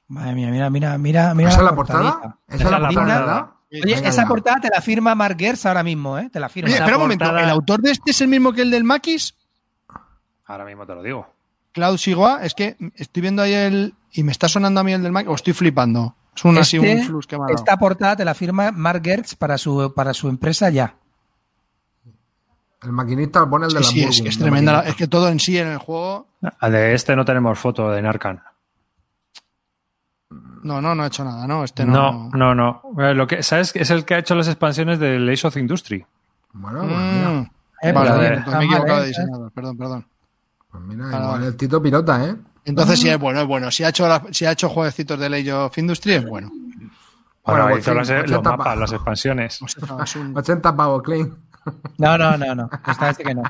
Madre 0.09 0.35
mía, 0.35 0.49
mira, 0.51 0.71
mira, 0.71 0.99
mira. 0.99 1.35
mira 1.35 1.51
¿Esa 1.51 1.59
es 1.59 1.65
la 1.65 1.75
portada? 1.75 2.39
¿Esa 2.49 2.65
es 2.65 2.71
la 2.71 2.79
portada? 2.89 3.53
Oye, 3.73 4.07
esa 4.07 4.27
portada 4.27 4.61
te 4.61 4.69
la 4.69 4.83
firma 4.83 5.15
Mark 5.15 5.37
Gers 5.39 5.65
ahora 5.65 5.83
mismo, 5.83 6.19
¿eh? 6.19 6.29
Te 6.31 6.39
la 6.39 6.51
firma. 6.51 6.69
Oye, 6.69 6.77
espera 6.77 6.97
un 6.97 7.03
momento, 7.05 7.25
¿el 7.39 7.49
autor 7.49 7.81
de 7.81 7.93
este 7.93 8.11
es 8.11 8.21
el 8.21 8.29
mismo 8.29 8.53
que 8.53 8.61
el 8.63 8.71
del 8.71 8.85
Maquis? 8.85 9.35
Ahora 10.47 10.67
mismo 10.67 10.85
te 10.87 10.95
lo 10.95 11.03
digo. 11.03 11.27
Claude 11.73 11.97
Sigua, 11.97 12.41
es 12.43 12.53
que 12.53 12.77
estoy 12.97 13.23
viendo 13.23 13.41
ahí 13.41 13.55
el. 13.55 13.95
y 14.13 14.23
me 14.25 14.33
está 14.33 14.47
sonando 14.49 14.81
a 14.81 14.85
mí 14.85 14.93
el 14.93 15.03
del 15.03 15.13
Maquis, 15.13 15.31
o 15.31 15.35
estoy 15.35 15.55
flipando. 15.55 16.15
Es 16.35 16.45
un 16.45 16.57
así 16.59 16.77
Este- 16.79 16.95
un 17.01 17.03
flux 17.07 17.27
que 17.27 17.37
me 17.37 17.45
ha 17.45 17.47
dado. 17.47 17.57
Esta 17.57 17.77
portada 17.77 18.17
te 18.17 18.25
la 18.25 18.35
firma 18.35 18.71
Mark 18.73 19.03
Gertz 19.05 19.35
para 19.37 19.59
su, 19.59 19.93
para 19.95 20.15
su 20.15 20.29
empresa 20.29 20.71
ya. 20.71 20.95
El 22.83 22.93
maquinista 22.93 23.49
pone 23.49 23.67
el 23.67 23.73
de 23.73 23.83
Sí, 23.85 24.01
la 24.05 24.11
sí, 24.13 24.23
es, 24.25 24.33
es 24.35 24.39
tremenda. 24.39 24.73
la- 24.73 24.81
Es 24.81 24.97
que 24.97 25.07
todo 25.07 25.29
en 25.29 25.39
sí 25.39 25.57
en 25.59 25.69
el 25.69 25.79
juego. 25.79 26.27
Ah, 26.61 26.69
De 26.69 26.95
este 26.95 27.15
no 27.15 27.25
tenemos 27.25 27.59
foto 27.59 27.91
de 27.91 28.03
Narcan. 28.03 28.43
No, 30.63 30.81
no, 30.81 30.95
no 30.95 31.03
ha 31.03 31.07
hecho 31.09 31.25
nada, 31.25 31.47
¿no? 31.47 31.65
Este 31.65 31.85
no. 31.85 32.31
No, 32.33 32.55
no, 32.55 32.55
no. 32.55 32.83
Eh, 33.03 33.15
Lo 33.15 33.27
que, 33.27 33.43
¿Sabes? 33.43 33.73
Es 33.75 33.91
el 33.91 34.05
que 34.05 34.15
ha 34.15 34.19
hecho 34.19 34.35
las 34.35 34.47
expansiones 34.49 34.99
del 34.99 35.29
Ace 35.29 35.47
of 35.47 35.57
Industry. 35.57 36.05
Bueno, 36.53 36.81
pues 36.81 36.91
mira, 36.91 37.29
Mm. 37.31 37.51
Eh, 37.85 37.93
Vale, 37.93 38.11
pero 38.11 38.17
vale, 38.17 38.29
de- 38.31 38.35
entonces 38.37 38.37
me 38.37 38.39
he 38.39 38.45
está 38.45 38.57
mal, 38.59 38.65
equivocado 38.65 39.01
de 39.01 39.07
diseñador. 39.09 39.53
Perdón, 39.53 39.77
perdón. 39.77 40.07
pues 40.71 40.83
mira, 40.85 41.05
igual 41.09 41.45
el 41.45 41.57
Tito 41.57 41.83
Pirota, 41.83 42.25
¿eh? 42.25 42.37
Entonces 42.65 43.01
sí 43.01 43.09
es 43.09 43.19
bueno, 43.19 43.41
es 43.41 43.47
bueno. 43.47 43.71
Si 43.71 43.83
ha 43.85 43.89
hecho, 43.89 44.07
la- 44.09 44.23
si 44.31 44.45
ha 44.45 44.53
hecho 44.53 44.69
jueguecitos 44.69 45.19
de 45.19 45.27
Age 45.27 45.53
of 45.53 45.77
Industry, 45.79 46.15
es 46.15 46.27
bueno. 46.27 46.49
Bueno, 47.45 47.63
Bueno, 47.65 47.79
hizo 47.79 47.93
los 47.95 48.09
80 48.09 48.41
mapas, 48.41 48.65
pavos. 48.67 48.81
las 48.81 48.93
expansiones. 48.93 49.63
O 49.63 49.67
sea, 49.69 49.85
no, 49.89 50.03
es 50.05 50.17
un- 50.17 50.37
80 50.37 50.77
pavos, 50.77 51.03
clean. 51.03 51.37
No, 51.99 52.17
no, 52.19 52.37
no, 52.37 52.55
no. 52.55 52.71
Esta 52.87 53.07
vez 53.07 53.17
sí 53.17 53.25
que 53.25 53.35
no. 53.35 53.43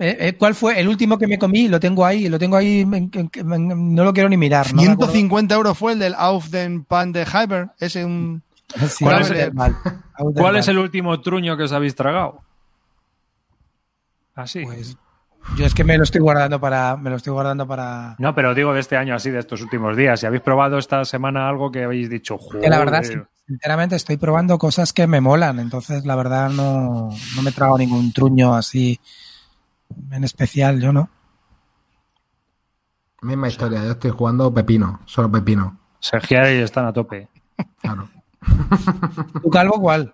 Eh, 0.00 0.16
eh, 0.20 0.36
¿Cuál 0.38 0.54
fue 0.54 0.78
el 0.78 0.86
último 0.88 1.18
que 1.18 1.26
me 1.26 1.38
comí? 1.38 1.68
Lo 1.68 1.80
tengo 1.80 2.04
ahí, 2.04 2.28
lo 2.28 2.38
tengo 2.38 2.56
ahí, 2.56 2.84
no 2.86 4.04
lo 4.04 4.12
quiero 4.12 4.28
ni 4.28 4.36
mirar. 4.36 4.66
No 4.72 4.82
me 4.82 4.88
acuerdo. 4.92 5.12
150 5.12 5.54
euros 5.54 5.76
fue 5.76 5.92
el 5.94 5.98
del 5.98 6.14
Auf 6.14 6.48
den 6.50 6.84
Pan 6.84 7.10
de 7.12 7.24
Hyper. 7.26 7.70
Ese 7.80 8.04
un. 8.04 8.42
Sí, 8.88 9.02
¿Cuál 9.04 9.22
es 9.22 9.30
el- 9.30 9.54
Mal. 9.54 9.74
¿Cuál 10.16 10.34
Mal. 10.52 10.56
es 10.56 10.68
el 10.68 10.78
último 10.78 11.18
truño 11.20 11.56
que 11.56 11.62
os 11.64 11.72
habéis 11.72 11.94
tragado? 11.94 12.42
Así. 14.34 14.64
Pues 14.64 14.96
yo 15.56 15.64
es 15.66 15.74
que 15.74 15.84
me 15.84 15.96
lo 15.96 16.04
estoy 16.04 16.20
guardando 16.20 16.60
para, 16.60 16.96
me 16.96 17.10
lo 17.10 17.16
estoy 17.16 17.32
guardando 17.32 17.66
para. 17.66 18.14
No, 18.18 18.34
pero 18.34 18.54
digo 18.54 18.72
de 18.74 18.80
este 18.80 18.96
año 18.96 19.14
así, 19.14 19.30
de 19.30 19.38
estos 19.40 19.60
últimos 19.62 19.96
días. 19.96 20.20
Si 20.20 20.26
habéis 20.26 20.42
probado 20.42 20.78
esta 20.78 21.04
semana 21.04 21.48
algo 21.48 21.70
que 21.72 21.84
habéis 21.84 22.10
dicho, 22.10 22.38
joder. 22.38 22.62
Que 22.62 22.68
la 22.68 22.78
verdad, 22.78 23.02
sin- 23.02 23.26
sinceramente, 23.46 23.96
estoy 23.96 24.16
probando 24.18 24.58
cosas 24.58 24.92
que 24.92 25.06
me 25.06 25.20
molan. 25.20 25.58
Entonces, 25.58 26.04
la 26.04 26.16
verdad, 26.16 26.50
no, 26.50 27.08
no 27.36 27.42
me 27.42 27.52
trago 27.52 27.78
ningún 27.78 28.12
truño 28.12 28.54
así 28.54 29.00
en 30.10 30.22
especial, 30.24 30.80
yo 30.80 30.92
no. 30.92 31.08
Misma 33.22 33.48
historia, 33.48 33.82
yo 33.84 33.92
estoy 33.92 34.10
jugando 34.12 34.52
Pepino, 34.54 35.00
solo 35.06 35.30
Pepino. 35.30 35.76
Sergiar 35.98 36.52
y 36.52 36.58
están 36.58 36.86
a 36.86 36.92
tope. 36.92 37.28
Claro. 37.80 38.08
¿Tu 39.42 39.50
calvo 39.50 39.80
cuál? 39.80 40.12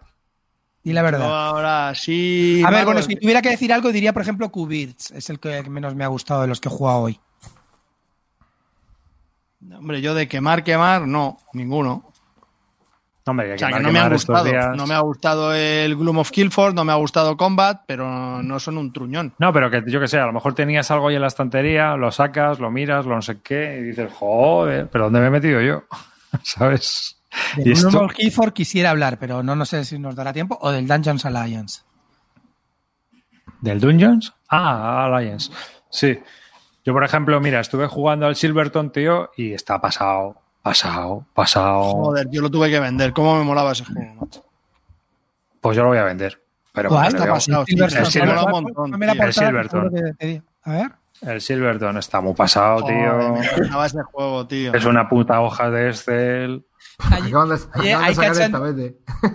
Y 0.84 0.92
la 0.92 1.02
verdad. 1.02 1.48
Ahora 1.48 1.94
sí. 1.94 2.62
A 2.64 2.70
ver, 2.70 2.84
bueno, 2.84 3.00
si 3.02 3.16
tuviera 3.16 3.40
que 3.42 3.48
decir 3.50 3.72
algo, 3.72 3.90
diría, 3.90 4.12
por 4.12 4.20
ejemplo, 4.22 4.50
Kubirts. 4.50 5.10
Es 5.12 5.30
el 5.30 5.40
que 5.40 5.62
menos 5.70 5.94
me 5.94 6.04
ha 6.04 6.08
gustado 6.08 6.42
de 6.42 6.46
los 6.48 6.60
que 6.60 6.68
he 6.68 6.72
jugado 6.72 6.98
hoy. 7.00 7.18
Hombre, 9.72 10.00
yo 10.02 10.14
de 10.14 10.28
quemar, 10.28 10.62
quemar, 10.62 11.06
no, 11.06 11.38
ninguno. 11.54 12.10
No, 13.26 13.30
Hombre, 13.30 13.46
que 13.46 13.54
O 13.54 13.58
sea, 13.58 13.68
que 13.68 13.74
quemar, 13.76 13.82
no 13.82 13.92
me 13.92 13.98
han 13.98 14.04
quemar 14.04 14.16
estos 14.16 14.34
gustado. 14.36 14.44
días- 14.44 14.76
No 14.76 14.86
me 14.86 14.94
ha 14.94 15.00
gustado 15.00 15.54
el 15.54 15.96
Gloom 15.96 16.18
of 16.18 16.30
Killford, 16.30 16.74
no 16.74 16.84
me 16.84 16.92
ha 16.92 16.96
gustado 16.96 17.34
Combat, 17.38 17.80
pero 17.86 18.42
no 18.42 18.60
son 18.60 18.76
un 18.76 18.92
truñón. 18.92 19.32
No, 19.38 19.50
pero 19.54 19.70
que 19.70 19.82
yo 19.86 19.98
que 20.00 20.08
sé, 20.08 20.18
a 20.18 20.26
lo 20.26 20.34
mejor 20.34 20.54
tenías 20.54 20.90
algo 20.90 21.08
ahí 21.08 21.14
en 21.14 21.22
la 21.22 21.28
estantería, 21.28 21.96
lo 21.96 22.12
sacas, 22.12 22.58
lo 22.60 22.70
miras, 22.70 23.06
lo 23.06 23.14
no 23.14 23.22
sé 23.22 23.40
qué, 23.40 23.78
y 23.80 23.84
dices, 23.84 24.12
joder, 24.12 24.88
¿pero 24.90 25.04
dónde 25.04 25.20
me 25.20 25.28
he 25.28 25.30
metido 25.30 25.62
yo? 25.62 25.84
¿Sabes? 26.42 27.13
De 27.56 27.68
Y 27.68 27.72
esto- 27.72 28.06
Keyford 28.08 28.52
quisiera 28.52 28.90
hablar, 28.90 29.18
pero 29.18 29.42
no, 29.42 29.54
no 29.56 29.64
sé 29.64 29.84
si 29.84 29.98
nos 29.98 30.14
dará 30.14 30.32
tiempo. 30.32 30.58
O 30.60 30.70
del 30.70 30.86
Dungeons 30.86 31.24
Alliance. 31.24 31.82
¿Del 33.60 33.80
Dungeons? 33.80 34.32
Ah, 34.48 35.04
Alliance. 35.06 35.50
Sí. 35.90 36.18
Yo, 36.84 36.92
por 36.92 37.04
ejemplo, 37.04 37.40
mira, 37.40 37.60
estuve 37.60 37.86
jugando 37.86 38.26
al 38.26 38.36
Silverton, 38.36 38.90
tío, 38.92 39.30
y 39.36 39.52
está 39.54 39.80
pasado, 39.80 40.36
pasado, 40.62 41.24
pasado. 41.32 41.82
Joder, 41.92 42.28
yo 42.30 42.42
lo 42.42 42.50
tuve 42.50 42.70
que 42.70 42.78
vender. 42.78 43.12
¿Cómo 43.12 43.38
me 43.38 43.44
molaba 43.44 43.72
ese 43.72 43.84
juego, 43.84 44.14
macho? 44.20 44.44
Pues 45.60 45.76
yo 45.76 45.82
lo 45.82 45.88
voy 45.88 45.98
a 45.98 46.04
vender. 46.04 46.40
Pero 46.74 46.90
¿Cuál? 46.90 47.06
Está 47.08 47.26
pasado. 47.26 47.64
El 47.66 47.90
Silver- 48.04 48.26
Mola 48.26 48.44
un 48.44 48.50
montón, 48.50 48.90
Ponme 48.90 49.06
la 49.06 49.12
tío. 49.12 49.22
El 49.24 49.32
Silverton. 49.32 49.90
A 50.64 50.72
ver. 50.72 50.92
El 51.22 51.40
Silverton 51.40 51.96
está 51.98 52.20
muy 52.20 52.34
pasado, 52.34 52.80
Joder, 52.80 52.96
tío. 53.56 53.78
me 53.78 53.86
ese 53.86 54.02
juego, 54.02 54.46
tío. 54.46 54.74
Es 54.74 54.84
una 54.84 55.08
puta 55.08 55.40
hoja 55.40 55.70
de 55.70 55.88
Excel. 55.90 56.64
Acaban 56.98 57.48
de, 57.50 57.58
sacar 57.58 58.42
el 58.42 58.52
tapete. 58.52 58.96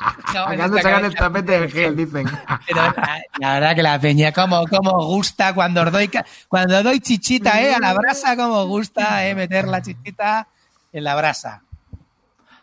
Acaban 0.00 0.52
Acaban 0.54 0.70
de 0.72 0.82
sacar 0.82 1.04
el 1.04 1.14
tapete 1.14 1.60
del 1.60 1.70
gel, 1.70 1.96
dicen. 1.96 2.26
Pero 2.66 2.82
la, 2.96 3.22
la 3.40 3.54
verdad 3.54 3.74
que 3.74 3.82
la 3.82 3.98
peña, 4.00 4.32
como, 4.32 4.66
como 4.66 5.04
gusta 5.06 5.54
cuando 5.54 5.82
os 5.82 5.92
doy, 5.92 6.10
cuando 6.48 6.82
doy 6.82 7.00
chichita, 7.00 7.60
eh, 7.62 7.74
a 7.74 7.78
la 7.78 7.94
brasa, 7.94 8.36
como 8.36 8.66
gusta, 8.66 9.26
eh, 9.26 9.34
meter 9.34 9.66
la 9.66 9.80
chichita 9.82 10.48
en 10.92 11.04
la 11.04 11.16
brasa. 11.16 11.62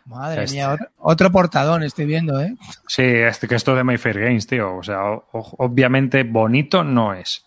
Madre 0.04 0.44
Este. 0.44 0.56
mía, 0.56 0.70
otro, 0.72 0.86
otro 0.98 1.32
portadón 1.32 1.82
estoy 1.82 2.06
viendo, 2.06 2.40
eh. 2.40 2.54
Sí, 2.86 3.02
este, 3.02 3.48
que 3.48 3.56
esto 3.56 3.74
de 3.74 3.82
My 3.82 3.98
Fair 3.98 4.20
Games, 4.20 4.46
tío. 4.46 4.76
O 4.76 4.82
sea, 4.82 5.02
o- 5.04 5.24
o- 5.32 5.54
obviamente 5.64 6.22
bonito 6.22 6.84
no 6.84 7.12
es. 7.12 7.44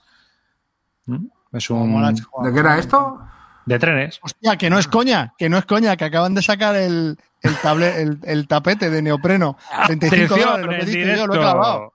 ¿Mm? 1.10 1.27
Es 1.57 1.69
mola 1.72 2.10
un. 2.10 2.44
¿De 2.45 2.53
qué 2.53 2.60
era 2.60 2.77
esto? 2.77 3.19
De 3.65 3.80
trenes. 3.80 4.19
Hostia, 4.22 4.57
que 4.57 4.69
no 4.69 4.80
es 4.80 4.88
coña, 4.88 5.34
que 5.38 5.49
no 5.49 5.57
es 5.57 5.65
coña, 5.65 5.95
que 5.98 6.06
acaban 6.06 6.34
de 6.36 6.41
sacar 6.41 6.76
el, 6.76 7.18
el, 7.41 7.56
table, 7.57 8.02
el, 8.02 8.19
el 8.23 8.48
tapete 8.48 8.90
de 8.90 9.02
neopreno. 9.02 9.57
35 9.88 10.36
Atención, 10.36 10.61
dólares, 10.61 10.65
lo 10.65 10.72
pediste 10.86 11.18
yo, 11.18 11.27
lo 11.27 11.36
he 11.36 11.40
clavado. 11.40 11.94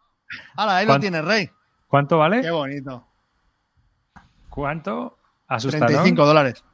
Hala, 0.56 0.76
ahí 0.76 0.86
lo 0.86 0.92
¿Cuán- 0.92 1.00
tienes, 1.00 1.24
Rey. 1.24 1.50
¿Cuánto 1.88 2.16
Qué 2.16 2.20
vale? 2.20 2.50
bonito. 2.50 3.06
¿Cuánto? 4.48 5.16
Asusta, 5.48 5.78
¿no? 5.80 5.86
35 5.86 6.26
dólares. 6.26 6.64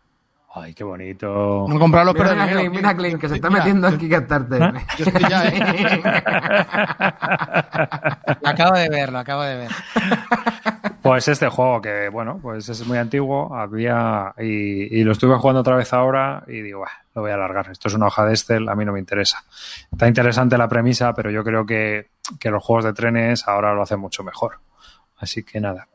Ay, 0.52 0.74
qué 0.74 0.82
bonito. 0.82 1.64
No 1.68 1.78
comprarlo, 1.78 2.12
pero 2.12 2.30
Mira. 2.32 2.48
Clint, 2.48 2.74
mira, 2.74 2.96
Clint, 2.96 3.20
que 3.20 3.28
se 3.28 3.36
está 3.36 3.48
Mira, 3.48 3.60
metiendo 3.60 3.86
aquí 3.86 4.08
Kickstarter. 4.08 4.72
Yo 4.98 5.04
estoy 5.04 5.30
ya, 5.30 5.46
¿eh? 5.46 6.02
Lo 8.42 8.48
acabo 8.48 8.76
de 8.76 8.88
ver, 8.88 9.12
lo 9.12 9.18
acabo 9.20 9.42
de 9.42 9.56
ver. 9.56 9.70
Pues 11.02 11.28
este 11.28 11.48
juego 11.48 11.81
que, 11.81 12.09
bueno, 12.09 12.39
pues 12.43 12.68
es 12.68 12.86
muy 12.86 12.98
antiguo, 12.98 13.55
había 13.55 14.35
y, 14.39 15.02
lo 15.02 15.12
estuve 15.12 15.36
jugando 15.36 15.60
otra 15.60 15.77
vez 15.77 15.93
ahora 15.93 16.44
y 16.47 16.60
digo, 16.60 16.81
"Bah, 16.81 17.05
lo 17.14 17.22
voy 17.22 17.31
a 17.31 17.35
alargar. 17.35 17.70
Esto 17.70 17.89
es 17.89 17.94
una 17.94 18.06
hoja 18.06 18.27
de 18.27 18.32
Excel, 18.32 18.68
a 18.68 18.74
mí 18.74 18.85
no 18.85 18.93
me 18.93 18.98
interesa. 18.98 19.44
Está 19.90 20.09
interesante 20.09 20.59
la 20.59 20.68
premisa, 20.68 21.14
pero 21.14 21.31
yo 21.31 21.43
creo 21.43 21.64
que, 21.64 22.10
que 22.39 22.51
los 22.51 22.62
juegos 22.62 22.85
de 22.85 22.93
trenes 22.93 23.48
ahora 23.48 23.74
lo 23.74 23.82
hacen 23.82 23.98
mucho 23.98 24.22
mejor. 24.22 24.60
Así 25.16 25.43
que 25.43 25.60
nada. 25.60 25.89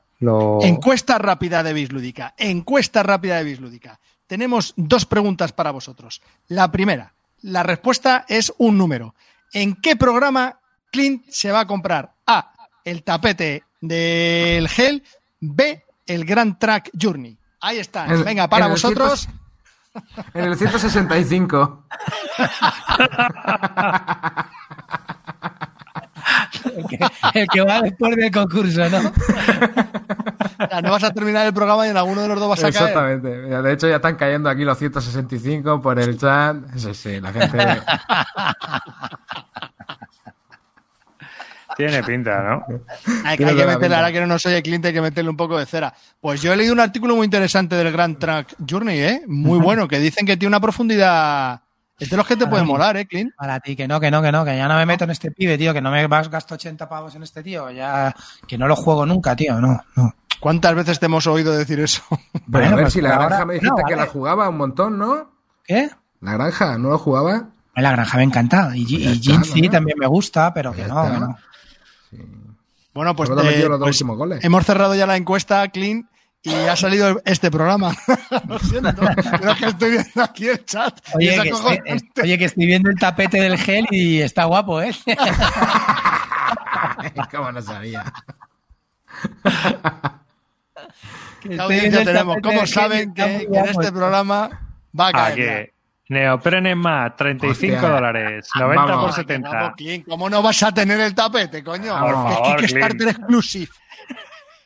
Encuesta 0.62 1.18
rápida 1.18 1.62
de 1.64 1.74
Bislúdica. 1.74 2.34
Encuesta 2.38 3.04
rápida 3.04 3.38
de 3.38 3.44
Bislúdica. 3.44 4.00
Tenemos 4.28 4.74
dos 4.76 5.06
preguntas 5.06 5.52
para 5.52 5.72
vosotros. 5.72 6.22
La 6.48 6.72
primera, 6.72 7.14
la 7.42 7.64
respuesta 7.64 8.26
es 8.28 8.54
un 8.58 8.78
número. 8.78 9.14
¿En 9.54 9.76
qué 9.76 9.96
programa 9.96 10.60
Clint 10.92 11.26
se 11.30 11.52
va 11.52 11.62
a 11.62 11.68
comprar? 11.68 12.14
A. 12.26 12.54
El 12.84 13.04
tapete 13.04 13.64
del 13.88 14.68
gel. 14.70 15.04
B. 15.40 15.84
El 16.06 16.26
Grand 16.26 16.58
Track 16.60 16.92
Journey. 17.00 17.38
Ahí 17.62 17.80
está. 17.80 18.06
En- 18.08 18.24
Venga, 18.24 18.48
para 18.48 18.66
en 18.66 18.72
el 18.72 18.74
vosotros. 18.74 19.28
En 20.34 20.44
el 20.46 20.58
165. 20.58 21.86
El 26.76 26.86
que, 26.88 27.00
el 27.40 27.48
que 27.48 27.62
va 27.62 27.82
después 27.82 28.16
del 28.16 28.32
concurso, 28.32 28.90
¿no? 28.90 29.12
Ya, 30.72 30.82
no 30.82 30.92
vas 30.92 31.04
a 31.04 31.12
terminar 31.12 31.46
el 31.46 31.54
programa 31.54 31.86
y 31.88 31.90
en 31.92 31.98
alguno 31.98 32.22
de 32.22 32.28
los 32.28 32.40
dos 32.40 32.50
vas 32.50 32.60
a 32.60 32.72
caer. 32.72 32.76
Exactamente. 32.76 33.30
De 33.30 33.74
hecho, 33.74 33.88
ya 33.88 33.98
están 33.98 34.16
cayendo 34.16 34.50
aquí 34.50 34.64
los 34.64 34.78
165 34.78 35.82
por 35.82 36.00
el 36.00 36.18
chat. 36.18 36.58
Sí, 36.76 36.94
sí, 36.94 37.20
la 37.22 37.32
gente. 37.32 37.82
Tiene 41.76 42.04
pinta, 42.04 42.42
¿no? 42.42 42.66
Hay 43.26 43.38
que, 43.38 43.46
hay 43.46 43.56
que 43.56 43.66
meterle, 43.66 43.96
ahora 43.96 44.12
que 44.12 44.20
no 44.22 44.28
nos 44.28 44.46
oye 44.46 44.62
Clint, 44.64 44.86
hay 44.86 44.94
que 44.94 45.02
meterle 45.02 45.30
un 45.30 45.38
poco 45.38 45.58
de 45.58 45.66
cera. 45.66 45.94
Pues 46.22 46.42
yo 46.42 46.54
he 46.54 46.56
leído 46.58 46.74
un 46.74 46.80
artículo 46.80 47.16
muy 47.16 47.26
interesante 47.26 47.76
del 47.76 47.92
Grand 47.92 48.18
Track 48.18 48.56
Journey, 48.70 49.00
¿eh? 49.00 49.22
Muy 49.28 49.60
bueno, 49.64 49.88
que 49.88 50.00
dicen 50.00 50.26
que 50.26 50.38
tiene 50.38 50.50
una 50.50 50.60
profundidad. 50.60 51.62
Es 51.98 52.10
de 52.10 52.18
los 52.18 52.28
que 52.28 52.36
te 52.36 52.46
pueden 52.48 52.66
molar, 52.66 52.98
¿eh, 52.98 53.06
Clint? 53.06 53.34
Para 53.38 53.60
ti, 53.62 53.76
que 53.76 53.88
no, 53.88 54.00
que 54.02 54.12
no, 54.12 54.22
que 54.22 54.32
no, 54.32 54.44
que 54.44 54.58
ya 54.58 54.68
no 54.68 54.76
me 54.76 54.86
meto 54.86 55.06
en 55.06 55.12
este 55.12 55.32
pibe, 55.32 55.58
tío, 55.58 55.74
que 55.74 55.82
no 55.82 55.92
me 55.92 56.06
vas 56.08 56.30
gasto 56.30 56.56
80 56.56 56.90
pavos 56.90 57.16
en 57.16 57.24
este 57.24 57.42
tío, 57.42 57.72
ya 57.72 58.14
que 58.48 58.58
no 58.58 58.68
lo 58.68 58.76
juego 58.76 59.06
nunca, 59.06 59.36
tío, 59.36 59.60
no, 59.62 59.82
no. 59.96 60.14
¿Cuántas 60.42 60.76
veces 60.76 61.00
te 61.00 61.06
hemos 61.06 61.26
oído 61.28 61.56
decir 61.56 61.80
eso? 61.80 62.02
Bueno, 62.48 62.68
a 62.68 62.76
ver 62.76 62.84
pues 62.86 62.94
si 62.94 63.02
la 63.02 63.12
ahora- 63.16 63.28
granja 63.28 63.46
me 63.46 63.54
dijiste 63.56 63.82
no, 63.82 63.88
que 63.88 63.96
la 63.96 64.06
jugaba 64.08 64.50
un 64.50 64.58
montón, 64.58 64.98
¿no? 65.00 65.32
¿Qué? 65.64 65.90
La 66.22 66.34
granja, 66.34 66.78
¿no 66.78 66.90
lo 66.90 66.98
jugaba? 66.98 67.48
La 67.76 67.92
granja 67.92 68.18
me 68.18 68.24
encanta. 68.24 68.72
Y, 68.76 68.84
Pues 68.84 69.26
y 69.28 69.32
está, 69.32 69.60
¿no? 69.62 69.70
también 69.72 69.98
me 69.98 70.08
gusta, 70.08 70.54
pero 70.54 70.72
Pues 70.74 70.84
que 70.86 70.92
no, 70.94 71.04
que 71.12 71.20
no. 71.20 71.38
Bueno, 72.94 73.16
pues, 73.16 73.30
eh, 73.30 73.34
metido 73.34 73.70
los 73.70 73.80
dos 73.80 74.04
pues 74.04 74.18
goles. 74.18 74.44
hemos 74.44 74.66
cerrado 74.66 74.96
ya 74.96 75.06
la 75.06 75.18
encuesta, 75.18 75.68
Clint, 75.68 76.08
y 76.44 76.54
ha 76.54 76.76
salido 76.76 77.22
este 77.26 77.52
programa. 77.52 77.96
Lo 78.48 78.58
siento, 78.60 78.94
pero 79.40 79.52
es 79.52 79.58
que 79.58 79.66
estoy 79.66 79.92
viendo 79.92 80.24
aquí 80.24 80.48
el 80.48 80.64
chat. 80.64 80.98
Oye 81.14 81.42
que, 81.42 81.50
estoy, 81.50 81.80
oye, 82.24 82.38
que 82.38 82.46
estoy 82.46 82.66
viendo 82.66 82.90
el 82.90 82.98
tapete 82.98 83.42
del 83.42 83.58
gel 83.58 83.86
y 83.92 84.22
está 84.22 84.46
guapo, 84.46 84.82
¿eh? 84.82 84.96
¿Cómo 87.32 87.52
no 87.52 87.62
sabía? 87.62 88.06
Que 91.42 91.50
¿Qué 91.50 91.60
audiencia 91.60 92.06
tenemos? 92.06 92.38
¿Cómo 92.42 92.66
saben 92.66 93.14
que 93.14 93.46
muy 93.50 93.58
en 93.58 93.66
este 93.66 93.82
esto. 93.82 93.94
programa 93.94 94.50
va 94.98 95.08
a 95.08 95.12
caer? 95.12 95.74
Aquí. 96.06 96.14
Neoprene 96.14 96.76
más, 96.76 97.16
35 97.16 97.76
Hostia. 97.76 97.90
dólares, 97.90 98.50
90 98.60 98.86
Vamos. 98.86 99.02
por 99.02 99.10
ya? 99.10 99.16
70. 99.16 99.50
Vamos, 99.50 99.74
Clint, 99.76 100.08
¿Cómo 100.08 100.30
no 100.30 100.42
vas 100.42 100.64
a 100.64 100.72
tener 100.72 101.00
el 101.00 101.16
tapete, 101.16 101.64
coño? 101.64 101.98
Por 102.00 102.10
Que 102.10 102.10
es 102.10 102.14
favor, 102.36 102.58
Kickstarter 102.58 102.98
Clint. 102.98 103.18
exclusive. 103.18 103.72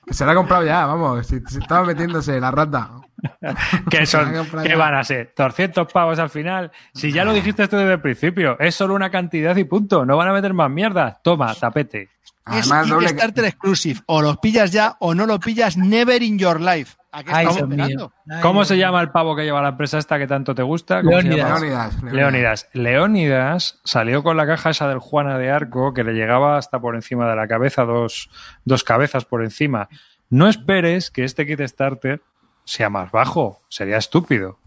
Que 0.05 0.13
se 0.13 0.25
la 0.25 0.31
ha 0.31 0.35
comprado 0.35 0.65
ya, 0.65 0.85
vamos. 0.85 1.25
Si, 1.27 1.39
si 1.47 1.59
estaba 1.59 1.85
metiéndose 1.85 2.39
la 2.39 2.51
rata. 2.51 2.89
¿Qué 3.89 4.05
son? 4.05 4.33
¿Qué 4.63 4.75
van 4.75 4.95
a 4.95 5.03
ser? 5.03 5.33
¿200 5.35 5.91
pavos 5.91 6.19
al 6.19 6.29
final? 6.29 6.71
Si 6.93 7.11
ya 7.11 7.23
lo 7.25 7.33
dijiste 7.33 7.67
tú 7.67 7.77
desde 7.77 7.93
el 7.93 8.01
principio, 8.01 8.57
es 8.59 8.75
solo 8.75 8.95
una 8.95 9.09
cantidad 9.11 9.55
y 9.55 9.65
punto. 9.65 10.05
No 10.05 10.17
van 10.17 10.29
a 10.29 10.33
meter 10.33 10.53
más 10.53 10.69
mierda. 10.69 11.19
Toma, 11.23 11.53
tapete. 11.53 12.09
Además, 12.45 12.83
es 12.85 12.89
doble. 12.89 13.07
Kickstarter 13.07 13.45
exclusive. 13.45 13.99
O 14.07 14.21
los 14.21 14.37
pillas 14.39 14.71
ya 14.71 14.95
o 14.99 15.13
no 15.13 15.25
lo 15.25 15.39
pillas 15.39 15.77
never 15.77 16.21
in 16.23 16.39
your 16.39 16.59
life. 16.59 16.95
¿A 17.11 17.23
qué 17.23 17.31
Ay, 17.33 17.47
estamos 17.47 17.55
Dios 17.55 17.69
mío. 17.69 17.75
esperando? 17.85 18.13
Ay, 18.29 18.41
¿Cómo 18.41 18.59
Dios 18.59 18.67
se 18.67 18.77
llama 18.77 19.01
el 19.01 19.09
pavo 19.11 19.35
que 19.35 19.43
lleva 19.43 19.61
la 19.61 19.69
empresa 19.69 19.97
esta 19.97 20.19
que 20.19 20.27
tanto 20.27 20.53
te 20.53 20.61
gusta? 20.61 21.01
¿Cómo 21.01 21.19
se 21.19 21.23
Leónidas. 21.27 21.61
Leónidas. 21.61 22.03
Leónidas. 22.03 22.69
Leónidas 22.73 23.79
salió 23.83 24.21
con 24.23 24.37
la 24.37 24.45
caja 24.45 24.69
esa 24.69 24.87
del 24.87 24.99
Juana 24.99 25.37
de 25.37 25.49
Arco 25.49 25.93
que 25.93 26.03
le 26.03 26.13
llegaba 26.13 26.57
hasta 26.57 26.79
por 26.79 26.95
encima 26.95 27.27
de 27.29 27.35
la 27.35 27.47
cabeza, 27.47 27.83
dos, 27.83 28.29
dos 28.65 28.83
cabezas 28.83 29.25
por 29.25 29.43
encima. 29.43 29.89
No 30.29 30.47
esperes 30.47 31.09
que 31.09 31.23
este 31.23 31.47
Kickstarter 31.47 32.21
sea 32.63 32.89
más 32.89 33.11
bajo. 33.11 33.61
Sería 33.69 33.97
estúpido. 33.97 34.59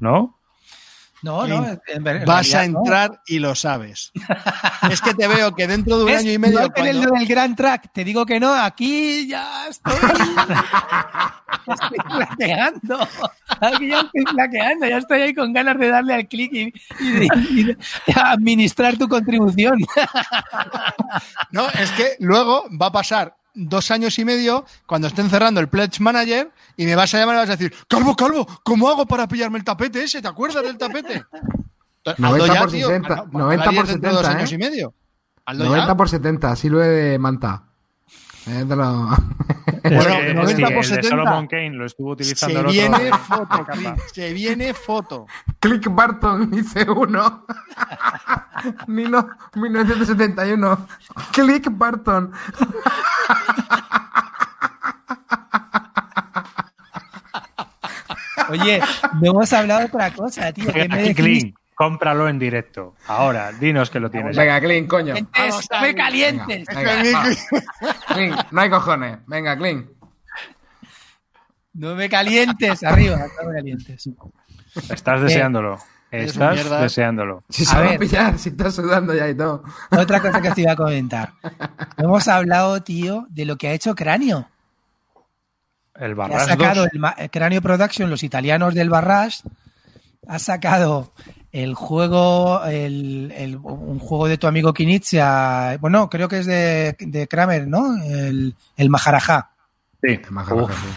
¿No? 0.00 0.38
No, 1.22 1.46
no, 1.46 1.64
en- 1.66 1.80
en 2.06 2.24
Vas 2.24 2.52
a 2.54 2.66
no. 2.66 2.78
entrar 2.80 3.20
y 3.26 3.38
lo 3.38 3.54
sabes. 3.54 4.10
es 4.90 5.00
que 5.00 5.14
te 5.14 5.28
veo 5.28 5.54
que 5.54 5.66
dentro 5.68 5.98
de 5.98 6.04
un 6.04 6.10
año 6.18 6.32
y 6.32 6.38
medio. 6.38 6.54
Igual 6.54 6.72
que 6.74 6.80
en 6.80 6.86
el 6.88 6.96
cuando- 6.98 7.14
del 7.18 7.26
Grand 7.28 7.56
Track, 7.56 7.92
te 7.92 8.02
digo 8.04 8.26
que 8.26 8.40
no, 8.40 8.52
aquí 8.52 9.28
ya 9.28 9.68
estoy. 9.68 9.94
estoy 11.66 11.98
flaqueando. 12.10 13.08
Aquí 13.60 13.88
ya 13.88 14.00
estoy 14.00 14.24
flaqueando, 14.32 14.86
ya 14.88 14.98
estoy 14.98 15.20
ahí 15.22 15.34
con 15.34 15.52
ganas 15.52 15.78
de 15.78 15.88
darle 15.88 16.14
al 16.14 16.26
clic 16.26 16.52
y, 16.52 16.60
y- 17.00 17.28
y- 17.60 17.70
y 18.06 18.12
administrar 18.16 18.96
tu 18.96 19.08
contribución. 19.08 19.78
No, 21.50 21.68
es 21.68 21.90
que 21.92 22.16
luego 22.20 22.64
va 22.80 22.86
a 22.86 22.92
pasar 22.92 23.36
dos 23.54 23.90
años 23.90 24.18
y 24.18 24.24
medio 24.24 24.64
cuando 24.86 25.08
estén 25.08 25.28
cerrando 25.30 25.60
el 25.60 25.68
Pledge 25.68 26.00
Manager 26.00 26.50
y 26.76 26.86
me 26.86 26.94
vas 26.96 27.14
a 27.14 27.18
llamar 27.18 27.36
y 27.36 27.38
vas 27.40 27.48
a 27.50 27.56
decir, 27.56 27.74
Calvo, 27.88 28.16
Calvo, 28.16 28.46
¿cómo 28.64 28.88
hago 28.88 29.06
para 29.06 29.28
pillarme 29.28 29.58
el 29.58 29.64
tapete 29.64 30.02
ese? 30.04 30.22
¿Te 30.22 30.28
acuerdas 30.28 30.62
del 30.62 30.78
tapete? 30.78 31.24
90 32.18 32.58
por 32.60 32.70
tío. 32.70 32.86
60, 32.88 33.08
Cuando- 33.16 33.38
90 33.38 33.64
por 33.64 33.68
hablarías 33.70 33.88
dentro 33.88 34.10
de 34.10 34.14
dos 34.16 34.22
70, 34.26 34.38
años 34.38 34.52
¿eh? 34.52 34.54
y 34.54 34.58
medio. 34.58 34.94
Hazlo 35.44 35.64
90 35.66 35.86
ya. 35.86 35.96
por 35.96 36.08
70, 36.08 36.50
así 36.52 36.68
lo 36.68 36.82
he 36.82 36.86
de 36.88 37.18
manta. 37.18 37.64
Eh, 38.46 38.64
te 38.68 38.74
lo- 38.76 39.08
Bueno, 39.82 39.98
Es 40.00 40.06
que- 40.06 40.34
90 40.34 40.50
es 40.50 40.56
que 40.56 40.62
por 40.62 40.72
el 40.72 40.74
de 40.74 40.82
70. 40.84 41.08
Solomon 41.08 41.46
Kane 41.46 41.70
lo 41.70 41.86
estuvo 41.86 42.10
utilizando 42.12 42.54
Se 42.54 42.60
el 42.60 42.66
otro. 42.66 42.72
viene 42.98 43.04
de 43.04 43.12
foto. 43.18 43.66
Clint, 43.72 43.98
se 44.12 44.32
viene 44.32 44.74
foto. 44.74 45.26
Click 45.60 45.88
Barton, 45.94 46.50
dice 46.50 46.88
uno. 46.90 47.44
Nino, 48.86 49.28
1971. 49.54 50.86
Click 51.32 51.68
Barton. 51.70 52.32
Oye, 58.48 58.80
no 59.20 59.30
hemos 59.30 59.52
hablado 59.52 59.80
de 59.80 59.86
otra 59.86 60.12
cosa, 60.12 60.52
tío. 60.52 60.72
que 60.72 60.88
me 60.88 61.14
Clean, 61.14 61.54
cómpralo 61.74 62.28
en 62.28 62.38
directo. 62.38 62.94
Ahora, 63.06 63.52
dinos 63.52 63.88
que 63.90 63.98
lo 64.00 64.10
tienes. 64.10 64.36
Venga, 64.36 64.60
Clean, 64.60 64.86
coño. 64.86 65.14
Vamos 65.38 65.68
me 65.80 65.94
calientes. 65.94 66.66
Venga. 66.66 67.24
Clean, 68.08 68.36
no 68.50 68.60
hay 68.60 68.70
cojones. 68.70 69.18
Venga, 69.26 69.56
Clean. 69.56 69.88
No 71.74 71.94
me 71.94 72.08
calientes, 72.08 72.82
arriba, 72.84 73.16
no 73.16 73.48
me 73.48 73.54
calientes. 73.54 74.08
Estás 74.90 75.22
deseándolo. 75.22 75.74
Eres 75.74 75.91
Estás 76.12 76.68
deseando. 76.82 77.42
Si 77.48 77.62
A 77.62 77.66
se 77.66 77.76
a 77.76 77.80
ver. 77.80 77.98
pillar, 77.98 78.38
si 78.38 78.50
estás 78.50 78.74
sudando 78.74 79.14
ya 79.14 79.28
y 79.28 79.34
todo. 79.34 79.62
Otra 79.90 80.20
cosa 80.20 80.40
que 80.42 80.50
os 80.50 80.58
iba 80.58 80.72
a 80.72 80.76
comentar. 80.76 81.32
Hemos 81.96 82.28
hablado, 82.28 82.82
tío, 82.82 83.26
de 83.30 83.44
lo 83.46 83.56
que 83.56 83.68
ha 83.68 83.72
hecho 83.72 83.94
Cráneo. 83.94 84.48
El 85.94 86.08
que 86.08 86.12
ha 86.12 86.14
Barras 86.26 86.46
sacado 86.46 86.82
2. 86.82 86.90
el, 86.92 86.98
ma- 86.98 87.16
Cráneo 87.30 87.62
Production, 87.62 88.10
los 88.10 88.22
italianos 88.22 88.74
del 88.74 88.90
Barras, 88.90 89.42
ha 90.28 90.38
sacado 90.38 91.12
el 91.50 91.74
juego, 91.74 92.62
el, 92.64 93.32
el- 93.36 93.56
un 93.56 93.98
juego 93.98 94.26
de 94.28 94.38
tu 94.38 94.46
amigo 94.46 94.72
Kinitsia, 94.72 95.76
bueno, 95.80 96.08
creo 96.08 96.28
que 96.28 96.38
es 96.38 96.46
de, 96.46 96.96
de 96.98 97.28
Kramer, 97.28 97.66
¿no? 97.68 97.96
El, 98.02 98.54
el 98.76 98.90
Maharaja. 98.90 99.50
Sí. 100.02 100.20
Majaraja, 100.30 100.64
Uf. 100.64 100.72
sí. 100.82 100.88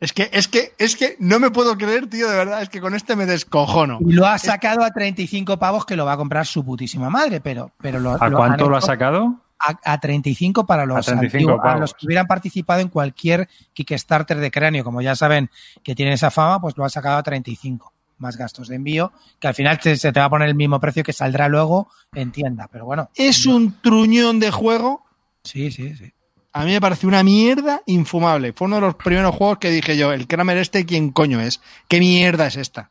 Es 0.00 0.12
que, 0.12 0.30
es 0.32 0.46
que, 0.46 0.74
es 0.78 0.94
que 0.94 1.16
no 1.18 1.40
me 1.40 1.50
puedo 1.50 1.76
creer, 1.76 2.06
tío, 2.08 2.28
de 2.30 2.36
verdad, 2.36 2.62
es 2.62 2.68
que 2.68 2.80
con 2.80 2.94
este 2.94 3.16
me 3.16 3.26
descojono. 3.26 3.98
Y 4.00 4.12
lo 4.12 4.26
ha 4.26 4.38
sacado 4.38 4.84
a 4.84 4.90
35 4.90 5.58
pavos 5.58 5.84
que 5.84 5.96
lo 5.96 6.04
va 6.06 6.12
a 6.12 6.16
comprar 6.16 6.46
su 6.46 6.64
putísima 6.64 7.10
madre, 7.10 7.40
pero, 7.40 7.72
pero 7.80 7.98
lo, 7.98 8.10
¿A 8.20 8.28
lo 8.28 8.36
cuánto 8.36 8.64
han 8.66 8.70
lo 8.70 8.76
ha 8.76 8.80
sacado? 8.80 9.40
a, 9.58 9.92
a 9.92 9.98
35 9.98 10.64
para 10.66 10.86
los, 10.86 10.98
A 10.98 11.00
35 11.02 11.36
antiguos- 11.50 11.58
a 11.58 11.62
pavos. 11.64 11.80
los 11.80 11.94
que 11.94 12.06
hubieran 12.06 12.28
participado 12.28 12.80
en 12.80 12.88
cualquier 12.90 13.48
Kickstarter 13.72 14.36
de 14.38 14.52
cráneo. 14.52 14.84
Como 14.84 15.02
ya 15.02 15.16
saben 15.16 15.50
que 15.82 15.96
tiene 15.96 16.12
esa 16.12 16.30
fama, 16.30 16.60
pues 16.60 16.76
lo 16.76 16.84
ha 16.84 16.88
sacado 16.90 17.16
a 17.18 17.22
35 17.24 17.92
más 18.18 18.36
gastos 18.36 18.68
de 18.68 18.76
envío, 18.76 19.12
que 19.40 19.48
al 19.48 19.54
final 19.54 19.80
te- 19.80 19.96
se 19.96 20.12
te 20.12 20.20
va 20.20 20.26
a 20.26 20.30
poner 20.30 20.48
el 20.48 20.54
mismo 20.54 20.78
precio 20.78 21.02
que 21.02 21.12
saldrá 21.12 21.48
luego 21.48 21.88
en 22.14 22.30
tienda. 22.30 22.68
Pero 22.70 22.84
bueno, 22.84 23.10
Es 23.16 23.46
un 23.46 23.80
truñón 23.80 24.38
de 24.38 24.52
juego. 24.52 25.04
sí, 25.42 25.72
sí, 25.72 25.96
sí. 25.96 26.12
A 26.52 26.64
mí 26.64 26.72
me 26.72 26.80
parece 26.80 27.06
una 27.06 27.22
mierda 27.22 27.82
infumable. 27.86 28.52
Fue 28.52 28.66
uno 28.66 28.76
de 28.76 28.82
los 28.82 28.94
primeros 28.96 29.34
juegos 29.34 29.58
que 29.58 29.70
dije 29.70 29.96
yo, 29.96 30.12
el 30.12 30.26
Kramer 30.26 30.56
este, 30.58 30.86
¿quién 30.86 31.10
coño 31.10 31.40
es? 31.40 31.60
¿Qué 31.88 32.00
mierda 32.00 32.46
es 32.46 32.56
esta? 32.56 32.90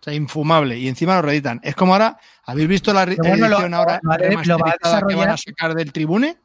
O 0.00 0.04
sea, 0.04 0.14
infumable. 0.14 0.78
Y 0.78 0.88
encima 0.88 1.14
lo 1.16 1.22
reeditan. 1.22 1.60
Es 1.62 1.76
como 1.76 1.92
ahora, 1.92 2.18
¿habéis 2.44 2.66
visto 2.68 2.92
la 2.92 3.04
bueno, 3.04 3.22
lo- 3.48 3.56
edición 3.58 3.74
ahora 3.74 4.00
lo 4.02 4.08
va 4.08 4.14
a 4.14 4.18
de- 4.18 4.24
lo 4.30 4.36
va 4.36 4.40
a 4.40 4.48
remasterizada 4.74 5.02
que 5.06 5.14
van 5.14 5.30
a 5.30 5.36
sacar 5.36 5.74
del 5.74 5.92
Tribune? 5.92 6.36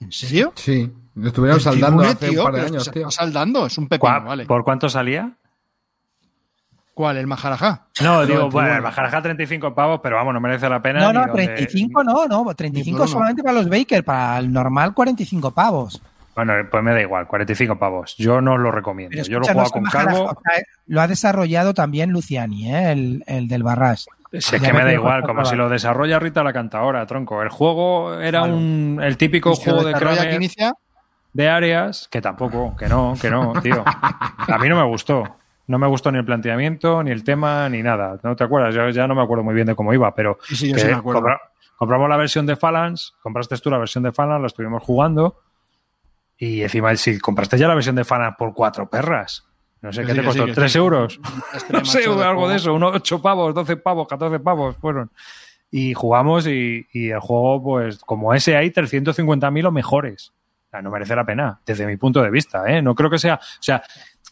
¿En 0.00 0.12
serio? 0.12 0.52
Sí. 0.56 0.90
Lo 1.14 1.28
estuvieron 1.28 1.56
El 1.58 1.62
saldando 1.64 2.02
Tribune, 2.02 2.08
hace 2.08 2.28
tío, 2.28 2.40
un 2.40 2.44
par 2.52 2.54
de 2.54 2.66
años, 2.66 2.90
tío. 2.90 3.10
saldando, 3.10 3.66
es 3.66 3.76
un 3.78 3.88
pepino, 3.88 4.00
¿Cuá- 4.12 4.18
vale. 4.20 4.46
¿Por 4.46 4.64
cuánto 4.64 4.88
salía? 4.88 5.32
¿Cuál? 6.96 7.18
¿El 7.18 7.26
Maharajá? 7.26 7.82
No, 8.02 8.24
digo, 8.24 8.48
bueno, 8.48 8.74
el 8.74 8.80
Bajaraja 8.80 9.20
35 9.20 9.74
pavos, 9.74 10.00
pero 10.02 10.16
vamos, 10.16 10.32
no 10.32 10.40
merece 10.40 10.66
la 10.66 10.80
pena. 10.80 11.00
No, 11.00 11.12
no, 11.12 11.26
donde- 11.26 11.44
35 11.48 12.02
no, 12.02 12.26
no, 12.26 12.42
Ni 12.46 12.54
35 12.54 12.96
por 12.96 13.06
uno. 13.06 13.12
solamente 13.12 13.42
para 13.42 13.54
los 13.54 13.68
Baker, 13.68 14.02
para 14.02 14.38
el 14.38 14.50
normal 14.50 14.94
45 14.94 15.50
pavos. 15.50 16.00
Bueno, 16.34 16.54
pues 16.70 16.82
me 16.82 16.92
da 16.94 17.02
igual, 17.02 17.26
45 17.26 17.78
pavos. 17.78 18.14
Yo 18.16 18.40
no 18.40 18.56
lo 18.56 18.70
recomiendo. 18.72 19.10
Pero 19.14 19.24
Yo 19.28 19.38
lo 19.40 19.44
he 19.44 19.50
escucha, 19.50 19.52
no 19.52 19.52
jugado 19.52 19.66
es 19.66 19.72
con 19.72 19.80
un 19.80 19.84
Maharaja, 19.84 20.16
Calvo. 20.16 20.24
o 20.30 20.42
sea, 20.54 20.62
lo 20.86 21.00
ha 21.02 21.06
desarrollado 21.08 21.74
también 21.74 22.10
Luciani, 22.12 22.74
¿eh? 22.74 22.92
el, 22.92 23.24
el 23.26 23.46
del 23.48 23.62
Barras. 23.62 24.06
Si 24.32 24.56
es 24.56 24.62
que 24.62 24.72
me 24.72 24.82
da 24.82 24.92
igual, 24.94 25.22
como 25.22 25.44
si 25.44 25.54
lo 25.54 25.68
desarrolla 25.68 26.18
Rita 26.18 26.42
la 26.42 26.54
cantadora, 26.54 27.04
tronco. 27.04 27.42
El 27.42 27.50
juego 27.50 28.18
era 28.18 28.42
un 28.44 29.00
el 29.02 29.18
típico 29.18 29.54
juego 29.54 29.84
de 29.84 29.92
Kramer 29.92 30.30
que 30.30 30.34
inicia. 30.36 30.72
de 31.34 31.48
áreas, 31.50 32.08
que 32.10 32.22
tampoco, 32.22 32.74
que 32.74 32.88
no, 32.88 33.12
que 33.20 33.30
no, 33.30 33.52
tío. 33.62 33.84
A 33.86 34.58
mí 34.58 34.68
no 34.70 34.76
me 34.76 34.84
gustó. 34.86 35.24
No 35.68 35.78
me 35.78 35.86
gustó 35.86 36.12
ni 36.12 36.18
el 36.18 36.24
planteamiento, 36.24 37.02
ni 37.02 37.10
el 37.10 37.24
tema, 37.24 37.68
ni 37.68 37.82
nada. 37.82 38.18
¿No 38.22 38.36
te 38.36 38.44
acuerdas? 38.44 38.74
Yo 38.74 38.88
ya 38.90 39.06
no 39.06 39.14
me 39.14 39.22
acuerdo 39.22 39.42
muy 39.42 39.54
bien 39.54 39.66
de 39.66 39.74
cómo 39.74 39.92
iba, 39.92 40.14
pero 40.14 40.38
Sí, 40.44 40.54
sí, 40.56 40.68
yo 40.68 40.74
que 40.74 40.80
sí 40.82 40.86
me 40.86 40.92
acuerdo. 40.94 41.20
compra- 41.22 41.40
compramos 41.76 42.08
la 42.08 42.16
versión 42.16 42.46
de 42.46 42.56
Phalanx, 42.56 43.14
compraste 43.22 43.56
tú 43.58 43.70
la 43.70 43.78
versión 43.78 44.04
de 44.04 44.12
Phalanx, 44.12 44.40
la 44.40 44.46
estuvimos 44.46 44.82
jugando. 44.82 45.40
Y 46.38 46.62
encima, 46.62 46.94
si 46.96 47.18
compraste 47.18 47.58
ya 47.58 47.66
la 47.68 47.74
versión 47.74 47.96
de 47.96 48.04
Phalanx 48.04 48.36
por 48.38 48.52
cuatro 48.54 48.88
perras, 48.88 49.46
no 49.80 49.92
sé, 49.92 50.04
¿qué 50.04 50.14
te 50.14 50.22
costó? 50.24 50.46
¿Tres 50.52 50.76
euros? 50.76 51.18
No 51.72 51.84
sé, 51.84 52.00
de 52.00 52.06
algo 52.06 52.18
juego. 52.18 52.48
de 52.48 52.56
eso, 52.56 52.72
unos 52.74 52.94
8 52.94 53.20
pavos, 53.22 53.54
12 53.54 53.76
pavos, 53.78 54.06
14 54.08 54.38
pavos 54.40 54.76
fueron. 54.76 55.10
Y 55.70 55.94
jugamos 55.94 56.46
y, 56.46 56.86
y 56.92 57.10
el 57.10 57.18
juego, 57.20 57.62
pues, 57.62 57.98
como 57.98 58.32
ese 58.34 58.56
hay 58.56 58.70
350.000 58.70 59.66
o 59.66 59.72
mejores. 59.72 60.32
O 60.66 60.70
sea, 60.70 60.80
no 60.82 60.90
merece 60.90 61.16
la 61.16 61.24
pena, 61.24 61.60
desde 61.66 61.86
mi 61.86 61.96
punto 61.96 62.22
de 62.22 62.30
vista, 62.30 62.64
¿eh? 62.70 62.80
No 62.82 62.94
creo 62.94 63.10
que 63.10 63.18
sea, 63.18 63.34
o 63.36 63.62
sea, 63.62 63.82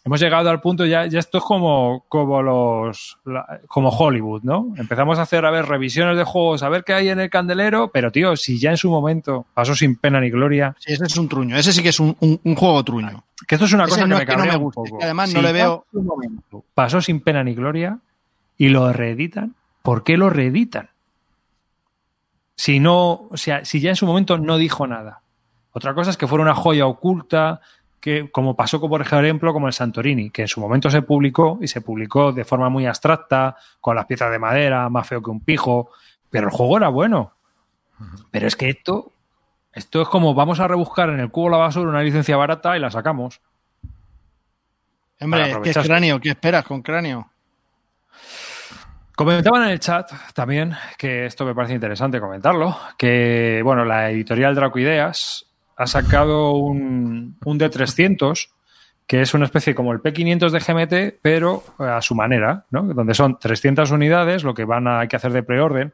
hemos 0.05 0.21
llegado 0.21 0.51
al 0.51 0.61
punto 0.61 0.85
ya, 0.85 1.07
ya 1.07 1.19
esto 1.19 1.39
es 1.39 1.45
como, 1.45 2.05
como 2.09 2.43
los, 2.43 3.19
la- 3.25 3.61
como 3.69 3.89
Hollywood, 3.89 4.43
¿no? 4.43 4.75
Empezamos 4.77 5.19
a 5.19 5.23
hacer, 5.23 5.45
a 5.47 5.51
ver, 5.51 5.67
revisiones 5.67 6.17
de 6.17 6.25
juegos, 6.25 6.63
a 6.63 6.69
ver 6.69 6.85
qué 6.85 6.93
hay 6.95 7.09
en 7.09 7.21
el 7.21 7.31
candelero, 7.31 7.89
pero 7.89 8.13
tío, 8.13 8.37
si 8.37 8.59
ya 8.61 8.71
en 8.71 8.77
su 8.77 8.91
momento 8.91 9.47
pasó 9.55 9.75
sin 9.75 9.97
pena 9.97 10.21
ni 10.21 10.31
gloria, 10.31 10.77
Sí, 10.79 10.93
ese 10.93 11.05
es 11.05 11.17
un 11.17 11.29
truño. 11.29 11.57
Ese 11.57 11.73
sí 11.73 11.83
que 11.83 11.89
es 11.89 12.01
un, 12.01 12.17
un- 12.21 12.41
un 12.45 12.55
juego 12.55 12.83
truño. 12.85 13.25
que 13.49 13.55
esto 13.55 13.65
es 13.65 13.73
una 13.73 13.85
Ese 13.85 13.91
cosa 13.93 14.03
que 14.03 14.09
no 14.09 14.19
me 14.19 14.27
que 14.27 14.33
no 14.33 14.37
cabrea 14.39 14.59
me 14.59 14.65
un 14.65 14.71
poco. 14.71 14.99
que 14.99 15.05
además 15.05 15.31
Si 15.31 15.37
no 15.37 15.43
le 15.43 15.53
veo. 15.53 15.87
pasó 16.75 17.01
sin 17.01 17.21
pena 17.21 17.43
ni 17.43 17.55
gloria 17.55 17.99
y 18.59 18.69
lo 18.69 18.93
reeditan, 18.93 19.55
¿por 19.83 20.05
qué 20.05 20.17
lo 20.17 20.29
reeditan? 20.31 20.91
Si 22.57 22.79
no, 22.79 23.27
o 23.31 23.37
sea, 23.37 23.65
si 23.65 23.81
ya 23.81 23.91
en 23.91 23.97
su 23.97 24.07
momento 24.07 24.39
no 24.39 24.59
dijo 24.59 24.87
nada. 24.87 25.21
Otra 25.73 25.93
cosa 25.95 26.11
es 26.11 26.17
que 26.17 26.29
fuera 26.29 26.43
una 26.43 26.55
joya 26.55 26.87
oculta, 26.87 27.61
que 28.05 28.31
como 28.31 28.55
pasó 28.55 28.83
con, 28.83 28.91
por 28.91 29.01
ejemplo, 29.01 29.55
como 29.55 29.67
el 29.67 29.73
Santorini, 29.73 30.29
que 30.29 30.43
en 30.43 30.49
su 30.49 30.61
momento 30.61 30.91
se 30.91 31.01
publicó 31.01 31.59
y 31.63 31.69
se 31.69 31.81
publicó 31.81 32.33
de 32.33 32.45
forma 32.45 32.69
muy 32.69 32.85
abstracta, 32.85 33.57
con 33.81 33.97
las 33.97 34.05
piezas 34.05 34.31
de 34.31 34.39
madera, 34.39 34.91
más 34.91 35.09
feo 35.09 35.23
que 35.23 35.31
un 35.31 35.41
pijo, 35.41 35.89
pero 36.29 36.49
el 36.49 36.53
juego 36.53 36.77
era 36.77 36.91
bueno. 36.91 37.33
Pero 38.31 38.47
es 38.47 38.57
que 38.57 38.69
esto, 38.69 39.11
esto 39.73 40.03
es 40.03 40.09
como 40.09 40.35
vamos 40.35 40.61
a 40.61 40.69
rebuscar 40.69 41.09
en 41.09 41.21
el 41.21 41.31
cubo 41.31 41.47
de 41.47 41.53
la 41.53 41.57
basura 41.57 41.89
una 41.89 42.03
licencia 42.03 42.37
barata 42.37 42.77
y 42.77 42.81
la 42.81 42.91
sacamos. 42.91 43.41
Hombre, 45.23 45.57
¿qué 45.63 45.71
es 45.71 45.79
cráneo? 45.79 46.21
¿Qué 46.21 46.29
esperas 46.29 46.67
con 46.67 46.83
cráneo? 46.83 47.31
Comentaban 49.17 49.63
en 49.63 49.71
el 49.71 49.81
chat 49.81 50.13
también, 50.35 50.75
que 50.99 51.25
esto 51.25 51.47
me 51.47 51.55
parece 51.55 51.73
interesante 51.73 52.21
comentarlo, 52.21 52.77
que 52.99 53.63
bueno, 53.65 53.87
la 53.87 54.11
editorial 54.11 54.55
Draco 54.55 54.79
Ideas 54.79 55.47
ha 55.77 55.87
sacado 55.87 56.53
un, 56.53 57.37
un 57.45 57.59
D300, 57.59 58.49
que 59.07 59.21
es 59.21 59.35
una 59.35 59.45
especie 59.47 59.75
como 59.75 59.93
el 59.93 60.01
P500 60.03 60.51
de 60.51 60.61
GMT, 60.61 61.19
pero 61.23 61.63
a 61.79 62.01
su 62.01 62.15
manera, 62.15 62.65
¿no? 62.71 62.83
Donde 62.83 63.15
son 63.15 63.39
300 63.39 63.91
unidades, 63.91 64.45
lo 64.45 64.55
que 64.55 64.65
van 64.65 64.87
a, 64.89 65.01
hay 65.01 65.09
que 65.09 65.17
hacer 65.17 65.33
de 65.33 65.43
preorden, 65.43 65.93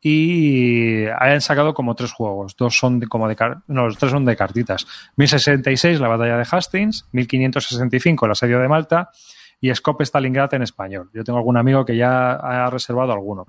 y 0.00 1.06
han 1.06 1.40
sacado 1.40 1.74
como 1.74 1.94
tres 1.94 2.12
juegos. 2.12 2.54
Dos 2.56 2.78
son 2.78 3.00
de- 3.00 3.08
como 3.08 3.28
de 3.28 3.36
no, 3.66 3.86
los 3.86 3.98
tres 3.98 4.12
son 4.12 4.24
de 4.24 4.36
cartitas. 4.36 4.86
1066, 5.16 5.98
la 6.00 6.08
batalla 6.08 6.36
de 6.36 6.46
Hastings, 6.48 7.08
1565, 7.12 8.26
el 8.26 8.32
asedio 8.32 8.60
de 8.60 8.68
Malta, 8.68 9.10
y 9.60 9.74
Scope 9.74 10.04
Stalingrad 10.04 10.52
en 10.54 10.62
español. 10.62 11.10
Yo 11.14 11.24
tengo 11.24 11.38
algún 11.38 11.56
amigo 11.56 11.84
que 11.84 11.96
ya 11.96 12.32
ha 12.34 12.70
reservado 12.70 13.12
alguno. 13.12 13.46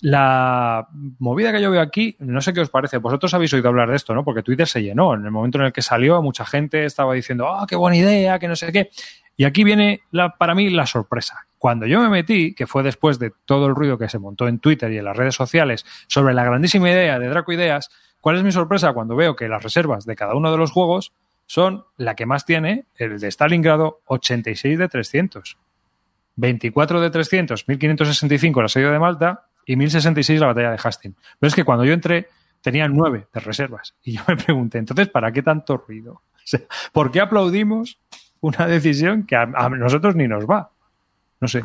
La 0.00 0.88
movida 1.18 1.52
que 1.52 1.62
yo 1.62 1.70
veo 1.70 1.80
aquí, 1.80 2.16
no 2.18 2.40
sé 2.40 2.52
qué 2.52 2.60
os 2.60 2.70
parece, 2.70 2.98
vosotros 2.98 3.32
habéis 3.32 3.52
oído 3.54 3.68
hablar 3.68 3.90
de 3.90 3.96
esto, 3.96 4.14
¿no? 4.14 4.24
Porque 4.24 4.42
Twitter 4.42 4.66
se 4.66 4.82
llenó. 4.82 5.14
En 5.14 5.24
el 5.24 5.30
momento 5.30 5.58
en 5.58 5.64
el 5.64 5.72
que 5.72 5.82
salió, 5.82 6.20
mucha 6.20 6.44
gente 6.44 6.84
estaba 6.84 7.14
diciendo, 7.14 7.48
ah, 7.48 7.66
qué 7.68 7.76
buena 7.76 7.96
idea, 7.96 8.38
que 8.38 8.48
no 8.48 8.56
sé 8.56 8.72
qué. 8.72 8.90
Y 9.36 9.44
aquí 9.44 9.64
viene 9.64 10.02
la, 10.10 10.36
para 10.36 10.54
mí 10.54 10.70
la 10.70 10.86
sorpresa. 10.86 11.46
Cuando 11.58 11.86
yo 11.86 12.00
me 12.00 12.08
metí, 12.08 12.54
que 12.54 12.66
fue 12.66 12.82
después 12.82 13.18
de 13.18 13.32
todo 13.44 13.66
el 13.66 13.74
ruido 13.74 13.98
que 13.98 14.08
se 14.08 14.18
montó 14.18 14.46
en 14.46 14.58
Twitter 14.58 14.92
y 14.92 14.98
en 14.98 15.04
las 15.04 15.16
redes 15.16 15.34
sociales 15.34 15.84
sobre 16.06 16.34
la 16.34 16.44
grandísima 16.44 16.90
idea 16.90 17.18
de 17.18 17.28
Draco 17.28 17.52
Ideas, 17.52 17.88
¿cuál 18.20 18.36
es 18.36 18.42
mi 18.42 18.52
sorpresa 18.52 18.92
cuando 18.92 19.16
veo 19.16 19.34
que 19.34 19.48
las 19.48 19.62
reservas 19.62 20.04
de 20.04 20.14
cada 20.14 20.34
uno 20.34 20.52
de 20.52 20.58
los 20.58 20.70
juegos 20.70 21.12
son 21.46 21.84
la 21.96 22.14
que 22.14 22.26
más 22.26 22.44
tiene, 22.44 22.86
el 22.96 23.18
de 23.18 23.28
Stalingrado, 23.28 24.00
86 24.06 24.78
de 24.78 24.88
300. 24.88 25.58
24 26.36 27.00
de 27.00 27.10
300, 27.10 27.68
1565 27.68 28.60
el 28.60 28.66
asedio 28.66 28.90
de 28.90 28.98
Malta 28.98 29.44
y 29.66 29.76
1066 29.76 30.40
la 30.40 30.46
batalla 30.48 30.70
de 30.70 30.78
Hastings. 30.82 31.16
Pero 31.38 31.48
es 31.48 31.54
que 31.54 31.64
cuando 31.64 31.84
yo 31.84 31.92
entré 31.92 32.28
tenían 32.60 32.94
9 32.94 33.28
de 33.32 33.40
reservas. 33.40 33.94
Y 34.02 34.12
yo 34.12 34.22
me 34.26 34.36
pregunté, 34.36 34.78
entonces, 34.78 35.08
¿para 35.08 35.32
qué 35.32 35.42
tanto 35.42 35.76
ruido? 35.76 36.22
O 36.44 36.46
sea, 36.46 36.60
¿por 36.92 37.10
qué 37.10 37.22
aplaudimos 37.22 37.98
una 38.40 38.66
decisión 38.66 39.22
que 39.24 39.34
a, 39.34 39.44
a 39.44 39.70
nosotros 39.70 40.14
ni 40.14 40.28
nos 40.28 40.44
va? 40.44 40.72
No 41.40 41.48
sé, 41.48 41.64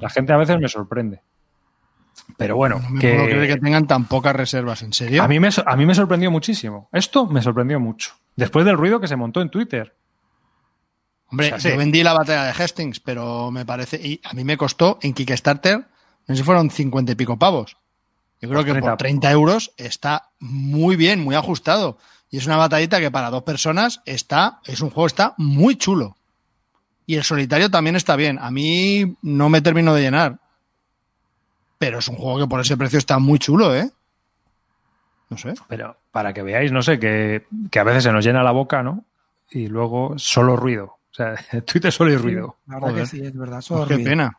la 0.00 0.10
gente 0.10 0.32
a 0.32 0.36
veces 0.36 0.58
me 0.58 0.68
sorprende. 0.68 1.20
Pero 2.36 2.56
bueno, 2.56 2.80
No 2.80 2.90
me 2.90 3.00
que, 3.00 3.14
puedo 3.14 3.26
creer 3.26 3.46
que 3.48 3.60
tengan 3.60 3.86
tan 3.86 4.06
pocas 4.06 4.34
reservas, 4.34 4.82
¿en 4.82 4.92
serio? 4.92 5.22
a, 5.22 5.28
mí 5.28 5.38
me, 5.40 5.48
a 5.64 5.76
mí 5.76 5.86
me 5.86 5.94
sorprendió 5.94 6.30
muchísimo. 6.30 6.88
Esto 6.92 7.26
me 7.26 7.40
sorprendió 7.42 7.78
mucho. 7.78 8.14
Después 8.34 8.64
del 8.64 8.76
ruido 8.76 9.00
que 9.00 9.08
se 9.08 9.16
montó 9.16 9.40
en 9.40 9.50
Twitter. 9.50 9.96
Hombre, 11.28 11.46
o 11.46 11.50
sea, 11.50 11.60
sí. 11.60 11.70
yo 11.70 11.76
vendí 11.76 12.02
la 12.02 12.12
batalla 12.12 12.44
de 12.44 12.50
Hastings, 12.50 13.00
pero 13.00 13.50
me 13.50 13.64
parece. 13.64 13.96
Y 13.96 14.20
a 14.24 14.32
mí 14.34 14.44
me 14.44 14.56
costó 14.56 14.98
en 15.02 15.12
Kickstarter, 15.12 15.86
no 16.26 16.34
sé 16.34 16.40
si 16.40 16.44
fueron 16.44 16.70
50 16.70 17.12
y 17.12 17.14
pico 17.14 17.36
pavos. 17.38 17.76
Yo 18.40 18.48
creo 18.48 18.60
Por 18.60 18.66
que 18.66 18.72
30. 18.72 18.90
por 18.90 18.98
30 18.98 19.30
euros 19.30 19.72
está 19.76 20.28
muy 20.40 20.96
bien, 20.96 21.22
muy 21.24 21.34
ajustado. 21.34 21.98
Y 22.30 22.38
es 22.38 22.46
una 22.46 22.56
batallita 22.56 23.00
que 23.00 23.10
para 23.10 23.30
dos 23.30 23.44
personas 23.44 24.02
está. 24.04 24.60
Es 24.64 24.80
un 24.80 24.90
juego, 24.90 25.06
está 25.06 25.34
muy 25.38 25.76
chulo. 25.76 26.16
Y 27.06 27.14
el 27.14 27.24
solitario 27.24 27.70
también 27.70 27.96
está 27.96 28.16
bien. 28.16 28.38
A 28.40 28.50
mí 28.50 29.16
no 29.22 29.48
me 29.48 29.60
termino 29.62 29.94
de 29.94 30.02
llenar. 30.02 30.38
Pero 31.78 31.98
es 32.00 32.08
un 32.08 32.16
juego 32.16 32.40
que 32.40 32.46
por 32.48 32.60
ese 32.60 32.76
precio 32.76 32.98
está 32.98 33.18
muy 33.18 33.38
chulo, 33.38 33.74
¿eh? 33.74 33.90
No 35.30 35.38
sé. 35.38 35.54
Pero 35.68 35.96
para 36.12 36.32
que 36.32 36.42
veáis, 36.42 36.72
no 36.72 36.82
sé, 36.82 36.98
que, 36.98 37.46
que 37.70 37.78
a 37.78 37.84
veces 37.84 38.04
se 38.04 38.12
nos 38.12 38.24
llena 38.24 38.42
la 38.42 38.52
boca, 38.52 38.82
¿no? 38.82 39.04
Y 39.50 39.68
luego 39.68 40.14
solo 40.18 40.56
ruido. 40.56 40.96
O 41.10 41.14
sea, 41.14 41.34
Twitter 41.64 41.92
solo 41.92 42.10
hay 42.10 42.16
ruido. 42.16 42.56
La 42.66 42.74
verdad 42.76 42.90
Joder. 42.90 43.02
que 43.04 43.10
sí, 43.10 43.20
es 43.24 43.36
verdad. 43.36 43.60
solo 43.60 43.80
Pues 43.80 43.88
qué 43.88 43.94
ruido. 43.96 44.10
pena. 44.10 44.38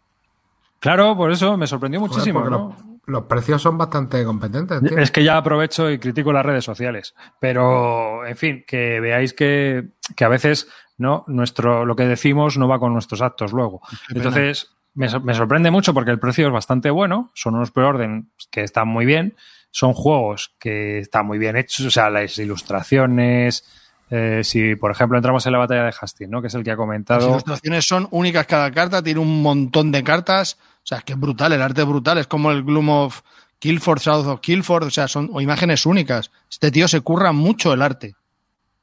Claro, 0.79 1.15
por 1.15 1.31
eso 1.31 1.57
me 1.57 1.67
sorprendió 1.67 1.99
Joder, 1.99 2.11
muchísimo, 2.11 2.45
los, 2.45 2.73
los 3.05 3.23
precios 3.23 3.61
son 3.61 3.77
bastante 3.77 4.23
competentes, 4.23 4.81
tío. 4.83 4.97
Es 4.97 5.11
que 5.11 5.23
ya 5.23 5.37
aprovecho 5.37 5.89
y 5.89 5.97
critico 5.97 6.33
las 6.33 6.45
redes 6.45 6.65
sociales. 6.65 7.15
Pero, 7.39 8.25
en 8.25 8.35
fin, 8.35 8.63
que 8.67 8.99
veáis 8.99 9.33
que, 9.33 9.89
que 10.15 10.25
a 10.25 10.29
veces 10.29 10.67
no 10.97 11.23
nuestro 11.27 11.85
lo 11.85 11.95
que 11.95 12.03
decimos 12.03 12.57
no 12.57 12.67
va 12.67 12.79
con 12.79 12.93
nuestros 12.93 13.21
actos 13.21 13.53
luego. 13.53 13.81
Entonces, 14.09 14.75
me, 14.93 15.07
me 15.19 15.33
sorprende 15.33 15.71
mucho 15.71 15.93
porque 15.93 16.11
el 16.11 16.19
precio 16.19 16.47
es 16.47 16.53
bastante 16.53 16.89
bueno. 16.89 17.31
Son 17.33 17.55
unos 17.55 17.71
preorden 17.71 18.31
que 18.51 18.63
están 18.63 18.87
muy 18.87 19.05
bien. 19.05 19.35
Son 19.71 19.93
juegos 19.93 20.55
que 20.59 20.99
están 20.99 21.25
muy 21.25 21.37
bien 21.37 21.55
hechos. 21.55 21.85
O 21.85 21.91
sea, 21.91 22.09
las 22.09 22.37
ilustraciones. 22.37 23.63
Eh, 24.09 24.41
si, 24.43 24.75
por 24.75 24.91
ejemplo, 24.91 25.17
entramos 25.17 25.45
en 25.45 25.51
la 25.51 25.57
batalla 25.57 25.83
de 25.83 25.93
Hastings, 25.99 26.29
¿no? 26.29 26.41
que 26.41 26.47
es 26.47 26.53
el 26.53 26.63
que 26.63 26.71
ha 26.71 26.73
Las 26.73 26.77
comentado. 26.77 27.29
ilustraciones 27.29 27.85
son 27.85 28.07
únicas 28.11 28.45
cada 28.47 28.71
carta, 28.71 29.03
tiene 29.03 29.19
un 29.19 29.41
montón 29.41 29.91
de 29.91 30.03
cartas. 30.03 30.57
O 30.61 30.87
sea, 30.87 30.99
es 30.99 31.03
que 31.03 31.13
es 31.13 31.19
brutal, 31.19 31.51
el 31.51 31.61
arte 31.61 31.81
es 31.81 31.87
brutal. 31.87 32.17
Es 32.17 32.27
como 32.27 32.51
el 32.51 32.63
Gloom 32.63 32.89
of 32.89 33.21
Kilford, 33.59 33.99
South 33.99 34.27
of 34.27 34.39
Kilford. 34.39 34.85
O 34.85 34.89
sea, 34.89 35.07
son 35.07 35.29
o 35.33 35.41
imágenes 35.41 35.85
únicas. 35.85 36.31
Este 36.49 36.71
tío 36.71 36.87
se 36.87 37.01
curra 37.01 37.33
mucho 37.33 37.73
el 37.73 37.81
arte. 37.81 38.15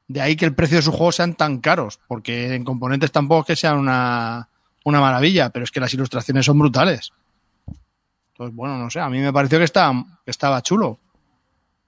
De 0.07 0.21
ahí 0.21 0.35
que 0.35 0.45
el 0.45 0.53
precio 0.53 0.77
de 0.77 0.83
sus 0.83 0.93
juegos 0.93 1.15
sean 1.15 1.33
tan 1.33 1.57
caros, 1.57 1.99
porque 2.07 2.53
en 2.53 2.63
componentes 2.63 3.11
tampoco 3.11 3.41
es 3.41 3.47
que 3.47 3.55
sean 3.55 3.79
una, 3.79 4.49
una 4.83 4.99
maravilla, 5.01 5.49
pero 5.49 5.63
es 5.63 5.71
que 5.71 5.79
las 5.79 5.91
ilustraciones 5.95 6.45
son 6.45 6.59
brutales. 6.59 7.11
Entonces, 8.33 8.55
bueno, 8.55 8.77
no 8.77 8.89
sé, 8.91 8.99
a 8.99 9.09
mí 9.09 9.19
me 9.19 9.33
pareció 9.33 9.57
que, 9.57 9.65
que 9.65 10.31
estaba 10.31 10.61
chulo. 10.61 10.99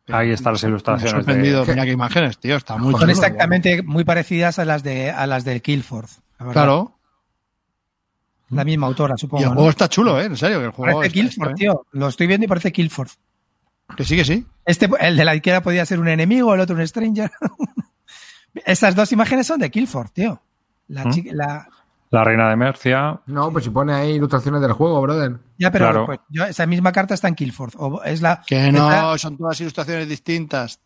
Ahí 0.10 0.32
están 0.32 0.54
las 0.54 0.64
Me 0.64 0.70
ilustraciones. 0.70 1.14
de- 1.14 1.20
sorprendido, 1.20 1.66
mira 1.66 1.84
qué 1.86 1.92
imágenes, 1.92 2.38
tío, 2.38 2.56
está 2.56 2.78
muy 2.78 2.92
Son 2.92 3.02
chulo. 3.02 3.12
exactamente 3.12 3.82
muy 3.84 4.04
parecidas 4.06 4.58
a 4.60 4.66
las 4.66 4.82
de 4.84 5.12
a 5.12 5.28
las 5.28 5.44
del 5.44 5.62
Killforth. 5.62 6.12
la 6.40 6.46
verdad. 6.46 6.54
Claro, 6.64 6.94
La 8.50 8.64
misma 8.64 8.88
autora, 8.88 9.16
y 9.18 9.20
supongo. 9.20 9.44
el 9.44 9.50
¿no? 9.50 9.56
juego 9.56 9.70
está 9.70 9.90
chulo, 9.90 10.20
¿eh? 10.22 10.26
En 10.26 10.38
serio, 10.38 10.60
que 10.60 10.66
el 10.66 10.72
juego 10.72 11.00
Parece 11.00 11.18
está- 11.20 11.30
Killforth, 11.30 11.50
está 11.52 11.56
tío. 11.60 11.86
Lo 11.92 12.08
estoy 12.08 12.28
viendo 12.28 12.46
y 12.46 12.48
parece 12.48 12.72
Killforth. 12.72 13.12
bien. 13.90 13.98
Que 13.98 14.04
sí, 14.06 14.16
que 14.16 14.26
sí. 14.26 14.46
Este, 14.66 14.90
el 15.00 15.18
de 15.18 15.26
la 15.26 15.36
izquierda 15.36 15.62
podía 15.62 15.86
ser 15.86 16.00
un 16.00 16.08
enemigo, 16.08 16.54
el 16.54 16.60
otro 16.62 16.76
un 16.76 16.88
stranger. 16.88 17.32
Estas 18.66 18.96
dos 18.96 19.12
imágenes 19.12 19.48
son 19.48 19.60
de 19.60 19.70
Killford, 19.70 20.10
tío. 20.12 20.42
La, 20.88 21.06
¿Mm? 21.06 21.12
chica- 21.12 21.32
la- 21.34 21.68
La 22.10 22.24
reina 22.24 22.50
de 22.50 22.56
Mercia. 22.56 23.20
No, 23.26 23.52
pues 23.52 23.66
si 23.66 23.70
pone 23.70 23.94
ahí 23.94 24.12
ilustraciones 24.12 24.62
del 24.62 24.72
juego, 24.74 25.02
brother. 25.02 25.38
Ya, 25.58 25.72
pero 25.72 25.86
Claro. 25.86 26.06
pues, 26.06 26.20
yo- 26.30 26.46
esa 26.46 26.66
misma 26.66 26.92
carta 26.92 27.14
está 27.14 27.28
en 27.28 27.36
Killford. 27.36 27.74
O 27.78 28.02
es 28.04 28.22
la, 28.22 28.42
Que 28.48 28.68
es 28.68 28.74
la, 28.74 29.02
no, 29.02 29.18
son 29.18 29.38
todas 29.38 29.60
ilustraciones 29.60 30.08
distintas. 30.08 30.80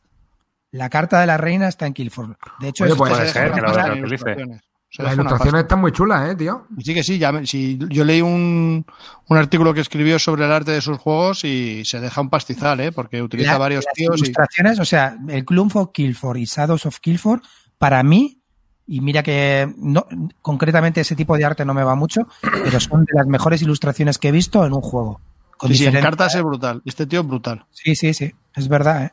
la 0.72 0.90
carta 0.90 1.20
de 1.20 1.28
la 1.28 1.38
reina 1.38 1.68
está 1.68 1.86
en 1.86 1.94
Killford. 1.94 2.32
De 2.60 2.70
hecho, 2.70 2.86
Oye, 2.86 2.94
es- 2.94 2.98
pues, 2.98 3.12
Puede 3.12 3.28
ser 3.28 3.52
que 3.52 3.62
utilice. 4.02 4.62
Se 4.94 5.04
Las 5.04 5.14
ilustraciones 5.14 5.62
están 5.62 5.80
muy 5.80 5.94
chulas, 5.94 6.30
eh, 6.32 6.36
tío. 6.36 6.68
Sí 6.80 6.94
que 6.94 7.02
sí, 7.02 7.18
ya 7.18 7.32
me- 7.32 7.46
sí, 7.46 7.80
yo 7.90 8.04
leí 8.04 8.22
un, 8.22 8.86
un 9.30 9.38
artículo 9.38 9.74
que 9.74 9.80
escribió 9.80 10.20
sobre 10.20 10.44
el 10.44 10.52
arte 10.52 10.72
de 10.72 10.82
sus 10.82 10.98
juegos 10.98 11.46
y 11.46 11.86
se 11.86 12.02
deja 12.02 12.20
un 12.20 12.30
pastizal, 12.30 12.78
¿eh? 12.82 12.92
Porque 12.92 13.22
utiliza 13.22 13.54
la- 13.54 13.58
varios 13.58 13.86
las 13.86 13.94
tíos 13.94 14.18
y 14.18 14.24
ilustraciones, 14.24 14.80
o 14.80 14.86
sea, 14.86 15.16
el 15.30 15.46
Clump 15.46 15.74
of 15.78 15.92
Killford 15.94 16.38
y 16.40 16.44
Shadows 16.46 16.86
of 16.86 17.00
Killford, 17.00 17.40
para 17.78 18.04
mí, 18.04 18.41
y 18.88 19.02
mira 19.02 19.24
que 19.24 19.72
no, 19.78 20.06
concretamente 20.42 21.02
ese 21.02 21.16
tipo 21.16 21.38
de 21.38 21.46
arte 21.46 21.66
no 21.66 21.74
me 21.74 21.84
va 21.84 21.96
mucho, 21.96 22.28
pero 22.42 22.80
son 22.80 23.06
de 23.06 23.14
las 23.14 23.28
mejores 23.28 23.62
ilustraciones 23.62 24.18
que 24.18 24.30
he 24.30 24.32
visto 24.32 24.66
en 24.66 24.74
un 24.74 24.82
juego. 24.82 25.20
Con 25.58 25.70
Sí, 25.70 25.76
sí, 25.78 25.84
en 25.86 25.92
diferentes- 25.92 26.02
cartas 26.10 26.36
es 26.36 26.44
brutal. 26.44 26.82
Este 26.86 27.06
tío 27.06 27.22
es 27.22 27.28
brutal. 27.28 27.66
sí, 27.72 27.96
sí, 27.96 28.14
sí, 28.14 28.34
es 28.56 28.68
verdad, 28.68 29.04
¿eh? 29.06 29.12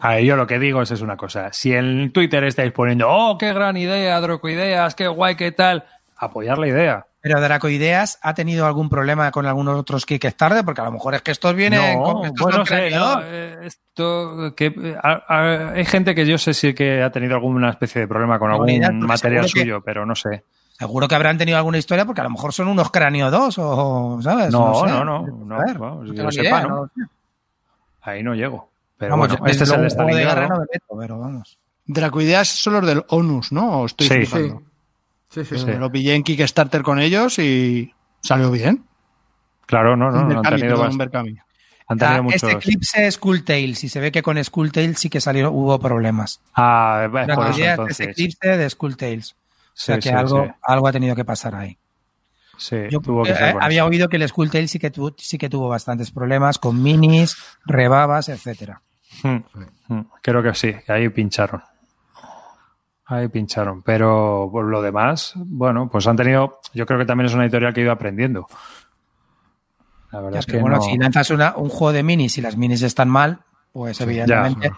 A 0.00 0.10
ver, 0.14 0.24
yo 0.24 0.36
lo 0.36 0.46
que 0.46 0.58
digo 0.60 0.80
es, 0.82 0.90
es 0.92 1.00
una 1.00 1.16
cosa. 1.16 1.52
Si 1.52 1.72
en 1.72 2.12
Twitter 2.12 2.44
estáis 2.44 2.70
poniendo, 2.72 3.08
oh, 3.10 3.36
qué 3.36 3.52
gran 3.52 3.76
idea, 3.76 4.20
Drocoideas, 4.20 4.94
qué 4.94 5.08
guay, 5.08 5.34
qué 5.34 5.50
tal, 5.50 5.84
apoyar 6.16 6.58
la 6.58 6.68
idea. 6.68 7.06
Pero 7.28 7.40
Dracoideas 7.40 8.18
ha 8.22 8.34
tenido 8.34 8.66
algún 8.66 8.88
problema 8.88 9.30
con 9.30 9.46
algunos 9.46 9.78
otros 9.78 10.04
Kickstarter, 10.06 10.64
porque 10.64 10.80
a 10.80 10.84
lo 10.84 10.92
mejor 10.92 11.14
es 11.14 11.22
que 11.22 11.30
estos 11.30 11.54
vienen 11.54 11.98
no, 11.98 12.02
con 12.04 12.24
estos 12.26 12.40
bueno, 12.40 12.58
no 12.58 12.66
sé, 12.66 12.90
no, 12.90 13.20
eh, 13.22 13.56
esto, 13.64 14.54
que, 14.56 14.66
eh, 14.66 14.96
a- 15.02 15.22
a- 15.28 15.70
hay 15.72 15.84
gente 15.84 16.14
que 16.14 16.26
yo 16.26 16.38
sé 16.38 16.54
si 16.54 16.74
que 16.74 17.02
ha 17.02 17.10
tenido 17.10 17.34
alguna 17.34 17.70
especie 17.70 18.00
de 18.02 18.08
problema 18.08 18.38
con 18.38 18.48
No, 18.48 18.54
algún 18.54 18.66
porque 18.80 18.92
material 19.06 19.44
que- 19.44 19.60
suyo, 19.60 19.80
pero 19.84 20.04
no 20.06 20.14
sé. 20.14 20.44
Seguro 20.78 21.08
que 21.08 21.14
habrán 21.16 21.36
tenido 21.38 21.58
alguna 21.58 21.78
historia, 21.78 22.04
porque 22.04 22.20
a 22.20 22.24
lo 22.24 22.30
mejor 22.30 22.52
son 22.52 22.68
unos 22.68 22.90
cráneo 22.90 23.30
dos, 23.30 23.56
o, 23.58 24.20
¿sabes? 24.22 24.50
No, 24.52 24.74
sé. 24.74 24.86
no, 24.92 25.04
no, 25.04 25.26
no, 25.26 25.54
A 25.60 25.64
ver, 25.64 25.76
vamos, 25.78 26.06
no 26.08 26.14
que 26.14 26.22
lo 26.22 26.30
sepa, 26.32 26.42
idea, 26.48 26.62
¿no? 26.62 26.90
no. 26.94 27.06
Ahí 28.02 28.22
no 28.22 28.34
llego. 28.34 28.70
Pero 28.96 29.10
Vamos, 29.12 29.28
bueno, 29.28 29.44
yo- 29.44 29.50
este 29.50 29.64
es 29.64 29.70
el 29.70 29.88
de 29.88 30.14
de 30.16 30.24
guerra 30.24 30.48
no 30.48 30.54
me 30.56 30.66
meto, 30.72 30.86
pero 30.98 31.18
vamos. 31.18 31.58
Dracoideas 31.86 32.48
son 32.48 32.74
los 32.74 32.86
del 32.86 33.04
ONUS, 33.08 33.52
¿no? 33.52 33.80
¿O 33.80 33.86
estoy 33.86 34.08
Sí. 34.08 34.26
Sí. 34.26 34.52
Flipando? 35.44 35.44
Sí, 35.44 35.60
sí, 35.60 35.64
Pero 35.64 35.66
sí. 35.66 35.66
Me 35.72 35.78
lo 35.78 35.92
pillé 35.92 36.14
en 36.14 36.22
Kickstarter 36.22 36.82
con 36.82 36.98
ellos 36.98 37.38
y 37.38 37.92
salió 38.22 38.50
bien. 38.50 38.84
Claro, 39.66 39.96
no, 39.96 40.10
no, 40.10 40.24
no, 40.24 40.38
han 40.38 40.56
tenido, 40.56 40.76
perdón, 40.96 41.00
han 41.90 41.98
tenido 41.98 42.18
Ah, 42.18 42.22
muchos. 42.22 42.42
Este 42.42 42.52
Eclipse 42.56 43.10
Skulltails, 43.10 43.84
y 43.84 43.88
se 43.88 44.00
ve 44.00 44.12
que 44.12 44.22
con 44.22 44.42
Skulltails 44.42 44.98
sí 44.98 45.08
que 45.10 45.20
salieron, 45.20 45.54
hubo 45.54 45.78
problemas. 45.78 46.40
Ah, 46.54 47.02
es 47.06 47.10
por 47.34 47.46
eso 47.48 47.58
es 47.60 47.66
entonces. 47.68 48.08
Eclipse 48.08 48.56
de 48.56 48.70
Skulltails. 48.70 49.32
O 49.32 49.36
sea 49.74 49.94
Sí, 49.96 50.00
que 50.02 50.08
sí, 50.10 50.14
algo, 50.14 50.44
sí. 50.44 50.50
algo 50.62 50.88
ha 50.88 50.92
tenido 50.92 51.14
que 51.16 51.24
pasar 51.24 51.54
ahí. 51.54 51.78
Sí, 52.56 52.76
Yo 52.90 53.00
tuvo 53.00 53.22
que 53.22 53.30
eh, 53.30 53.36
ser 53.36 53.56
había 53.60 53.80
eso. 53.82 53.88
oído 53.88 54.08
que 54.08 54.16
el 54.16 54.28
Skulltails 54.28 54.70
sí 54.70 54.78
que, 54.78 54.90
tuvo, 54.90 55.14
sí 55.16 55.38
que 55.38 55.48
tuvo 55.48 55.68
bastantes 55.68 56.10
problemas 56.10 56.58
con 56.58 56.82
minis, 56.82 57.36
rebabas, 57.64 58.28
etcétera. 58.28 58.82
Mm, 59.22 59.36
mm, 59.94 60.00
Creo 60.20 60.42
que 60.42 60.54
sí, 60.54 60.74
que 60.84 60.92
ahí 60.92 61.08
pincharon. 61.08 61.62
Ahí 63.10 63.28
pincharon. 63.28 63.82
Pero 63.82 64.48
por 64.52 64.66
lo 64.66 64.82
demás, 64.82 65.32
bueno, 65.36 65.88
pues 65.90 66.06
han 66.06 66.16
tenido. 66.16 66.60
Yo 66.74 66.84
creo 66.86 66.98
que 66.98 67.06
también 67.06 67.26
es 67.26 67.34
una 67.34 67.44
editorial 67.44 67.72
que 67.72 67.80
ha 67.80 67.84
ido 67.84 67.92
aprendiendo. 67.92 68.46
La 70.12 70.20
verdad 70.20 70.34
Ya, 70.34 70.38
es 70.40 70.46
que 70.46 70.58
bueno, 70.58 70.76
no- 70.76 70.82
si 70.82 70.96
lanzas 70.96 71.30
una- 71.30 71.54
un 71.56 71.68
juego 71.68 71.92
de 71.92 72.02
minis 72.02 72.38
y 72.38 72.40
las 72.40 72.56
minis 72.56 72.82
están 72.82 73.08
mal, 73.08 73.40
pues 73.72 74.00
evidentemente 74.00 74.70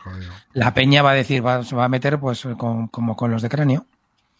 la 0.52 0.74
peña 0.74 1.02
va 1.02 1.10
a 1.10 1.14
decir, 1.14 1.44
va, 1.44 1.62
se 1.62 1.76
va 1.76 1.84
a 1.84 1.88
meter 1.88 2.18
pues 2.18 2.46
con- 2.56 2.88
como 2.88 3.16
con 3.16 3.30
los 3.30 3.42
de 3.42 3.48
cráneo. 3.48 3.86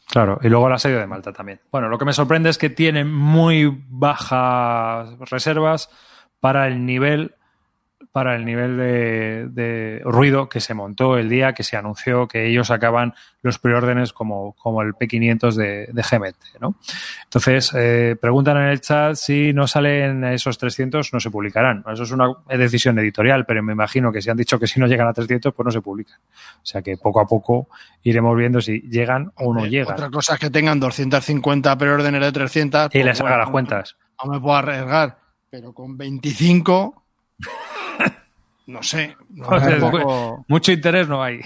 Claro, 0.09 0.41
y 0.43 0.49
luego 0.49 0.67
el 0.67 0.73
asedio 0.75 0.99
de 0.99 1.07
Malta 1.07 1.33
también. 1.33 1.61
Bueno, 1.71 1.89
lo 1.89 1.97
que 1.97 2.05
me 2.05 2.13
sorprende 2.13 2.51
es 2.51 2.59
que 2.59 2.69
tiene 2.71 3.05
muy 3.05 3.85
bajas 3.89 5.17
reservas 5.31 5.89
para 6.41 6.67
el 6.67 6.85
nivel 6.85 7.35
para 8.13 8.35
el 8.35 8.45
nivel 8.45 8.77
de, 8.77 9.49
de 9.51 10.01
ruido 10.05 10.49
que 10.49 10.61
se 10.61 10.75
montó 10.75 11.17
el 11.17 11.29
día 11.29 11.53
que 11.53 11.63
se 11.63 11.77
anunció 11.77 12.27
que 12.27 12.47
ellos 12.49 12.67
sacaban 12.67 13.15
los 13.43 13.59
preórdenes 13.59 14.13
como, 14.13 14.55
como 14.55 14.83
el 14.83 14.95
P500 14.95 15.55
de, 15.55 15.89
de 15.93 16.03
Gemet, 16.03 16.35
¿no? 16.61 16.75
Entonces, 17.25 17.73
eh, 17.75 18.17
preguntan 18.21 18.57
en 18.59 18.65
el 18.65 18.81
chat 18.81 19.15
si 19.15 19.53
no 19.53 19.67
salen 19.69 20.25
esos 20.25 20.59
300, 20.59 21.13
no 21.13 21.21
se 21.21 21.31
publicarán. 21.31 21.85
Eso 21.93 22.03
es 22.03 22.11
una 22.11 22.33
decisión 22.49 22.99
editorial, 22.99 23.47
pero 23.47 23.63
me 23.63 23.73
imagino 23.73 24.11
que 24.13 24.21
si 24.21 24.29
han 24.29 24.37
dicho 24.37 24.59
que 24.59 24.67
si 24.67 24.81
no 24.81 24.87
llegan 24.87 25.07
a 25.09 25.13
300, 25.13 25.55
pues 25.55 25.65
no 25.65 25.71
se 25.71 25.81
publican. 25.81 26.19
O 26.57 26.67
sea 26.67 26.83
que 26.83 26.97
poco 26.97 27.21
a 27.21 27.27
poco 27.27 27.69
iremos 28.03 28.37
viendo 28.37 28.61
si 28.61 28.81
llegan 28.83 29.33
o 29.37 29.55
no 29.55 29.65
Eh, 29.65 29.71
llegan. 29.71 29.95
Otra 29.95 30.11
cosa 30.11 30.35
es 30.35 30.41
que 30.41 30.51
tengan 30.51 30.81
250 30.81 31.79
preórdenes 31.79 32.21
de 32.21 32.33
300. 32.33 32.87
Y 32.87 32.89
pues 32.91 33.05
les 33.05 33.21
haga 33.21 33.39
las 33.39 33.51
cuentas. 33.51 33.97
No 34.23 34.33
me 34.33 34.41
puedo 34.41 34.57
arriesgar, 34.57 35.17
pero 35.49 35.73
con 35.73 35.97
25, 35.97 37.05
no 38.67 38.83
sé. 38.83 39.17
no, 39.31 39.47
poco- 39.91 40.45
Mucho 40.49 40.73
interés 40.73 41.09
no 41.09 41.23
hay. 41.23 41.41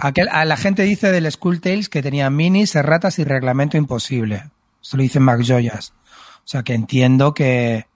Aquel, 0.00 0.28
a 0.30 0.44
la 0.44 0.56
gente 0.56 0.82
dice 0.82 1.10
del 1.10 1.30
Skulltails 1.30 1.88
que 1.88 2.00
tenía 2.02 2.30
minis, 2.30 2.76
erratas 2.76 3.18
y 3.18 3.24
reglamento 3.24 3.76
imposible. 3.76 4.44
Esto 4.80 4.96
lo 4.96 5.02
dice 5.02 5.18
Mac 5.20 5.42
Joyas. 5.46 5.92
O 6.38 6.46
sea 6.50 6.62
que 6.62 6.74
entiendo 6.74 7.34
que. 7.34 7.86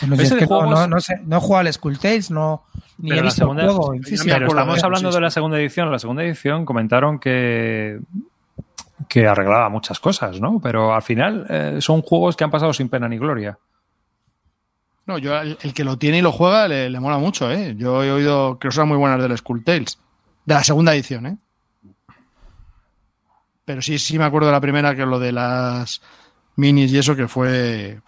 bueno, 0.00 0.16
yo 0.16 0.22
Ese 0.22 0.34
es 0.34 0.38
que 0.38 0.46
no, 0.46 0.48
juego 0.48 0.72
es- 0.72 0.78
no, 0.80 0.86
no 0.86 1.00
sé, 1.00 1.14
no 1.24 1.36
he 1.36 1.40
jugado 1.40 1.66
al 1.66 1.72
Skulltails, 1.72 2.30
no, 2.30 2.62
ni 2.98 3.08
Pero 3.10 3.20
he 3.20 3.24
visto 3.24 3.38
segunda- 3.42 3.62
el 3.64 3.68
juego. 3.70 3.92
Pero 3.92 4.46
estamos 4.46 4.84
hablando 4.84 5.10
de 5.12 5.20
la 5.20 5.30
segunda 5.30 5.58
edición. 5.58 5.90
La 5.90 5.98
segunda 5.98 6.22
edición 6.24 6.64
comentaron 6.64 7.18
que 7.18 7.98
que 9.08 9.26
arreglaba 9.26 9.68
muchas 9.70 9.98
cosas, 9.98 10.40
¿no? 10.40 10.60
Pero 10.62 10.94
al 10.94 11.02
final 11.02 11.46
eh, 11.48 11.76
son 11.80 12.02
juegos 12.02 12.36
que 12.36 12.44
han 12.44 12.50
pasado 12.50 12.72
sin 12.72 12.88
pena 12.88 13.08
ni 13.08 13.18
gloria. 13.18 13.58
No, 15.10 15.18
yo 15.18 15.36
el, 15.40 15.74
que 15.74 15.82
lo 15.82 15.98
tiene 15.98 16.18
y 16.18 16.22
lo 16.22 16.30
juega 16.30 16.68
le, 16.68 17.00
mola 17.00 17.18
mucho, 17.18 17.50
¿eh? 17.50 17.74
Yo 17.76 18.04
he 18.04 18.12
oído 18.12 18.60
cosas 18.60 18.86
muy 18.86 18.96
buenas 18.96 19.20
del 19.20 19.36
Skull 19.36 19.64
Tales. 19.64 19.98
De 20.44 20.54
la 20.54 20.62
segunda 20.62 20.94
edición, 20.94 21.26
¿eh? 21.26 21.36
Pero 23.64 23.82
sí, 23.82 23.98
sí 23.98 24.20
me 24.20 24.24
acuerdo 24.24 24.46
de 24.46 24.52
la 24.52 24.60
primera, 24.60 24.94
que 24.94 25.04
lo 25.04 25.18
de 25.18 25.32
las 25.32 26.00
minis 26.54 26.92
y 26.92 26.98
eso, 26.98 27.16
que 27.16 27.26
fue... 27.26 27.98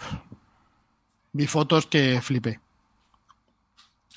Vi 1.32 1.48
fotos 1.48 1.86
que 1.88 2.20
flipé. 2.22 2.60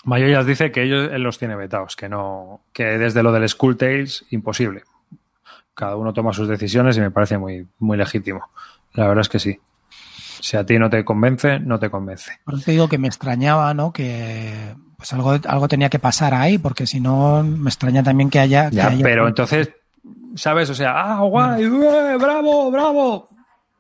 Mayoyas 0.04 0.46
dice 0.46 0.72
que 0.72 0.84
ellos 0.84 1.10
él 1.12 1.24
los 1.24 1.40
tiene 1.40 1.56
vetados, 1.56 1.96
que 1.96 2.08
no, 2.08 2.62
que 2.72 3.00
desde 3.00 3.24
lo 3.24 3.32
del 3.32 3.50
Skull 3.50 3.78
Tales, 3.78 4.26
imposible. 4.30 4.84
Cada 5.74 5.96
uno 5.96 6.14
toma 6.14 6.34
sus 6.34 6.48
decisiones 6.48 6.96
y 6.98 7.02
me 7.02 7.10
parece 7.10 7.40
muy, 7.40 7.66
muy 7.80 7.98
legítimo. 7.98 8.48
La 8.94 9.08
verdad 9.08 9.22
es 9.22 9.30
que 9.30 9.40
sí. 9.40 9.60
Si 10.46 10.56
a 10.58 10.64
ti 10.64 10.78
no 10.78 10.92
te 10.92 11.04
convence, 11.04 11.60
no 11.60 11.80
te 11.80 11.90
convence. 11.90 12.40
Por 12.46 12.54
eso 12.54 12.66
te 12.66 12.72
digo 12.74 12.88
que 12.88 13.00
me 13.00 13.08
extrañaba, 13.08 13.74
¿no? 13.74 13.92
Que 13.92 14.76
pues 14.96 15.12
algo, 15.12 15.32
algo 15.48 15.68
tenía 15.68 15.90
que 15.90 15.98
pasar 15.98 16.36
ahí, 16.36 16.60
porque 16.60 16.86
si 16.86 17.00
no, 17.00 17.42
me 17.42 17.68
extraña 17.68 18.04
también 18.04 18.30
que 18.30 18.38
haya. 18.38 18.70
que 18.70 18.76
Ya, 18.76 18.90
haya- 18.90 19.04
pero 19.04 19.28
entonces, 19.28 19.72
¿sabes? 20.36 20.70
O 20.70 20.76
sea, 20.76 20.94
ah, 21.02 21.22
guay, 21.22 21.64
eh, 21.64 22.18
bravo, 22.20 22.70
bravo. 22.70 23.30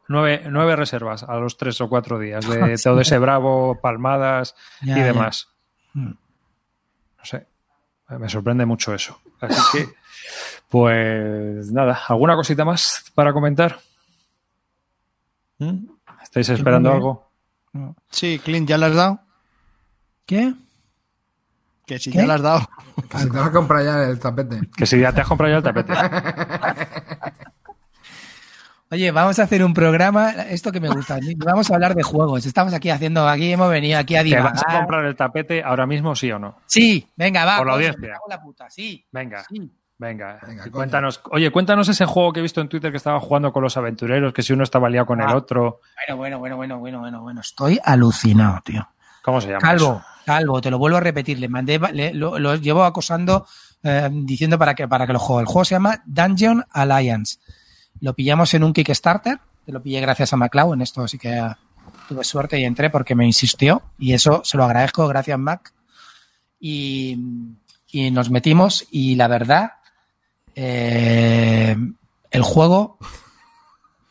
Nueve, 0.08 0.42
nueve 0.50 0.76
reservas 0.76 1.22
a 1.22 1.36
los 1.36 1.56
tres 1.56 1.80
o 1.82 1.88
cuatro 1.88 2.18
días 2.18 2.50
de 2.50 2.76
todo 2.84 3.00
ese 3.00 3.20
bravo, 3.20 3.80
palmadas 3.80 4.56
Ya, 4.82 4.98
y 4.98 5.02
demás. 5.04 5.48
Mm. 5.94 6.08
No 6.08 7.26
sé, 7.26 7.46
me 8.10 8.28
sorprende 8.28 8.66
mucho 8.66 8.92
eso. 8.96 9.22
Así 9.40 9.62
que, 9.72 9.90
pues 10.68 11.72
nada, 11.72 12.00
¿alguna 12.08 12.36
cosita 12.36 12.66
más 12.66 13.04
para 13.14 13.34
comentar? 13.34 13.78
¿Mm? 15.60 15.95
¿Estáis 16.36 16.50
esperando 16.60 16.92
algo? 16.92 17.32
Sí, 18.12 18.40
Clint, 18.44 18.68
¿ya 18.68 18.78
le 18.78 18.88
has 18.88 18.96
dado? 18.96 19.22
¿Qué? 20.26 20.54
Que 21.86 21.98
si 21.98 22.12
¿Qué? 22.12 22.18
ya 22.18 22.28
le 22.28 22.34
has 22.34 22.42
dado. 22.42 22.68
Que 23.10 23.18
si 23.20 23.30
te 23.30 23.38
vas 23.38 23.48
a 23.48 23.52
comprar 23.52 23.84
ya 23.84 24.04
el 24.04 24.20
tapete. 24.20 24.62
Que 24.76 24.86
si 24.86 25.00
ya 25.00 25.12
te 25.14 25.22
has 25.22 25.28
comprado 25.28 25.52
ya 25.52 25.58
el 25.58 25.64
tapete. 25.64 25.94
Oye, 28.92 29.12
vamos 29.12 29.40
a 29.40 29.44
hacer 29.44 29.64
un 29.64 29.74
programa, 29.74 30.32
esto 30.32 30.72
que 30.72 30.80
me 30.80 30.90
gusta, 30.90 31.20
vamos 31.38 31.70
a 31.70 31.74
hablar 31.74 31.96
de 31.96 32.04
juegos. 32.04 32.46
Estamos 32.46 32.74
aquí 32.74 32.90
haciendo, 32.90 33.28
aquí 33.28 33.52
hemos 33.52 33.70
venido 33.70 33.98
aquí 34.00 34.16
a 34.16 34.24
¿Te 34.24 34.36
vas 34.40 34.52
a 34.52 34.56
divagar. 34.56 34.80
comprar 34.80 35.06
el 35.06 35.16
tapete 35.16 35.64
ahora 35.64 35.86
mismo, 35.88 36.16
sí 36.16 36.32
o 36.32 36.40
no? 36.40 36.58
Sí, 36.68 37.06
venga, 37.16 37.44
va. 37.46 37.58
Por 37.58 37.68
la 37.68 37.74
coño, 37.74 37.88
audiencia. 37.88 38.20
la 38.30 38.42
puta, 38.42 38.70
sí. 38.70 39.06
Venga. 39.12 39.44
sí. 39.50 39.72
Venga, 39.98 40.40
Venga, 40.46 40.64
y 40.64 40.70
coño. 40.70 40.72
cuéntanos. 40.74 41.22
Oye, 41.32 41.52
cuéntanos 41.52 41.88
ese 41.88 42.06
juego 42.06 42.34
que 42.34 42.40
he 42.40 42.44
visto 42.44 42.60
en 42.60 42.68
Twitter 42.68 42.92
que 42.92 42.98
estaba 42.98 43.20
jugando 43.22 43.54
con 43.54 43.64
los 43.64 43.78
aventureros, 43.78 44.34
que 44.34 44.44
si 44.44 44.52
uno 44.54 44.64
estaba 44.64 44.90
liado 44.90 45.06
con 45.06 45.22
el 45.22 45.28
Ah. 45.30 45.36
otro. 45.38 45.80
Bueno, 46.08 46.18
bueno, 46.18 46.40
bueno, 46.40 46.56
bueno, 46.58 46.80
bueno, 46.80 47.00
bueno, 47.00 47.22
bueno. 47.22 47.42
Estoy 47.42 47.80
alucinado, 47.84 48.60
tío. 48.64 48.88
¿Cómo 49.24 49.40
se 49.40 49.48
llama? 49.48 49.60
Calvo, 49.62 49.86
eso? 49.86 50.06
Calvo, 50.26 50.60
te 50.62 50.70
lo 50.70 50.78
vuelvo 50.78 50.98
a 50.98 51.02
repetir. 51.02 51.40
Le 51.40 51.48
mandé, 51.48 51.80
le- 51.94 52.14
lo, 52.14 52.38
lo 52.40 52.56
llevo 52.56 52.84
acosando 52.84 53.48
eh, 53.84 54.10
diciendo 54.12 54.58
para 54.60 54.76
que, 54.76 54.88
para 54.88 55.08
que 55.08 55.14
lo 55.14 55.20
juegue. 55.20 55.42
El 55.42 55.48
juego 55.48 55.64
se 55.66 55.76
llama 55.76 56.02
Dungeon 56.06 56.66
Alliance. 56.72 57.40
Lo 58.02 58.14
pillamos 58.14 58.54
en 58.54 58.64
un 58.66 58.74
Kickstarter. 58.74 59.40
Te 59.66 59.72
lo 59.72 59.82
pillé 59.82 60.02
gracias 60.02 60.34
a 60.34 60.38
MacLeod. 60.38 60.74
En 60.74 60.82
esto 60.82 61.08
sí 61.08 61.18
que 61.18 61.38
eh, 61.38 61.50
tuve 62.10 62.24
suerte 62.26 62.60
y 62.60 62.66
entré 62.66 62.90
porque 62.90 63.16
me 63.16 63.26
insistió. 63.26 63.82
Y 63.98 64.12
eso 64.14 64.42
se 64.44 64.58
lo 64.58 64.66
agradezco. 64.66 65.08
Gracias, 65.08 65.40
Mac. 65.40 65.72
Y, 66.60 67.18
y 67.92 68.12
nos 68.12 68.30
metimos. 68.30 68.86
Y 68.92 69.16
la 69.16 69.28
verdad, 69.28 69.74
eh, 70.56 71.76
el 72.32 72.42
juego 72.42 72.98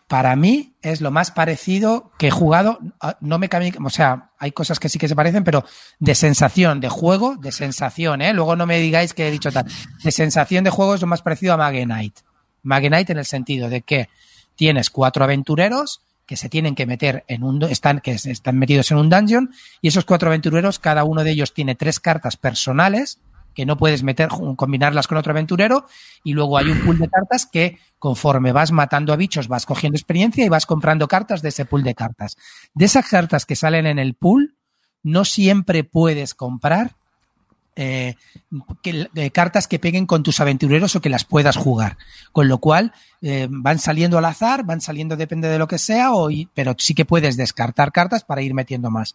para 0.07 0.37
mí 0.37 0.75
es 0.83 1.01
lo 1.01 1.11
más 1.11 1.31
parecido 1.31 2.13
que 2.19 2.29
he 2.29 2.31
jugado. 2.31 2.79
Ah, 3.01 3.17
no 3.21 3.39
me 3.39 3.49
o 3.85 3.91
sea, 3.91 4.31
hay 4.39 4.53
cosas 4.53 4.79
que 4.79 4.89
sí 4.89 4.99
que 4.99 5.09
se 5.09 5.17
parecen, 5.17 5.43
pero 5.43 5.65
de 5.99 6.15
sensación, 6.15 6.81
de 6.81 6.89
juego, 6.89 7.37
de 7.37 7.51
sensación, 7.51 8.23
¿eh? 8.23 8.33
Luego 8.35 8.55
no 8.55 8.67
me 8.67 8.79
digáis 8.79 9.15
que 9.15 9.27
he 9.27 9.31
dicho 9.31 9.51
tal. 9.51 9.67
De 10.03 10.13
sensación 10.13 10.63
de 10.63 10.71
juego 10.71 10.95
es 10.95 11.01
lo 11.01 11.07
más 11.07 11.23
parecido 11.23 11.55
a 11.55 11.57
Mage 11.57 11.85
Knight. 11.85 12.21
Mage 12.63 12.89
Knight 12.89 13.11
en 13.11 13.19
el 13.19 13.25
sentido 13.25 13.69
de 13.69 13.83
que 13.83 14.09
tienes 14.55 14.91
cuatro 14.91 15.25
aventureros 15.25 16.03
que 16.27 16.37
se 16.37 16.49
tienen 16.49 16.75
que 16.75 16.87
meter 16.87 17.25
en 17.27 17.43
un 17.43 17.63
están 17.65 18.01
que 18.01 18.13
están 18.13 18.59
metidos 18.59 18.91
en 18.91 18.99
un 18.99 19.11
dungeon 19.11 19.51
y 19.83 19.89
esos 19.89 20.05
cuatro 20.05 20.29
aventureros 20.29 20.79
cada 20.79 21.05
uno 21.05 21.23
de 21.23 21.33
ellos 21.33 21.53
tiene 21.53 21.75
tres 21.75 22.01
cartas 22.01 22.37
personales 22.37 23.19
que 23.55 23.67
no 23.67 23.77
puedes 23.77 24.03
meter, 24.03 24.29
combinarlas 24.57 25.07
con 25.07 25.19
otro 25.19 25.33
aventurero, 25.33 25.87
y 26.23 26.33
luego 26.33 26.59
hay 26.59 26.69
un 26.69 26.81
pool 26.81 26.99
de 26.99 27.09
cartas 27.09 27.47
que 27.47 27.79
conforme 27.99 28.53
vas 28.53 28.73
matando 28.73 29.13
a 29.13 29.17
bichos 29.17 29.49
vas 29.49 29.67
cogiendo 29.67 29.97
experiencia 29.97 30.45
y 30.45 30.49
vas 30.49 30.67
comprando 30.67 31.09
cartas 31.09 31.43
de 31.43 31.49
ese 31.51 31.65
pool 31.65 31.83
de 31.83 31.95
cartas. 31.95 32.37
De 32.75 32.85
esas 32.85 33.09
cartas 33.09 33.47
que 33.47 33.57
salen 33.57 33.87
en 33.87 33.99
el 33.99 34.15
pool, 34.15 34.57
no 35.03 35.25
siempre 35.25 35.85
puedes 35.85 36.35
comprar 36.35 36.97
eh, 37.77 38.15
cartas 39.33 39.67
que 39.67 39.81
peguen 39.81 40.07
con 40.07 40.23
tus 40.23 40.39
aventureros 40.41 40.95
o 40.95 41.01
que 41.01 41.09
las 41.09 41.25
puedas 41.25 41.57
jugar. 41.57 41.97
Con 42.33 42.49
lo 42.49 42.59
cual, 42.59 42.93
eh, 43.21 43.49
van 43.51 43.79
saliendo 43.79 44.19
al 44.19 44.25
azar, 44.25 44.65
van 44.65 44.81
saliendo 44.81 45.17
depende 45.17 45.49
de 45.49 45.59
lo 45.59 45.67
que 45.67 45.79
sea, 45.79 46.11
pero 46.55 46.75
sí 46.79 46.95
que 46.95 47.05
puedes 47.05 47.37
descartar 47.37 47.91
cartas 47.93 48.25
para 48.25 48.43
ir 48.43 48.55
metiendo 48.55 48.91
más. 48.91 49.15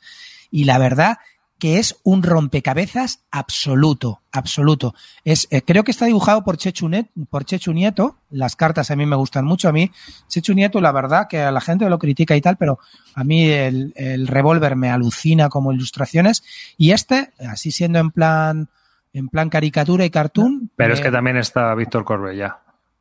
Y 0.52 0.66
la 0.66 0.78
verdad 0.78 1.20
que 1.60 1.78
es 1.78 2.00
un 2.04 2.24
rompecabezas 2.24 3.22
absoluto, 3.32 4.22
absoluto. 4.32 4.96
Es, 5.26 5.48
eh, 5.52 5.62
creo 5.62 5.84
que 5.84 5.92
está 5.92 6.06
dibujado 6.06 6.44
por 6.44 6.58
Chechu, 6.58 6.90
por 7.30 7.44
Chechu 7.44 7.74
Nieto. 7.74 8.18
Las 8.32 8.56
cartas 8.56 8.90
a 8.90 8.96
mí 8.96 9.06
me 9.06 9.18
gustan 9.18 9.46
mucho. 9.46 9.68
A 9.68 9.74
mí, 9.74 9.92
Chechu 10.28 10.54
Nieto, 10.54 10.80
la 10.80 10.94
verdad 10.94 11.28
que 11.28 11.42
a 11.42 11.52
la 11.52 11.62
gente 11.62 11.90
lo 11.90 12.00
critica 12.00 12.36
y 12.36 12.42
tal, 12.42 12.58
pero 12.58 12.80
a 13.14 13.24
mí 13.24 13.50
el, 13.50 13.94
el 13.98 14.28
revólver 14.28 14.78
me 14.78 14.90
alucina 14.90 15.50
como 15.50 15.74
ilustraciones. 15.74 16.44
Y 16.78 16.92
este, 16.92 17.32
así 17.40 17.72
siendo 17.72 18.00
en 18.00 18.12
plan, 18.12 18.70
en 19.12 19.28
plan 19.28 19.50
caricatura 19.50 20.06
y 20.06 20.10
cartoon. 20.10 20.72
Pero 20.78 20.94
es 20.94 21.02
que 21.02 21.12
también 21.12 21.38
está 21.38 21.76
Víctor 21.76 22.06
Corbella. 22.06 22.58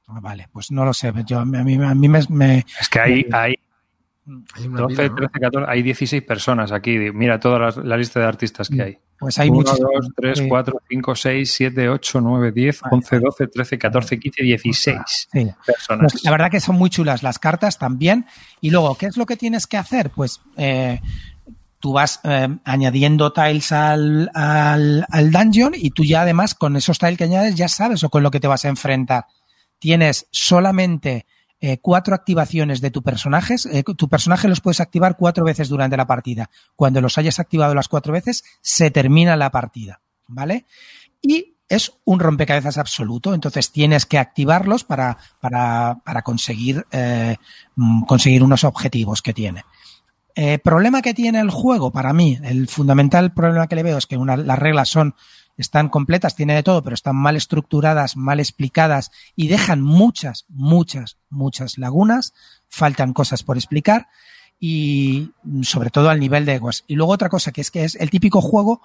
Ah, 0.09 0.21
vale, 0.21 0.49
pues 0.53 0.71
no 0.73 0.85
lo 0.85 0.93
sé. 0.93 1.13
Yo, 1.27 1.39
a 1.39 1.45
mí, 1.45 1.75
a 1.75 1.95
mí 1.95 2.09
me, 2.09 2.65
Es 2.81 2.89
que 2.91 3.01
hay, 3.01 3.27
hay, 3.33 3.55
hay 4.55 4.69
12, 4.69 5.11
13, 5.11 5.41
14, 5.41 5.71
hay 5.71 5.83
16 5.83 6.23
personas 6.23 6.73
aquí. 6.73 6.99
Mira 7.13 7.41
toda 7.41 7.71
la, 7.71 7.97
lista 7.97 8.21
de 8.21 8.27
artistas 8.27 8.69
que 8.69 8.83
hay. 8.83 8.99
Pues 9.19 9.39
hay 9.39 9.49
1, 9.49 9.63
2, 9.63 9.79
3, 10.15 10.43
4, 10.49 10.83
5, 10.89 11.15
6, 11.15 11.53
7, 11.53 11.89
8, 11.89 12.21
9, 12.21 12.53
10, 12.53 12.81
11, 12.91 13.21
12, 13.21 13.47
13, 13.49 13.79
14, 13.79 14.21
15, 14.21 14.43
16 14.43 15.29
sí. 15.33 15.47
personas. 15.67 16.13
Pues 16.13 16.25
la 16.25 16.31
verdad 16.31 16.51
que 16.51 16.61
son 16.61 16.77
muy 16.77 16.91
chulas 16.91 17.23
las 17.23 17.39
cartas 17.39 17.79
también. 17.79 18.27
Y 18.61 18.71
luego, 18.71 18.95
¿qué 18.97 19.07
es 19.07 19.17
lo 19.17 19.27
que 19.27 19.37
tienes 19.37 19.67
que 19.67 19.77
hacer? 19.77 20.11
Pues 20.11 20.41
eh, 20.57 21.01
tú 21.81 21.93
vas 21.93 22.21
eh, 22.25 22.49
añadiendo 22.65 23.33
tiles 23.33 23.73
al, 23.73 24.31
al, 24.35 25.07
al 25.09 25.31
dungeon 25.33 25.73
y 25.75 25.91
tú 25.91 26.05
ya 26.05 26.23
además 26.23 26.55
con 26.55 26.77
esos 26.77 26.99
tiles 26.99 27.17
que 27.17 27.25
añades 27.25 27.55
ya 27.55 27.69
sabes 27.69 28.05
o 28.05 28.11
con 28.11 28.23
lo 28.23 28.31
que 28.31 28.41
te 28.41 28.47
vas 28.47 28.65
a 28.65 28.69
enfrentar. 28.69 29.27
Tienes 29.79 30.27
solamente 30.31 31.27
eh, 31.61 31.79
cuatro 31.79 32.15
activaciones 32.15 32.81
de 32.81 32.91
tu 32.91 33.03
personaje. 33.03 33.57
Eh, 33.73 33.83
tu 33.83 34.09
personaje 34.09 34.49
los 34.49 34.61
puedes 34.61 34.81
activar 34.81 35.17
cuatro 35.17 35.45
veces 35.45 35.69
durante 35.69 35.97
la 35.97 36.07
partida. 36.07 36.51
Cuando 36.77 37.01
los 37.01 37.19
hayas 37.19 37.39
activado 37.41 37.75
las 37.75 37.89
cuatro 37.89 38.13
veces, 38.13 38.45
se 38.61 38.91
termina 38.91 39.37
la 39.37 39.51
partida. 39.51 40.01
¿Vale? 40.27 40.67
Y 41.23 41.57
es 41.69 41.93
un 42.05 42.21
rompecabezas 42.21 42.79
absoluto, 42.79 43.35
entonces 43.35 43.73
tienes 43.73 44.07
que 44.07 44.19
activarlos 44.19 44.85
para, 44.85 45.19
para, 45.41 45.99
para 46.05 46.23
conseguir, 46.23 46.87
eh, 46.91 47.37
mm, 47.77 48.05
conseguir 48.05 48.43
unos 48.43 48.65
objetivos 48.65 49.23
que 49.23 49.35
tiene. 49.35 49.65
Eh, 50.35 50.59
problema 50.59 51.03
que 51.03 51.15
tiene 51.15 51.41
el 51.41 51.51
juego, 51.51 51.91
para 51.91 52.13
mí, 52.13 52.39
el 52.43 52.69
fundamental 52.69 53.35
problema 53.35 53.67
que 53.67 53.77
le 53.77 53.83
veo 53.83 53.99
es 53.99 54.07
que 54.07 54.17
una, 54.17 54.37
las 54.37 54.59
reglas 54.59 54.89
son 54.89 55.15
están 55.59 55.89
completas, 55.89 56.37
tiene 56.37 56.55
de 56.55 56.63
todo, 56.63 56.83
pero 56.83 56.95
están 56.95 57.17
mal 57.17 57.37
estructuradas, 57.37 58.17
mal 58.17 58.41
explicadas 58.41 59.11
y 59.37 59.49
dejan 59.49 59.83
muchas, 59.83 60.47
muchas, 60.49 61.19
muchas 61.29 61.79
lagunas, 61.79 62.33
faltan 62.69 63.13
cosas 63.13 63.43
por 63.43 63.57
explicar 63.57 64.07
y 64.61 65.33
sobre 65.63 65.91
todo 65.91 66.11
al 66.11 66.21
nivel 66.21 66.47
de 66.47 66.55
egos. 66.55 66.85
Y 66.87 66.95
luego 66.95 67.13
otra 67.13 67.29
cosa 67.29 67.53
que 67.53 67.61
es 67.61 67.71
que 67.71 67.85
es 67.85 67.97
el 67.97 68.09
típico 68.09 68.41
juego, 68.41 68.83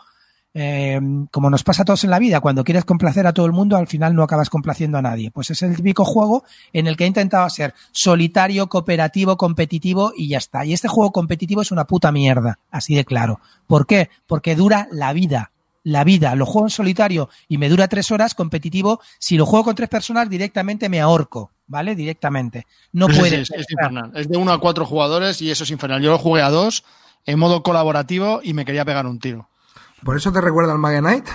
eh, 0.55 0.99
como 1.31 1.49
nos 1.49 1.63
pasa 1.63 1.83
a 1.83 1.85
todos 1.85 2.03
en 2.03 2.09
la 2.09 2.19
vida, 2.19 2.39
cuando 2.39 2.63
quieres 2.63 2.85
complacer 2.85 3.25
a 3.27 3.33
todo 3.33 3.45
el 3.45 3.53
mundo, 3.53 3.77
al 3.77 3.87
final 3.87 4.15
no 4.15 4.23
acabas 4.23 4.49
complaciendo 4.49 4.97
a 4.97 5.01
nadie. 5.03 5.29
Pues 5.29 5.51
es 5.51 5.61
el 5.61 5.75
típico 5.75 6.05
juego 6.05 6.43
en 6.73 6.87
el 6.87 6.97
que 6.97 7.03
he 7.03 7.07
intentado 7.07 7.47
ser 7.51 7.75
solitario, 7.91 8.67
cooperativo, 8.67 9.37
competitivo 9.37 10.11
y 10.15 10.27
ya 10.27 10.39
está. 10.39 10.65
Y 10.65 10.73
este 10.73 10.87
juego 10.87 11.11
competitivo 11.11 11.61
es 11.61 11.71
una 11.71 11.85
puta 11.85 12.11
mierda, 12.11 12.59
así 12.71 12.95
de 12.95 13.05
claro. 13.05 13.39
¿Por 13.67 13.85
qué? 13.85 14.09
Porque 14.27 14.55
dura 14.55 14.87
la 14.91 15.13
vida 15.13 15.52
la 15.83 16.03
vida. 16.03 16.35
Lo 16.35 16.45
juego 16.45 16.67
en 16.67 16.71
solitario 16.71 17.29
y 17.47 17.57
me 17.57 17.69
dura 17.69 17.87
tres 17.87 18.11
horas 18.11 18.35
competitivo. 18.35 19.01
Si 19.19 19.37
lo 19.37 19.45
juego 19.45 19.65
con 19.65 19.75
tres 19.75 19.89
personas, 19.89 20.29
directamente 20.29 20.89
me 20.89 21.01
ahorco, 21.01 21.51
¿vale? 21.67 21.95
Directamente. 21.95 22.65
No 22.91 23.07
puede. 23.07 23.41
es, 23.41 23.51
infernal. 23.69 24.11
Es 24.15 24.29
de 24.29 24.37
uno 24.37 24.51
a 24.51 24.59
cuatro 24.59 24.85
jugadores 24.85 25.41
y 25.41 25.51
eso 25.51 25.63
es 25.63 25.71
infernal. 25.71 26.01
Yo 26.01 26.11
lo 26.11 26.17
jugué 26.17 26.41
a 26.41 26.49
dos 26.49 26.83
en 27.25 27.39
modo 27.39 27.63
colaborativo 27.63 28.41
y 28.43 28.53
me 28.53 28.65
quería 28.65 28.85
pegar 28.85 29.05
un 29.05 29.19
tiro. 29.19 29.49
¿Por 30.03 30.17
eso 30.17 30.31
te 30.31 30.41
recuerda 30.41 30.73
al 30.73 30.79
Mage 30.79 30.99
Knight? 30.99 31.25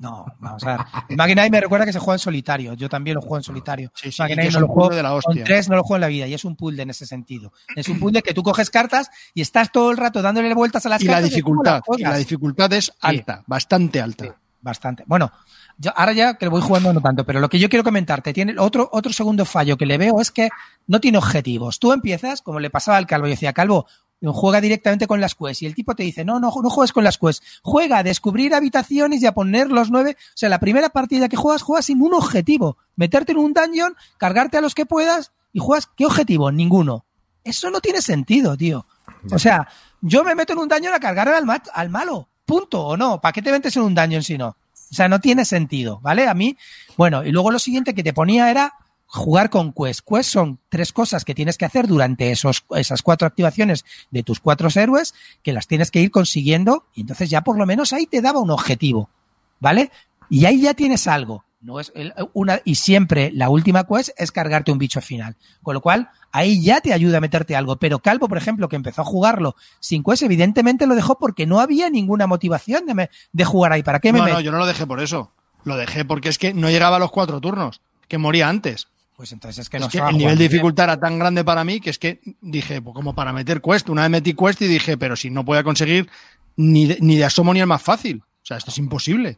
No, 0.00 0.24
vamos 0.38 0.64
a 0.64 0.78
ver. 0.78 0.86
El 1.10 1.34
Knight 1.34 1.52
me 1.52 1.60
recuerda 1.60 1.84
que 1.84 1.92
se 1.92 1.98
juega 1.98 2.14
en 2.14 2.20
solitario. 2.20 2.72
Yo 2.72 2.88
también 2.88 3.16
lo 3.16 3.20
juego 3.20 3.36
en 3.36 3.42
solitario. 3.42 3.92
Sí, 3.94 4.10
sí, 4.10 4.22
Knight 4.22 4.50
no 4.54 4.60
lo 4.60 4.68
juego 4.68 4.94
de 4.94 5.02
la 5.02 5.12
hostia. 5.12 5.34
con 5.34 5.44
tres, 5.44 5.68
no 5.68 5.76
lo 5.76 5.82
juego 5.82 5.96
en 5.96 6.00
la 6.00 6.06
vida. 6.06 6.26
Y 6.26 6.32
es 6.32 6.42
un 6.46 6.56
puzzle 6.56 6.82
en 6.82 6.88
ese 6.88 7.04
sentido. 7.04 7.52
Es 7.76 7.86
un 7.86 8.00
puzzle 8.00 8.22
que 8.22 8.32
tú 8.32 8.42
coges 8.42 8.70
cartas 8.70 9.10
y 9.34 9.42
estás 9.42 9.70
todo 9.70 9.90
el 9.90 9.98
rato 9.98 10.22
dándole 10.22 10.54
vueltas 10.54 10.86
a 10.86 10.88
las 10.88 11.02
y 11.02 11.06
cartas. 11.06 11.22
La 11.22 11.28
dificultad, 11.28 11.82
y 11.98 12.02
la 12.02 12.16
dificultad 12.16 12.72
es 12.72 12.90
alta, 13.00 13.44
bastante 13.46 14.00
alta. 14.00 14.36
bastante. 14.62 15.04
Bueno, 15.06 15.30
yo 15.76 15.92
ahora 15.94 16.14
ya 16.14 16.34
que 16.34 16.46
lo 16.46 16.50
voy 16.50 16.62
jugando 16.62 16.94
no 16.94 17.02
tanto, 17.02 17.26
pero 17.26 17.38
lo 17.38 17.50
que 17.50 17.58
yo 17.58 17.68
quiero 17.68 17.84
comentarte, 17.84 18.32
tiene 18.32 18.54
otro, 18.58 18.88
otro 18.92 19.12
segundo 19.12 19.44
fallo 19.44 19.76
que 19.76 19.84
le 19.84 19.98
veo 19.98 20.18
es 20.20 20.30
que 20.30 20.48
no 20.86 21.00
tiene 21.00 21.18
objetivos. 21.18 21.78
Tú 21.78 21.92
empiezas, 21.92 22.40
como 22.40 22.58
le 22.58 22.70
pasaba 22.70 22.96
al 22.96 23.06
Calvo, 23.06 23.26
yo 23.26 23.32
decía, 23.32 23.52
Calvo, 23.52 23.86
juega 24.22 24.60
directamente 24.60 25.06
con 25.06 25.20
las 25.20 25.34
quests 25.34 25.62
y 25.62 25.66
el 25.66 25.74
tipo 25.74 25.94
te 25.94 26.02
dice, 26.02 26.24
no, 26.24 26.38
no, 26.38 26.52
no 26.62 26.70
juegues 26.70 26.92
con 26.92 27.04
las 27.04 27.18
quests, 27.18 27.60
juega 27.62 27.98
a 27.98 28.02
descubrir 28.02 28.54
habitaciones 28.54 29.22
y 29.22 29.26
a 29.26 29.32
poner 29.32 29.70
los 29.70 29.90
nueve, 29.90 30.16
o 30.18 30.36
sea, 30.36 30.48
la 30.48 30.60
primera 30.60 30.90
partida 30.90 31.28
que 31.28 31.36
juegas, 31.36 31.62
juegas 31.62 31.86
sin 31.86 32.02
un 32.02 32.14
objetivo, 32.14 32.76
meterte 32.96 33.32
en 33.32 33.38
un 33.38 33.52
dungeon, 33.52 33.96
cargarte 34.18 34.58
a 34.58 34.60
los 34.60 34.74
que 34.74 34.86
puedas 34.86 35.32
y 35.52 35.58
juegas, 35.58 35.88
¿qué 35.96 36.06
objetivo? 36.06 36.52
Ninguno. 36.52 37.04
Eso 37.42 37.70
no 37.70 37.80
tiene 37.80 38.02
sentido, 38.02 38.56
tío. 38.56 38.86
O 39.32 39.38
sea, 39.38 39.66
yo 40.00 40.22
me 40.24 40.34
meto 40.34 40.52
en 40.52 40.60
un 40.60 40.68
dungeon 40.68 40.94
a 40.94 41.00
cargar 41.00 41.28
al, 41.28 41.44
al 41.72 41.88
malo, 41.88 42.28
punto, 42.44 42.84
o 42.86 42.96
no, 42.96 43.20
¿para 43.20 43.32
qué 43.32 43.42
te 43.42 43.50
metes 43.50 43.76
en 43.76 43.82
un 43.82 43.94
dungeon 43.94 44.22
si 44.22 44.36
no? 44.36 44.48
O 44.48 44.94
sea, 44.94 45.08
no 45.08 45.20
tiene 45.20 45.44
sentido, 45.44 46.00
¿vale? 46.00 46.26
A 46.26 46.34
mí, 46.34 46.56
bueno, 46.96 47.24
y 47.24 47.30
luego 47.30 47.50
lo 47.50 47.58
siguiente 47.58 47.94
que 47.94 48.02
te 48.02 48.12
ponía 48.12 48.50
era 48.50 48.74
jugar 49.10 49.50
con 49.50 49.72
Quest. 49.72 50.00
Quest 50.08 50.30
son 50.30 50.60
tres 50.68 50.92
cosas 50.92 51.24
que 51.24 51.34
tienes 51.34 51.58
que 51.58 51.64
hacer 51.64 51.86
durante 51.88 52.30
esos, 52.30 52.64
esas 52.76 53.02
cuatro 53.02 53.26
activaciones 53.26 53.84
de 54.10 54.22
tus 54.22 54.40
cuatro 54.40 54.68
héroes 54.74 55.14
que 55.42 55.52
las 55.52 55.66
tienes 55.66 55.90
que 55.90 56.00
ir 56.00 56.10
consiguiendo 56.10 56.86
y 56.94 57.02
entonces 57.02 57.28
ya 57.28 57.42
por 57.42 57.58
lo 57.58 57.66
menos 57.66 57.92
ahí 57.92 58.06
te 58.06 58.22
daba 58.22 58.40
un 58.40 58.50
objetivo, 58.50 59.10
¿vale? 59.58 59.90
Y 60.28 60.44
ahí 60.44 60.62
ya 60.62 60.74
tienes 60.74 61.08
algo. 61.08 61.44
No 61.60 61.78
es 61.78 61.92
una, 62.32 62.60
y 62.64 62.76
siempre 62.76 63.30
la 63.34 63.50
última 63.50 63.84
quest 63.84 64.10
es 64.16 64.32
cargarte 64.32 64.72
un 64.72 64.78
bicho 64.78 65.02
final. 65.02 65.36
Con 65.62 65.74
lo 65.74 65.82
cual, 65.82 66.08
ahí 66.32 66.62
ya 66.62 66.80
te 66.80 66.94
ayuda 66.94 67.18
a 67.18 67.20
meterte 67.20 67.54
algo. 67.54 67.76
Pero 67.76 67.98
Calvo, 67.98 68.28
por 68.28 68.38
ejemplo, 68.38 68.66
que 68.68 68.76
empezó 68.76 69.02
a 69.02 69.04
jugarlo 69.04 69.56
sin 69.78 70.02
quest, 70.02 70.22
evidentemente 70.22 70.86
lo 70.86 70.94
dejó 70.94 71.18
porque 71.18 71.46
no 71.46 71.60
había 71.60 71.90
ninguna 71.90 72.26
motivación 72.26 72.86
de, 72.86 73.10
de 73.32 73.44
jugar 73.44 73.72
ahí. 73.72 73.82
¿Para 73.82 73.98
qué 73.98 74.10
me 74.10 74.20
No, 74.20 74.28
no, 74.28 74.40
yo 74.40 74.52
no 74.52 74.58
lo 74.58 74.64
dejé 74.64 74.86
por 74.86 75.02
eso. 75.02 75.32
Lo 75.64 75.76
dejé 75.76 76.06
porque 76.06 76.30
es 76.30 76.38
que 76.38 76.54
no 76.54 76.70
llegaba 76.70 76.96
a 76.96 77.00
los 77.00 77.10
cuatro 77.10 77.42
turnos, 77.42 77.82
que 78.08 78.16
moría 78.16 78.48
antes. 78.48 78.88
Pues 79.20 79.32
entonces 79.32 79.58
es 79.58 79.68
que, 79.68 79.78
no 79.78 79.86
el 80.08 80.16
nivel 80.16 80.38
de 80.38 80.48
dificultad 80.48 80.84
era 80.84 80.98
tan 80.98 81.18
grande 81.18 81.44
para 81.44 81.62
mí 81.62 81.78
que 81.78 81.90
es 81.90 81.98
que 81.98 82.22
dije, 82.40 82.80
pues 82.80 82.94
como 82.94 83.14
para 83.14 83.34
meter 83.34 83.60
quest, 83.60 83.90
una 83.90 84.00
vez 84.00 84.10
metí 84.10 84.32
quest 84.32 84.62
y 84.62 84.66
dije, 84.66 84.96
pero 84.96 85.14
si 85.14 85.28
no 85.28 85.44
podía 85.44 85.62
conseguir 85.62 86.08
ni 86.56 86.86
de, 86.86 86.96
ni 87.02 87.18
de 87.18 87.26
asomo 87.26 87.52
ni 87.52 87.60
el 87.60 87.66
más 87.66 87.82
fácil. 87.82 88.22
O 88.22 88.46
sea, 88.46 88.56
esto 88.56 88.70
es 88.70 88.78
imposible. 88.78 89.36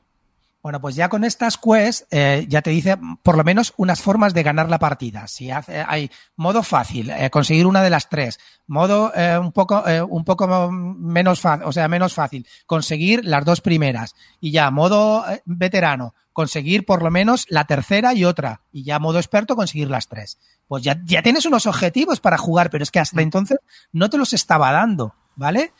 Bueno, 0.62 0.80
pues 0.80 0.94
ya 0.94 1.08
con 1.08 1.24
estas 1.24 1.58
quests 1.58 2.06
eh, 2.12 2.46
ya 2.48 2.62
te 2.62 2.70
dice 2.70 2.96
por 3.24 3.36
lo 3.36 3.42
menos 3.42 3.74
unas 3.76 4.00
formas 4.00 4.32
de 4.32 4.44
ganar 4.44 4.70
la 4.70 4.78
partida. 4.78 5.26
Si 5.26 5.50
hace, 5.50 5.84
hay 5.84 6.08
modo 6.36 6.62
fácil, 6.62 7.10
eh, 7.10 7.30
conseguir 7.30 7.66
una 7.66 7.82
de 7.82 7.90
las 7.90 8.08
tres, 8.08 8.38
modo 8.68 9.12
eh, 9.16 9.36
un 9.38 9.50
poco 9.50 9.84
eh, 9.88 10.00
un 10.00 10.24
poco 10.24 10.70
menos 10.70 11.40
fácil, 11.40 11.66
o 11.66 11.72
sea, 11.72 11.88
menos 11.88 12.14
fácil, 12.14 12.46
conseguir 12.64 13.24
las 13.24 13.44
dos 13.44 13.60
primeras 13.60 14.14
y 14.40 14.52
ya 14.52 14.70
modo 14.70 15.28
eh, 15.28 15.42
veterano, 15.46 16.14
conseguir 16.32 16.86
por 16.86 17.02
lo 17.02 17.10
menos 17.10 17.44
la 17.48 17.64
tercera 17.64 18.14
y 18.14 18.24
otra 18.24 18.60
y 18.70 18.84
ya 18.84 19.00
modo 19.00 19.18
experto 19.18 19.56
conseguir 19.56 19.90
las 19.90 20.06
tres. 20.06 20.38
Pues 20.68 20.84
ya 20.84 21.00
ya 21.04 21.22
tienes 21.22 21.44
unos 21.44 21.66
objetivos 21.66 22.20
para 22.20 22.38
jugar, 22.38 22.70
pero 22.70 22.84
es 22.84 22.92
que 22.92 23.00
hasta 23.00 23.20
entonces 23.20 23.58
no 23.90 24.08
te 24.10 24.16
los 24.16 24.32
estaba 24.32 24.70
dando, 24.70 25.16
¿vale? 25.34 25.72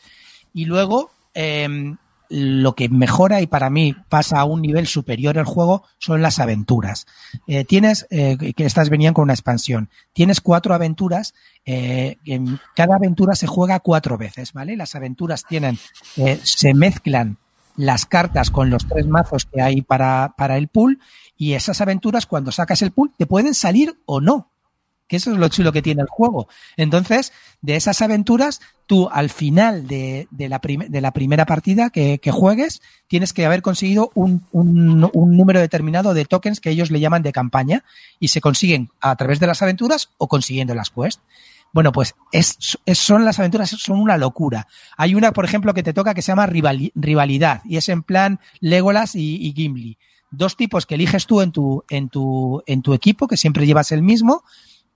Y 0.53 0.65
luego 0.65 1.09
eh, 1.33 1.95
lo 2.35 2.73
que 2.73 2.89
mejora 2.89 3.41
y 3.41 3.47
para 3.47 3.69
mí 3.69 3.95
pasa 4.09 4.39
a 4.39 4.45
un 4.45 4.63
nivel 4.63 4.87
superior 4.87 5.37
el 5.37 5.45
juego 5.45 5.83
son 5.99 6.23
las 6.23 6.39
aventuras. 6.39 7.05
Eh, 7.45 7.63
tienes, 7.63 8.07
eh, 8.09 8.53
que 8.55 8.65
estas 8.65 8.89
venían 8.89 9.13
con 9.13 9.23
una 9.23 9.33
expansión, 9.33 9.89
tienes 10.13 10.41
cuatro 10.41 10.73
aventuras, 10.73 11.35
eh, 11.63 12.17
en 12.25 12.59
cada 12.75 12.95
aventura 12.95 13.35
se 13.35 13.45
juega 13.45 13.79
cuatro 13.81 14.17
veces, 14.17 14.51
¿vale? 14.51 14.75
Las 14.75 14.95
aventuras 14.95 15.45
tienen, 15.45 15.77
eh, 16.17 16.39
se 16.41 16.73
mezclan 16.73 17.37
las 17.75 18.07
cartas 18.07 18.49
con 18.49 18.71
los 18.71 18.87
tres 18.87 19.05
mazos 19.05 19.45
que 19.45 19.61
hay 19.61 19.83
para, 19.83 20.33
para 20.35 20.57
el 20.57 20.69
pool 20.69 20.99
y 21.37 21.53
esas 21.53 21.81
aventuras 21.81 22.25
cuando 22.25 22.51
sacas 22.51 22.81
el 22.81 22.91
pool 22.91 23.11
te 23.15 23.27
pueden 23.27 23.53
salir 23.53 23.95
o 24.05 24.21
no 24.21 24.52
que 25.13 25.17
eso 25.17 25.31
es 25.31 25.37
lo 25.37 25.47
chulo 25.47 25.71
que 25.71 25.83
tiene 25.83 26.01
el 26.01 26.07
juego. 26.07 26.47
Entonces, 26.75 27.33
de 27.61 27.75
esas 27.75 28.01
aventuras, 28.01 28.61
tú 28.87 29.09
al 29.11 29.29
final 29.29 29.85
de, 29.85 30.27
la, 30.39 30.59
primera 31.11 31.45
partida 31.45 31.91
que, 31.91 32.19
juegues, 32.31 32.81
tienes 33.07 33.31
que 33.31 33.45
haber 33.45 33.61
conseguido 33.61 34.09
un, 34.15 34.43
un, 34.51 35.11
número 35.37 35.59
determinado 35.59 36.15
de 36.15 36.25
tokens 36.25 36.59
que 36.59 36.71
ellos 36.71 36.89
le 36.89 36.99
llaman 36.99 37.21
de 37.21 37.31
campaña 37.31 37.83
y 38.19 38.29
se 38.29 38.41
consiguen 38.41 38.89
a 39.01 39.15
través 39.15 39.39
de 39.39 39.45
las 39.45 39.61
aventuras 39.61 40.09
o 40.17 40.27
consiguiendo 40.27 40.73
las 40.73 40.89
quests. 40.89 41.21
Bueno, 41.73 41.91
pues 41.91 42.15
es, 42.31 42.57
son 42.95 43.23
las 43.23 43.37
aventuras, 43.37 43.69
son 43.69 43.99
una 43.99 44.17
locura. 44.17 44.65
Hay 44.97 45.13
una, 45.13 45.31
por 45.31 45.45
ejemplo, 45.45 45.75
que 45.75 45.83
te 45.83 45.93
toca 45.93 46.15
que 46.15 46.23
se 46.23 46.31
llama 46.31 46.47
rival, 46.47 46.91
rivalidad 46.95 47.61
y 47.65 47.77
es 47.77 47.87
en 47.87 48.01
plan 48.01 48.39
Legolas 48.61 49.13
y, 49.13 49.53
Gimli. 49.55 49.99
Dos 50.31 50.57
tipos 50.57 50.87
que 50.87 50.95
eliges 50.95 51.27
tú 51.27 51.39
en 51.39 51.51
tu 52.09 52.93
equipo, 52.95 53.27
que 53.27 53.37
siempre 53.37 53.67
llevas 53.67 53.91
el 53.91 54.01
mismo, 54.01 54.43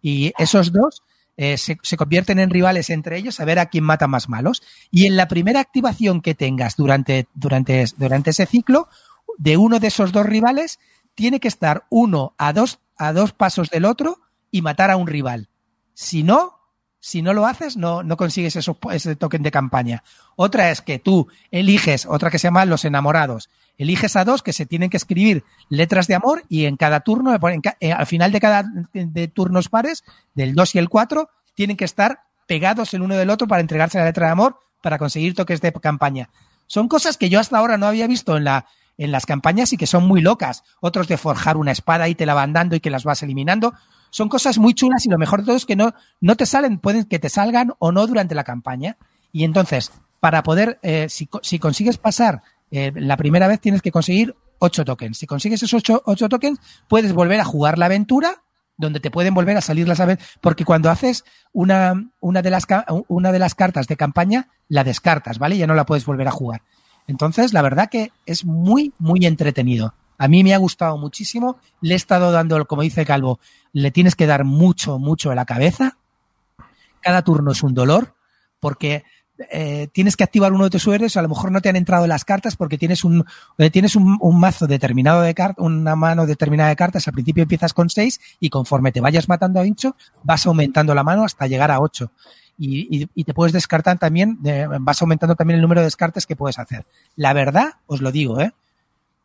y 0.02 0.34
esos 0.38 0.72
dos 0.72 1.04
eh, 1.38 1.58
se, 1.58 1.78
se, 1.84 1.98
convierten 1.98 2.40
en 2.40 2.50
rivales 2.50 2.90
entre 2.90 3.18
ellos 3.18 3.40
a 3.40 3.46
ver 3.46 3.60
a 3.60 3.68
quién 3.68 3.84
mata 3.84 4.08
más 4.08 4.28
malos. 4.28 4.64
Y 4.90 5.06
en 5.06 5.16
la 5.16 5.28
primera 5.28 5.60
activación 5.60 6.22
que 6.22 6.36
tengas 6.36 6.76
durante, 6.76 7.28
durante, 7.36 7.86
durante 7.98 8.32
ese 8.32 8.46
ciclo, 8.46 8.90
de 9.38 9.58
uno 9.58 9.80
de 9.80 9.88
esos 9.88 10.12
dos 10.12 10.26
rivales, 10.26 10.80
tiene 11.16 11.40
que 11.40 11.48
estar 11.48 11.86
uno 11.90 12.34
a 12.38 12.54
dos, 12.54 12.80
a 12.98 13.14
dos 13.14 13.34
pasos 13.34 13.70
del 13.70 13.86
otro 13.86 14.20
y 14.52 14.62
matar 14.62 14.92
a 14.92 14.98
un 14.98 15.08
rival. 15.08 15.50
Si 15.94 16.24
no, 16.24 16.57
si 17.00 17.22
no 17.22 17.34
lo 17.34 17.46
haces, 17.46 17.78
no, 17.78 18.04
no 18.04 18.18
consigues 18.18 18.56
ese 18.56 19.16
token 19.16 19.44
de 19.44 19.52
campaña. 19.52 20.04
Otra 20.36 20.72
es 20.72 20.82
que 20.82 21.00
tú 21.00 21.28
eliges, 21.52 22.06
otra 22.06 22.30
que 22.30 22.40
se 22.40 22.48
llama 22.48 22.66
los 22.66 22.86
enamorados, 22.86 23.50
eliges 23.78 24.16
a 24.16 24.26
dos 24.26 24.42
que 24.44 24.54
se 24.54 24.66
tienen 24.66 24.90
que 24.90 24.98
escribir 24.98 25.44
letras 25.70 26.08
de 26.08 26.16
amor 26.16 26.44
y 26.50 26.66
en 26.66 26.78
cada 26.78 27.02
turno, 27.02 27.36
eh, 27.80 27.92
al 27.92 28.06
final 28.06 28.32
de 28.32 28.40
cada 28.40 28.66
de 28.94 29.28
turnos 29.28 29.70
pares, 29.70 30.04
del 30.34 30.56
2 30.56 30.76
y 30.76 30.80
el 30.80 30.90
4, 30.90 31.30
tienen 31.54 31.78
que 31.78 31.86
estar 31.86 32.22
pegados 32.48 32.94
el 32.94 33.02
uno 33.02 33.16
del 33.16 33.30
otro 33.30 33.48
para 33.48 33.62
entregarse 33.62 34.00
la 34.00 34.06
letra 34.06 34.28
de 34.28 34.32
amor 34.32 34.60
para 34.82 34.98
conseguir 34.98 35.36
toques 35.36 35.62
de 35.62 35.72
campaña. 35.74 36.30
Son 36.66 36.88
cosas 36.88 37.18
que 37.18 37.30
yo 37.30 37.40
hasta 37.40 37.58
ahora 37.58 37.78
no 37.78 37.86
había 37.86 38.08
visto 38.08 38.38
en 38.38 38.44
la 38.44 38.66
en 38.98 39.12
las 39.12 39.26
campañas 39.26 39.72
y 39.74 39.78
que 39.78 39.88
son 39.88 40.08
muy 40.08 40.22
locas. 40.22 40.64
Otros 40.80 41.08
de 41.08 41.18
forjar 41.18 41.58
una 41.58 41.72
espada 41.72 42.10
y 42.10 42.16
te 42.16 42.26
la 42.26 42.34
van 42.34 42.54
dando 42.54 42.76
y 42.76 42.80
que 42.80 42.90
las 42.90 43.04
vas 43.04 43.22
eliminando. 43.24 43.74
Son 44.10 44.30
cosas 44.30 44.58
muy 44.58 44.74
chulas 44.74 45.06
y 45.06 45.10
lo 45.10 45.18
mejor 45.18 45.42
de 45.42 45.48
todo 45.48 45.56
es 45.56 45.66
que 45.66 45.76
no, 45.76 45.94
no 46.22 46.36
te 46.36 46.46
salen, 46.46 46.80
pueden 46.80 47.06
que 47.06 47.20
te 47.20 47.30
salgan 47.30 47.74
o 47.80 47.92
no 47.92 48.08
durante 48.08 48.36
la 48.36 48.44
campaña. 48.44 48.98
Y 49.32 49.44
entonces, 49.44 49.92
para 50.20 50.44
poder, 50.44 50.80
eh, 50.82 51.08
si, 51.10 51.30
si 51.42 51.60
consigues 51.60 51.98
pasar 51.98 52.42
eh, 52.72 52.92
la 52.96 53.18
primera 53.18 53.48
vez 53.48 53.60
tienes 53.60 53.82
que 53.82 53.92
conseguir 53.92 54.36
8 54.60 54.86
tokens. 54.86 55.18
Si 55.18 55.28
consigues 55.28 55.62
esos 55.64 55.74
8, 55.74 56.04
8 56.06 56.30
tokens, 56.30 56.60
puedes 56.88 57.14
volver 57.14 57.40
a 57.40 57.46
jugar 57.46 57.78
la 57.78 57.86
aventura 57.86 58.44
donde 58.78 59.00
te 59.00 59.10
pueden 59.10 59.34
volver 59.34 59.58
a 59.58 59.62
salir 59.62 59.88
las 59.88 60.00
aventuras, 60.00 60.38
porque 60.40 60.64
cuando 60.64 60.92
haces 60.92 61.26
una, 61.52 62.12
una, 62.20 62.44
de 62.44 62.52
las, 62.52 62.68
una 63.08 63.32
de 63.32 63.40
las 63.40 63.56
cartas 63.56 63.88
de 63.88 63.98
campaña, 63.98 64.50
la 64.70 64.84
descartas, 64.84 65.40
¿vale? 65.40 65.58
Ya 65.58 65.66
no 65.66 65.74
la 65.74 65.86
puedes 65.86 66.06
volver 66.06 66.28
a 66.28 66.32
jugar. 66.32 66.62
Entonces, 67.08 67.54
la 67.54 67.64
verdad 67.64 67.90
que 67.90 68.12
es 68.28 68.46
muy, 68.46 68.94
muy 69.00 69.26
entretenido. 69.26 69.96
A 70.18 70.28
mí 70.28 70.44
me 70.44 70.54
ha 70.54 70.58
gustado 70.58 70.98
muchísimo. 70.98 71.58
Le 71.82 71.94
he 71.94 71.98
estado 71.98 72.32
dando, 72.32 72.66
como 72.66 72.82
dice 72.82 73.06
Calvo, 73.06 73.40
le 73.74 73.92
tienes 73.92 74.16
que 74.16 74.28
dar 74.28 74.44
mucho, 74.44 75.00
mucho 75.00 75.32
a 75.32 75.36
la 75.36 75.46
cabeza. 75.46 75.98
Cada 77.02 77.22
turno 77.22 77.52
es 77.52 77.64
un 77.64 77.74
dolor, 77.74 78.16
porque 78.60 79.04
eh, 79.52 79.88
tienes 79.92 80.16
que 80.16 80.24
activar 80.24 80.52
uno 80.52 80.64
de 80.64 80.72
tus 80.72 80.88
héroes, 80.88 81.16
a 81.16 81.22
lo 81.22 81.30
mejor 81.30 81.52
no 81.52 81.62
te 81.62 81.70
han 81.70 81.76
entrado 81.76 82.08
las 82.08 82.26
cartas 82.26 82.56
porque 82.56 82.78
tienes 82.78 83.04
un, 83.04 83.24
eh, 83.60 83.70
tienes 83.70 83.96
un, 83.96 84.18
mazo 84.40 84.66
determinado 84.66 85.22
de 85.22 85.34
cartas, 85.36 85.64
una 85.64 85.96
mano 85.96 86.26
determinada 86.26 86.70
de 86.70 86.76
cartas, 86.76 87.08
al 87.08 87.14
principio 87.14 87.44
empiezas 87.44 87.74
con 87.74 87.90
seis 87.90 88.20
y 88.40 88.50
conforme 88.50 88.92
te 88.92 89.02
vayas 89.02 89.30
matando 89.30 89.60
a 89.60 89.66
hincho, 89.66 89.96
vas 90.24 90.46
aumentando 90.48 90.96
la 90.96 91.04
mano 91.04 91.24
hasta 91.24 91.48
llegar 91.48 91.72
a 91.72 91.80
ocho. 91.80 92.12
Y, 92.60 93.06
te 93.24 93.36
puedes 93.36 93.54
descartar 93.54 94.00
también, 94.00 94.40
eh, 94.44 94.66
vas 94.80 95.00
aumentando 95.04 95.36
también 95.36 95.58
el 95.58 95.62
número 95.62 95.82
de 95.82 95.86
descartes 95.86 96.26
que 96.26 96.36
puedes 96.36 96.58
hacer. 96.58 96.88
La 97.16 97.34
verdad, 97.34 97.74
os 97.86 98.02
lo 98.02 98.12
digo, 98.12 98.42
¿eh? 98.42 98.52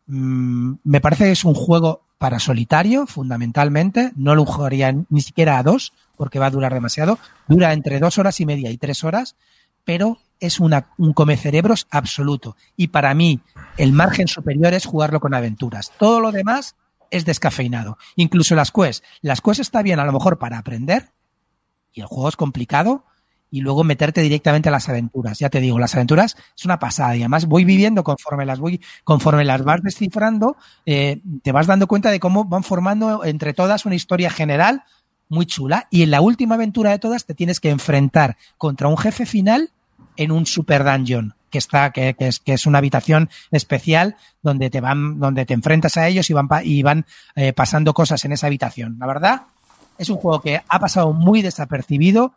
Mm, 0.06 0.74
me 0.84 1.00
parece 1.00 1.24
que 1.24 1.32
es 1.32 1.44
un 1.44 1.54
juego 1.54 2.02
para 2.18 2.38
solitario, 2.38 3.06
fundamentalmente. 3.06 4.12
No 4.16 4.34
lo 4.34 4.44
jugaría 4.44 4.94
ni 5.08 5.20
siquiera 5.20 5.58
a 5.58 5.62
dos, 5.62 5.92
porque 6.16 6.38
va 6.38 6.46
a 6.46 6.50
durar 6.50 6.72
demasiado. 6.72 7.18
Dura 7.48 7.72
entre 7.72 7.98
dos 7.98 8.18
horas 8.18 8.40
y 8.40 8.46
media 8.46 8.70
y 8.70 8.78
tres 8.78 9.04
horas 9.04 9.36
pero 9.84 10.18
es 10.40 10.60
una, 10.60 10.88
un 10.98 11.12
comecerebros 11.12 11.86
absoluto. 11.90 12.56
Y 12.76 12.88
para 12.88 13.14
mí, 13.14 13.40
el 13.76 13.92
margen 13.92 14.28
superior 14.28 14.74
es 14.74 14.86
jugarlo 14.86 15.20
con 15.20 15.34
aventuras. 15.34 15.92
Todo 15.98 16.20
lo 16.20 16.32
demás 16.32 16.76
es 17.10 17.24
descafeinado. 17.24 17.98
Incluso 18.16 18.54
las 18.54 18.72
quests. 18.72 19.02
Las 19.20 19.40
quests 19.40 19.60
está 19.60 19.82
bien 19.82 20.00
a 20.00 20.04
lo 20.04 20.12
mejor 20.12 20.38
para 20.38 20.58
aprender, 20.58 21.12
y 21.92 22.00
el 22.00 22.06
juego 22.06 22.28
es 22.28 22.36
complicado, 22.36 23.04
y 23.52 23.60
luego 23.60 23.84
meterte 23.84 24.22
directamente 24.22 24.70
a 24.70 24.72
las 24.72 24.88
aventuras. 24.88 25.38
Ya 25.38 25.50
te 25.50 25.60
digo, 25.60 25.78
las 25.78 25.94
aventuras 25.94 26.36
es 26.56 26.64
una 26.64 26.78
pasada. 26.78 27.14
Y 27.14 27.20
además 27.20 27.44
voy 27.44 27.66
viviendo 27.66 28.02
conforme 28.02 28.46
las 28.46 28.58
voy, 28.58 28.80
conforme 29.04 29.44
las 29.44 29.62
vas 29.62 29.82
descifrando, 29.82 30.56
eh, 30.86 31.20
te 31.42 31.52
vas 31.52 31.66
dando 31.66 31.86
cuenta 31.86 32.10
de 32.10 32.18
cómo 32.18 32.46
van 32.46 32.64
formando 32.64 33.24
entre 33.24 33.52
todas 33.52 33.84
una 33.84 33.94
historia 33.94 34.30
general 34.30 34.84
muy 35.28 35.44
chula. 35.44 35.86
Y 35.90 36.02
en 36.02 36.10
la 36.10 36.22
última 36.22 36.54
aventura 36.54 36.92
de 36.92 36.98
todas 36.98 37.26
te 37.26 37.34
tienes 37.34 37.60
que 37.60 37.68
enfrentar 37.68 38.38
contra 38.56 38.88
un 38.88 38.96
jefe 38.96 39.26
final 39.26 39.70
en 40.16 40.32
un 40.32 40.46
super 40.46 40.82
dungeon 40.82 41.34
que 41.50 41.58
está 41.58 41.90
que, 41.90 42.16
es, 42.18 42.40
que 42.40 42.54
es 42.54 42.64
una 42.64 42.78
habitación 42.78 43.28
especial 43.50 44.16
donde 44.42 44.70
te 44.70 44.80
van 44.80 45.20
donde 45.20 45.44
te 45.44 45.52
enfrentas 45.52 45.98
a 45.98 46.08
ellos 46.08 46.30
y 46.30 46.32
van 46.32 46.48
y 46.64 46.82
van 46.82 47.04
eh, 47.34 47.52
pasando 47.52 47.92
cosas 47.92 48.24
en 48.24 48.32
esa 48.32 48.46
habitación 48.46 48.96
la 48.98 49.06
verdad 49.06 49.42
es 49.98 50.08
un 50.08 50.16
juego 50.16 50.40
que 50.40 50.62
ha 50.66 50.78
pasado 50.78 51.12
muy 51.12 51.42
desapercibido 51.42 52.34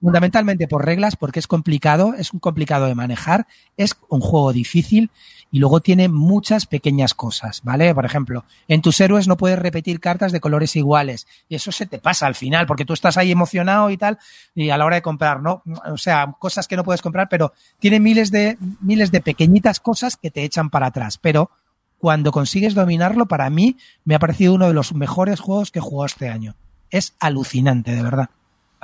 fundamentalmente 0.00 0.66
por 0.66 0.84
reglas, 0.84 1.16
porque 1.16 1.38
es 1.38 1.46
complicado, 1.46 2.14
es 2.14 2.32
un 2.32 2.40
complicado 2.40 2.86
de 2.86 2.94
manejar, 2.94 3.46
es 3.76 3.96
un 4.08 4.20
juego 4.20 4.52
difícil 4.52 5.10
y 5.50 5.60
luego 5.60 5.80
tiene 5.80 6.08
muchas 6.08 6.66
pequeñas 6.66 7.14
cosas, 7.14 7.60
¿vale? 7.62 7.94
Por 7.94 8.04
ejemplo, 8.04 8.44
en 8.66 8.82
tus 8.82 9.00
héroes 9.00 9.28
no 9.28 9.36
puedes 9.36 9.58
repetir 9.58 10.00
cartas 10.00 10.32
de 10.32 10.40
colores 10.40 10.74
iguales 10.74 11.28
y 11.48 11.54
eso 11.54 11.70
se 11.70 11.86
te 11.86 11.98
pasa 11.98 12.26
al 12.26 12.34
final, 12.34 12.66
porque 12.66 12.84
tú 12.84 12.92
estás 12.92 13.16
ahí 13.16 13.30
emocionado 13.30 13.90
y 13.90 13.96
tal, 13.96 14.18
y 14.54 14.70
a 14.70 14.76
la 14.76 14.84
hora 14.84 14.96
de 14.96 15.02
comprar, 15.02 15.40
¿no? 15.40 15.62
O 15.92 15.98
sea, 15.98 16.34
cosas 16.38 16.66
que 16.66 16.76
no 16.76 16.82
puedes 16.82 17.02
comprar, 17.02 17.28
pero 17.28 17.52
tiene 17.78 18.00
miles 18.00 18.32
de, 18.32 18.58
miles 18.80 19.12
de 19.12 19.20
pequeñitas 19.20 19.78
cosas 19.78 20.16
que 20.16 20.32
te 20.32 20.42
echan 20.42 20.70
para 20.70 20.86
atrás, 20.86 21.18
pero 21.18 21.50
cuando 21.98 22.32
consigues 22.32 22.74
dominarlo, 22.74 23.26
para 23.26 23.48
mí 23.48 23.76
me 24.04 24.14
ha 24.14 24.18
parecido 24.18 24.54
uno 24.54 24.66
de 24.66 24.74
los 24.74 24.92
mejores 24.94 25.40
juegos 25.40 25.70
que 25.70 25.78
he 25.78 25.82
jugado 25.82 26.06
este 26.06 26.28
año. 26.28 26.56
Es 26.90 27.14
alucinante, 27.18 27.94
de 27.94 28.02
verdad. 28.02 28.28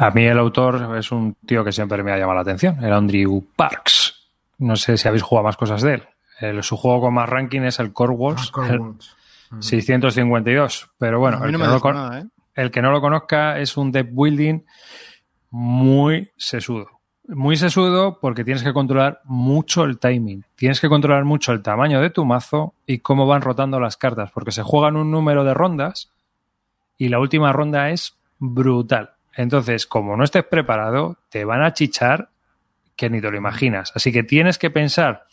A 0.01 0.11
mí 0.13 0.25
el 0.25 0.39
autor 0.39 0.97
es 0.97 1.13
un 1.13 1.37
tío 1.45 1.63
que 1.63 1.73
siempre 1.73 2.03
me 2.03 2.11
ha 2.11 2.17
llamado 2.17 2.37
la 2.37 2.41
atención, 2.41 2.83
el 2.83 2.91
Andrew 2.91 3.45
Parks. 3.55 4.31
No 4.57 4.75
sé 4.75 4.97
si 4.97 5.07
habéis 5.07 5.23
jugado 5.23 5.45
más 5.45 5.59
cosas 5.59 5.83
de 5.83 5.93
él. 5.95 6.03
El, 6.41 6.63
su 6.63 6.79
juego 6.79 7.03
con 7.03 7.13
más 7.13 7.29
ranking 7.29 7.61
es 7.61 7.81
el 7.81 7.93
Core 7.93 8.15
Wars, 8.15 8.51
ah, 8.55 8.61
Wars. 8.79 9.15
El 9.53 9.63
652. 9.63 10.91
Pero 10.97 11.21
bueno, 11.21 11.41
no, 11.41 11.45
el, 11.45 11.53
que 11.53 11.59
no 11.59 11.79
lo 11.79 11.93
nada, 11.93 12.19
¿eh? 12.19 12.27
el, 12.55 12.71
que 12.71 12.81
no 12.81 12.93
lo 12.93 13.03
conozca 13.03 13.59
es 13.59 13.77
un 13.77 13.93
deck 13.93 14.09
building 14.11 14.61
muy 15.51 16.31
sesudo. 16.35 16.89
Muy 17.29 17.59
sesudo 17.59 18.19
porque 18.23 18.43
tienes 18.43 18.63
que 18.63 18.73
controlar 18.73 19.21
mucho 19.25 19.85
el 19.85 19.99
timing. 19.99 20.47
Tienes 20.55 20.81
que 20.81 20.89
controlar 20.89 21.27
mucho 21.27 21.53
el 21.53 21.61
tamaño 21.61 22.01
de 22.01 22.09
tu 22.09 22.25
mazo 22.25 22.73
y 22.87 23.01
cómo 23.01 23.27
van 23.27 23.43
rotando 23.43 23.79
las 23.79 23.99
cartas. 23.99 24.31
Porque 24.31 24.51
se 24.51 24.63
juegan 24.63 24.97
un 24.97 25.11
número 25.11 25.45
de 25.45 25.53
rondas 25.53 26.11
y 26.97 27.11
la 27.11 27.19
última 27.19 27.53
ronda 27.53 27.91
es 27.91 28.17
brutal 28.39 29.11
entonces, 29.35 29.87
como 29.87 30.17
no 30.17 30.25
estés 30.25 30.45
preparado, 30.45 31.19
te 31.29 31.45
van 31.45 31.63
a 31.63 31.73
chichar 31.73 32.31
que 32.97 33.11
ni 33.11 33.21
te 33.21 33.31
lo 33.31 33.37
imaginas. 33.37 33.93
Así 33.95 34.13
que 34.13 34.23
tienes 34.23 34.59
que 34.59 34.71
pensar 34.71 35.25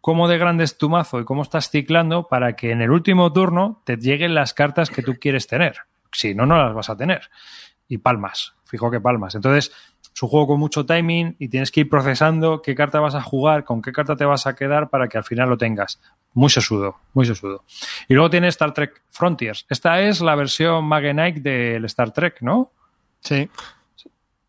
cómo 0.00 0.28
de 0.28 0.38
grande 0.38 0.64
es 0.64 0.78
tu 0.78 0.88
mazo 0.88 1.20
y 1.20 1.24
cómo 1.24 1.42
estás 1.42 1.70
ciclando 1.70 2.28
para 2.28 2.54
que 2.54 2.70
en 2.70 2.82
el 2.82 2.90
último 2.90 3.32
turno 3.32 3.82
te 3.84 3.96
lleguen 3.96 4.34
las 4.34 4.54
cartas 4.54 4.90
que 4.90 5.02
tú 5.02 5.14
quieres 5.18 5.46
tener. 5.46 5.78
Si 6.12 6.34
no, 6.34 6.46
no 6.46 6.56
las 6.56 6.74
vas 6.74 6.90
a 6.90 6.96
tener. 6.96 7.30
Y 7.88 7.98
palmas, 7.98 8.54
fijo 8.64 8.90
que 8.90 9.00
palmas. 9.00 9.34
Entonces, 9.34 9.72
es 10.14 10.22
un 10.22 10.28
juego 10.28 10.48
con 10.48 10.60
mucho 10.60 10.84
timing 10.84 11.36
y 11.38 11.48
tienes 11.48 11.70
que 11.70 11.80
ir 11.80 11.88
procesando 11.88 12.60
qué 12.62 12.74
carta 12.74 13.00
vas 13.00 13.14
a 13.14 13.22
jugar, 13.22 13.64
con 13.64 13.80
qué 13.80 13.92
carta 13.92 14.14
te 14.14 14.24
vas 14.24 14.46
a 14.46 14.54
quedar 14.54 14.90
para 14.90 15.08
que 15.08 15.18
al 15.18 15.24
final 15.24 15.48
lo 15.48 15.56
tengas. 15.56 16.00
Muy 16.34 16.50
sesudo, 16.50 16.96
muy 17.14 17.24
sesudo. 17.24 17.64
Y 18.08 18.14
luego 18.14 18.28
tiene 18.28 18.48
Star 18.48 18.74
Trek 18.74 19.02
Frontiers. 19.08 19.66
Esta 19.68 20.00
es 20.00 20.20
la 20.20 20.34
versión 20.34 20.84
Magenite 20.84 21.40
del 21.40 21.84
Star 21.86 22.12
Trek, 22.12 22.42
¿no? 22.42 22.72
Sí. 23.22 23.48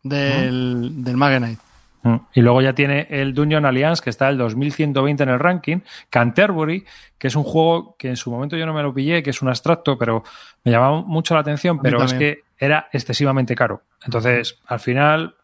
Del, 0.02 0.82
¿no? 0.82 1.02
del 1.04 1.16
Magenite. 1.16 1.62
Mm. 2.02 2.16
Y 2.34 2.42
luego 2.42 2.60
ya 2.60 2.74
tiene 2.74 3.06
el 3.08 3.32
Dungeon 3.32 3.64
Alliance, 3.64 4.02
que 4.02 4.10
está 4.10 4.28
el 4.28 4.36
2120 4.36 5.22
en 5.22 5.28
el 5.30 5.38
ranking, 5.38 5.78
Canterbury, 6.10 6.84
que 7.18 7.28
es 7.28 7.34
un 7.34 7.44
juego 7.44 7.96
que 7.98 8.08
en 8.10 8.16
su 8.16 8.30
momento 8.30 8.56
yo 8.56 8.66
no 8.66 8.74
me 8.74 8.82
lo 8.82 8.92
pillé, 8.92 9.22
que 9.22 9.30
es 9.30 9.40
un 9.40 9.48
abstracto, 9.48 9.96
pero 9.96 10.22
me 10.62 10.70
llamaba 10.70 11.00
mucho 11.00 11.34
la 11.34 11.40
atención, 11.40 11.80
pero 11.80 12.02
es 12.04 12.12
que 12.12 12.42
era 12.58 12.88
excesivamente 12.92 13.54
caro. 13.54 13.82
Entonces, 14.04 14.58
al 14.66 14.80
final, 14.80 15.34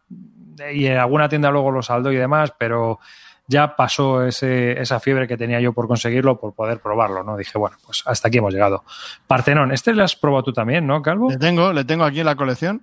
y 0.72 0.86
en 0.86 0.98
alguna 0.98 1.28
tienda 1.28 1.50
luego 1.50 1.70
lo 1.70 1.82
saldo 1.82 2.12
y 2.12 2.16
demás, 2.16 2.52
pero 2.58 3.00
ya 3.46 3.74
pasó 3.74 4.24
ese, 4.24 4.80
esa 4.80 5.00
fiebre 5.00 5.26
que 5.26 5.36
tenía 5.36 5.60
yo 5.60 5.72
por 5.72 5.88
conseguirlo, 5.88 6.38
por 6.38 6.54
poder 6.54 6.78
probarlo, 6.80 7.24
¿no? 7.24 7.36
Dije, 7.36 7.58
bueno, 7.58 7.78
pues 7.84 8.02
hasta 8.04 8.28
aquí 8.28 8.38
hemos 8.38 8.52
llegado. 8.52 8.84
Partenón, 9.26 9.72
este 9.72 9.94
lo 9.94 10.04
has 10.04 10.14
probado 10.14 10.44
tú 10.44 10.52
también, 10.52 10.86
¿no, 10.86 11.00
Calvo? 11.00 11.30
Le 11.30 11.38
tengo, 11.38 11.72
le 11.72 11.84
tengo 11.84 12.04
aquí 12.04 12.20
en 12.20 12.26
la 12.26 12.36
colección. 12.36 12.82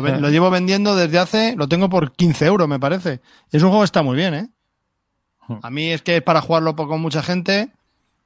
lo, 0.00 0.30
llevo 0.30 0.50
vendiendo 0.50 0.96
desde 0.96 1.18
hace, 1.18 1.56
lo 1.56 1.68
tengo 1.68 1.88
por 1.88 2.12
15 2.12 2.46
euros, 2.46 2.68
me 2.68 2.80
parece. 2.80 3.20
Es 3.50 3.62
un 3.62 3.68
juego 3.68 3.82
que 3.82 3.86
está 3.86 4.02
muy 4.02 4.16
bien, 4.16 4.34
¿eh? 4.34 4.48
A 5.62 5.70
mí 5.70 5.90
es 5.90 6.02
que 6.02 6.16
es 6.16 6.22
para 6.22 6.40
jugarlo 6.40 6.74
con 6.76 7.00
mucha 7.00 7.22
gente 7.22 7.72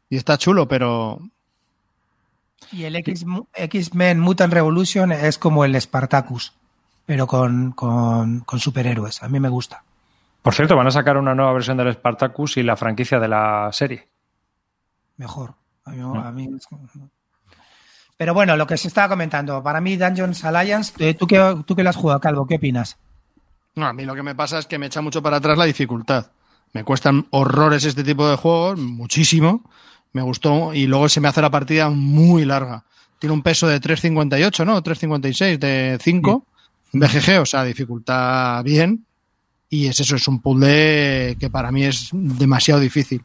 y 0.09 0.17
está 0.17 0.39
chulo, 0.39 0.69
pero... 0.69 1.21
Y 2.73 2.85
el 2.85 2.97
X-Men 2.97 4.21
Mutant 4.21 4.53
Revolution 4.53 5.13
es 5.13 5.39
como 5.39 5.65
el 5.65 5.81
Spartacus, 5.81 6.53
pero 7.05 7.27
con, 7.27 7.73
con, 7.73 8.41
con 8.41 8.59
superhéroes. 8.59 9.23
A 9.23 9.29
mí 9.29 9.41
me 9.41 9.49
gusta. 9.49 9.85
Por 10.43 10.55
cierto, 10.55 10.77
van 10.77 10.87
a 10.87 10.91
sacar 10.91 11.17
una 11.17 11.35
nueva 11.35 11.53
versión 11.53 11.77
del 11.77 11.93
Spartacus 11.93 12.57
y 12.57 12.63
la 12.63 12.77
franquicia 12.77 13.19
de 13.19 13.29
la 13.29 13.69
serie. 13.73 14.09
Mejor. 15.17 15.55
A 15.85 15.91
mí, 15.91 16.01
a 16.01 16.31
mí... 16.33 16.49
Pero 18.17 18.33
bueno, 18.33 18.57
lo 18.57 18.67
que 18.67 18.77
se 18.77 18.89
estaba 18.89 19.09
comentando, 19.09 19.63
para 19.63 19.81
mí 19.81 19.97
Dungeons 19.97 20.45
Alliance, 20.45 20.93
eh, 20.99 21.15
¿tú 21.15 21.27
que, 21.27 21.63
tú 21.67 21.77
que 21.77 21.83
lo 21.83 21.91
has 21.91 21.97
jugado, 21.97 22.21
Calvo, 22.21 22.47
¿qué 22.47 22.57
opinas? 22.57 22.97
No, 23.75 23.87
a 23.87 23.93
mí 23.93 24.05
lo 24.05 24.15
que 24.15 24.23
me 24.23 24.35
pasa 24.35 24.59
es 24.59 24.67
que 24.67 24.79
me 24.79 24.87
echa 24.87 25.03
mucho 25.03 25.23
para 25.23 25.37
atrás 25.37 25.59
la 25.59 25.67
dificultad. 25.67 26.31
Me 26.73 26.83
cuestan 26.83 27.27
horrores 27.31 27.85
este 27.85 28.05
tipo 28.05 28.29
de 28.29 28.37
juegos, 28.37 28.79
muchísimo. 28.79 29.63
Me 30.13 30.23
gustó 30.23 30.73
y 30.73 30.87
luego 30.87 31.11
se 31.11 31.21
me 31.21 31.29
hace 31.29 31.43
la 31.43 31.51
partida 31.51 31.91
muy 31.91 32.47
larga. 32.47 32.85
Tiene 33.19 33.35
un 33.35 33.43
peso 33.43 33.69
de 33.69 33.81
3.58, 33.81 34.65
¿no? 34.65 34.83
3.56 34.83 35.59
de 35.59 35.99
5 36.01 36.45
sí. 36.91 36.99
BGG, 36.99 37.41
o 37.41 37.47
sea, 37.47 37.65
dificultad 37.65 38.63
bien. 38.65 39.05
Y 39.69 39.89
es 39.89 40.01
eso, 40.01 40.17
es 40.17 40.27
un 40.29 40.41
puzzle 40.41 41.37
que 41.39 41.51
para 41.51 41.71
mí 41.71 41.85
es 41.85 42.09
demasiado 42.13 42.81
difícil. 42.81 43.23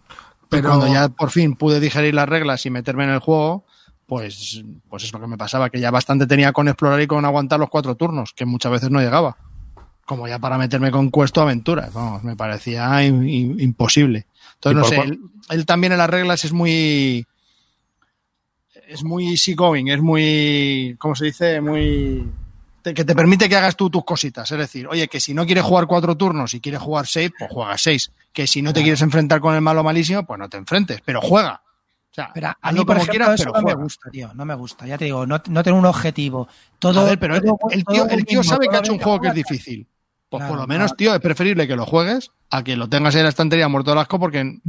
Pero 0.50 0.68
cuando 0.68 0.88
ya 0.88 1.08
por 1.08 1.30
fin 1.30 1.56
pude 1.56 1.80
digerir 1.80 2.14
las 2.14 2.28
reglas 2.28 2.66
y 2.66 2.70
meterme 2.70 3.06
en 3.06 3.12
el 3.12 3.20
juego, 3.20 3.64
pues, 4.12 4.62
pues 4.90 5.06
es 5.06 5.14
lo 5.14 5.22
que 5.22 5.28
me 5.28 5.38
pasaba, 5.38 5.70
que 5.70 5.80
ya 5.80 5.90
bastante 5.90 6.28
tenía 6.28 6.52
con 6.52 6.68
explorar 6.68 7.00
y 7.00 7.08
con 7.08 7.24
aguantar 7.24 7.62
los 7.62 7.70
cuatro 7.70 7.96
turnos, 7.96 8.34
que 8.34 8.44
muchas 8.44 8.70
veces 8.70 8.90
no 8.90 9.00
llegaba. 9.00 9.38
Como 10.06 10.28
ya 10.28 10.38
para 10.38 10.58
meterme 10.58 10.92
con 10.92 11.10
Cuesto 11.10 11.42
Aventuras, 11.42 11.94
vamos, 11.94 12.22
me 12.22 12.36
parecía 12.36 13.06
in, 13.06 13.26
in, 13.26 13.58
imposible. 13.62 14.28
Entonces, 14.56 14.78
no 14.78 14.84
sé, 14.84 15.00
él, 15.00 15.22
él, 15.52 15.66
también 15.66 15.94
en 15.94 16.00
las 16.00 16.10
reglas 16.10 16.44
es 16.44 16.52
muy. 16.52 17.26
Es 18.86 19.02
muy 19.06 19.30
easygoing, 19.30 19.88
es 19.88 20.02
muy. 20.02 20.98
¿Cómo 21.00 21.16
se 21.16 21.24
dice? 21.28 21.62
Muy. 21.62 22.30
Te, 22.82 22.94
que 22.94 23.06
te 23.06 23.16
permite 23.16 23.48
que 23.48 23.56
hagas 23.56 23.78
tú 23.78 23.90
tus 23.90 24.04
cositas. 24.04 24.52
Es 24.52 24.58
decir, 24.58 24.90
oye, 24.90 25.08
que 25.08 25.22
si 25.22 25.34
no 25.34 25.46
quieres 25.46 25.64
jugar 25.64 25.88
cuatro 25.88 26.18
turnos 26.18 26.54
y 26.54 26.60
quieres 26.60 26.82
jugar 26.82 27.08
seis, 27.08 27.32
pues 27.40 27.50
juega 27.50 27.78
seis. 27.78 28.12
Que 28.34 28.46
si 28.46 28.62
no 28.62 28.74
te 28.74 28.82
quieres 28.82 29.02
enfrentar 29.04 29.40
con 29.40 29.56
el 29.56 29.62
malo 29.62 29.86
malísimo, 29.86 30.26
pues 30.26 30.38
no 30.38 30.50
te 30.50 30.58
enfrentes, 30.58 31.00
pero 31.06 31.22
juega. 31.22 31.62
O 32.12 32.14
sea, 32.14 32.30
pero 32.34 32.50
a 32.62 32.72
mí, 32.74 32.84
por 32.84 32.98
ejemplo, 32.98 33.12
quieras, 33.12 33.40
eso 33.40 33.52
no 33.52 33.62
me 33.62 33.74
gusta, 33.74 34.10
tío. 34.10 34.34
No 34.34 34.44
me 34.44 34.54
gusta. 34.56 34.86
Ya 34.86 34.98
te 34.98 35.06
digo, 35.06 35.26
no, 35.26 35.42
no 35.48 35.64
tengo 35.64 35.78
un 35.78 35.86
objetivo. 35.86 36.50
Todo, 36.78 37.06
ver, 37.06 37.18
pero 37.18 37.40
todo, 37.40 37.58
el, 37.70 37.86
tío, 37.86 38.06
el 38.10 38.26
tío 38.26 38.44
sabe 38.44 38.68
que 38.68 38.76
ha 38.76 38.80
hecho 38.80 38.92
un 38.92 39.00
juego 39.00 39.22
que 39.22 39.28
es 39.30 39.34
difícil. 39.34 39.88
Pues 40.28 40.42
claro, 40.42 40.54
por 40.54 40.62
lo 40.62 40.68
menos, 40.68 40.92
claro. 40.92 40.98
tío, 40.98 41.16
es 41.16 41.22
preferible 41.22 41.68
que 41.68 41.76
lo 41.78 41.86
juegues 41.86 42.32
a 42.50 42.64
que 42.64 42.76
lo 42.76 42.90
tengas 42.90 43.16
en 43.16 43.24
la 43.24 43.30
estantería 43.30 43.70
muerto 43.70 43.94
de 43.94 44.02
asco 44.02 44.20
porque... 44.20 44.60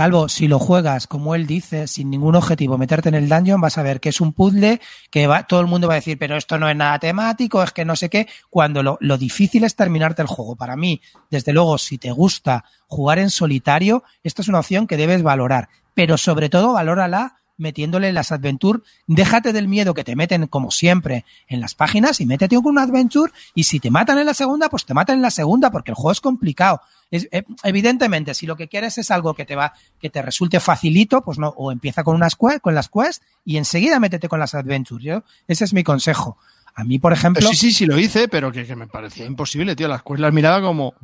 Calvo, 0.00 0.30
si 0.30 0.48
lo 0.48 0.58
juegas, 0.58 1.06
como 1.06 1.34
él 1.34 1.46
dice, 1.46 1.86
sin 1.86 2.08
ningún 2.08 2.34
objetivo, 2.34 2.78
meterte 2.78 3.10
en 3.10 3.16
el 3.16 3.28
dungeon, 3.28 3.60
vas 3.60 3.76
a 3.76 3.82
ver 3.82 4.00
que 4.00 4.08
es 4.08 4.22
un 4.22 4.32
puzzle 4.32 4.80
que 5.10 5.26
va, 5.26 5.42
todo 5.42 5.60
el 5.60 5.66
mundo 5.66 5.88
va 5.88 5.92
a 5.92 5.96
decir, 5.96 6.18
pero 6.18 6.38
esto 6.38 6.58
no 6.58 6.70
es 6.70 6.74
nada 6.74 6.98
temático, 6.98 7.62
es 7.62 7.70
que 7.72 7.84
no 7.84 7.94
sé 7.94 8.08
qué, 8.08 8.26
cuando 8.48 8.82
lo, 8.82 8.96
lo 9.02 9.18
difícil 9.18 9.62
es 9.62 9.76
terminarte 9.76 10.22
el 10.22 10.28
juego. 10.28 10.56
Para 10.56 10.74
mí, 10.74 11.02
desde 11.30 11.52
luego, 11.52 11.76
si 11.76 11.98
te 11.98 12.12
gusta 12.12 12.64
jugar 12.86 13.18
en 13.18 13.28
solitario, 13.28 14.02
esta 14.24 14.40
es 14.40 14.48
una 14.48 14.60
opción 14.60 14.86
que 14.86 14.96
debes 14.96 15.22
valorar 15.22 15.68
pero 15.92 16.16
sobre 16.16 16.48
todo 16.48 16.72
valórala 16.72 17.39
metiéndole 17.60 18.12
las 18.12 18.32
adventure. 18.32 18.80
Déjate 19.06 19.52
del 19.52 19.68
miedo 19.68 19.94
que 19.94 20.02
te 20.02 20.16
meten, 20.16 20.48
como 20.48 20.70
siempre, 20.70 21.24
en 21.46 21.60
las 21.60 21.74
páginas 21.74 22.20
y 22.20 22.26
métete 22.26 22.56
con 22.56 22.66
una 22.66 22.82
adventure. 22.82 23.32
Y 23.54 23.64
si 23.64 23.78
te 23.78 23.90
matan 23.90 24.18
en 24.18 24.26
la 24.26 24.34
segunda, 24.34 24.68
pues 24.68 24.84
te 24.84 24.94
matan 24.94 25.16
en 25.16 25.22
la 25.22 25.30
segunda, 25.30 25.70
porque 25.70 25.92
el 25.92 25.94
juego 25.94 26.12
es 26.12 26.20
complicado. 26.20 26.80
Eh, 27.10 27.42
evidentemente, 27.64 28.34
si 28.34 28.46
lo 28.46 28.56
que 28.56 28.68
quieres 28.68 28.98
es 28.98 29.10
algo 29.10 29.34
que 29.34 29.44
te 29.44 29.56
va, 29.56 29.72
que 30.00 30.10
te 30.10 30.22
resulte 30.22 30.60
facilito, 30.60 31.22
pues 31.22 31.38
no, 31.38 31.48
o 31.56 31.72
empieza 31.72 32.02
con 32.02 32.16
unas 32.16 32.36
quest, 32.36 32.60
con 32.60 32.74
las 32.74 32.88
quests 32.88 33.22
y 33.44 33.56
enseguida 33.56 34.00
métete 34.00 34.28
con 34.28 34.40
las 34.40 34.54
adventures. 34.54 35.04
¿yo? 35.04 35.22
Ese 35.46 35.64
es 35.64 35.72
mi 35.72 35.84
consejo. 35.84 36.38
A 36.74 36.84
mí, 36.84 36.98
por 36.98 37.12
ejemplo. 37.12 37.48
Sí, 37.48 37.56
sí, 37.56 37.72
sí, 37.72 37.86
lo 37.86 37.98
hice, 37.98 38.28
pero 38.28 38.52
que, 38.52 38.64
que 38.64 38.76
me 38.76 38.86
parecía 38.86 39.26
imposible, 39.26 39.76
tío. 39.76 39.88
Las 39.88 40.02
quests 40.02 40.20
las 40.20 40.32
miraba 40.32 40.62
como. 40.62 40.94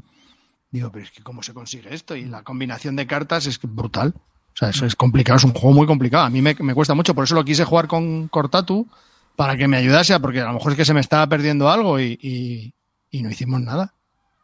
Digo, 0.70 0.90
pero 0.92 1.04
es 1.04 1.10
que 1.10 1.22
cómo 1.22 1.42
se 1.42 1.54
consigue 1.54 1.94
esto 1.94 2.16
y 2.16 2.24
la 2.24 2.42
combinación 2.42 2.96
de 2.96 3.06
cartas 3.06 3.46
es 3.46 3.58
brutal. 3.60 4.14
O 4.56 4.58
sea, 4.58 4.70
eso 4.70 4.86
es 4.86 4.96
complicado, 4.96 5.36
es 5.36 5.44
un 5.44 5.52
juego 5.52 5.74
muy 5.74 5.86
complicado. 5.86 6.24
A 6.24 6.30
mí 6.30 6.40
me, 6.40 6.56
me, 6.60 6.72
cuesta 6.72 6.94
mucho, 6.94 7.14
por 7.14 7.24
eso 7.24 7.34
lo 7.34 7.44
quise 7.44 7.66
jugar 7.66 7.86
con 7.86 8.28
Cortatu, 8.28 8.88
para 9.36 9.54
que 9.54 9.68
me 9.68 9.76
ayudase, 9.76 10.18
porque 10.18 10.40
a 10.40 10.46
lo 10.46 10.54
mejor 10.54 10.72
es 10.72 10.78
que 10.78 10.84
se 10.86 10.94
me 10.94 11.00
estaba 11.00 11.26
perdiendo 11.26 11.68
algo 11.68 12.00
y, 12.00 12.18
y, 12.22 12.72
y 13.10 13.22
no 13.22 13.28
hicimos 13.30 13.60
nada. 13.60 13.92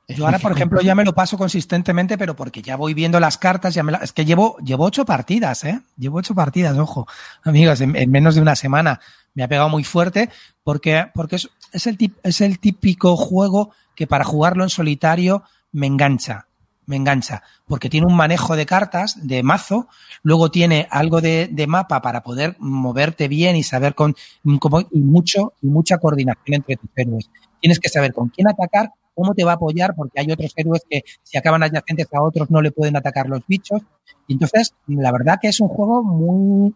Yo 0.08 0.26
ahora, 0.26 0.38
por 0.38 0.52
ejemplo, 0.52 0.82
ya 0.82 0.94
me 0.94 1.06
lo 1.06 1.14
paso 1.14 1.38
consistentemente, 1.38 2.18
pero 2.18 2.36
porque 2.36 2.60
ya 2.60 2.76
voy 2.76 2.92
viendo 2.92 3.18
las 3.20 3.38
cartas, 3.38 3.72
ya 3.72 3.82
me 3.82 3.92
la... 3.92 3.98
es 3.98 4.12
que 4.12 4.26
llevo, 4.26 4.58
llevo 4.58 4.84
ocho 4.84 5.06
partidas, 5.06 5.64
¿eh? 5.64 5.80
Llevo 5.96 6.18
ocho 6.18 6.34
partidas, 6.34 6.76
ojo, 6.76 7.06
amigos, 7.42 7.80
en, 7.80 7.96
en 7.96 8.10
menos 8.10 8.34
de 8.34 8.42
una 8.42 8.54
semana 8.54 9.00
me 9.32 9.44
ha 9.44 9.48
pegado 9.48 9.70
muy 9.70 9.82
fuerte, 9.82 10.28
porque, 10.62 11.06
porque 11.14 11.36
es, 11.36 11.48
es, 11.72 11.86
el 11.86 11.96
tip, 11.96 12.18
es 12.22 12.42
el 12.42 12.58
típico 12.58 13.16
juego 13.16 13.70
que 13.94 14.06
para 14.06 14.24
jugarlo 14.24 14.62
en 14.62 14.68
solitario 14.68 15.44
me 15.70 15.86
engancha 15.86 16.48
me 16.86 16.96
engancha, 16.96 17.42
porque 17.66 17.88
tiene 17.88 18.06
un 18.06 18.16
manejo 18.16 18.56
de 18.56 18.66
cartas, 18.66 19.26
de 19.26 19.42
mazo, 19.42 19.88
luego 20.22 20.50
tiene 20.50 20.88
algo 20.90 21.20
de, 21.20 21.48
de 21.50 21.66
mapa 21.66 22.02
para 22.02 22.22
poder 22.22 22.56
moverte 22.58 23.28
bien 23.28 23.56
y 23.56 23.62
saber 23.62 23.94
con, 23.94 24.14
y 24.44 25.00
mucho, 25.00 25.54
y 25.62 25.68
mucha 25.68 25.98
coordinación 25.98 26.54
entre 26.54 26.76
tus 26.76 26.90
héroes. 26.96 27.30
Tienes 27.60 27.78
que 27.78 27.88
saber 27.88 28.12
con 28.12 28.28
quién 28.28 28.48
atacar, 28.48 28.90
cómo 29.14 29.34
te 29.34 29.44
va 29.44 29.52
a 29.52 29.54
apoyar, 29.54 29.94
porque 29.94 30.20
hay 30.20 30.30
otros 30.32 30.52
héroes 30.56 30.82
que 30.88 31.02
si 31.22 31.38
acaban 31.38 31.62
adyacentes 31.62 32.08
a 32.12 32.22
otros 32.22 32.50
no 32.50 32.60
le 32.60 32.72
pueden 32.72 32.96
atacar 32.96 33.28
los 33.28 33.46
bichos. 33.46 33.82
Y 34.26 34.34
entonces, 34.34 34.74
la 34.86 35.12
verdad 35.12 35.38
que 35.40 35.48
es 35.48 35.60
un 35.60 35.68
juego 35.68 36.02
muy, 36.02 36.74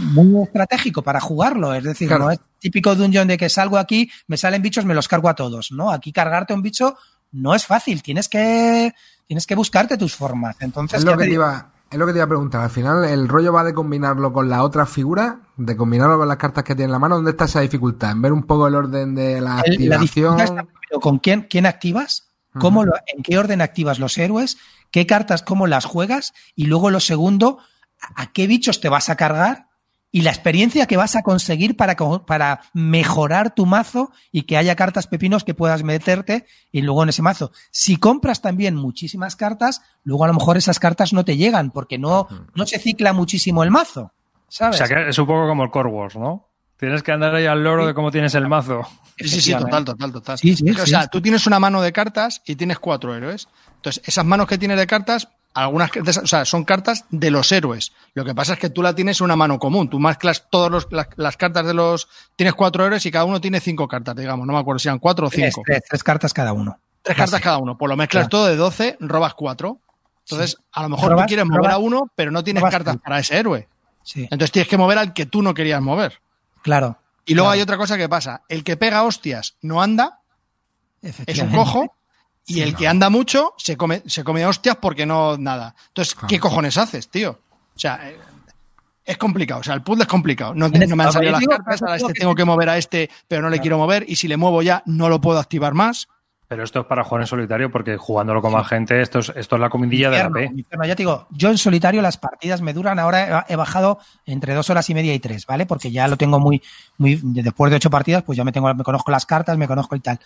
muy 0.00 0.42
estratégico 0.42 1.02
para 1.02 1.20
jugarlo. 1.20 1.74
Es 1.74 1.84
decir, 1.84 2.08
claro. 2.08 2.24
no 2.24 2.30
es 2.30 2.40
típico 2.58 2.94
dungeon 2.94 3.28
de 3.28 3.38
que 3.38 3.48
salgo 3.48 3.78
aquí, 3.78 4.10
me 4.26 4.36
salen 4.36 4.62
bichos, 4.62 4.84
me 4.84 4.94
los 4.94 5.08
cargo 5.08 5.28
a 5.28 5.34
todos. 5.34 5.72
No, 5.72 5.90
aquí 5.90 6.12
cargarte 6.12 6.52
un 6.52 6.62
bicho 6.62 6.96
no 7.32 7.54
es 7.54 7.66
fácil. 7.66 8.02
Tienes 8.02 8.28
que 8.28 8.92
tienes 9.28 9.46
que 9.46 9.54
buscarte 9.54 9.96
tus 9.96 10.16
formas. 10.16 10.56
Entonces, 10.60 10.98
es 10.98 11.04
lo, 11.04 11.16
que 11.16 11.26
te 11.26 11.34
iba, 11.34 11.70
es 11.90 11.98
lo 11.98 12.06
que 12.06 12.12
te 12.12 12.18
iba 12.18 12.24
a 12.24 12.28
preguntar. 12.28 12.62
Al 12.62 12.70
final, 12.70 13.04
el 13.04 13.28
rollo 13.28 13.52
va 13.52 13.62
de 13.62 13.74
combinarlo 13.74 14.32
con 14.32 14.48
la 14.48 14.64
otra 14.64 14.86
figura, 14.86 15.40
de 15.56 15.76
combinarlo 15.76 16.18
con 16.18 16.26
las 16.26 16.38
cartas 16.38 16.64
que 16.64 16.74
tiene 16.74 16.86
en 16.86 16.92
la 16.92 16.98
mano. 16.98 17.16
¿Dónde 17.16 17.32
está 17.32 17.44
esa 17.44 17.60
dificultad? 17.60 18.10
En 18.12 18.22
ver 18.22 18.32
un 18.32 18.42
poco 18.44 18.66
el 18.66 18.74
orden 18.74 19.14
de 19.14 19.40
la 19.40 19.60
el, 19.60 19.72
activación. 19.72 20.38
La 20.38 20.44
está, 20.44 20.66
¿Con 21.00 21.18
quién, 21.18 21.42
quién 21.42 21.66
activas? 21.66 22.30
¿Cómo 22.58 22.84
lo, 22.84 22.94
¿En 23.14 23.22
qué 23.22 23.38
orden 23.38 23.60
activas 23.60 23.98
los 23.98 24.16
héroes? 24.16 24.56
¿Qué 24.90 25.06
cartas, 25.06 25.42
cómo 25.42 25.66
las 25.66 25.84
juegas? 25.84 26.32
Y 26.56 26.64
luego 26.64 26.90
lo 26.90 26.98
segundo, 26.98 27.58
¿a 28.16 28.32
qué 28.32 28.46
bichos 28.46 28.80
te 28.80 28.88
vas 28.88 29.10
a 29.10 29.16
cargar? 29.16 29.67
Y 30.10 30.22
la 30.22 30.30
experiencia 30.30 30.86
que 30.86 30.96
vas 30.96 31.16
a 31.16 31.22
conseguir 31.22 31.76
para, 31.76 31.96
para 32.26 32.60
mejorar 32.72 33.54
tu 33.54 33.66
mazo 33.66 34.10
y 34.32 34.42
que 34.42 34.56
haya 34.56 34.74
cartas 34.74 35.06
pepinos 35.06 35.44
que 35.44 35.54
puedas 35.54 35.82
meterte 35.82 36.46
y 36.72 36.82
luego 36.82 37.02
en 37.02 37.10
ese 37.10 37.22
mazo. 37.22 37.52
Si 37.70 37.96
compras 37.96 38.40
también 38.40 38.74
muchísimas 38.74 39.36
cartas, 39.36 39.82
luego 40.04 40.24
a 40.24 40.28
lo 40.28 40.34
mejor 40.34 40.56
esas 40.56 40.78
cartas 40.78 41.12
no 41.12 41.24
te 41.24 41.36
llegan 41.36 41.70
porque 41.70 41.98
no, 41.98 42.28
no 42.54 42.66
se 42.66 42.78
cicla 42.78 43.12
muchísimo 43.12 43.62
el 43.62 43.70
mazo. 43.70 44.12
¿sabes? 44.48 44.80
O 44.80 44.86
sea 44.86 44.96
que 44.96 45.10
es 45.10 45.18
un 45.18 45.26
poco 45.26 45.46
como 45.46 45.64
el 45.64 45.70
Core 45.70 45.90
Wars, 45.90 46.16
¿no? 46.16 46.48
Tienes 46.78 47.02
que 47.02 47.10
andar 47.10 47.34
ahí 47.34 47.46
al 47.46 47.62
loro 47.62 47.86
de 47.86 47.92
cómo 47.92 48.10
tienes 48.10 48.34
el 48.36 48.48
mazo. 48.48 48.82
Sí, 49.16 49.28
sí, 49.28 49.40
sí, 49.40 49.52
total, 49.52 49.84
total, 49.84 50.12
total. 50.12 50.38
Sí, 50.38 50.54
sí, 50.54 50.70
o 50.70 50.86
sea, 50.86 51.08
tú 51.08 51.20
tienes 51.20 51.44
una 51.46 51.58
mano 51.58 51.82
de 51.82 51.92
cartas 51.92 52.40
y 52.46 52.54
tienes 52.54 52.78
cuatro 52.78 53.16
héroes. 53.16 53.48
Entonces, 53.74 54.00
esas 54.06 54.24
manos 54.24 54.46
que 54.46 54.58
tienes 54.58 54.78
de 54.78 54.86
cartas 54.86 55.28
algunas 55.54 55.90
o 55.96 56.26
sea, 56.26 56.44
son 56.44 56.64
cartas 56.64 57.04
de 57.10 57.30
los 57.30 57.50
héroes. 57.52 57.92
Lo 58.14 58.24
que 58.24 58.34
pasa 58.34 58.54
es 58.54 58.58
que 58.58 58.70
tú 58.70 58.82
la 58.82 58.94
tienes 58.94 59.20
en 59.20 59.24
una 59.24 59.36
mano 59.36 59.58
común. 59.58 59.88
Tú 59.88 59.98
mezclas 59.98 60.48
todas 60.50 60.86
las, 60.90 61.08
las, 61.16 61.36
cartas 61.36 61.66
de 61.66 61.74
los. 61.74 62.08
Tienes 62.36 62.54
cuatro 62.54 62.84
héroes 62.86 63.04
y 63.06 63.10
cada 63.10 63.24
uno 63.24 63.40
tiene 63.40 63.60
cinco 63.60 63.88
cartas, 63.88 64.14
digamos. 64.16 64.46
No 64.46 64.52
me 64.52 64.58
acuerdo 64.58 64.78
si 64.78 64.88
eran 64.88 64.98
cuatro 64.98 65.26
o 65.26 65.30
cinco. 65.30 65.62
Tres, 65.64 65.80
tres, 65.80 65.88
tres 65.88 66.04
cartas 66.04 66.32
cada 66.32 66.52
uno. 66.52 66.78
Tres 67.02 67.16
Casi. 67.16 67.30
cartas 67.30 67.44
cada 67.44 67.58
uno. 67.58 67.76
Pues 67.76 67.88
lo 67.88 67.96
mezclas 67.96 68.28
claro. 68.28 68.44
todo 68.44 68.46
de 68.46 68.56
12, 68.56 68.96
robas 69.00 69.34
cuatro. 69.34 69.80
Entonces, 70.24 70.50
sí. 70.50 70.64
a 70.72 70.82
lo 70.82 70.88
mejor 70.90 71.10
robas, 71.10 71.24
tú 71.24 71.28
quieres 71.28 71.46
mover 71.46 71.60
robas, 71.60 71.74
a 71.74 71.78
uno, 71.78 72.12
pero 72.14 72.30
no 72.30 72.44
tienes 72.44 72.62
cartas 72.64 72.96
para 72.98 73.18
ese 73.18 73.38
héroe. 73.38 73.68
Sí. 74.02 74.22
Entonces 74.24 74.52
tienes 74.52 74.68
que 74.68 74.78
mover 74.78 74.98
al 74.98 75.12
que 75.12 75.26
tú 75.26 75.42
no 75.42 75.54
querías 75.54 75.80
mover. 75.82 76.20
Claro. 76.62 76.98
Y 77.24 77.34
luego 77.34 77.46
claro. 77.46 77.56
hay 77.56 77.62
otra 77.62 77.76
cosa 77.76 77.96
que 77.96 78.08
pasa. 78.08 78.42
El 78.48 78.64
que 78.64 78.76
pega 78.76 79.02
hostias 79.02 79.56
no 79.62 79.82
anda. 79.82 80.20
Es 81.02 81.38
un 81.38 81.50
cojo. 81.50 81.94
Y 82.48 82.62
el 82.62 82.74
que 82.74 82.88
anda 82.88 83.10
mucho 83.10 83.54
se 83.58 83.76
come, 83.76 84.02
se 84.06 84.24
come 84.24 84.44
hostias 84.46 84.76
porque 84.76 85.04
no 85.06 85.36
nada. 85.36 85.74
Entonces, 85.88 86.16
¿qué 86.26 86.40
cojones 86.40 86.78
haces, 86.78 87.08
tío? 87.08 87.38
O 87.76 87.78
sea, 87.78 88.10
eh, 88.10 88.16
es 89.04 89.16
complicado. 89.18 89.60
O 89.60 89.64
sea, 89.64 89.74
el 89.74 89.82
puzzle 89.82 90.02
es 90.02 90.08
complicado. 90.08 90.54
No, 90.54 90.68
no 90.68 90.96
me 90.96 91.04
han 91.04 91.12
salido 91.12 91.32
las 91.32 91.46
cartas, 91.46 91.80
yo 91.80 91.86
a 91.86 91.96
digo 91.96 92.08
este 92.08 92.20
tengo 92.20 92.34
que 92.34 92.44
mover 92.44 92.68
a 92.68 92.78
este, 92.78 93.10
pero 93.26 93.42
no 93.42 93.50
le 93.50 93.60
quiero 93.60 93.78
mover. 93.78 94.04
Y 94.08 94.16
si 94.16 94.28
le 94.28 94.36
muevo 94.36 94.62
ya, 94.62 94.82
no 94.86 95.08
lo 95.08 95.20
puedo 95.20 95.38
activar 95.38 95.74
más. 95.74 96.08
Pero 96.48 96.64
esto 96.64 96.80
es 96.80 96.86
para 96.86 97.04
jugar 97.04 97.22
en 97.22 97.26
solitario 97.26 97.70
porque 97.70 97.98
jugándolo 97.98 98.40
con 98.40 98.52
más 98.52 98.66
gente, 98.66 99.02
esto 99.02 99.18
es, 99.18 99.30
esto 99.36 99.56
es 99.56 99.60
la 99.60 99.68
comidilla 99.68 100.08
de 100.08 100.18
la 100.18 100.30
P. 100.30 100.44
infierno. 100.44 100.86
Ya 100.86 100.96
te 100.96 101.02
digo, 101.02 101.26
yo 101.30 101.50
en 101.50 101.58
solitario 101.58 102.00
las 102.00 102.16
partidas 102.16 102.62
me 102.62 102.72
duran, 102.72 102.98
ahora 102.98 103.44
he 103.46 103.52
he 103.52 103.56
bajado 103.56 103.98
entre 104.24 104.54
dos 104.54 104.70
horas 104.70 104.88
y 104.88 104.94
media 104.94 105.12
y 105.12 105.20
tres, 105.20 105.44
¿vale? 105.44 105.66
Porque 105.66 105.90
ya 105.90 106.08
lo 106.08 106.16
tengo 106.16 106.40
muy, 106.40 106.62
muy, 106.96 107.20
después 107.22 107.70
de 107.70 107.76
ocho 107.76 107.90
partidas, 107.90 108.22
pues 108.22 108.38
ya 108.38 108.44
me 108.44 108.52
tengo, 108.52 108.72
me 108.74 108.82
conozco 108.82 109.10
las 109.10 109.26
cartas, 109.26 109.58
me 109.58 109.68
conozco 109.68 109.94
y 109.94 110.00
tal. 110.00 110.20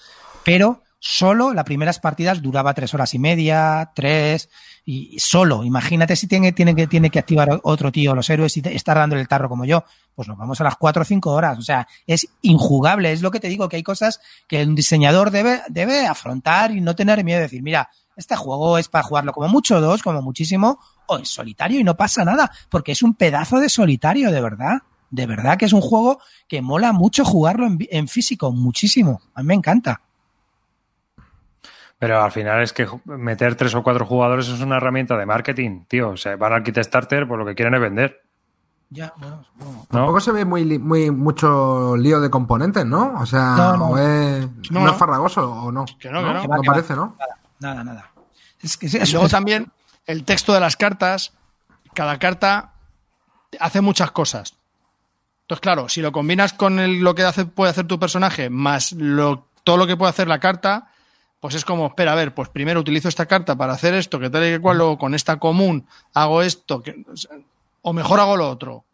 Pero 0.44 0.82
solo 1.04 1.52
las 1.52 1.64
primeras 1.64 1.98
partidas 1.98 2.40
duraba 2.40 2.74
tres 2.74 2.94
horas 2.94 3.12
y 3.12 3.18
media, 3.18 3.90
tres, 3.92 4.48
y 4.84 5.18
solo. 5.18 5.64
Imagínate 5.64 6.14
si 6.14 6.28
tiene, 6.28 6.52
tiene 6.52 6.76
que, 6.76 6.86
tiene 6.86 7.10
que 7.10 7.18
activar 7.18 7.58
otro 7.64 7.90
tío 7.90 8.14
los 8.14 8.30
héroes 8.30 8.56
y 8.56 8.62
estar 8.66 8.96
dando 8.96 9.16
el 9.16 9.26
tarro 9.26 9.48
como 9.48 9.64
yo. 9.64 9.82
Pues 10.14 10.28
nos 10.28 10.38
vamos 10.38 10.60
a 10.60 10.64
las 10.64 10.76
cuatro 10.76 11.02
o 11.02 11.04
cinco 11.04 11.32
horas. 11.32 11.58
O 11.58 11.62
sea, 11.62 11.88
es 12.06 12.28
injugable. 12.42 13.10
Es 13.10 13.20
lo 13.20 13.32
que 13.32 13.40
te 13.40 13.48
digo, 13.48 13.68
que 13.68 13.76
hay 13.76 13.82
cosas 13.82 14.20
que 14.46 14.62
un 14.62 14.76
diseñador 14.76 15.32
debe, 15.32 15.62
debe 15.68 16.06
afrontar 16.06 16.70
y 16.70 16.80
no 16.80 16.94
tener 16.94 17.24
miedo 17.24 17.38
de 17.38 17.44
decir, 17.44 17.64
mira, 17.64 17.90
este 18.14 18.36
juego 18.36 18.78
es 18.78 18.86
para 18.86 19.02
jugarlo 19.02 19.32
como 19.32 19.48
mucho 19.48 19.80
dos, 19.80 20.04
como 20.04 20.22
muchísimo, 20.22 20.78
o 21.08 21.18
en 21.18 21.26
solitario 21.26 21.80
y 21.80 21.84
no 21.84 21.96
pasa 21.96 22.24
nada, 22.24 22.52
porque 22.70 22.92
es 22.92 23.02
un 23.02 23.14
pedazo 23.14 23.58
de 23.58 23.68
solitario, 23.68 24.30
de 24.30 24.40
verdad. 24.40 24.82
De 25.10 25.26
verdad 25.26 25.58
que 25.58 25.64
es 25.64 25.72
un 25.72 25.80
juego 25.80 26.20
que 26.46 26.62
mola 26.62 26.92
mucho 26.92 27.24
jugarlo 27.24 27.66
en, 27.66 27.78
en 27.90 28.06
físico, 28.06 28.52
muchísimo. 28.52 29.20
A 29.34 29.42
mí 29.42 29.48
me 29.48 29.54
encanta. 29.54 30.00
Pero 32.02 32.20
al 32.20 32.32
final 32.32 32.60
es 32.64 32.72
que 32.72 32.84
meter 33.04 33.54
tres 33.54 33.72
o 33.76 33.82
cuatro 33.84 34.04
jugadores 34.04 34.48
es 34.48 34.60
una 34.60 34.78
herramienta 34.78 35.16
de 35.16 35.24
marketing, 35.24 35.84
tío. 35.86 36.08
O 36.10 36.16
sea, 36.16 36.34
van 36.34 36.52
al 36.52 36.64
kit 36.64 36.76
starter, 36.82 37.28
pues 37.28 37.38
lo 37.38 37.46
que 37.46 37.54
quieren 37.54 37.74
es 37.74 37.80
vender. 37.80 38.22
Ya, 38.90 39.12
bueno. 39.18 39.46
Tampoco 39.88 40.18
se 40.18 40.32
ve 40.32 40.44
muy, 40.44 40.64
li- 40.64 40.80
muy 40.80 41.12
mucho 41.12 41.96
lío 41.96 42.20
de 42.20 42.28
componentes, 42.28 42.84
¿no? 42.84 43.14
O 43.20 43.24
sea, 43.24 43.54
No, 43.56 43.76
no. 43.76 43.86
o 43.90 43.98
es, 43.98 44.48
No, 44.72 44.80
¿no 44.80 44.86
no. 44.86 44.90
es 44.90 44.96
farragoso 44.98 45.48
o 45.48 45.70
no. 45.70 45.84
Que 46.00 46.10
no, 46.10 46.24
que 46.24 46.32
no. 46.32 46.42
Que 46.42 46.48
va, 46.48 46.56
No 46.56 46.62
que 46.62 46.68
va. 46.70 46.74
parece, 46.74 46.96
¿no? 46.96 47.16
Nada, 47.60 47.84
nada. 47.84 48.10
Es 48.60 48.76
que 48.76 48.86
Y 48.86 48.96
es, 48.96 49.12
luego 49.12 49.26
es- 49.26 49.32
también 49.32 49.70
el 50.06 50.24
texto 50.24 50.52
de 50.52 50.58
las 50.58 50.76
cartas, 50.76 51.32
cada 51.94 52.18
carta 52.18 52.72
hace 53.60 53.80
muchas 53.80 54.10
cosas. 54.10 54.54
Entonces, 55.42 55.60
claro, 55.60 55.88
si 55.88 56.02
lo 56.02 56.10
combinas 56.10 56.52
con 56.52 56.80
el- 56.80 56.98
lo 56.98 57.14
que 57.14 57.22
hace, 57.22 57.44
puede 57.46 57.70
hacer 57.70 57.86
tu 57.86 58.00
personaje, 58.00 58.50
más 58.50 58.90
lo, 58.90 59.46
todo 59.62 59.76
lo 59.76 59.86
que 59.86 59.96
puede 59.96 60.10
hacer 60.10 60.26
la 60.26 60.40
carta, 60.40 60.88
pues 61.42 61.56
es 61.56 61.64
como, 61.64 61.88
espera, 61.88 62.12
a 62.12 62.14
ver, 62.14 62.32
pues 62.32 62.48
primero 62.50 62.78
utilizo 62.78 63.08
esta 63.08 63.26
carta 63.26 63.56
para 63.56 63.72
hacer 63.72 63.94
esto, 63.94 64.20
que 64.20 64.30
tal 64.30 64.44
y 64.44 64.50
que 64.52 64.60
cual, 64.60 64.78
luego 64.78 64.96
con 64.96 65.12
esta 65.12 65.40
común 65.40 65.84
hago 66.14 66.40
esto, 66.40 66.84
o 67.82 67.92
mejor 67.92 68.20
hago 68.20 68.36
lo 68.36 68.48
otro. 68.48 68.84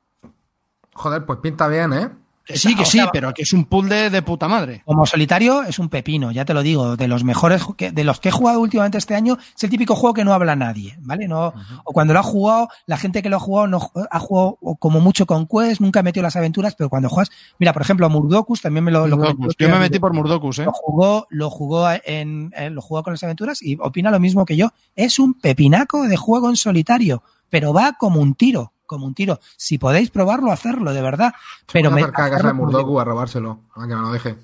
Joder, 0.94 1.26
pues 1.26 1.40
pinta 1.40 1.68
bien, 1.68 1.92
¿eh? 1.92 2.08
Que 2.48 2.56
sí, 2.58 2.74
que 2.74 2.84
sí, 2.86 2.98
pero 3.12 3.32
que 3.34 3.42
es 3.42 3.52
un 3.52 3.66
puzzle 3.66 4.08
de 4.10 4.22
puta 4.22 4.48
madre. 4.48 4.82
Como 4.86 5.04
solitario 5.04 5.62
es 5.64 5.78
un 5.78 5.88
pepino, 5.90 6.32
ya 6.32 6.44
te 6.46 6.54
lo 6.54 6.62
digo, 6.62 6.96
de 6.96 7.06
los 7.06 7.22
mejores 7.22 7.62
de 7.78 8.04
los 8.04 8.20
que 8.20 8.30
he 8.30 8.32
jugado 8.32 8.58
últimamente 8.60 8.96
este 8.96 9.14
año, 9.14 9.36
es 9.54 9.62
el 9.64 9.68
típico 9.70 9.94
juego 9.94 10.14
que 10.14 10.24
no 10.24 10.32
habla 10.32 10.56
nadie, 10.56 10.96
¿vale? 11.02 11.28
No, 11.28 11.52
o 11.84 11.92
cuando 11.92 12.14
lo 12.14 12.20
ha 12.20 12.22
jugado, 12.22 12.68
la 12.86 12.96
gente 12.96 13.20
que 13.22 13.28
lo 13.28 13.36
ha 13.36 13.40
jugado 13.40 13.66
no 13.68 13.90
ha 14.10 14.18
jugado 14.18 14.58
como 14.78 15.00
mucho 15.00 15.26
con 15.26 15.46
Quest, 15.46 15.80
nunca 15.82 16.00
ha 16.00 16.02
metido 16.02 16.22
las 16.22 16.36
aventuras, 16.36 16.74
pero 16.74 16.88
cuando 16.88 17.08
juegas, 17.10 17.30
mira, 17.58 17.72
por 17.74 17.82
ejemplo, 17.82 18.08
Murdokus 18.08 18.62
también 18.62 18.82
me 18.84 18.90
lo, 18.92 19.06
comentó 19.10 19.48
Yo 19.58 19.68
me 19.68 19.78
metí 19.78 19.98
por 19.98 20.14
Murdokus, 20.14 20.60
¿eh? 20.60 20.64
Lo 20.64 20.72
jugó, 20.72 21.26
lo 21.28 21.50
jugó 21.50 21.86
en, 22.04 22.50
en- 22.56 22.74
lo 22.74 22.80
jugó 22.80 23.02
con 23.02 23.12
las 23.12 23.22
aventuras 23.22 23.62
y 23.62 23.76
opina 23.80 24.10
lo 24.10 24.20
mismo 24.20 24.46
que 24.46 24.56
yo. 24.56 24.70
Es 24.96 25.18
un 25.18 25.34
pepinaco 25.34 26.08
de 26.08 26.16
juego 26.16 26.48
en 26.48 26.56
solitario, 26.56 27.22
pero 27.50 27.74
va 27.74 27.92
como 27.98 28.20
un 28.20 28.34
tiro, 28.34 28.72
como 28.88 29.06
un 29.06 29.14
tiro. 29.14 29.38
Si 29.56 29.78
podéis 29.78 30.10
probarlo, 30.10 30.50
hacerlo, 30.50 30.92
de 30.92 31.00
verdad. 31.02 31.32
Pero 31.72 31.92
me, 31.92 32.02
a 32.02 32.10
casa 32.10 32.48
de 32.48 32.52
Murdoku 32.52 32.98
a 32.98 33.04
robárselo, 33.04 33.60
a 33.76 33.82
que 33.86 33.94
me 33.94 34.00
lo 34.02 34.10
deje. 34.10 34.34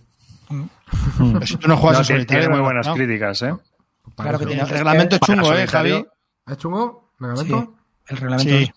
Pero 1.18 1.46
si 1.46 1.56
tú 1.56 1.66
no 1.66 1.76
juegas 1.76 2.00
No, 2.00 2.04
solitario. 2.04 2.40
tiene 2.42 2.54
muy 2.54 2.62
buenas 2.64 2.86
no. 2.86 2.94
críticas, 2.94 3.42
¿eh? 3.42 3.54
Claro 4.16 4.38
que 4.38 4.46
tiene- 4.46 4.62
El 4.62 4.68
reglamento 4.68 5.16
es 5.16 5.20
chungo, 5.22 5.52
¿eh. 5.54 5.66
Javi? 5.66 6.06
¿Es 6.46 6.56
chungo? 6.58 7.10
¿Reglamento? 7.18 7.60
Sí, 7.60 8.12
el 8.12 8.16
reglamento. 8.18 8.50
Sí. 8.52 8.62
es- 8.62 8.70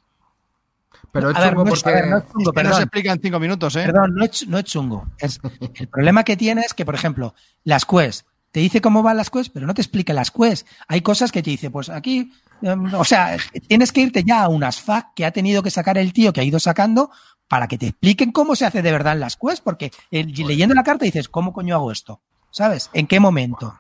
Pero 1.12 1.30
es 1.32 1.38
ver, 1.38 1.50
chungo 1.50 1.64
no 1.66 1.70
porque... 1.70 2.02
no 2.10 2.18
es 2.18 2.24
chungo, 2.32 2.52
Que 2.54 2.64
no 2.64 2.74
se 2.74 2.82
explica 2.84 3.12
en 3.12 3.22
cinco 3.22 3.40
minutos, 3.40 3.76
¿eh? 3.76 3.84
Perdón, 3.86 4.16
no 4.16 4.24
es, 4.26 4.48
no 4.48 4.58
es 4.58 4.64
chungo. 4.66 5.06
Es, 5.20 5.40
el 5.76 5.88
problema 5.90 6.24
que 6.24 6.38
tiene 6.38 6.62
es 6.62 6.74
que, 6.74 6.86
por 6.86 6.96
ejemplo, 6.96 7.36
las 7.64 7.86
quests, 7.86 8.26
te 8.52 8.62
dice 8.62 8.82
cómo 8.82 9.04
van 9.04 9.18
las 9.18 9.30
quests, 9.30 9.52
pero 9.54 9.68
no 9.68 9.74
te 9.74 9.82
explica 9.82 10.14
las 10.14 10.32
quests. 10.32 10.66
Hay 10.88 11.02
cosas 11.02 11.32
que 11.32 11.44
te 11.44 11.50
dice, 11.52 11.70
pues 11.70 11.90
aquí, 11.90 12.32
o 12.98 13.04
sea, 13.04 13.38
tienes 13.68 13.92
que 13.92 14.02
irte 14.02 14.24
ya 14.24 14.44
a 14.44 14.48
unas 14.50 14.82
FAQ 14.82 15.14
que 15.16 15.26
ha 15.26 15.32
tenido 15.32 15.62
que 15.64 15.70
sacar 15.72 15.98
el 15.98 16.14
tío 16.14 16.34
que 16.34 16.42
ha 16.42 16.44
ido 16.44 16.60
sacando 16.60 17.12
para 17.48 17.68
que 17.68 17.78
te 17.78 17.88
expliquen 17.88 18.32
cómo 18.32 18.56
se 18.56 18.66
hace 18.66 18.82
de 18.82 18.92
verdad 18.92 19.14
en 19.14 19.20
las 19.22 19.38
quests, 19.38 19.62
porque 19.62 19.92
el- 20.12 20.34
leyendo 20.34 20.76
la 20.76 20.84
carta 20.84 21.06
dices, 21.06 21.30
¿cómo 21.30 21.54
coño 21.54 21.76
hago 21.76 21.92
esto? 21.92 22.20
¿Sabes? 22.52 22.90
¿En 22.94 23.08
qué 23.08 23.20
momento? 23.20 23.78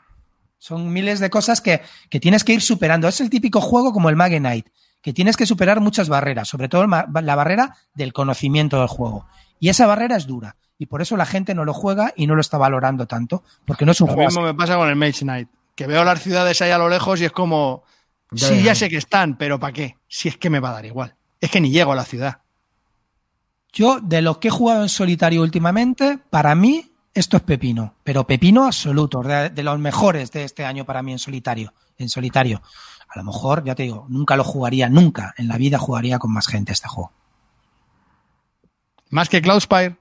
Son 0.59 0.91
miles 0.91 1.19
de 1.19 1.29
cosas 1.29 1.61
que, 1.61 1.81
que 2.09 2.19
tienes 2.19 2.43
que 2.43 2.53
ir 2.53 2.61
superando. 2.61 3.07
Es 3.07 3.21
el 3.21 3.29
típico 3.29 3.61
juego 3.61 3.93
como 3.93 4.09
el 4.09 4.15
Mage 4.15 4.39
Knight, 4.39 4.67
que 5.01 5.13
tienes 5.13 5.37
que 5.37 5.45
superar 5.45 5.79
muchas 5.81 6.09
barreras, 6.09 6.47
sobre 6.47 6.67
todo 6.69 6.85
la 6.87 7.35
barrera 7.35 7.75
del 7.93 8.13
conocimiento 8.13 8.79
del 8.79 8.87
juego. 8.87 9.25
Y 9.59 9.69
esa 9.69 9.85
barrera 9.87 10.15
es 10.17 10.27
dura. 10.27 10.55
Y 10.79 10.85
por 10.87 11.01
eso 11.01 11.17
la 11.17 11.25
gente 11.25 11.55
no 11.55 11.65
lo 11.65 11.73
juega 11.73 12.13
y 12.15 12.27
no 12.27 12.35
lo 12.35 12.41
está 12.41 12.57
valorando 12.57 13.07
tanto, 13.07 13.43
porque 13.65 13.85
no 13.85 13.91
es 13.91 14.01
un 14.01 14.07
Lo 14.09 14.13
juego 14.13 14.27
mismo 14.29 14.41
así. 14.45 14.53
me 14.53 14.57
pasa 14.57 14.75
con 14.77 14.87
el 14.89 14.95
Mage 14.95 15.21
Knight, 15.23 15.49
que 15.75 15.87
veo 15.87 16.03
las 16.03 16.21
ciudades 16.21 16.61
ahí 16.61 16.71
a 16.71 16.77
lo 16.77 16.87
lejos 16.89 17.19
y 17.21 17.25
es 17.25 17.31
como, 17.31 17.83
Ya, 18.31 18.47
sí, 18.47 18.63
ya, 18.63 18.75
sé 18.75 18.89
que 18.89 18.97
están, 18.97 19.37
pero 19.37 19.59
¿para 19.59 19.73
qué? 19.73 19.97
Si 20.07 20.27
es 20.27 20.37
que 20.37 20.49
me 20.49 20.59
va 20.59 20.69
a 20.69 20.73
dar 20.73 20.85
igual. 20.85 21.15
Es 21.39 21.49
que 21.49 21.61
ni 21.61 21.71
llego 21.71 21.93
a 21.93 21.95
la 21.95 22.03
ciudad. 22.03 22.41
Yo, 23.71 23.99
de 24.01 24.21
los 24.21 24.39
que 24.39 24.49
he 24.49 24.51
jugado 24.51 24.83
en 24.83 24.89
solitario 24.89 25.41
últimamente, 25.41 26.17
para 26.29 26.55
mí 26.55 26.91
esto 27.13 27.37
es 27.37 27.43
pepino, 27.43 27.95
pero 28.03 28.27
pepino 28.27 28.65
absoluto, 28.65 29.21
de, 29.21 29.49
de 29.49 29.63
los 29.63 29.79
mejores 29.79 30.31
de 30.31 30.43
este 30.43 30.65
año 30.65 30.85
para 30.85 31.01
mí 31.01 31.11
en 31.11 31.19
solitario. 31.19 31.73
En 31.97 32.09
solitario. 32.09 32.61
A 33.07 33.17
lo 33.17 33.23
mejor, 33.23 33.63
ya 33.63 33.75
te 33.75 33.83
digo, 33.83 34.05
nunca 34.09 34.35
lo 34.35 34.43
jugaría, 34.43 34.89
nunca 34.89 35.33
en 35.37 35.47
la 35.47 35.57
vida 35.57 35.77
jugaría 35.77 36.19
con 36.19 36.31
más 36.33 36.47
gente 36.47 36.73
este 36.73 36.87
juego. 36.87 37.11
Más 39.09 39.29
que 39.29 39.41
Cloudspire. 39.41 39.97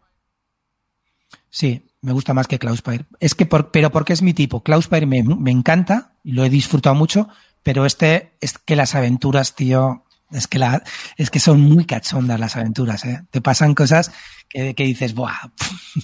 Sí, 1.48 1.86
me 2.00 2.12
gusta 2.12 2.34
más 2.34 2.48
que 2.48 2.58
Cloudspire. 2.58 3.06
Es 3.20 3.34
que, 3.34 3.46
por, 3.46 3.70
pero 3.70 3.90
porque 3.90 4.12
es 4.12 4.22
mi 4.22 4.34
tipo. 4.34 4.62
Cloudspire 4.62 5.06
me, 5.06 5.22
me 5.22 5.50
encanta 5.50 6.14
y 6.22 6.32
lo 6.32 6.44
he 6.44 6.50
disfrutado 6.50 6.94
mucho, 6.94 7.28
pero 7.66 7.84
este 7.84 8.36
es 8.40 8.58
que 8.58 8.76
las 8.76 8.94
aventuras, 8.94 9.56
tío, 9.56 10.04
es 10.30 10.46
que, 10.46 10.60
la, 10.60 10.84
es 11.16 11.30
que 11.30 11.40
son 11.40 11.62
muy 11.62 11.84
cachondas 11.84 12.38
las 12.38 12.54
aventuras. 12.54 13.04
¿eh? 13.04 13.24
Te 13.32 13.40
pasan 13.40 13.74
cosas 13.74 14.12
que, 14.48 14.76
que 14.76 14.84
dices, 14.84 15.16
¡buah! 15.16 15.50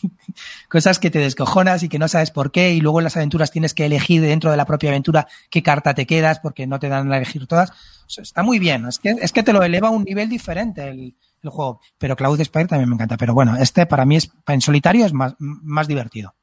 cosas 0.68 0.98
que 0.98 1.08
te 1.08 1.20
descojonas 1.20 1.84
y 1.84 1.88
que 1.88 2.00
no 2.00 2.08
sabes 2.08 2.32
por 2.32 2.50
qué, 2.50 2.72
y 2.72 2.80
luego 2.80 2.98
en 2.98 3.04
las 3.04 3.16
aventuras 3.16 3.52
tienes 3.52 3.74
que 3.74 3.86
elegir 3.86 4.22
dentro 4.22 4.50
de 4.50 4.56
la 4.56 4.64
propia 4.64 4.90
aventura 4.90 5.28
qué 5.50 5.62
carta 5.62 5.94
te 5.94 6.04
quedas 6.04 6.40
porque 6.40 6.66
no 6.66 6.80
te 6.80 6.88
dan 6.88 7.12
a 7.12 7.16
elegir 7.16 7.46
todas. 7.46 7.70
Está 8.08 8.42
muy 8.42 8.58
bien. 8.58 8.84
Es 8.86 8.98
que, 8.98 9.10
es 9.10 9.30
que 9.30 9.44
te 9.44 9.52
lo 9.52 9.62
eleva 9.62 9.86
a 9.86 9.92
un 9.92 10.02
nivel 10.02 10.28
diferente 10.28 10.88
el, 10.88 11.14
el 11.44 11.50
juego. 11.50 11.80
Pero 11.96 12.16
Cloud 12.16 12.42
Spire 12.42 12.66
también 12.66 12.88
me 12.88 12.96
encanta. 12.96 13.16
Pero 13.16 13.34
bueno, 13.34 13.56
este 13.56 13.86
para 13.86 14.04
mí 14.04 14.16
es 14.16 14.32
en 14.48 14.60
solitario 14.60 15.06
es 15.06 15.12
más, 15.12 15.36
más 15.38 15.86
divertido. 15.86 16.34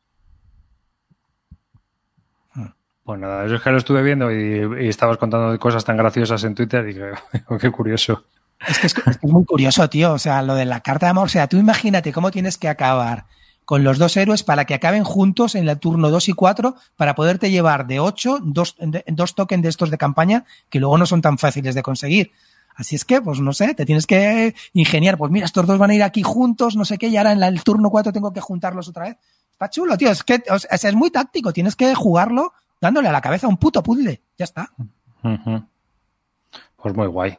Pues 3.04 3.20
nada, 3.20 3.48
yo 3.48 3.56
es 3.56 3.62
que 3.62 3.72
lo 3.72 3.78
estuve 3.78 4.04
viendo 4.04 4.32
y, 4.32 4.86
y 4.86 4.88
estabas 4.88 5.18
contando 5.18 5.58
cosas 5.60 5.84
tan 5.84 5.98
graciosas 5.98 6.44
en 6.44 6.54
Twitter 6.54 6.88
y 6.90 6.94
que, 6.94 7.12
qué 7.60 7.72
curioso. 7.72 8.24
Es 8.68 8.78
que 8.78 8.88
es, 8.88 9.24
muy 9.24 9.46
curioso, 9.46 9.90
tío. 9.90 10.14
O 10.14 10.20
sea, 10.20 10.42
lo 10.42 10.56
de 10.56 10.66
la 10.66 10.82
carta 10.82 11.06
de 11.06 11.12
amor. 11.12 11.26
O 11.26 11.30
sea, 11.30 11.48
tú 11.48 11.58
imagínate 11.58 12.12
cómo 12.12 12.32
tienes 12.32 12.58
que 12.58 12.68
acabar 12.68 13.26
con 13.66 13.84
los 13.84 14.00
dos 14.00 14.18
héroes 14.18 14.44
para 14.44 14.66
que 14.66 14.74
acaben 14.74 15.04
juntos 15.04 15.56
en 15.56 15.70
el 15.70 15.80
turno 15.80 16.10
2 16.10 16.30
y 16.30 16.34
4 16.34 16.76
para 16.96 17.14
poderte 17.14 17.52
llevar 17.52 17.86
de 17.86 18.00
8 18.00 18.40
dos, 18.42 18.76
dos 19.08 19.36
tokens 19.36 19.62
de 19.62 19.70
estos 19.70 19.92
de 19.92 19.98
campaña 20.00 20.46
que 20.72 20.80
luego 20.80 20.98
no 20.98 21.06
son 21.06 21.22
tan 21.22 21.38
fáciles 21.38 21.76
de 21.76 21.84
conseguir. 21.84 22.32
Así 22.76 22.96
es 22.96 23.06
que, 23.06 23.22
pues 23.22 23.40
no 23.40 23.54
sé, 23.54 23.76
te 23.76 23.86
tienes 23.86 24.08
que 24.08 24.56
ingeniar. 24.74 25.18
Pues 25.18 25.32
mira, 25.32 25.46
estos 25.46 25.68
dos 25.68 25.78
van 25.78 25.92
a 25.92 25.96
ir 25.96 26.04
aquí 26.04 26.24
juntos, 26.24 26.76
no 26.76 26.86
sé 26.86 26.98
qué, 26.98 27.08
y 27.08 27.18
ahora 27.18 27.34
en 27.34 27.44
el 27.44 27.64
turno 27.64 27.90
4 27.90 28.12
tengo 28.12 28.34
que 28.34 28.42
juntarlos 28.42 28.88
otra 28.88 29.04
vez. 29.04 29.18
Está 29.52 29.70
chulo, 29.70 29.98
tío. 29.98 30.10
Es 30.10 30.24
que 30.24 30.42
o 30.50 30.58
sea, 30.58 30.90
es 30.90 30.96
muy 30.96 31.12
táctico. 31.12 31.54
Tienes 31.54 31.76
que 31.76 31.94
jugarlo 31.94 32.54
dándole 32.81 33.07
a 33.07 33.11
la 33.11 33.22
cabeza 33.22 33.47
un 33.47 33.57
puto 33.57 33.81
puzzle. 33.84 34.22
Ya 34.38 34.45
está. 34.45 34.69
Pues 36.77 36.95
muy 36.95 37.07
guay. 37.07 37.38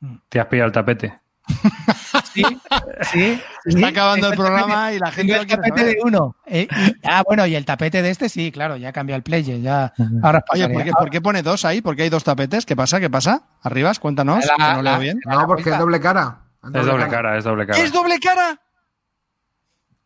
Mm. 0.00 0.16
¿Te 0.28 0.40
has 0.40 0.46
pillado 0.46 0.66
el 0.66 0.72
tapete? 0.72 1.18
Sí, 2.34 2.44
sí. 3.10 3.40
Está 3.64 3.88
acabando 3.88 4.28
el 4.28 4.36
programa 4.36 4.92
y 4.92 4.98
la 4.98 5.10
gente 5.10 5.34
el 5.34 5.46
tapete 5.46 5.78
saber. 5.80 5.96
de 5.96 6.02
uno. 6.04 6.36
Eh, 6.46 6.68
y- 6.70 6.94
ah, 7.04 7.22
bueno, 7.26 7.46
y 7.46 7.54
el 7.56 7.64
tapete 7.64 8.00
de 8.02 8.10
este 8.10 8.28
sí, 8.28 8.52
claro, 8.52 8.76
ya 8.76 8.92
cambió 8.92 9.16
el 9.16 9.22
player. 9.22 9.60
Ya, 9.60 9.92
ahora 10.22 10.44
Oye. 10.52 10.68
¿por 10.68 10.84
qué, 10.84 10.90
por 10.92 11.10
qué 11.10 11.20
pone 11.20 11.42
dos 11.42 11.64
ahí? 11.64 11.80
¿Por 11.80 11.96
qué 11.96 12.02
hay 12.02 12.10
dos 12.10 12.22
tapetes? 12.22 12.64
¿Qué 12.66 12.76
pasa? 12.76 13.00
¿Qué 13.00 13.10
pasa? 13.10 13.42
Arribas, 13.62 13.98
cuéntanos, 13.98 14.44
La- 14.44 14.54
que 14.56 14.62
no 14.74 14.82
leo 14.82 14.92
la- 14.92 14.98
bien. 14.98 15.18
No, 15.24 15.46
porque 15.46 15.70
es 15.70 15.78
doble 15.78 16.00
cara. 16.00 16.38
Es 16.62 16.86
doble 16.86 17.08
cara, 17.08 17.38
es 17.38 17.44
doble 17.44 17.66
cara. 17.66 17.78
¿Es 17.82 17.92
doble 17.92 18.18
cara? 18.20 18.60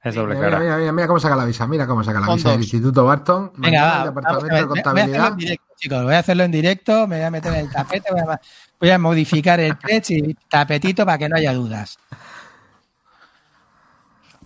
Es 0.05 0.15
doble 0.17 0.35
Mira, 0.35 0.47
mira, 0.49 0.51
cara. 0.59 0.65
mira, 0.65 0.77
mira, 0.79 0.93
mira 0.93 1.07
cómo 1.07 1.21
saca 1.21 1.37
la 1.37 1.45
visa, 1.45 1.67
mira 1.69 1.87
cómo 1.87 2.03
saca 2.03 2.19
la 2.21 2.35
visa 2.35 2.51
del. 2.51 2.61
Instituto 2.61 3.05
Barton. 3.05 3.53
Venga, 3.57 4.07
Departamento 4.07 4.45
de 4.47 4.51
voy- 4.51 4.51
voy 4.51 4.51
a 4.51 4.55
hacerlo 4.57 4.69
Contabilidad. 4.83 5.29
en 5.29 5.37
directo, 5.37 5.65
chicos. 5.79 6.03
Voy 6.03 6.15
a 6.15 6.19
hacerlo 6.19 6.43
en 6.45 6.51
directo, 6.51 7.07
me 7.07 7.17
voy 7.17 7.25
a 7.25 7.31
meter 7.31 7.53
en 7.55 7.61
el 7.61 7.71
tapete, 7.71 8.09
voy 8.11 8.21
a, 8.21 8.41
voy 8.81 8.91
a 8.91 8.99
modificar 8.99 9.61
el 9.61 9.75
stretch 9.77 10.11
y 10.11 10.35
tapetito 10.49 11.05
para 11.07 11.19
que 11.19 11.29
no 11.29 11.37
haya 11.37 11.53
dudas. 11.55 11.99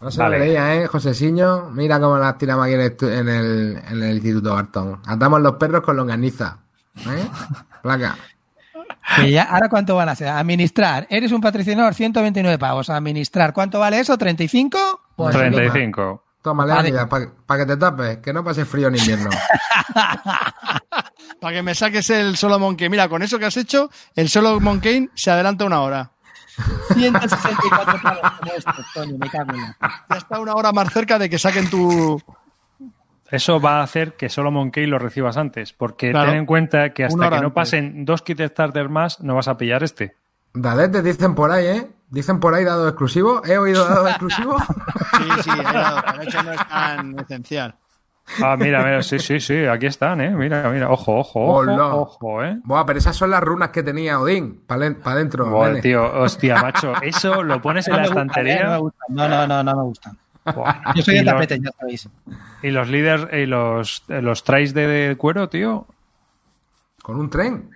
No 0.00 0.10
se 0.10 0.20
Vale. 0.20 0.38
lo 0.38 0.44
leía, 0.44 0.74
¿eh? 0.74 0.86
José 0.88 1.14
Siño, 1.14 1.70
mira 1.70 1.98
cómo 1.98 2.18
las 2.18 2.36
tiramos 2.36 2.66
aquí 2.66 2.74
en 2.74 2.80
el, 2.82 2.96
estu- 2.96 3.10
en 3.10 3.28
el, 3.28 3.82
en 3.88 4.02
el 4.02 4.14
Instituto 4.16 4.52
Barton. 4.54 5.00
Atamos 5.06 5.40
los 5.40 5.54
perros 5.54 5.80
con 5.82 5.96
longaniza. 5.96 6.58
¿Eh? 6.98 7.28
Placa. 7.82 8.14
Que 9.16 9.30
ya, 9.30 9.44
¿Ahora 9.44 9.70
cuánto 9.70 9.96
van 9.96 10.10
a 10.10 10.14
ser? 10.14 10.28
Administrar. 10.28 11.06
Eres 11.08 11.32
un 11.32 11.40
patrocinador, 11.40 11.94
129 11.94 12.58
pavos. 12.58 12.90
Administrar. 12.90 13.54
¿Cuánto 13.54 13.78
vale 13.80 14.00
eso? 14.00 14.18
¿35? 14.18 14.76
Pues 15.16 15.34
35. 15.36 16.22
Toma, 16.42 16.64
Vale. 16.64 16.90
Leonidas, 16.90 17.08
para 17.46 17.60
que 17.60 17.66
te 17.66 17.76
tapes, 17.76 18.18
que 18.18 18.32
no 18.32 18.44
pase 18.44 18.64
frío 18.64 18.86
en 18.88 18.96
invierno. 18.96 19.30
Para 21.40 21.56
que 21.56 21.62
me 21.62 21.74
saques 21.74 22.08
el 22.10 22.36
Solomon 22.36 22.76
Kane. 22.76 22.90
Mira, 22.90 23.08
con 23.08 23.22
eso 23.22 23.38
que 23.38 23.46
has 23.46 23.56
hecho, 23.56 23.90
el 24.14 24.28
Solomon 24.28 24.80
Kane 24.80 25.08
se 25.14 25.30
adelanta 25.30 25.64
una 25.64 25.80
hora. 25.80 26.10
164 26.94 28.00
pavos 28.02 28.30
como 28.40 28.52
esto, 28.52 28.72
Tony, 28.94 29.12
me 29.18 29.28
cago 29.28 29.52
en 29.52 29.60
la- 29.60 29.76
Ya 30.10 30.16
está 30.16 30.40
una 30.40 30.54
hora 30.54 30.72
más 30.72 30.90
cerca 30.92 31.18
de 31.18 31.28
que 31.28 31.38
saquen 31.38 31.68
tu. 31.68 32.20
Eso 33.30 33.60
va 33.60 33.80
a 33.80 33.82
hacer 33.82 34.16
que 34.16 34.28
solo 34.28 34.50
Monkey 34.50 34.86
lo 34.86 34.98
recibas 34.98 35.36
antes, 35.36 35.72
porque 35.72 36.10
Claro. 36.12 36.30
ten 36.30 36.38
en 36.38 36.46
cuenta 36.46 36.90
que 36.94 37.04
hasta 37.04 37.24
que 37.24 37.30
no 37.30 37.36
antes. 37.36 37.52
pasen 37.52 38.04
dos 38.04 38.22
kit 38.22 38.40
starter 38.40 38.88
más, 38.88 39.20
no 39.20 39.34
vas 39.34 39.48
a 39.48 39.56
pillar 39.58 39.82
este. 39.82 40.16
Dadete 40.54 41.02
dicen 41.02 41.34
por 41.34 41.50
ahí, 41.50 41.66
¿eh? 41.66 41.90
Dicen 42.10 42.38
por 42.40 42.54
ahí 42.54 42.64
dado 42.64 42.86
exclusivo. 42.88 43.42
¿He 43.44 43.58
oído 43.58 43.86
dado 43.88 44.06
exclusivo? 44.08 44.56
Sí, 44.60 45.24
sí, 45.42 45.50
era- 45.58 46.04
pero 46.06 46.22
eso 46.22 46.42
no 46.42 46.52
es 46.52 46.68
tan 46.68 47.18
esencial. 47.18 47.74
Ah, 48.42 48.56
mira, 48.58 48.82
mira, 48.82 49.02
sí, 49.04 49.20
sí, 49.20 49.38
sí, 49.38 49.66
aquí 49.66 49.86
están, 49.86 50.20
¿eh? 50.20 50.30
Mira, 50.30 50.68
mira, 50.70 50.90
ojo, 50.90 51.16
ojo, 51.20 51.44
ojo, 51.60 51.96
ojo, 52.00 52.42
¿eh? 52.44 52.58
Buah, 52.64 52.84
pero 52.84 52.98
esas 52.98 53.14
son 53.14 53.30
las 53.30 53.40
runas 53.40 53.70
que 53.70 53.84
tenía 53.84 54.18
Odín. 54.18 54.62
Para 54.66 54.86
adentro. 55.04 55.48
Joder, 55.48 55.68
nene. 55.74 55.82
tío, 55.82 56.12
hostia, 56.20 56.60
macho, 56.60 56.92
eso 57.02 57.44
lo 57.44 57.62
pones 57.62 57.86
en 57.86 57.94
la 57.96 58.02
¿eh? 58.02 58.06
Estantería. 58.06 58.78
No, 59.10 59.28
no, 59.28 59.46
no, 59.46 59.62
no 59.62 59.76
me 59.76 59.82
gustan. 59.84 60.18
Buah. 60.44 60.92
Yo 60.96 61.02
soy 61.02 61.16
los, 61.22 61.34
tapete, 61.34 61.60
ya 61.60 61.70
sabéis. 61.78 62.08
y 62.62 62.70
los 62.70 62.88
líderes 62.88 63.28
y 63.32 63.46
los, 63.46 64.02
eh, 64.08 64.20
los 64.22 64.42
trays 64.42 64.74
de, 64.74 64.86
de 64.88 65.16
cuero, 65.16 65.48
tío. 65.48 65.86
Con 67.02 67.20
un 67.20 67.30
tren. 67.30 67.70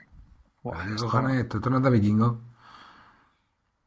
Buah, 0.65 0.85
¿Qué 0.85 0.95
esto- 0.95 1.29
esto? 1.29 1.57
Esto 1.59 1.71
no 1.71 1.77
es 1.77 1.83
de 1.85 1.91
vikingo. 1.91 2.41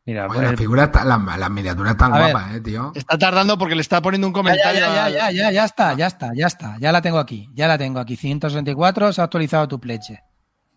Mira, 0.06 0.28
Oye, 0.28 0.42
las 0.42 0.56
figuras, 0.56 0.88
están- 0.88 1.08
las, 1.08 1.38
las 1.40 1.50
miniaturas 1.50 1.92
están 1.94 2.14
A 2.14 2.20
ver. 2.20 2.36
¿eh, 2.56 2.60
tío? 2.62 2.92
Está 2.94 3.18
tardando 3.18 3.58
porque 3.58 3.74
le 3.76 3.82
está 3.82 4.02
poniendo 4.02 4.28
un 4.28 4.34
ya, 4.34 4.38
comentario. 4.38 4.80
ya, 4.82 5.10
ya, 5.10 5.10
ya, 5.10 5.32
ya, 5.32 5.52
ya 5.52 5.64
está, 5.66 5.94
ya 5.94 6.08
está, 6.08 6.32
ya 6.36 6.48
está. 6.48 6.76
Ya 6.80 6.92
la 6.92 7.02
tengo 7.02 7.20
aquí, 7.20 7.50
ya 7.54 7.68
la 7.68 7.78
tengo 7.78 8.00
aquí. 8.02 8.18
164, 8.18 9.14
se 9.14 9.22
ha 9.22 9.24
actualizado 9.24 9.68
tu 9.70 9.80
pleche. 9.80 10.22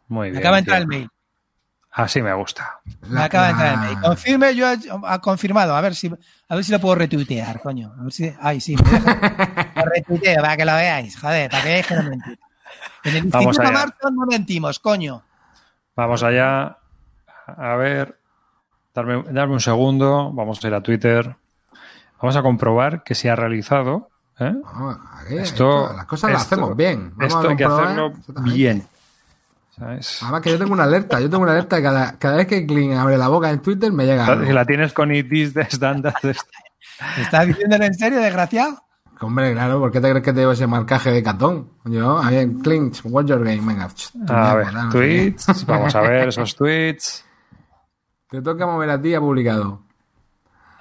muy 0.09 0.29
Me 0.29 0.33
bien. 0.33 0.39
acaba 0.43 0.57
de 0.57 0.61
entrar 0.61 0.81
el 0.81 0.87
mail. 0.87 1.09
Así 1.91 2.21
me 2.23 2.33
gusta. 2.35 2.79
Me 3.09 3.15
La- 3.15 3.25
acaba 3.25 3.47
de 3.47 3.51
entrar 3.53 3.69
el 3.73 3.81
la- 3.81 3.87
mail. 3.87 3.99
Confirme, 4.01 4.55
yo 4.55 4.71
he- 4.71 4.79
ha 5.07 5.19
confirmado. 5.21 5.75
A 5.75 5.81
ver 5.81 5.95
si, 5.97 6.13
a 6.49 6.55
ver 6.55 6.63
si 6.65 6.71
lo 6.71 6.79
puedo 6.79 6.95
retuitear, 6.95 7.59
coño. 7.61 7.93
A 7.99 8.03
ver 8.05 8.13
si, 8.13 8.33
ay, 8.41 8.61
sí, 8.61 8.77
lo 9.75 9.83
retuiteo 9.93 10.41
para 10.43 10.57
que 10.57 10.65
lo 10.65 10.75
veáis. 10.75 11.19
Joder, 11.19 11.51
para 11.51 11.63
que 11.65 11.69
veáis 11.71 11.87
que 11.87 11.95
no 11.97 12.03
mentimos. 12.05 12.39
En 13.03 13.17
el 13.17 13.23
Vamos 13.25 13.35
Instituto 13.47 13.63
allá. 13.63 13.73
Marton 13.73 14.15
no 14.15 14.27
mentimos, 14.27 14.79
coño. 14.79 15.23
Vamos 15.97 16.23
allá. 16.23 16.77
A 17.47 17.75
ver. 17.77 18.16
Darme, 18.97 19.23
darme 19.31 19.53
un 19.55 19.61
segundo. 19.61 20.33
Vamos 20.33 20.65
a 20.65 20.67
ir 20.69 20.75
a 20.75 20.81
Twitter. 20.81 21.37
Vamos 22.21 22.35
a 22.35 22.43
comprobar 22.43 23.03
que 23.05 23.15
se 23.15 23.31
ha 23.31 23.37
realizado. 23.37 24.09
¿eh? 24.41 24.55
Aquí, 25.21 25.37
Esto- 25.37 25.85
esto- 25.85 25.93
las 25.97 26.07
cosas 26.07 26.33
las 26.33 26.43
hacemos 26.47 26.75
bien. 26.75 27.13
Vamos 27.15 27.35
Esto 27.35 27.47
a 27.47 27.51
hay 27.51 27.57
que 27.57 27.65
hacerlo 27.65 28.13
bien. 28.43 28.85
¿Sabes? 29.79 30.23
Además 30.23 30.41
que 30.41 30.51
yo 30.51 30.59
tengo 30.59 30.73
una 30.73 30.85
alerta, 30.85 31.21
yo 31.21 31.29
tengo 31.29 31.43
una 31.43 31.53
alerta 31.53 31.77
que 31.77 31.83
cada, 31.83 32.19
cada 32.19 32.37
vez 32.39 32.47
que 32.47 32.67
Kling 32.67 32.95
abre 32.95 33.19
la 33.19 33.29
boca 33.29 33.51
en 33.51 33.61
Twitter 33.61 33.93
me 33.93 34.07
llega 34.07 34.25
Si 34.47 34.51
la 34.51 34.65
tienes 34.65 34.95
con 34.95 35.15
it 35.15 35.29
this, 35.29 35.53
this, 35.53 35.79
that, 35.79 36.01
that, 36.01 36.15
this. 36.23 36.39
¿Estás 37.19 37.47
diciéndolo 37.47 37.85
en 37.85 37.93
serio, 37.93 38.21
desgraciado? 38.21 38.83
Hombre, 39.21 39.53
claro, 39.53 39.79
¿por 39.79 39.93
qué 39.93 40.01
te 40.01 40.09
crees 40.09 40.25
que 40.25 40.33
te 40.33 40.41
llevo 40.41 40.53
ese 40.53 40.67
marcaje 40.67 41.11
de 41.11 41.23
catón? 41.23 41.69
Yo, 41.85 42.17
a 42.17 42.31
ver, 42.31 42.49
Clinch, 42.63 43.03
what's 43.05 43.29
your 43.29 43.45
game? 43.45 43.61
Venga, 43.61 43.91
A 44.29 44.55
ver, 44.55 44.69
tweets. 44.91 45.67
Vamos 45.67 45.95
a 45.95 46.01
ver 46.01 46.29
esos 46.29 46.57
tweets. 46.57 47.26
Te 48.31 48.43
toca 48.43 48.67
mover 48.67 48.91
a 48.91 49.01
ti, 49.01 49.15
ha 49.15 49.21
publicado. 49.21 49.81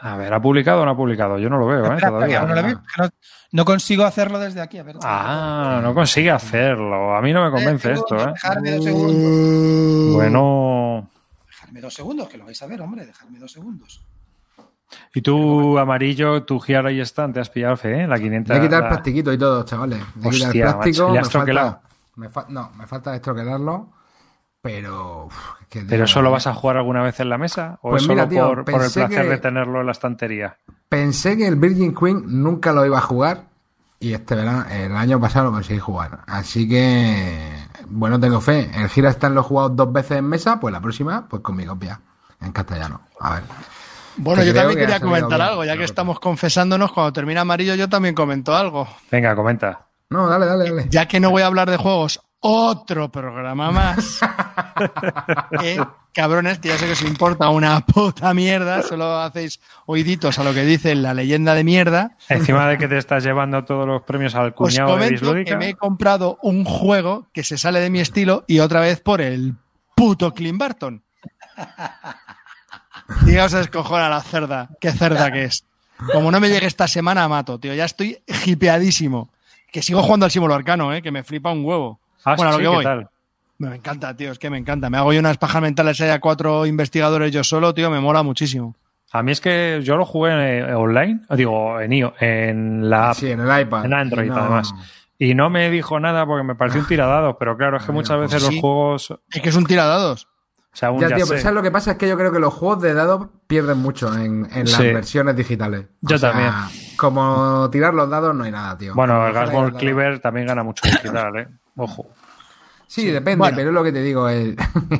A 0.01 0.17
ver, 0.17 0.33
¿ha 0.33 0.41
publicado 0.41 0.81
o 0.81 0.85
no 0.85 0.91
ha 0.91 0.95
publicado? 0.97 1.37
Yo 1.39 1.49
no 1.49 1.57
lo 1.57 1.65
veo, 1.67 1.85
¿eh? 1.85 1.95
Espera, 1.95 2.09
Todavía. 2.11 2.41
no, 2.41 2.53
lo 2.55 2.63
veo, 2.63 2.81
no- 2.97 3.09
no 3.51 3.65
consigo 3.65 4.03
hacerlo 4.03 4.39
desde 4.39 4.61
aquí. 4.61 4.77
A 4.77 4.83
ver. 4.83 4.97
Ah, 5.03 5.79
no 5.81 5.93
consigue 5.95 6.29
hacerlo. 6.31 7.15
A 7.15 7.21
mí 7.21 7.33
no 7.33 7.43
me 7.45 7.51
convence 7.51 7.89
Eh, 7.89 7.93
esto, 7.93 8.15
¿eh? 8.17 8.33
Dejarme 8.33 8.71
dos 8.75 8.83
segundos. 8.83 10.13
Bueno. 10.15 11.09
Dejarme 11.47 11.81
dos 11.81 11.93
segundos, 11.93 12.27
que 12.27 12.37
lo 12.37 12.45
vais 12.45 12.61
a 12.61 12.67
ver, 12.67 12.81
hombre. 12.81 13.05
Dejarme 13.05 13.39
dos 13.39 13.51
segundos. 13.51 14.03
Y 15.13 15.21
tú, 15.21 15.79
amarillo, 15.79 16.43
tu 16.43 16.59
Giara 16.59 16.91
y 16.91 16.99
Stan, 17.01 17.33
te 17.33 17.39
has 17.39 17.49
pillado, 17.49 17.75
fe, 17.77 18.03
¿eh? 18.03 18.07
La 18.07 18.19
500. 18.19 18.49
Le 18.49 18.57
he 18.57 18.61
quitado 18.61 18.77
el 18.77 18.83
la- 18.83 18.89
plastiquito 18.89 19.33
y 19.33 19.37
todo, 19.37 19.63
chavales. 19.63 19.99
Le 19.99 20.03
he 20.27 20.29
quitado 20.29 20.29
Hostia, 20.29 20.65
el 20.65 20.73
plástico. 20.75 21.03
macho, 21.03 21.07
¿le 21.07 21.13
me 21.13 21.19
has 21.19 21.29
troquelado? 21.29 21.71
falta, 21.71 21.87
me 22.17 22.29
fa- 22.29 22.45
no, 22.49 22.71
me 22.77 22.85
falta 22.87 23.11
destroquelarlo. 23.13 23.89
Pero. 24.65 25.25
uf, 25.27 25.35
es 25.61 25.67
que, 25.67 25.81
¿Pero 25.81 26.07
solo 26.07 26.31
vas 26.31 26.47
a 26.47 26.53
jugar 26.53 26.77
alguna 26.77 27.01
vez 27.03 27.19
en 27.19 27.29
la 27.29 27.37
mesa? 27.37 27.77
¿O 27.81 27.91
Pues 27.91 28.03
es 28.03 28.09
mira, 28.09 28.23
solo 28.23 28.29
tío, 28.29 28.47
por, 28.47 28.65
por 28.65 28.83
el 28.83 28.91
placer 28.91 29.09
que- 29.23 29.29
de 29.29 29.37
tenerlo 29.37 29.79
en 29.79 29.85
la 29.85 29.91
estantería? 29.91 30.57
Pensé 30.89 31.37
que 31.37 31.47
el 31.47 31.55
Virgin 31.55 31.93
Queen 31.95 32.23
nunca 32.27 32.71
lo 32.73 32.85
iba 32.85 32.97
a 32.97 33.01
jugar. 33.01 33.43
Y 33.99 34.13
este 34.13 34.35
verano, 34.35 34.65
el 34.69 34.95
año 34.95 35.19
pasado 35.21 35.45
lo 35.45 35.51
conseguí 35.53 35.79
jugar. 35.79 36.19
Así 36.27 36.67
que. 36.67 37.53
Bueno, 37.87 38.19
tengo 38.19 38.41
fe. 38.41 38.69
El 38.75 38.89
Gira 38.89 39.09
está 39.09 39.27
en 39.27 39.35
lo 39.35 39.43
jugado 39.43 39.69
dos 39.69 39.91
veces 39.93 40.17
en 40.17 40.25
mesa. 40.25 40.59
Pues 40.59 40.71
la 40.73 40.81
próxima, 40.81 41.27
pues 41.29 41.41
con 41.41 41.55
mi 41.55 41.65
copia. 41.65 41.99
En 42.41 42.51
castellano. 42.51 43.01
A 43.19 43.35
ver. 43.35 43.43
Bueno, 44.17 44.41
Que 44.41 44.47
yo 44.47 44.53
también 44.53 44.77
que 44.79 44.85
quería 44.85 44.99
comentar 44.99 45.41
algo, 45.41 45.63
ya 45.65 45.73
que 45.73 45.79
que- 45.79 45.85
estamos 45.85 46.19
confesándonos, 46.19 46.91
cuando 46.91 47.11
termina 47.13 47.41
amarillo 47.41 47.75
yo 47.75 47.87
también 47.89 48.15
comento 48.15 48.55
algo. 48.55 48.87
Venga, 49.11 49.35
comenta. 49.35 49.87
No, 50.09 50.27
dale, 50.27 50.45
dale, 50.45 50.69
dale. 50.69 50.85
Ya 50.89 51.05
que 51.07 51.19
no 51.19 51.31
voy 51.31 51.41
a 51.41 51.47
hablar 51.47 51.69
de 51.69 51.77
juegos, 51.77 52.21
otro 52.39 53.11
programa 53.11 53.71
más. 53.71 54.19
Eh, 55.63 55.79
cabrones, 56.11 56.59
que 56.59 56.69
ya 56.69 56.77
sé 56.77 56.85
que 56.85 56.93
os 56.93 57.01
importa 57.01 57.49
una 57.49 57.79
puta 57.85 58.33
mierda, 58.33 58.81
solo 58.81 59.17
hacéis 59.19 59.59
oíditos 59.85 60.37
a 60.39 60.43
lo 60.43 60.53
que 60.53 60.63
dice 60.63 60.95
la 60.95 61.13
leyenda 61.13 61.53
de 61.53 61.63
mierda. 61.63 62.17
Encima 62.29 62.67
de 62.67 62.77
que 62.77 62.87
te 62.87 62.97
estás 62.97 63.23
llevando 63.23 63.63
todos 63.63 63.87
los 63.87 64.01
premios 64.03 64.35
al 64.35 64.47
Os 64.47 64.53
cuñado 64.53 64.97
de 64.97 65.17
comento 65.17 65.33
que 65.45 65.57
me 65.57 65.69
he 65.69 65.73
comprado 65.75 66.37
un 66.41 66.65
juego 66.65 67.27
que 67.31 67.43
se 67.43 67.57
sale 67.57 67.79
de 67.79 67.89
mi 67.89 67.99
estilo 67.99 68.43
y 68.47 68.59
otra 68.59 68.79
vez 68.81 68.99
por 69.01 69.21
el 69.21 69.55
puto 69.95 70.33
Clint 70.33 70.59
Barton. 70.59 71.03
Dios 73.25 73.53
escojona 73.53 74.09
la 74.09 74.21
cerda. 74.21 74.69
Qué 74.79 74.91
cerda 74.91 75.31
que 75.31 75.45
es. 75.45 75.65
Como 76.11 76.31
no 76.31 76.39
me 76.39 76.49
llegue 76.49 76.67
esta 76.67 76.87
semana, 76.87 77.27
mato, 77.27 77.59
tío. 77.59 77.73
Ya 77.73 77.85
estoy 77.85 78.17
hipeadísimo. 78.45 79.29
Que 79.71 79.81
sigo 79.81 80.01
jugando 80.01 80.25
al 80.25 80.31
símbolo 80.31 80.53
arcano, 80.53 80.93
¿eh? 80.93 81.01
que 81.01 81.11
me 81.11 81.23
flipa 81.23 81.51
un 81.51 81.63
huevo. 81.65 81.99
Ah, 82.23 82.35
bueno, 82.35 82.49
a 82.49 82.51
lo 82.53 82.57
que 82.57 82.63
¿qué 82.63 82.69
voy. 82.69 82.83
tal? 82.83 83.09
Me 83.57 83.75
encanta, 83.75 84.15
tío. 84.15 84.31
Es 84.31 84.39
que 84.39 84.49
me 84.49 84.57
encanta. 84.57 84.89
Me 84.89 84.97
hago 84.97 85.13
yo 85.13 85.19
unas 85.19 85.37
pajas 85.37 85.61
mentales 85.61 85.99
ahí 86.01 86.09
a 86.09 86.19
cuatro 86.19 86.65
investigadores 86.65 87.31
yo 87.31 87.43
solo, 87.43 87.73
tío. 87.73 87.89
Me 87.89 87.99
mola 87.99 88.21
muchísimo. 88.23 88.75
A 89.11 89.23
mí 89.23 89.31
es 89.31 89.39
que 89.39 89.79
yo 89.83 89.95
lo 89.95 90.05
jugué 90.05 90.59
eh, 90.59 90.73
online, 90.73 91.21
digo, 91.37 91.79
en 91.79 91.93
IO, 91.93 92.13
en 92.19 92.89
la 92.89 93.11
app, 93.11 93.15
Sí, 93.15 93.31
en 93.31 93.39
el 93.39 93.61
iPad. 93.61 93.85
en 93.85 93.93
Android 93.93 94.25
Y 94.25 94.29
no- 94.29 94.35
además. 94.37 94.73
Y 95.17 95.33
no 95.35 95.49
me 95.49 95.69
dijo 95.69 95.97
nada 96.01 96.25
porque 96.25 96.43
me 96.43 96.55
pareció 96.55 96.81
un 96.81 96.87
tiradado, 96.87 97.37
pero 97.37 97.55
claro, 97.55 97.77
es 97.77 97.83
que 97.85 97.93
muchas 97.93 98.17
pues 98.17 98.31
veces 98.31 98.45
sí. 98.49 98.51
los 98.55 98.59
juegos, 98.61 99.11
o 99.11 99.21
Es 99.31 99.41
que 99.41 99.47
es 99.49 99.55
un 99.55 99.65
tiradados. 99.65 100.27
sea, 100.73 100.89
aún 100.89 100.99
Ya, 100.99 101.07
ya 101.07 101.15
tío, 101.15 101.25
sé. 101.25 101.31
pero 101.31 101.41
¿sabes 101.43 101.55
lo 101.55 101.61
que 101.63 101.71
pasa? 101.71 101.91
Es 101.91 101.97
que 101.97 102.09
yo 102.09 102.17
creo 102.17 102.33
que 102.33 102.39
los 102.39 102.53
juegos 102.53 102.81
de 102.81 102.93
dados 102.93 103.27
pierden 103.47 103.77
mucho 103.77 104.13
en, 104.13 104.45
en 104.51 104.63
las 104.65 104.71
Sí. 104.73 104.83
versiones 104.91 105.37
digitales. 105.37 105.85
O 106.03 106.09
Yo 106.09 106.17
sea, 106.17 106.31
también. 106.31 106.51
Como 106.97 107.69
tirar 107.71 107.93
los 107.93 108.09
dados 108.09 108.35
no 108.35 108.43
hay 108.43 108.51
nada, 108.51 108.77
tío. 108.77 108.93
Bueno, 108.93 109.25
el 109.25 109.31
Gasball. 109.31 109.73
Cleaver 109.75 110.19
también 110.19 110.47
gana 110.47 110.63
mucho 110.63 110.83
digital, 110.85 111.37
¿eh? 111.37 111.47
Ojo. 111.77 112.07
Sí, 112.87 113.05
depende, 113.07 113.37
Bueno. 113.37 113.57
pero 113.57 113.69
es 113.69 113.73
lo 113.73 113.83
que 113.83 113.91
te 113.91 114.01
digo. 114.01 114.29
El, 114.29 114.55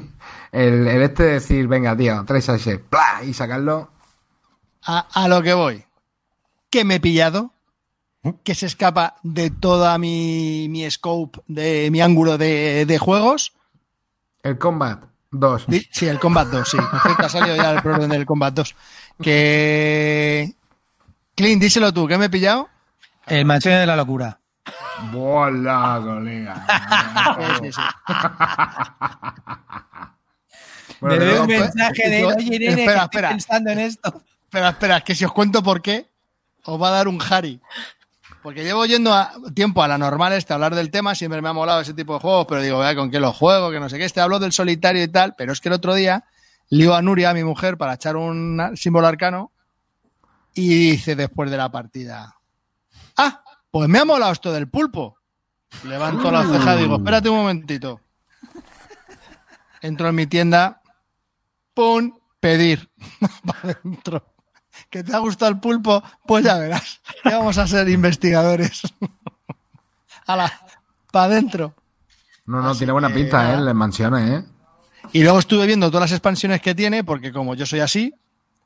el, 0.52 0.88
el 0.88 1.02
este 1.02 1.24
de 1.24 1.32
decir, 1.34 1.68
venga, 1.68 1.96
tío, 1.96 2.26
a 2.28 2.38
ese, 2.38 2.80
¡plá! 2.80 3.22
y 3.26 3.34
sacarlo. 3.34 3.92
A, 4.84 5.08
a 5.14 5.28
lo 5.28 5.42
que 5.42 5.54
voy. 5.54 5.84
Que 6.70 6.84
me 6.84 6.96
he 6.96 7.00
pillado. 7.00 7.52
Que 8.44 8.56
se 8.56 8.66
escapa 8.66 9.18
de 9.22 9.52
toda 9.52 9.98
mi, 10.00 10.68
mi 10.70 10.90
scope, 10.90 11.42
de 11.48 11.90
mi 11.92 12.02
ángulo 12.02 12.38
de, 12.40 12.86
de 12.88 12.98
juegos. 12.98 13.54
El 14.42 14.58
Combat 14.58 15.04
2. 15.30 15.66
Di- 15.68 15.88
Sí, 15.92 16.08
el 16.08 16.20
Combat 16.20 16.48
2, 16.48 16.68
sí. 16.70 16.78
Por 16.78 17.02
cierto, 17.02 17.24
ha 17.26 17.30
salido 17.30 17.56
ya 17.56 17.72
el 17.72 17.82
problema 17.84 18.14
del 18.16 18.26
Combat 18.26 18.52
2. 18.54 18.76
Que. 19.22 20.56
Clint, 21.36 21.62
díselo 21.62 21.94
tú, 21.94 22.08
¿qué 22.08 22.18
me 22.18 22.26
he 22.26 22.30
pillado? 22.30 22.68
El 23.28 23.46
mansión 23.46 23.76
de 23.76 23.86
la 23.86 23.96
locura. 23.96 24.40
¡Bola, 25.12 26.02
colega! 26.04 26.66
Sí, 27.62 27.72
sí. 27.72 27.82
Bueno, 31.02 31.26
doy 31.26 31.38
un 31.40 31.48
mensaje 31.48 32.10
de, 32.10 32.26
oye, 32.26 32.50
nene, 32.52 32.66
espera, 32.68 32.76
que 32.76 32.82
estoy 32.82 33.04
espera. 33.04 33.30
pensando 33.30 33.70
en 33.72 33.80
esto. 33.80 34.22
Espera, 34.46 34.70
espera, 34.70 34.98
es 34.98 35.04
que 35.04 35.16
si 35.16 35.26
os 35.26 35.34
cuento 35.34 35.62
por 35.62 35.82
qué. 35.82 36.08
os 36.64 36.82
va 36.82 36.88
a 36.88 36.92
dar 36.92 37.08
un 37.08 37.20
Harry. 37.30 37.60
Porque 38.42 38.64
llevo 38.64 38.86
yendo 38.86 39.14
a, 39.14 39.32
tiempo 39.54 39.84
a 39.84 39.88
la 39.88 39.98
normal 39.98 40.34
este 40.34 40.54
a 40.54 40.56
hablar 40.56 40.76
del 40.76 40.92
tema, 40.92 41.16
siempre 41.16 41.42
me 41.42 41.50
ha 41.50 41.54
molado 41.54 41.82
ese 41.82 41.94
tipo 41.94 42.14
de 42.14 42.20
juegos, 42.20 42.46
pero 42.48 42.62
digo, 42.62 42.80
vea 42.80 42.96
con 42.96 43.12
qué 43.12 43.20
lo 43.20 43.34
juego, 43.34 43.72
que 43.72 43.80
no 43.80 43.90
sé 43.90 43.98
qué. 43.98 44.06
Este 44.06 44.22
hablo 44.22 44.40
del 44.40 44.52
solitario 44.52 45.04
y 45.04 45.08
tal, 45.08 45.36
pero 45.36 45.52
es 45.52 45.60
que 45.60 45.70
el 45.70 45.74
otro 45.74 45.94
día 45.96 46.24
lío 46.70 46.96
a 46.96 47.02
Nuria, 47.02 47.32
a 47.32 47.34
mi 47.34 47.44
mujer, 47.44 47.78
para 47.78 47.96
echar 47.96 48.16
un 48.16 48.72
símbolo 48.76 49.08
arcano 49.08 49.52
y 50.54 50.92
dice 50.92 51.16
después 51.16 51.52
de 51.52 51.58
la 51.58 51.72
partida, 51.72 52.36
ah, 53.18 53.44
pues 53.76 53.90
me 53.90 54.00
ha 54.00 54.06
molado 54.06 54.32
esto 54.32 54.54
del 54.54 54.70
pulpo. 54.70 55.18
Levanto 55.84 56.32
la 56.32 56.46
ceja 56.46 56.78
y 56.78 56.84
digo, 56.84 56.96
espérate 56.96 57.28
un 57.28 57.36
momentito. 57.36 58.00
Entro 59.82 60.08
en 60.08 60.16
mi 60.16 60.28
tienda, 60.28 60.82
pum, 61.74 62.18
pedir. 62.40 62.90
Para 63.46 63.60
adentro. 63.74 64.34
¿Que 64.90 65.04
te 65.04 65.14
ha 65.14 65.18
gustado 65.18 65.52
el 65.52 65.60
pulpo? 65.60 66.02
Pues 66.26 66.46
ya 66.46 66.58
verás. 66.58 67.02
Ya 67.26 67.38
vamos 67.38 67.58
a 67.58 67.68
ser 67.68 67.90
investigadores. 67.90 68.82
Ala, 70.26 70.54
para 71.12 71.26
adentro. 71.26 71.76
No, 72.46 72.62
no, 72.62 72.74
tiene 72.76 72.94
buena 72.94 73.14
pinta, 73.14 73.54
¿eh? 73.54 73.58
Las 73.58 73.76
mansiones, 73.76 74.40
¿eh? 74.40 74.46
Y 75.12 75.22
luego 75.22 75.40
estuve 75.40 75.66
viendo 75.66 75.90
todas 75.90 76.10
las 76.10 76.18
expansiones 76.18 76.62
que 76.62 76.76
tiene, 76.76 77.04
porque 77.04 77.34
como 77.34 77.56
yo 77.56 77.66
soy 77.66 77.82
así, 77.82 78.14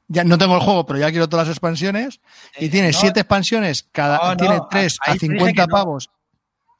ya 0.09 0.23
no 0.25 0.37
tengo 0.37 0.55
el 0.55 0.61
juego, 0.61 0.85
pero 0.85 0.99
ya 0.99 1.09
quiero 1.11 1.29
todas 1.29 1.47
las 1.47 1.55
expansiones. 1.55 2.19
Y 2.59 2.65
Eh, 2.65 2.69
tiene 2.69 2.91
no. 2.91 2.97
siete 2.99 3.21
expansiones, 3.21 3.87
cada 3.91 4.17
No, 4.17 4.29
no, 4.31 4.37
tiene 4.37 4.59
tres 4.69 4.97
a 5.05 5.11
ahí 5.11 5.17
te 5.17 5.27
dije 5.27 5.37
50 5.39 5.63
que 5.63 5.67
no. 5.67 5.71
pavos, 5.71 6.09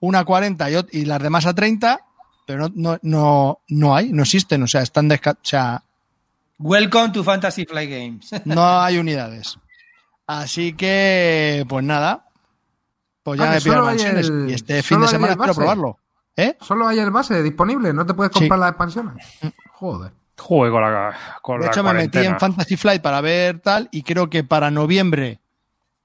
una 0.02 0.20
a 0.20 0.26
40 0.26 0.70
y, 0.70 0.76
y 0.92 1.06
las 1.06 1.22
demás 1.22 1.46
a 1.46 1.54
30, 1.54 2.02
pero 2.46 2.68
no, 2.68 2.74
no, 2.76 3.00
no, 3.04 3.60
no 3.70 3.96
hay, 3.96 4.12
no 4.12 4.24
existen, 4.24 4.62
o 4.64 4.68
sea, 4.68 4.82
están 4.82 5.10
desca- 5.10 5.36
o 5.36 5.40
sea, 5.44 5.84
Welcome 6.58 7.12
to 7.12 7.24
Fantasy 7.24 7.66
Flight 7.66 7.90
Games. 7.90 8.30
no 8.46 8.82
hay 8.82 8.98
unidades. 8.98 9.58
Así 10.28 10.74
que, 10.74 11.66
pues 11.70 11.84
nada, 11.86 12.26
pues 13.24 13.40
ya 13.40 13.50
Ah, 13.52 13.54
me 13.56 13.62
pido 13.62 13.84
mansiones 13.84 14.28
el- 14.28 14.50
y 14.50 14.54
este 14.54 14.84
fin 14.84 15.00
de 15.02 15.08
semana 15.08 15.34
espero 15.34 15.54
probarlo. 15.54 15.98
¿Eh? 16.36 16.58
Solo 16.62 16.88
hay 16.88 17.00
el 17.00 17.12
base 17.12 17.42
disponible, 17.44 17.94
no 17.94 18.06
te 18.06 18.14
puedes 18.14 18.32
Sí. 18.34 18.40
comprar 18.40 18.60
las 18.60 18.70
expansiones. 18.70 19.26
Joder. 19.74 20.12
Juego 20.40 20.76
con 20.76 20.82
la, 20.82 21.16
con 21.42 21.60
De 21.60 21.66
la 21.66 21.72
hecho, 21.72 21.84
me 21.84 21.94
metí 21.94 22.20
en 22.20 22.40
Fantasy 22.40 22.78
Flight 22.78 23.02
para 23.02 23.22
ver 23.22 23.60
tal 23.60 23.90
y 23.92 24.04
creo 24.04 24.30
que 24.30 24.44
para 24.44 24.72
noviembre 24.72 25.40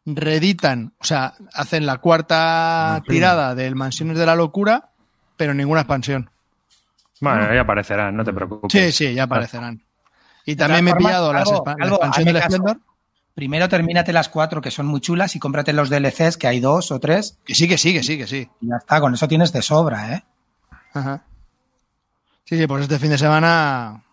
reeditan, 0.06 0.92
o 0.98 1.04
sea, 1.04 1.34
hacen 1.54 1.86
la 1.86 1.98
cuarta 1.98 3.02
tirada 3.08 3.54
del 3.54 3.74
Mansiones 3.74 4.18
de 4.18 4.26
la 4.26 4.36
Locura, 4.36 4.90
pero 5.36 5.54
ninguna 5.54 5.80
expansión. 5.80 6.30
Bueno, 7.20 7.54
ya 7.54 7.62
aparecerán, 7.62 8.16
no 8.16 8.24
te 8.24 8.32
preocupes. 8.32 8.70
Sí, 8.70 8.92
sí, 8.92 9.14
ya 9.14 9.24
aparecerán. 9.24 9.82
Y 10.44 10.56
también 10.56 10.84
me 10.84 10.90
he 10.90 10.94
pillado 10.94 11.32
las 11.32 11.48
la 11.50 11.86
expansión 11.86 12.24
del. 12.26 12.42
Splendor. 12.42 12.80
Primero 13.34 13.68
termínate 13.68 14.12
las 14.12 14.28
cuatro 14.28 14.60
que 14.60 14.70
son 14.70 14.86
muy 14.86 15.00
chulas 15.00 15.34
y 15.34 15.40
cómprate 15.40 15.72
los 15.72 15.90
DLCs, 15.90 16.36
que 16.36 16.46
hay 16.46 16.60
dos 16.60 16.92
o 16.92 17.00
tres, 17.00 17.38
Que 17.44 17.54
sí, 17.54 17.66
que 17.66 17.78
sí, 17.78 17.92
que 17.92 18.04
sí, 18.04 18.16
que 18.16 18.28
sí. 18.28 18.48
y 18.60 18.68
ya 18.68 18.76
está. 18.76 19.00
Con 19.00 19.14
eso 19.14 19.26
tienes 19.26 19.52
de 19.52 19.60
sobra, 19.60 20.14
¿eh? 20.14 20.24
Ajá. 20.92 21.24
Sí, 22.44 22.56
sí, 22.56 22.66
pues 22.66 22.82
este 22.82 22.98
fin 22.98 23.10
de 23.10 23.18
semana. 23.18 24.03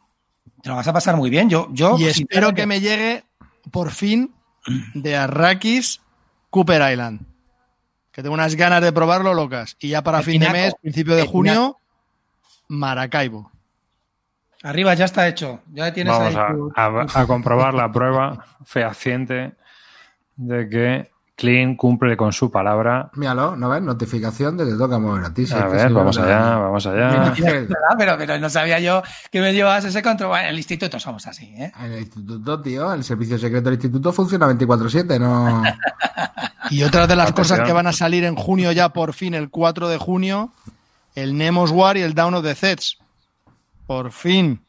Te 0.61 0.69
lo 0.69 0.75
vas 0.75 0.87
a 0.87 0.93
pasar 0.93 1.15
muy 1.15 1.29
bien. 1.29 1.49
Yo, 1.49 1.67
yo 1.71 1.97
Y 1.97 2.05
espero 2.05 2.53
que 2.53 2.65
me 2.65 2.79
llegue 2.79 3.23
por 3.71 3.91
fin 3.91 4.33
de 4.93 5.15
Arrakis 5.17 6.01
Cooper 6.49 6.91
Island. 6.91 7.21
Que 8.11 8.21
tengo 8.21 8.33
unas 8.35 8.55
ganas 8.55 8.81
de 8.81 8.91
probarlo 8.91 9.33
locas. 9.33 9.75
Y 9.79 9.89
ya 9.89 10.03
para 10.03 10.19
El 10.19 10.23
fin 10.25 10.41
de 10.41 10.49
mes, 10.49 10.75
principio 10.81 11.15
de 11.15 11.25
junio, 11.25 11.77
Maracaibo. 12.67 13.51
Arriba 14.63 14.93
ya 14.93 15.05
está 15.05 15.27
hecho. 15.27 15.61
Ya 15.73 15.91
tienes 15.93 16.13
Vamos 16.13 16.35
ahí 16.35 16.41
a, 16.41 16.53
tu- 16.53 16.71
a- 16.75 17.21
a 17.21 17.27
comprobar 17.27 17.73
la 17.73 17.91
prueba 17.91 18.45
fehaciente 18.63 19.53
de 20.35 20.69
que 20.69 21.10
Clean 21.41 21.75
cumple 21.75 22.15
con 22.15 22.31
su 22.31 22.51
palabra. 22.51 23.09
Míralo, 23.15 23.55
¿no 23.55 23.67
ves? 23.67 23.81
Notificación 23.81 24.57
de 24.57 24.65
que 24.67 24.73
toca 24.73 24.99
mover 24.99 25.25
a 25.25 25.33
ti. 25.33 25.47
si 25.47 25.55
A 25.55 25.65
ver, 25.65 25.91
vamos 25.91 26.15
allá, 26.19 26.57
vamos 26.57 26.85
allá. 26.85 27.33
¿verdad? 27.35 27.67
Pero, 27.97 28.15
pero 28.15 28.37
no 28.37 28.47
sabía 28.47 28.79
yo 28.79 29.01
que 29.31 29.41
me 29.41 29.51
llevabas 29.51 29.83
ese 29.85 30.03
control. 30.03 30.37
En 30.37 30.45
el 30.45 30.57
instituto 30.57 30.99
somos 30.99 31.25
así, 31.25 31.45
¿eh? 31.57 31.71
En 31.79 31.93
el 31.93 31.99
instituto, 32.01 32.61
tío, 32.61 32.93
el 32.93 33.03
servicio 33.03 33.39
secreto 33.39 33.65
del 33.65 33.73
instituto 33.73 34.13
funciona 34.13 34.47
24-7, 34.49 35.19
no. 35.19 35.63
Y 36.69 36.83
otra 36.83 37.07
de 37.07 37.15
las 37.15 37.31
Atención. 37.31 37.57
cosas 37.57 37.67
que 37.67 37.73
van 37.73 37.87
a 37.87 37.91
salir 37.91 38.23
en 38.23 38.35
junio, 38.35 38.71
ya 38.71 38.89
por 38.89 39.13
fin, 39.13 39.33
el 39.33 39.49
4 39.49 39.89
de 39.89 39.97
junio, 39.97 40.53
el 41.15 41.35
Nemos 41.35 41.71
War 41.71 41.97
y 41.97 42.01
el 42.01 42.13
Down 42.13 42.35
of 42.35 42.43
the 42.43 42.53
Zeds. 42.53 42.99
Por 43.87 44.11
fin. 44.11 44.61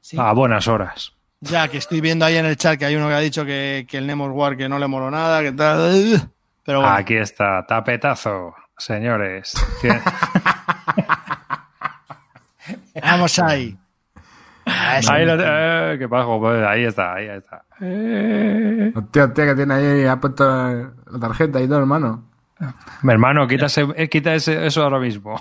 Sí. 0.00 0.16
A 0.18 0.32
buenas 0.32 0.66
horas. 0.66 1.11
Ya 1.44 1.66
que 1.68 1.78
estoy 1.78 2.00
viendo 2.00 2.24
ahí 2.24 2.36
en 2.36 2.46
el 2.46 2.56
chat 2.56 2.78
que 2.78 2.84
hay 2.84 2.94
uno 2.96 3.08
que 3.08 3.14
ha 3.14 3.18
dicho 3.18 3.44
que, 3.44 3.84
que 3.88 3.98
el 3.98 4.06
Nemos 4.06 4.30
War 4.32 4.56
que 4.56 4.68
no 4.68 4.78
le 4.78 4.86
moló 4.86 5.10
nada, 5.10 5.42
que 5.42 5.50
tal. 5.52 6.30
Pero 6.64 6.78
bueno. 6.80 6.94
Aquí 6.94 7.16
está, 7.16 7.66
tapetazo, 7.66 8.54
señores. 8.78 9.52
Vamos 13.02 13.38
ahí. 13.40 13.76
Ah, 14.64 15.00
Ahí, 15.10 15.26
lo- 15.26 15.34
eh, 15.38 15.96
qué 15.98 16.06
bajo, 16.06 16.38
pues, 16.38 16.64
ahí 16.64 16.84
está, 16.84 17.14
ahí 17.14 17.26
está. 17.26 17.64
Eh. 17.80 18.92
Hostia, 18.94 19.24
hostia, 19.24 19.46
que 19.46 19.54
tiene 19.56 19.74
ahí, 19.74 20.06
ha 20.06 20.20
puesto 20.20 20.44
la 20.44 21.18
tarjeta 21.20 21.60
y 21.60 21.66
todo, 21.66 21.78
hermano. 21.80 22.28
Mi 23.02 23.12
hermano, 23.12 23.48
quita, 23.48 23.66
ese- 23.66 23.88
eh, 23.96 24.08
quita 24.08 24.32
ese- 24.34 24.64
eso 24.64 24.84
ahora 24.84 25.00
mismo. 25.00 25.34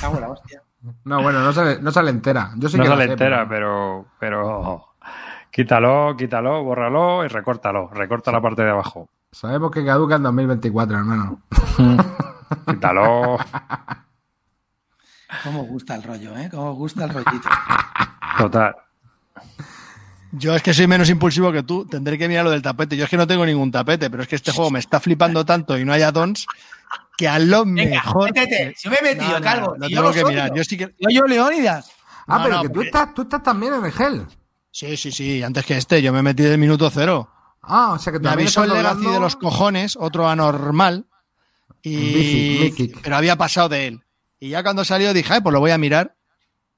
Cago 0.00 0.16
en 0.16 0.20
la 0.22 0.28
hostia. 0.30 0.60
No, 1.04 1.22
bueno, 1.22 1.40
no 1.40 1.52
sale, 1.52 1.78
no 1.80 1.92
sale 1.92 2.10
entera. 2.10 2.50
Yo 2.56 2.68
sí 2.68 2.76
no 2.76 2.82
que 2.82 2.88
sale 2.88 3.04
sé, 3.06 3.12
entera, 3.12 3.46
pero, 3.48 4.06
pero 4.18 4.88
quítalo, 5.56 6.14
quítalo, 6.18 6.62
bórralo 6.62 7.24
y 7.24 7.28
recórtalo. 7.28 7.88
Recorta 7.88 8.30
la 8.30 8.42
parte 8.42 8.62
de 8.62 8.70
abajo. 8.70 9.08
Sabemos 9.32 9.70
que 9.70 9.84
caduca 9.84 10.16
en 10.16 10.22
2024, 10.24 10.98
hermano. 10.98 11.40
Quítalo. 12.68 13.38
Cómo 15.42 15.64
gusta 15.64 15.94
el 15.96 16.02
rollo, 16.02 16.36
¿eh? 16.36 16.48
Cómo 16.50 16.74
gusta 16.74 17.04
el 17.04 17.10
rollito. 17.10 17.48
Total. 18.38 18.76
Yo 20.32 20.54
es 20.54 20.62
que 20.62 20.74
soy 20.74 20.86
menos 20.86 21.08
impulsivo 21.08 21.50
que 21.52 21.62
tú, 21.62 21.86
tendré 21.86 22.18
que 22.18 22.28
mirar 22.28 22.44
lo 22.44 22.50
del 22.50 22.62
tapete. 22.62 22.96
Yo 22.96 23.04
es 23.04 23.10
que 23.10 23.16
no 23.16 23.26
tengo 23.26 23.46
ningún 23.46 23.72
tapete, 23.72 24.10
pero 24.10 24.22
es 24.22 24.28
que 24.28 24.36
este 24.36 24.52
juego 24.52 24.70
me 24.70 24.78
está 24.78 25.00
flipando 25.00 25.44
tanto 25.44 25.78
y 25.78 25.84
no 25.84 25.92
hay 25.92 26.02
addons 26.02 26.46
que 27.16 27.28
a 27.28 27.38
lo 27.38 27.64
Venga, 27.64 27.84
mejor. 28.02 28.32
métete. 28.34 28.74
Si 28.76 28.88
me 28.90 28.96
he 28.96 29.02
metido, 29.02 29.30
No, 29.32 29.38
no, 29.38 29.44
calvo. 29.44 29.74
lo 29.78 29.86
y 29.86 29.90
yo 29.90 29.96
tengo 29.96 30.08
lo 30.08 30.12
que 30.14 30.20
soy, 30.20 30.30
mirar. 30.30 30.50
¿no? 30.50 30.56
Yo 30.56 30.64
sí 30.64 30.76
que. 30.76 30.94
Yo, 30.98 31.08
yo, 31.10 31.22
Leónidas. 31.24 31.90
Ah, 32.26 32.38
No, 32.38 32.44
pero 32.44 32.56
no, 32.56 32.62
que 32.62 32.68
tú 32.68 32.82
estás, 32.82 33.14
tú 33.14 33.22
estás 33.22 33.42
también 33.42 33.74
en 33.74 33.84
el 33.86 33.92
gel. 33.92 34.26
Sí, 34.76 34.94
sí, 34.98 35.10
sí, 35.10 35.42
antes 35.42 35.64
que 35.64 35.78
este, 35.78 36.02
yo 36.02 36.12
me 36.12 36.22
metí 36.22 36.42
del 36.42 36.58
minuto 36.58 36.90
cero. 36.90 37.30
Ah, 37.62 37.92
o 37.94 37.98
sea 37.98 38.12
que 38.12 38.18
Me 38.18 38.28
avisó 38.28 38.62
el 38.62 38.74
Legacy 38.74 39.06
de 39.06 39.18
los 39.18 39.34
cojones, 39.34 39.96
otro 39.98 40.28
anormal. 40.28 41.06
Y... 41.80 42.58
Mythic. 42.60 43.00
Pero 43.00 43.16
había 43.16 43.36
pasado 43.36 43.70
de 43.70 43.86
él. 43.86 44.00
Y 44.38 44.50
ya 44.50 44.62
cuando 44.62 44.84
salió 44.84 45.14
dije, 45.14 45.32
"Ay, 45.32 45.40
pues 45.40 45.54
lo 45.54 45.60
voy 45.60 45.70
a 45.70 45.78
mirar. 45.78 46.14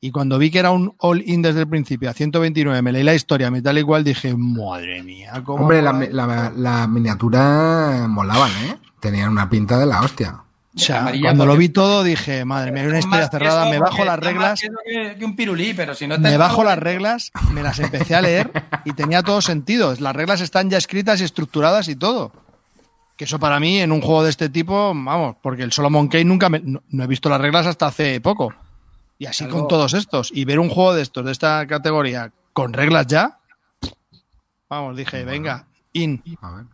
Y 0.00 0.12
cuando 0.12 0.38
vi 0.38 0.52
que 0.52 0.60
era 0.60 0.70
un 0.70 0.94
all-in 0.98 1.42
desde 1.42 1.62
el 1.62 1.68
principio, 1.68 2.08
a 2.08 2.12
129, 2.12 2.82
me 2.82 2.92
leí 2.92 3.02
la 3.02 3.16
historia, 3.16 3.50
me 3.50 3.62
tal 3.62 3.78
y 3.78 3.82
cual, 3.82 4.04
dije, 4.04 4.32
madre 4.36 5.02
mía, 5.02 5.42
cómo. 5.44 5.64
Hombre, 5.64 5.82
las 5.82 5.94
mola". 5.94 6.08
la, 6.12 6.52
la 6.54 6.86
miniaturas 6.86 8.08
molaban, 8.08 8.52
¿eh? 8.62 8.78
Tenían 9.00 9.30
una 9.30 9.50
pinta 9.50 9.76
de 9.76 9.86
la 9.86 10.02
hostia. 10.02 10.44
O 10.78 10.80
sea, 10.80 11.00
Amarilla 11.00 11.28
cuando 11.30 11.44
porque- 11.44 11.54
lo 11.54 11.58
vi 11.58 11.68
todo 11.70 12.02
dije, 12.04 12.44
madre 12.44 12.70
mía, 12.72 12.82
hay 12.82 12.88
una 12.88 12.98
historia 13.00 13.28
cerrada, 13.28 13.68
me 13.68 13.78
bajo 13.78 14.04
las 14.04 14.18
reglas, 14.18 14.60
Que, 14.84 15.16
que 15.18 15.24
un 15.24 15.34
pirulí, 15.36 15.74
pero 15.74 15.94
si 15.94 16.06
no 16.06 16.18
me 16.18 16.36
bajo 16.36 16.62
las 16.64 16.78
reglas, 16.78 17.32
me 17.52 17.62
las 17.62 17.78
empecé 17.80 18.14
a 18.14 18.20
leer 18.20 18.50
y 18.84 18.92
tenía 18.92 19.22
todo 19.22 19.40
sentido. 19.42 19.94
Las 19.98 20.14
reglas 20.14 20.40
están 20.40 20.70
ya 20.70 20.78
escritas 20.78 21.20
y 21.20 21.24
estructuradas 21.24 21.88
y 21.88 21.96
todo. 21.96 22.32
Que 23.16 23.24
eso 23.24 23.40
para 23.40 23.58
mí, 23.58 23.80
en 23.80 23.90
un 23.90 24.00
juego 24.00 24.22
de 24.22 24.30
este 24.30 24.48
tipo, 24.48 24.92
vamos, 24.94 25.34
porque 25.42 25.64
el 25.64 25.72
Solomon 25.72 26.06
Kane 26.06 26.24
nunca 26.24 26.48
me, 26.48 26.60
no, 26.60 26.82
no 26.88 27.02
he 27.04 27.06
visto 27.08 27.28
las 27.28 27.40
reglas 27.40 27.66
hasta 27.66 27.86
hace 27.86 28.20
poco. 28.20 28.54
Y 29.18 29.26
así 29.26 29.42
Algo- 29.44 29.58
con 29.58 29.68
todos 29.68 29.94
estos. 29.94 30.30
Y 30.32 30.44
ver 30.44 30.60
un 30.60 30.68
juego 30.68 30.94
de 30.94 31.02
estos, 31.02 31.24
de 31.24 31.32
esta 31.32 31.66
categoría, 31.66 32.30
con 32.52 32.72
reglas 32.72 33.08
ya, 33.08 33.38
vamos, 34.68 34.96
dije, 34.96 35.24
venga, 35.24 35.66
in. 35.92 36.22
A 36.40 36.50
ver. 36.52 36.64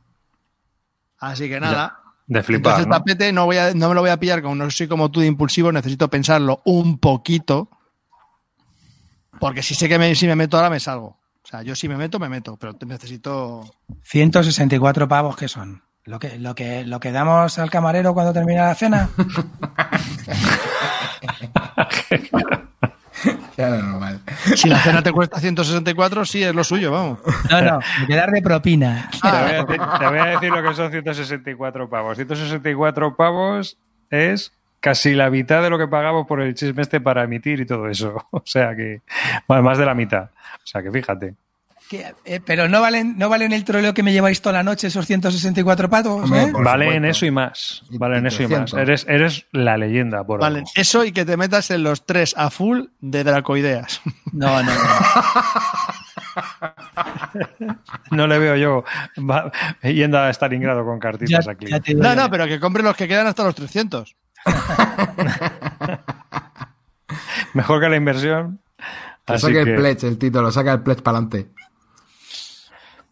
Así 1.18 1.48
que 1.48 1.59
nada. 1.59 2.01
De 2.26 2.42
flipar, 2.42 2.80
el 2.80 2.88
¿no? 2.88 2.94
tapete 2.94 3.32
no, 3.32 3.44
voy 3.44 3.59
a, 3.59 3.74
no 3.74 3.88
me 3.88 3.94
lo 3.94 4.01
voy 4.01 4.10
a 4.10 4.18
pillar 4.18 4.40
como 4.40 4.55
no 4.55 4.70
soy 4.70 4.88
como 4.88 5.10
tú 5.10 5.20
de 5.20 5.26
impulsivo, 5.26 5.70
necesito 5.70 6.09
pensarlo 6.09 6.62
un 6.64 6.98
poquito. 6.98 7.68
Porque 9.38 9.62
si 9.62 9.74
sé 9.74 9.88
que 9.88 9.98
me, 9.98 10.14
si 10.14 10.26
me 10.26 10.36
meto 10.36 10.56
ahora 10.56 10.70
me 10.70 10.80
salgo. 10.80 11.18
O 11.44 11.46
sea, 11.46 11.62
yo 11.62 11.76
si 11.76 11.88
me 11.88 11.96
meto, 11.96 12.18
me 12.18 12.30
meto, 12.30 12.56
pero 12.56 12.74
te 12.74 12.86
necesito... 12.86 13.70
164 14.02 15.06
pavos 15.06 15.36
que 15.36 15.48
son. 15.48 15.82
Lo 16.05 16.18
que, 16.18 16.38
lo 16.38 16.55
que, 16.55 16.84
lo 16.84 17.01
que 17.01 17.12
damos 17.12 17.59
al 17.59 17.70
camarero 17.70 18.14
cuando 18.14 18.32
termina 18.32 18.66
la 18.66 18.74
cena. 18.74 19.10
Ya 23.56 23.68
normal. 23.70 24.20
Si 24.56 24.68
la 24.68 24.78
cena 24.78 25.02
te 25.02 25.12
cuesta 25.12 25.39
164, 25.39 26.24
sí, 26.24 26.43
es 26.43 26.55
lo 26.55 26.64
suyo, 26.64 26.90
vamos. 26.90 27.18
No, 27.51 27.60
no, 27.60 27.78
me 28.01 28.06
quedar 28.06 28.31
de 28.31 28.43
propina. 28.43 29.09
Te 29.22 29.28
voy, 29.28 29.39
a 29.39 29.64
decir, 29.64 29.81
te 29.98 30.06
voy 30.06 30.18
a 30.18 30.24
decir 30.24 30.51
lo 30.51 30.62
que 30.62 30.74
son 30.74 30.90
164 30.90 31.89
pavos. 31.89 32.16
164 32.16 33.16
pavos 33.16 33.78
es 34.10 34.52
casi 34.81 35.14
la 35.14 35.31
mitad 35.31 35.62
de 35.62 35.70
lo 35.70 35.78
que 35.78 35.89
pagamos 35.89 36.26
por 36.26 36.43
el 36.43 36.55
chisme 36.55 36.82
este 36.82 37.01
para 37.01 37.24
emitir 37.24 37.60
y 37.60 37.66
todo 37.66 37.89
eso. 37.89 38.26
O 38.31 38.43
sea 38.44 38.74
que, 38.74 39.02
bueno, 39.48 39.62
más 39.62 39.78
de 39.78 39.86
la 39.86 39.94
mitad. 39.94 40.31
O 40.62 40.66
sea 40.66 40.82
que 40.82 40.90
fíjate. 40.90 41.35
Que, 41.89 42.15
eh, 42.24 42.40
pero 42.44 42.66
no 42.69 42.81
valen, 42.81 43.19
no 43.19 43.28
valen 43.28 43.52
el 43.52 43.65
troleo 43.65 43.93
que 43.93 44.02
me 44.02 44.12
lleváis 44.12 44.40
toda 44.40 44.55
la 44.55 44.62
noche 44.62 44.86
esos 44.86 45.06
164 45.06 45.90
patos, 45.90 46.23
Hombre, 46.24 46.44
¿eh? 46.44 46.51
Valen 46.52 46.89
supuesto. 46.89 47.09
eso 47.11 47.27
y 47.27 47.31
más. 47.31 47.82
Valen 47.90 48.24
y 48.24 48.28
eso 48.28 48.43
y 48.43 48.47
más. 48.48 48.70
300. 48.70 48.78
Eres, 48.81 49.06
eres 49.09 49.47
la 49.52 49.77
leyenda, 49.77 50.24
por 50.24 50.40
Vale, 50.40 50.61
algo. 50.61 50.70
eso 50.77 51.05
y 51.05 51.12
que 51.12 51.24
te 51.27 51.36
metas 51.36 51.70
en 51.70 51.82
los 51.82 52.06
tres 52.06 52.35
a 52.39 52.48
full 52.51 52.85
de 53.01 53.24
Dracoideas. 53.24 54.01
No, 54.32 54.62
no, 54.62 54.73
no. 54.74 54.81
No 58.11 58.27
le 58.27 58.39
veo 58.39 58.56
yo 58.56 58.85
va- 59.19 59.52
yendo 59.82 60.19
a 60.19 60.31
Stalingrado 60.32 60.85
con 60.85 60.98
cartitas 60.98 61.44
Ya- 61.44 61.52
aquí. 61.52 61.66
ya 61.66 61.81
No, 61.94 62.15
no, 62.15 62.31
pero 62.31 62.47
que 62.47 62.59
compre 62.59 62.82
los 62.82 62.97
que 62.97 63.06
quedan 63.06 63.27
hasta 63.27 63.44
los 63.44 63.55
300. 63.55 64.16
Mejor 67.55 67.81
que 67.81 67.89
la 67.89 67.97
inversión. 67.97 68.61
Que 69.27 69.35
Así 69.35 69.43
saque 69.47 69.65
que- 69.65 69.70
el 69.70 69.77
pledge, 69.77 70.06
el 70.06 70.19
título, 70.19 70.51
saca 70.51 70.73
el 70.73 70.82
pledge 70.82 71.02
para 71.02 71.19
adelante. 71.19 71.48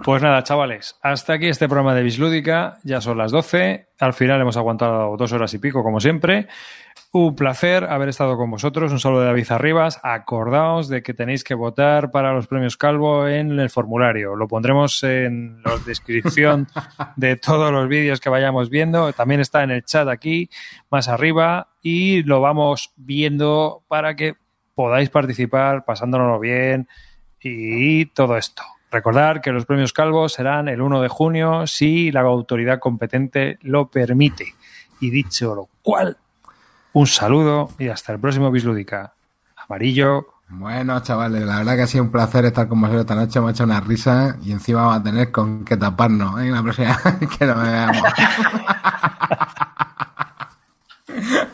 Pues 0.05 0.21
nada, 0.21 0.43
chavales, 0.43 0.97
hasta 1.01 1.35
aquí 1.35 1.47
este 1.47 1.69
programa 1.69 1.95
de 1.95 2.03
Bislúdica. 2.03 2.79
Ya 2.83 3.01
son 3.01 3.19
las 3.19 3.31
12. 3.31 3.87
Al 4.01 4.13
final 4.13 4.41
hemos 4.41 4.57
aguantado 4.57 5.17
dos 5.17 5.33
horas 5.33 5.55
y 5.55 5.59
pico, 5.59 5.85
como 5.85 6.01
siempre. 6.01 6.49
Un 7.13 7.37
placer 7.37 7.85
haber 7.85 8.09
estado 8.09 8.37
con 8.37 8.51
vosotros. 8.51 8.91
Un 8.91 8.99
saludo 8.99 9.21
de 9.21 9.27
David 9.27 9.53
Arribas. 9.53 10.01
Acordaos 10.03 10.89
de 10.89 11.05
que 11.05 11.15
tenéis 11.15 11.45
que 11.45 11.55
votar 11.55 12.11
para 12.11 12.33
los 12.33 12.49
premios 12.49 12.77
Calvo 12.77 13.29
en 13.29 13.61
el 13.61 13.71
formulario. 13.71 14.35
Lo 14.35 14.49
pondremos 14.49 15.05
en 15.05 15.63
la 15.63 15.77
descripción 15.87 16.67
de 17.17 17.37
todos 17.37 17.71
los 17.71 17.87
vídeos 17.87 18.19
que 18.19 18.29
vayamos 18.29 18.71
viendo. 18.71 19.13
También 19.13 19.41
está 19.41 19.63
en 19.63 19.71
el 19.71 19.85
chat 19.85 20.09
aquí, 20.09 20.51
más 20.91 21.07
arriba. 21.07 21.69
Y 21.81 22.25
lo 22.25 22.41
vamos 22.41 22.93
viendo 22.97 23.85
para 23.87 24.17
que 24.17 24.35
podáis 24.75 25.11
participar, 25.11 25.85
pasándonoslo 25.85 26.41
bien 26.41 26.89
y 27.41 28.07
todo 28.07 28.37
esto. 28.37 28.65
Recordar 28.93 29.41
que 29.41 29.53
los 29.53 29.65
premios 29.65 29.95
Calvo 29.95 30.29
serán 30.29 30.69
el 30.69 30.83
1 30.83 31.01
de 31.01 31.09
junio 31.09 31.67
si 31.67 32.13
la 32.13 32.21
autoridad 32.21 32.79
competente 32.79 33.59
lo 33.63 33.89
permite. 33.89 34.55
Y 35.01 35.09
dicho 35.09 35.55
lo 35.55 35.69
cual, 35.81 36.19
un 36.93 37.07
saludo 37.07 37.71
y 37.79 37.89
hasta 37.89 38.13
el 38.13 38.21
próximo 38.21 38.51
Bislúdica. 38.51 39.15
Amarillo. 39.57 40.27
Bueno, 40.51 41.01
chavales, 41.01 41.43
la 41.47 41.57
verdad 41.57 41.77
que 41.77 41.83
ha 41.83 41.87
sido 41.87 42.05
un 42.05 42.11
placer 42.11 42.45
estar 42.45 42.69
con 42.69 42.83
vosotros 42.83 43.01
esta 43.01 43.15
noche. 43.15 43.41
Me 43.41 43.49
ha 43.49 43.51
hecho 43.53 43.65
una 43.65 43.81
risa 43.81 44.37
y 44.43 44.53
encima 44.53 44.83
vamos 44.83 44.99
a 44.99 45.03
tener 45.03 45.33
con 45.33 45.65
que 45.65 45.79
taparnos 45.79 46.43
¿eh? 46.43 46.51
la 46.51 46.63
próxima 46.63 46.99
que 47.39 47.47
nos 47.47 47.63
veamos. 47.63 47.97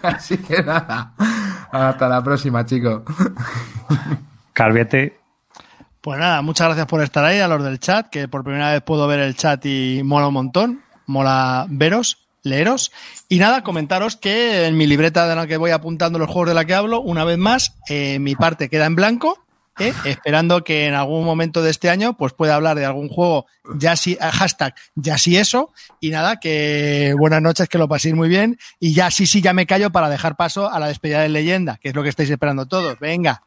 Así 0.02 0.39
que 0.39 0.60
nada, 0.65 1.12
hasta 1.70 2.09
la 2.09 2.20
próxima, 2.24 2.66
chicos. 2.66 3.02
Calviete. 4.52 5.27
Pues 6.00 6.18
nada, 6.18 6.42
muchas 6.42 6.68
gracias 6.68 6.86
por 6.86 7.02
estar 7.02 7.24
ahí, 7.24 7.40
a 7.40 7.48
los 7.48 7.62
del 7.62 7.80
chat, 7.80 8.08
que 8.08 8.28
por 8.28 8.44
primera 8.44 8.72
vez 8.72 8.82
puedo 8.82 9.06
ver 9.06 9.20
el 9.20 9.36
chat 9.36 9.64
y 9.66 10.02
mola 10.04 10.28
un 10.28 10.34
montón. 10.34 10.82
Mola 11.06 11.66
veros, 11.68 12.28
leeros. 12.42 12.92
Y 13.28 13.38
nada, 13.38 13.62
comentaros 13.62 14.16
que 14.16 14.66
en 14.66 14.76
mi 14.76 14.86
libreta 14.86 15.26
de 15.26 15.34
la 15.34 15.46
que 15.46 15.56
voy 15.56 15.70
apuntando 15.72 16.18
los 16.18 16.28
juegos 16.28 16.48
de 16.48 16.54
la 16.54 16.64
que 16.64 16.74
hablo, 16.74 17.00
una 17.00 17.24
vez 17.24 17.38
más, 17.38 17.74
eh, 17.88 18.18
mi 18.20 18.36
parte 18.36 18.68
queda 18.68 18.86
en 18.86 18.94
blanco. 18.94 19.38
¿eh? 19.78 19.92
esperando 20.04 20.64
que 20.64 20.86
en 20.86 20.94
algún 20.94 21.24
momento 21.24 21.62
de 21.62 21.70
este 21.70 21.88
año 21.90 22.16
pues 22.16 22.32
pueda 22.32 22.56
hablar 22.56 22.76
de 22.76 22.84
algún 22.84 23.08
juego 23.08 23.46
ya 23.76 23.94
sí 23.94 24.18
eh, 24.20 24.24
hashtag 24.24 24.74
ya 24.96 25.18
sí 25.18 25.36
eso 25.36 25.72
y 26.00 26.10
nada 26.10 26.40
que 26.40 27.14
buenas 27.16 27.42
noches 27.42 27.68
que 27.68 27.78
lo 27.78 27.86
paséis 27.86 28.14
muy 28.14 28.28
bien 28.28 28.58
y 28.80 28.92
ya 28.92 29.10
sí 29.10 29.26
sí 29.26 29.40
ya 29.40 29.52
me 29.52 29.66
callo 29.66 29.90
para 29.90 30.08
dejar 30.08 30.36
paso 30.36 30.68
a 30.68 30.78
la 30.78 30.88
despedida 30.88 31.20
de 31.20 31.28
leyenda 31.28 31.78
que 31.80 31.90
es 31.90 31.94
lo 31.94 32.02
que 32.02 32.08
estáis 32.08 32.30
esperando 32.30 32.66
todos 32.66 32.98
venga 32.98 33.42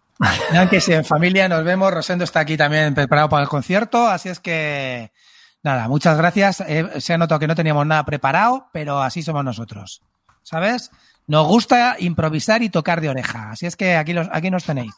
Si 0.79 0.93
en 0.93 1.03
familia 1.03 1.49
nos 1.49 1.63
vemos, 1.63 1.91
Rosendo 1.91 2.23
está 2.23 2.41
aquí 2.41 2.55
también 2.55 2.93
preparado 2.93 3.29
para 3.29 3.43
el 3.43 3.49
concierto, 3.49 4.07
así 4.07 4.29
es 4.29 4.39
que 4.39 5.11
nada, 5.63 5.87
muchas 5.87 6.17
gracias. 6.17 6.61
Eh, 6.61 7.01
se 7.01 7.13
ha 7.13 7.17
notado 7.17 7.39
que 7.39 7.47
no 7.47 7.55
teníamos 7.55 7.85
nada 7.85 8.05
preparado, 8.05 8.67
pero 8.71 9.01
así 9.01 9.23
somos 9.23 9.43
nosotros. 9.43 10.01
¿Sabes? 10.43 10.91
Nos 11.27 11.47
gusta 11.47 11.95
improvisar 11.99 12.61
y 12.61 12.69
tocar 12.69 13.01
de 13.01 13.09
oreja, 13.09 13.51
así 13.51 13.65
es 13.65 13.75
que 13.75 13.95
aquí, 13.95 14.13
los, 14.13 14.27
aquí 14.31 14.49
nos 14.51 14.63
tenéis. 14.63 14.91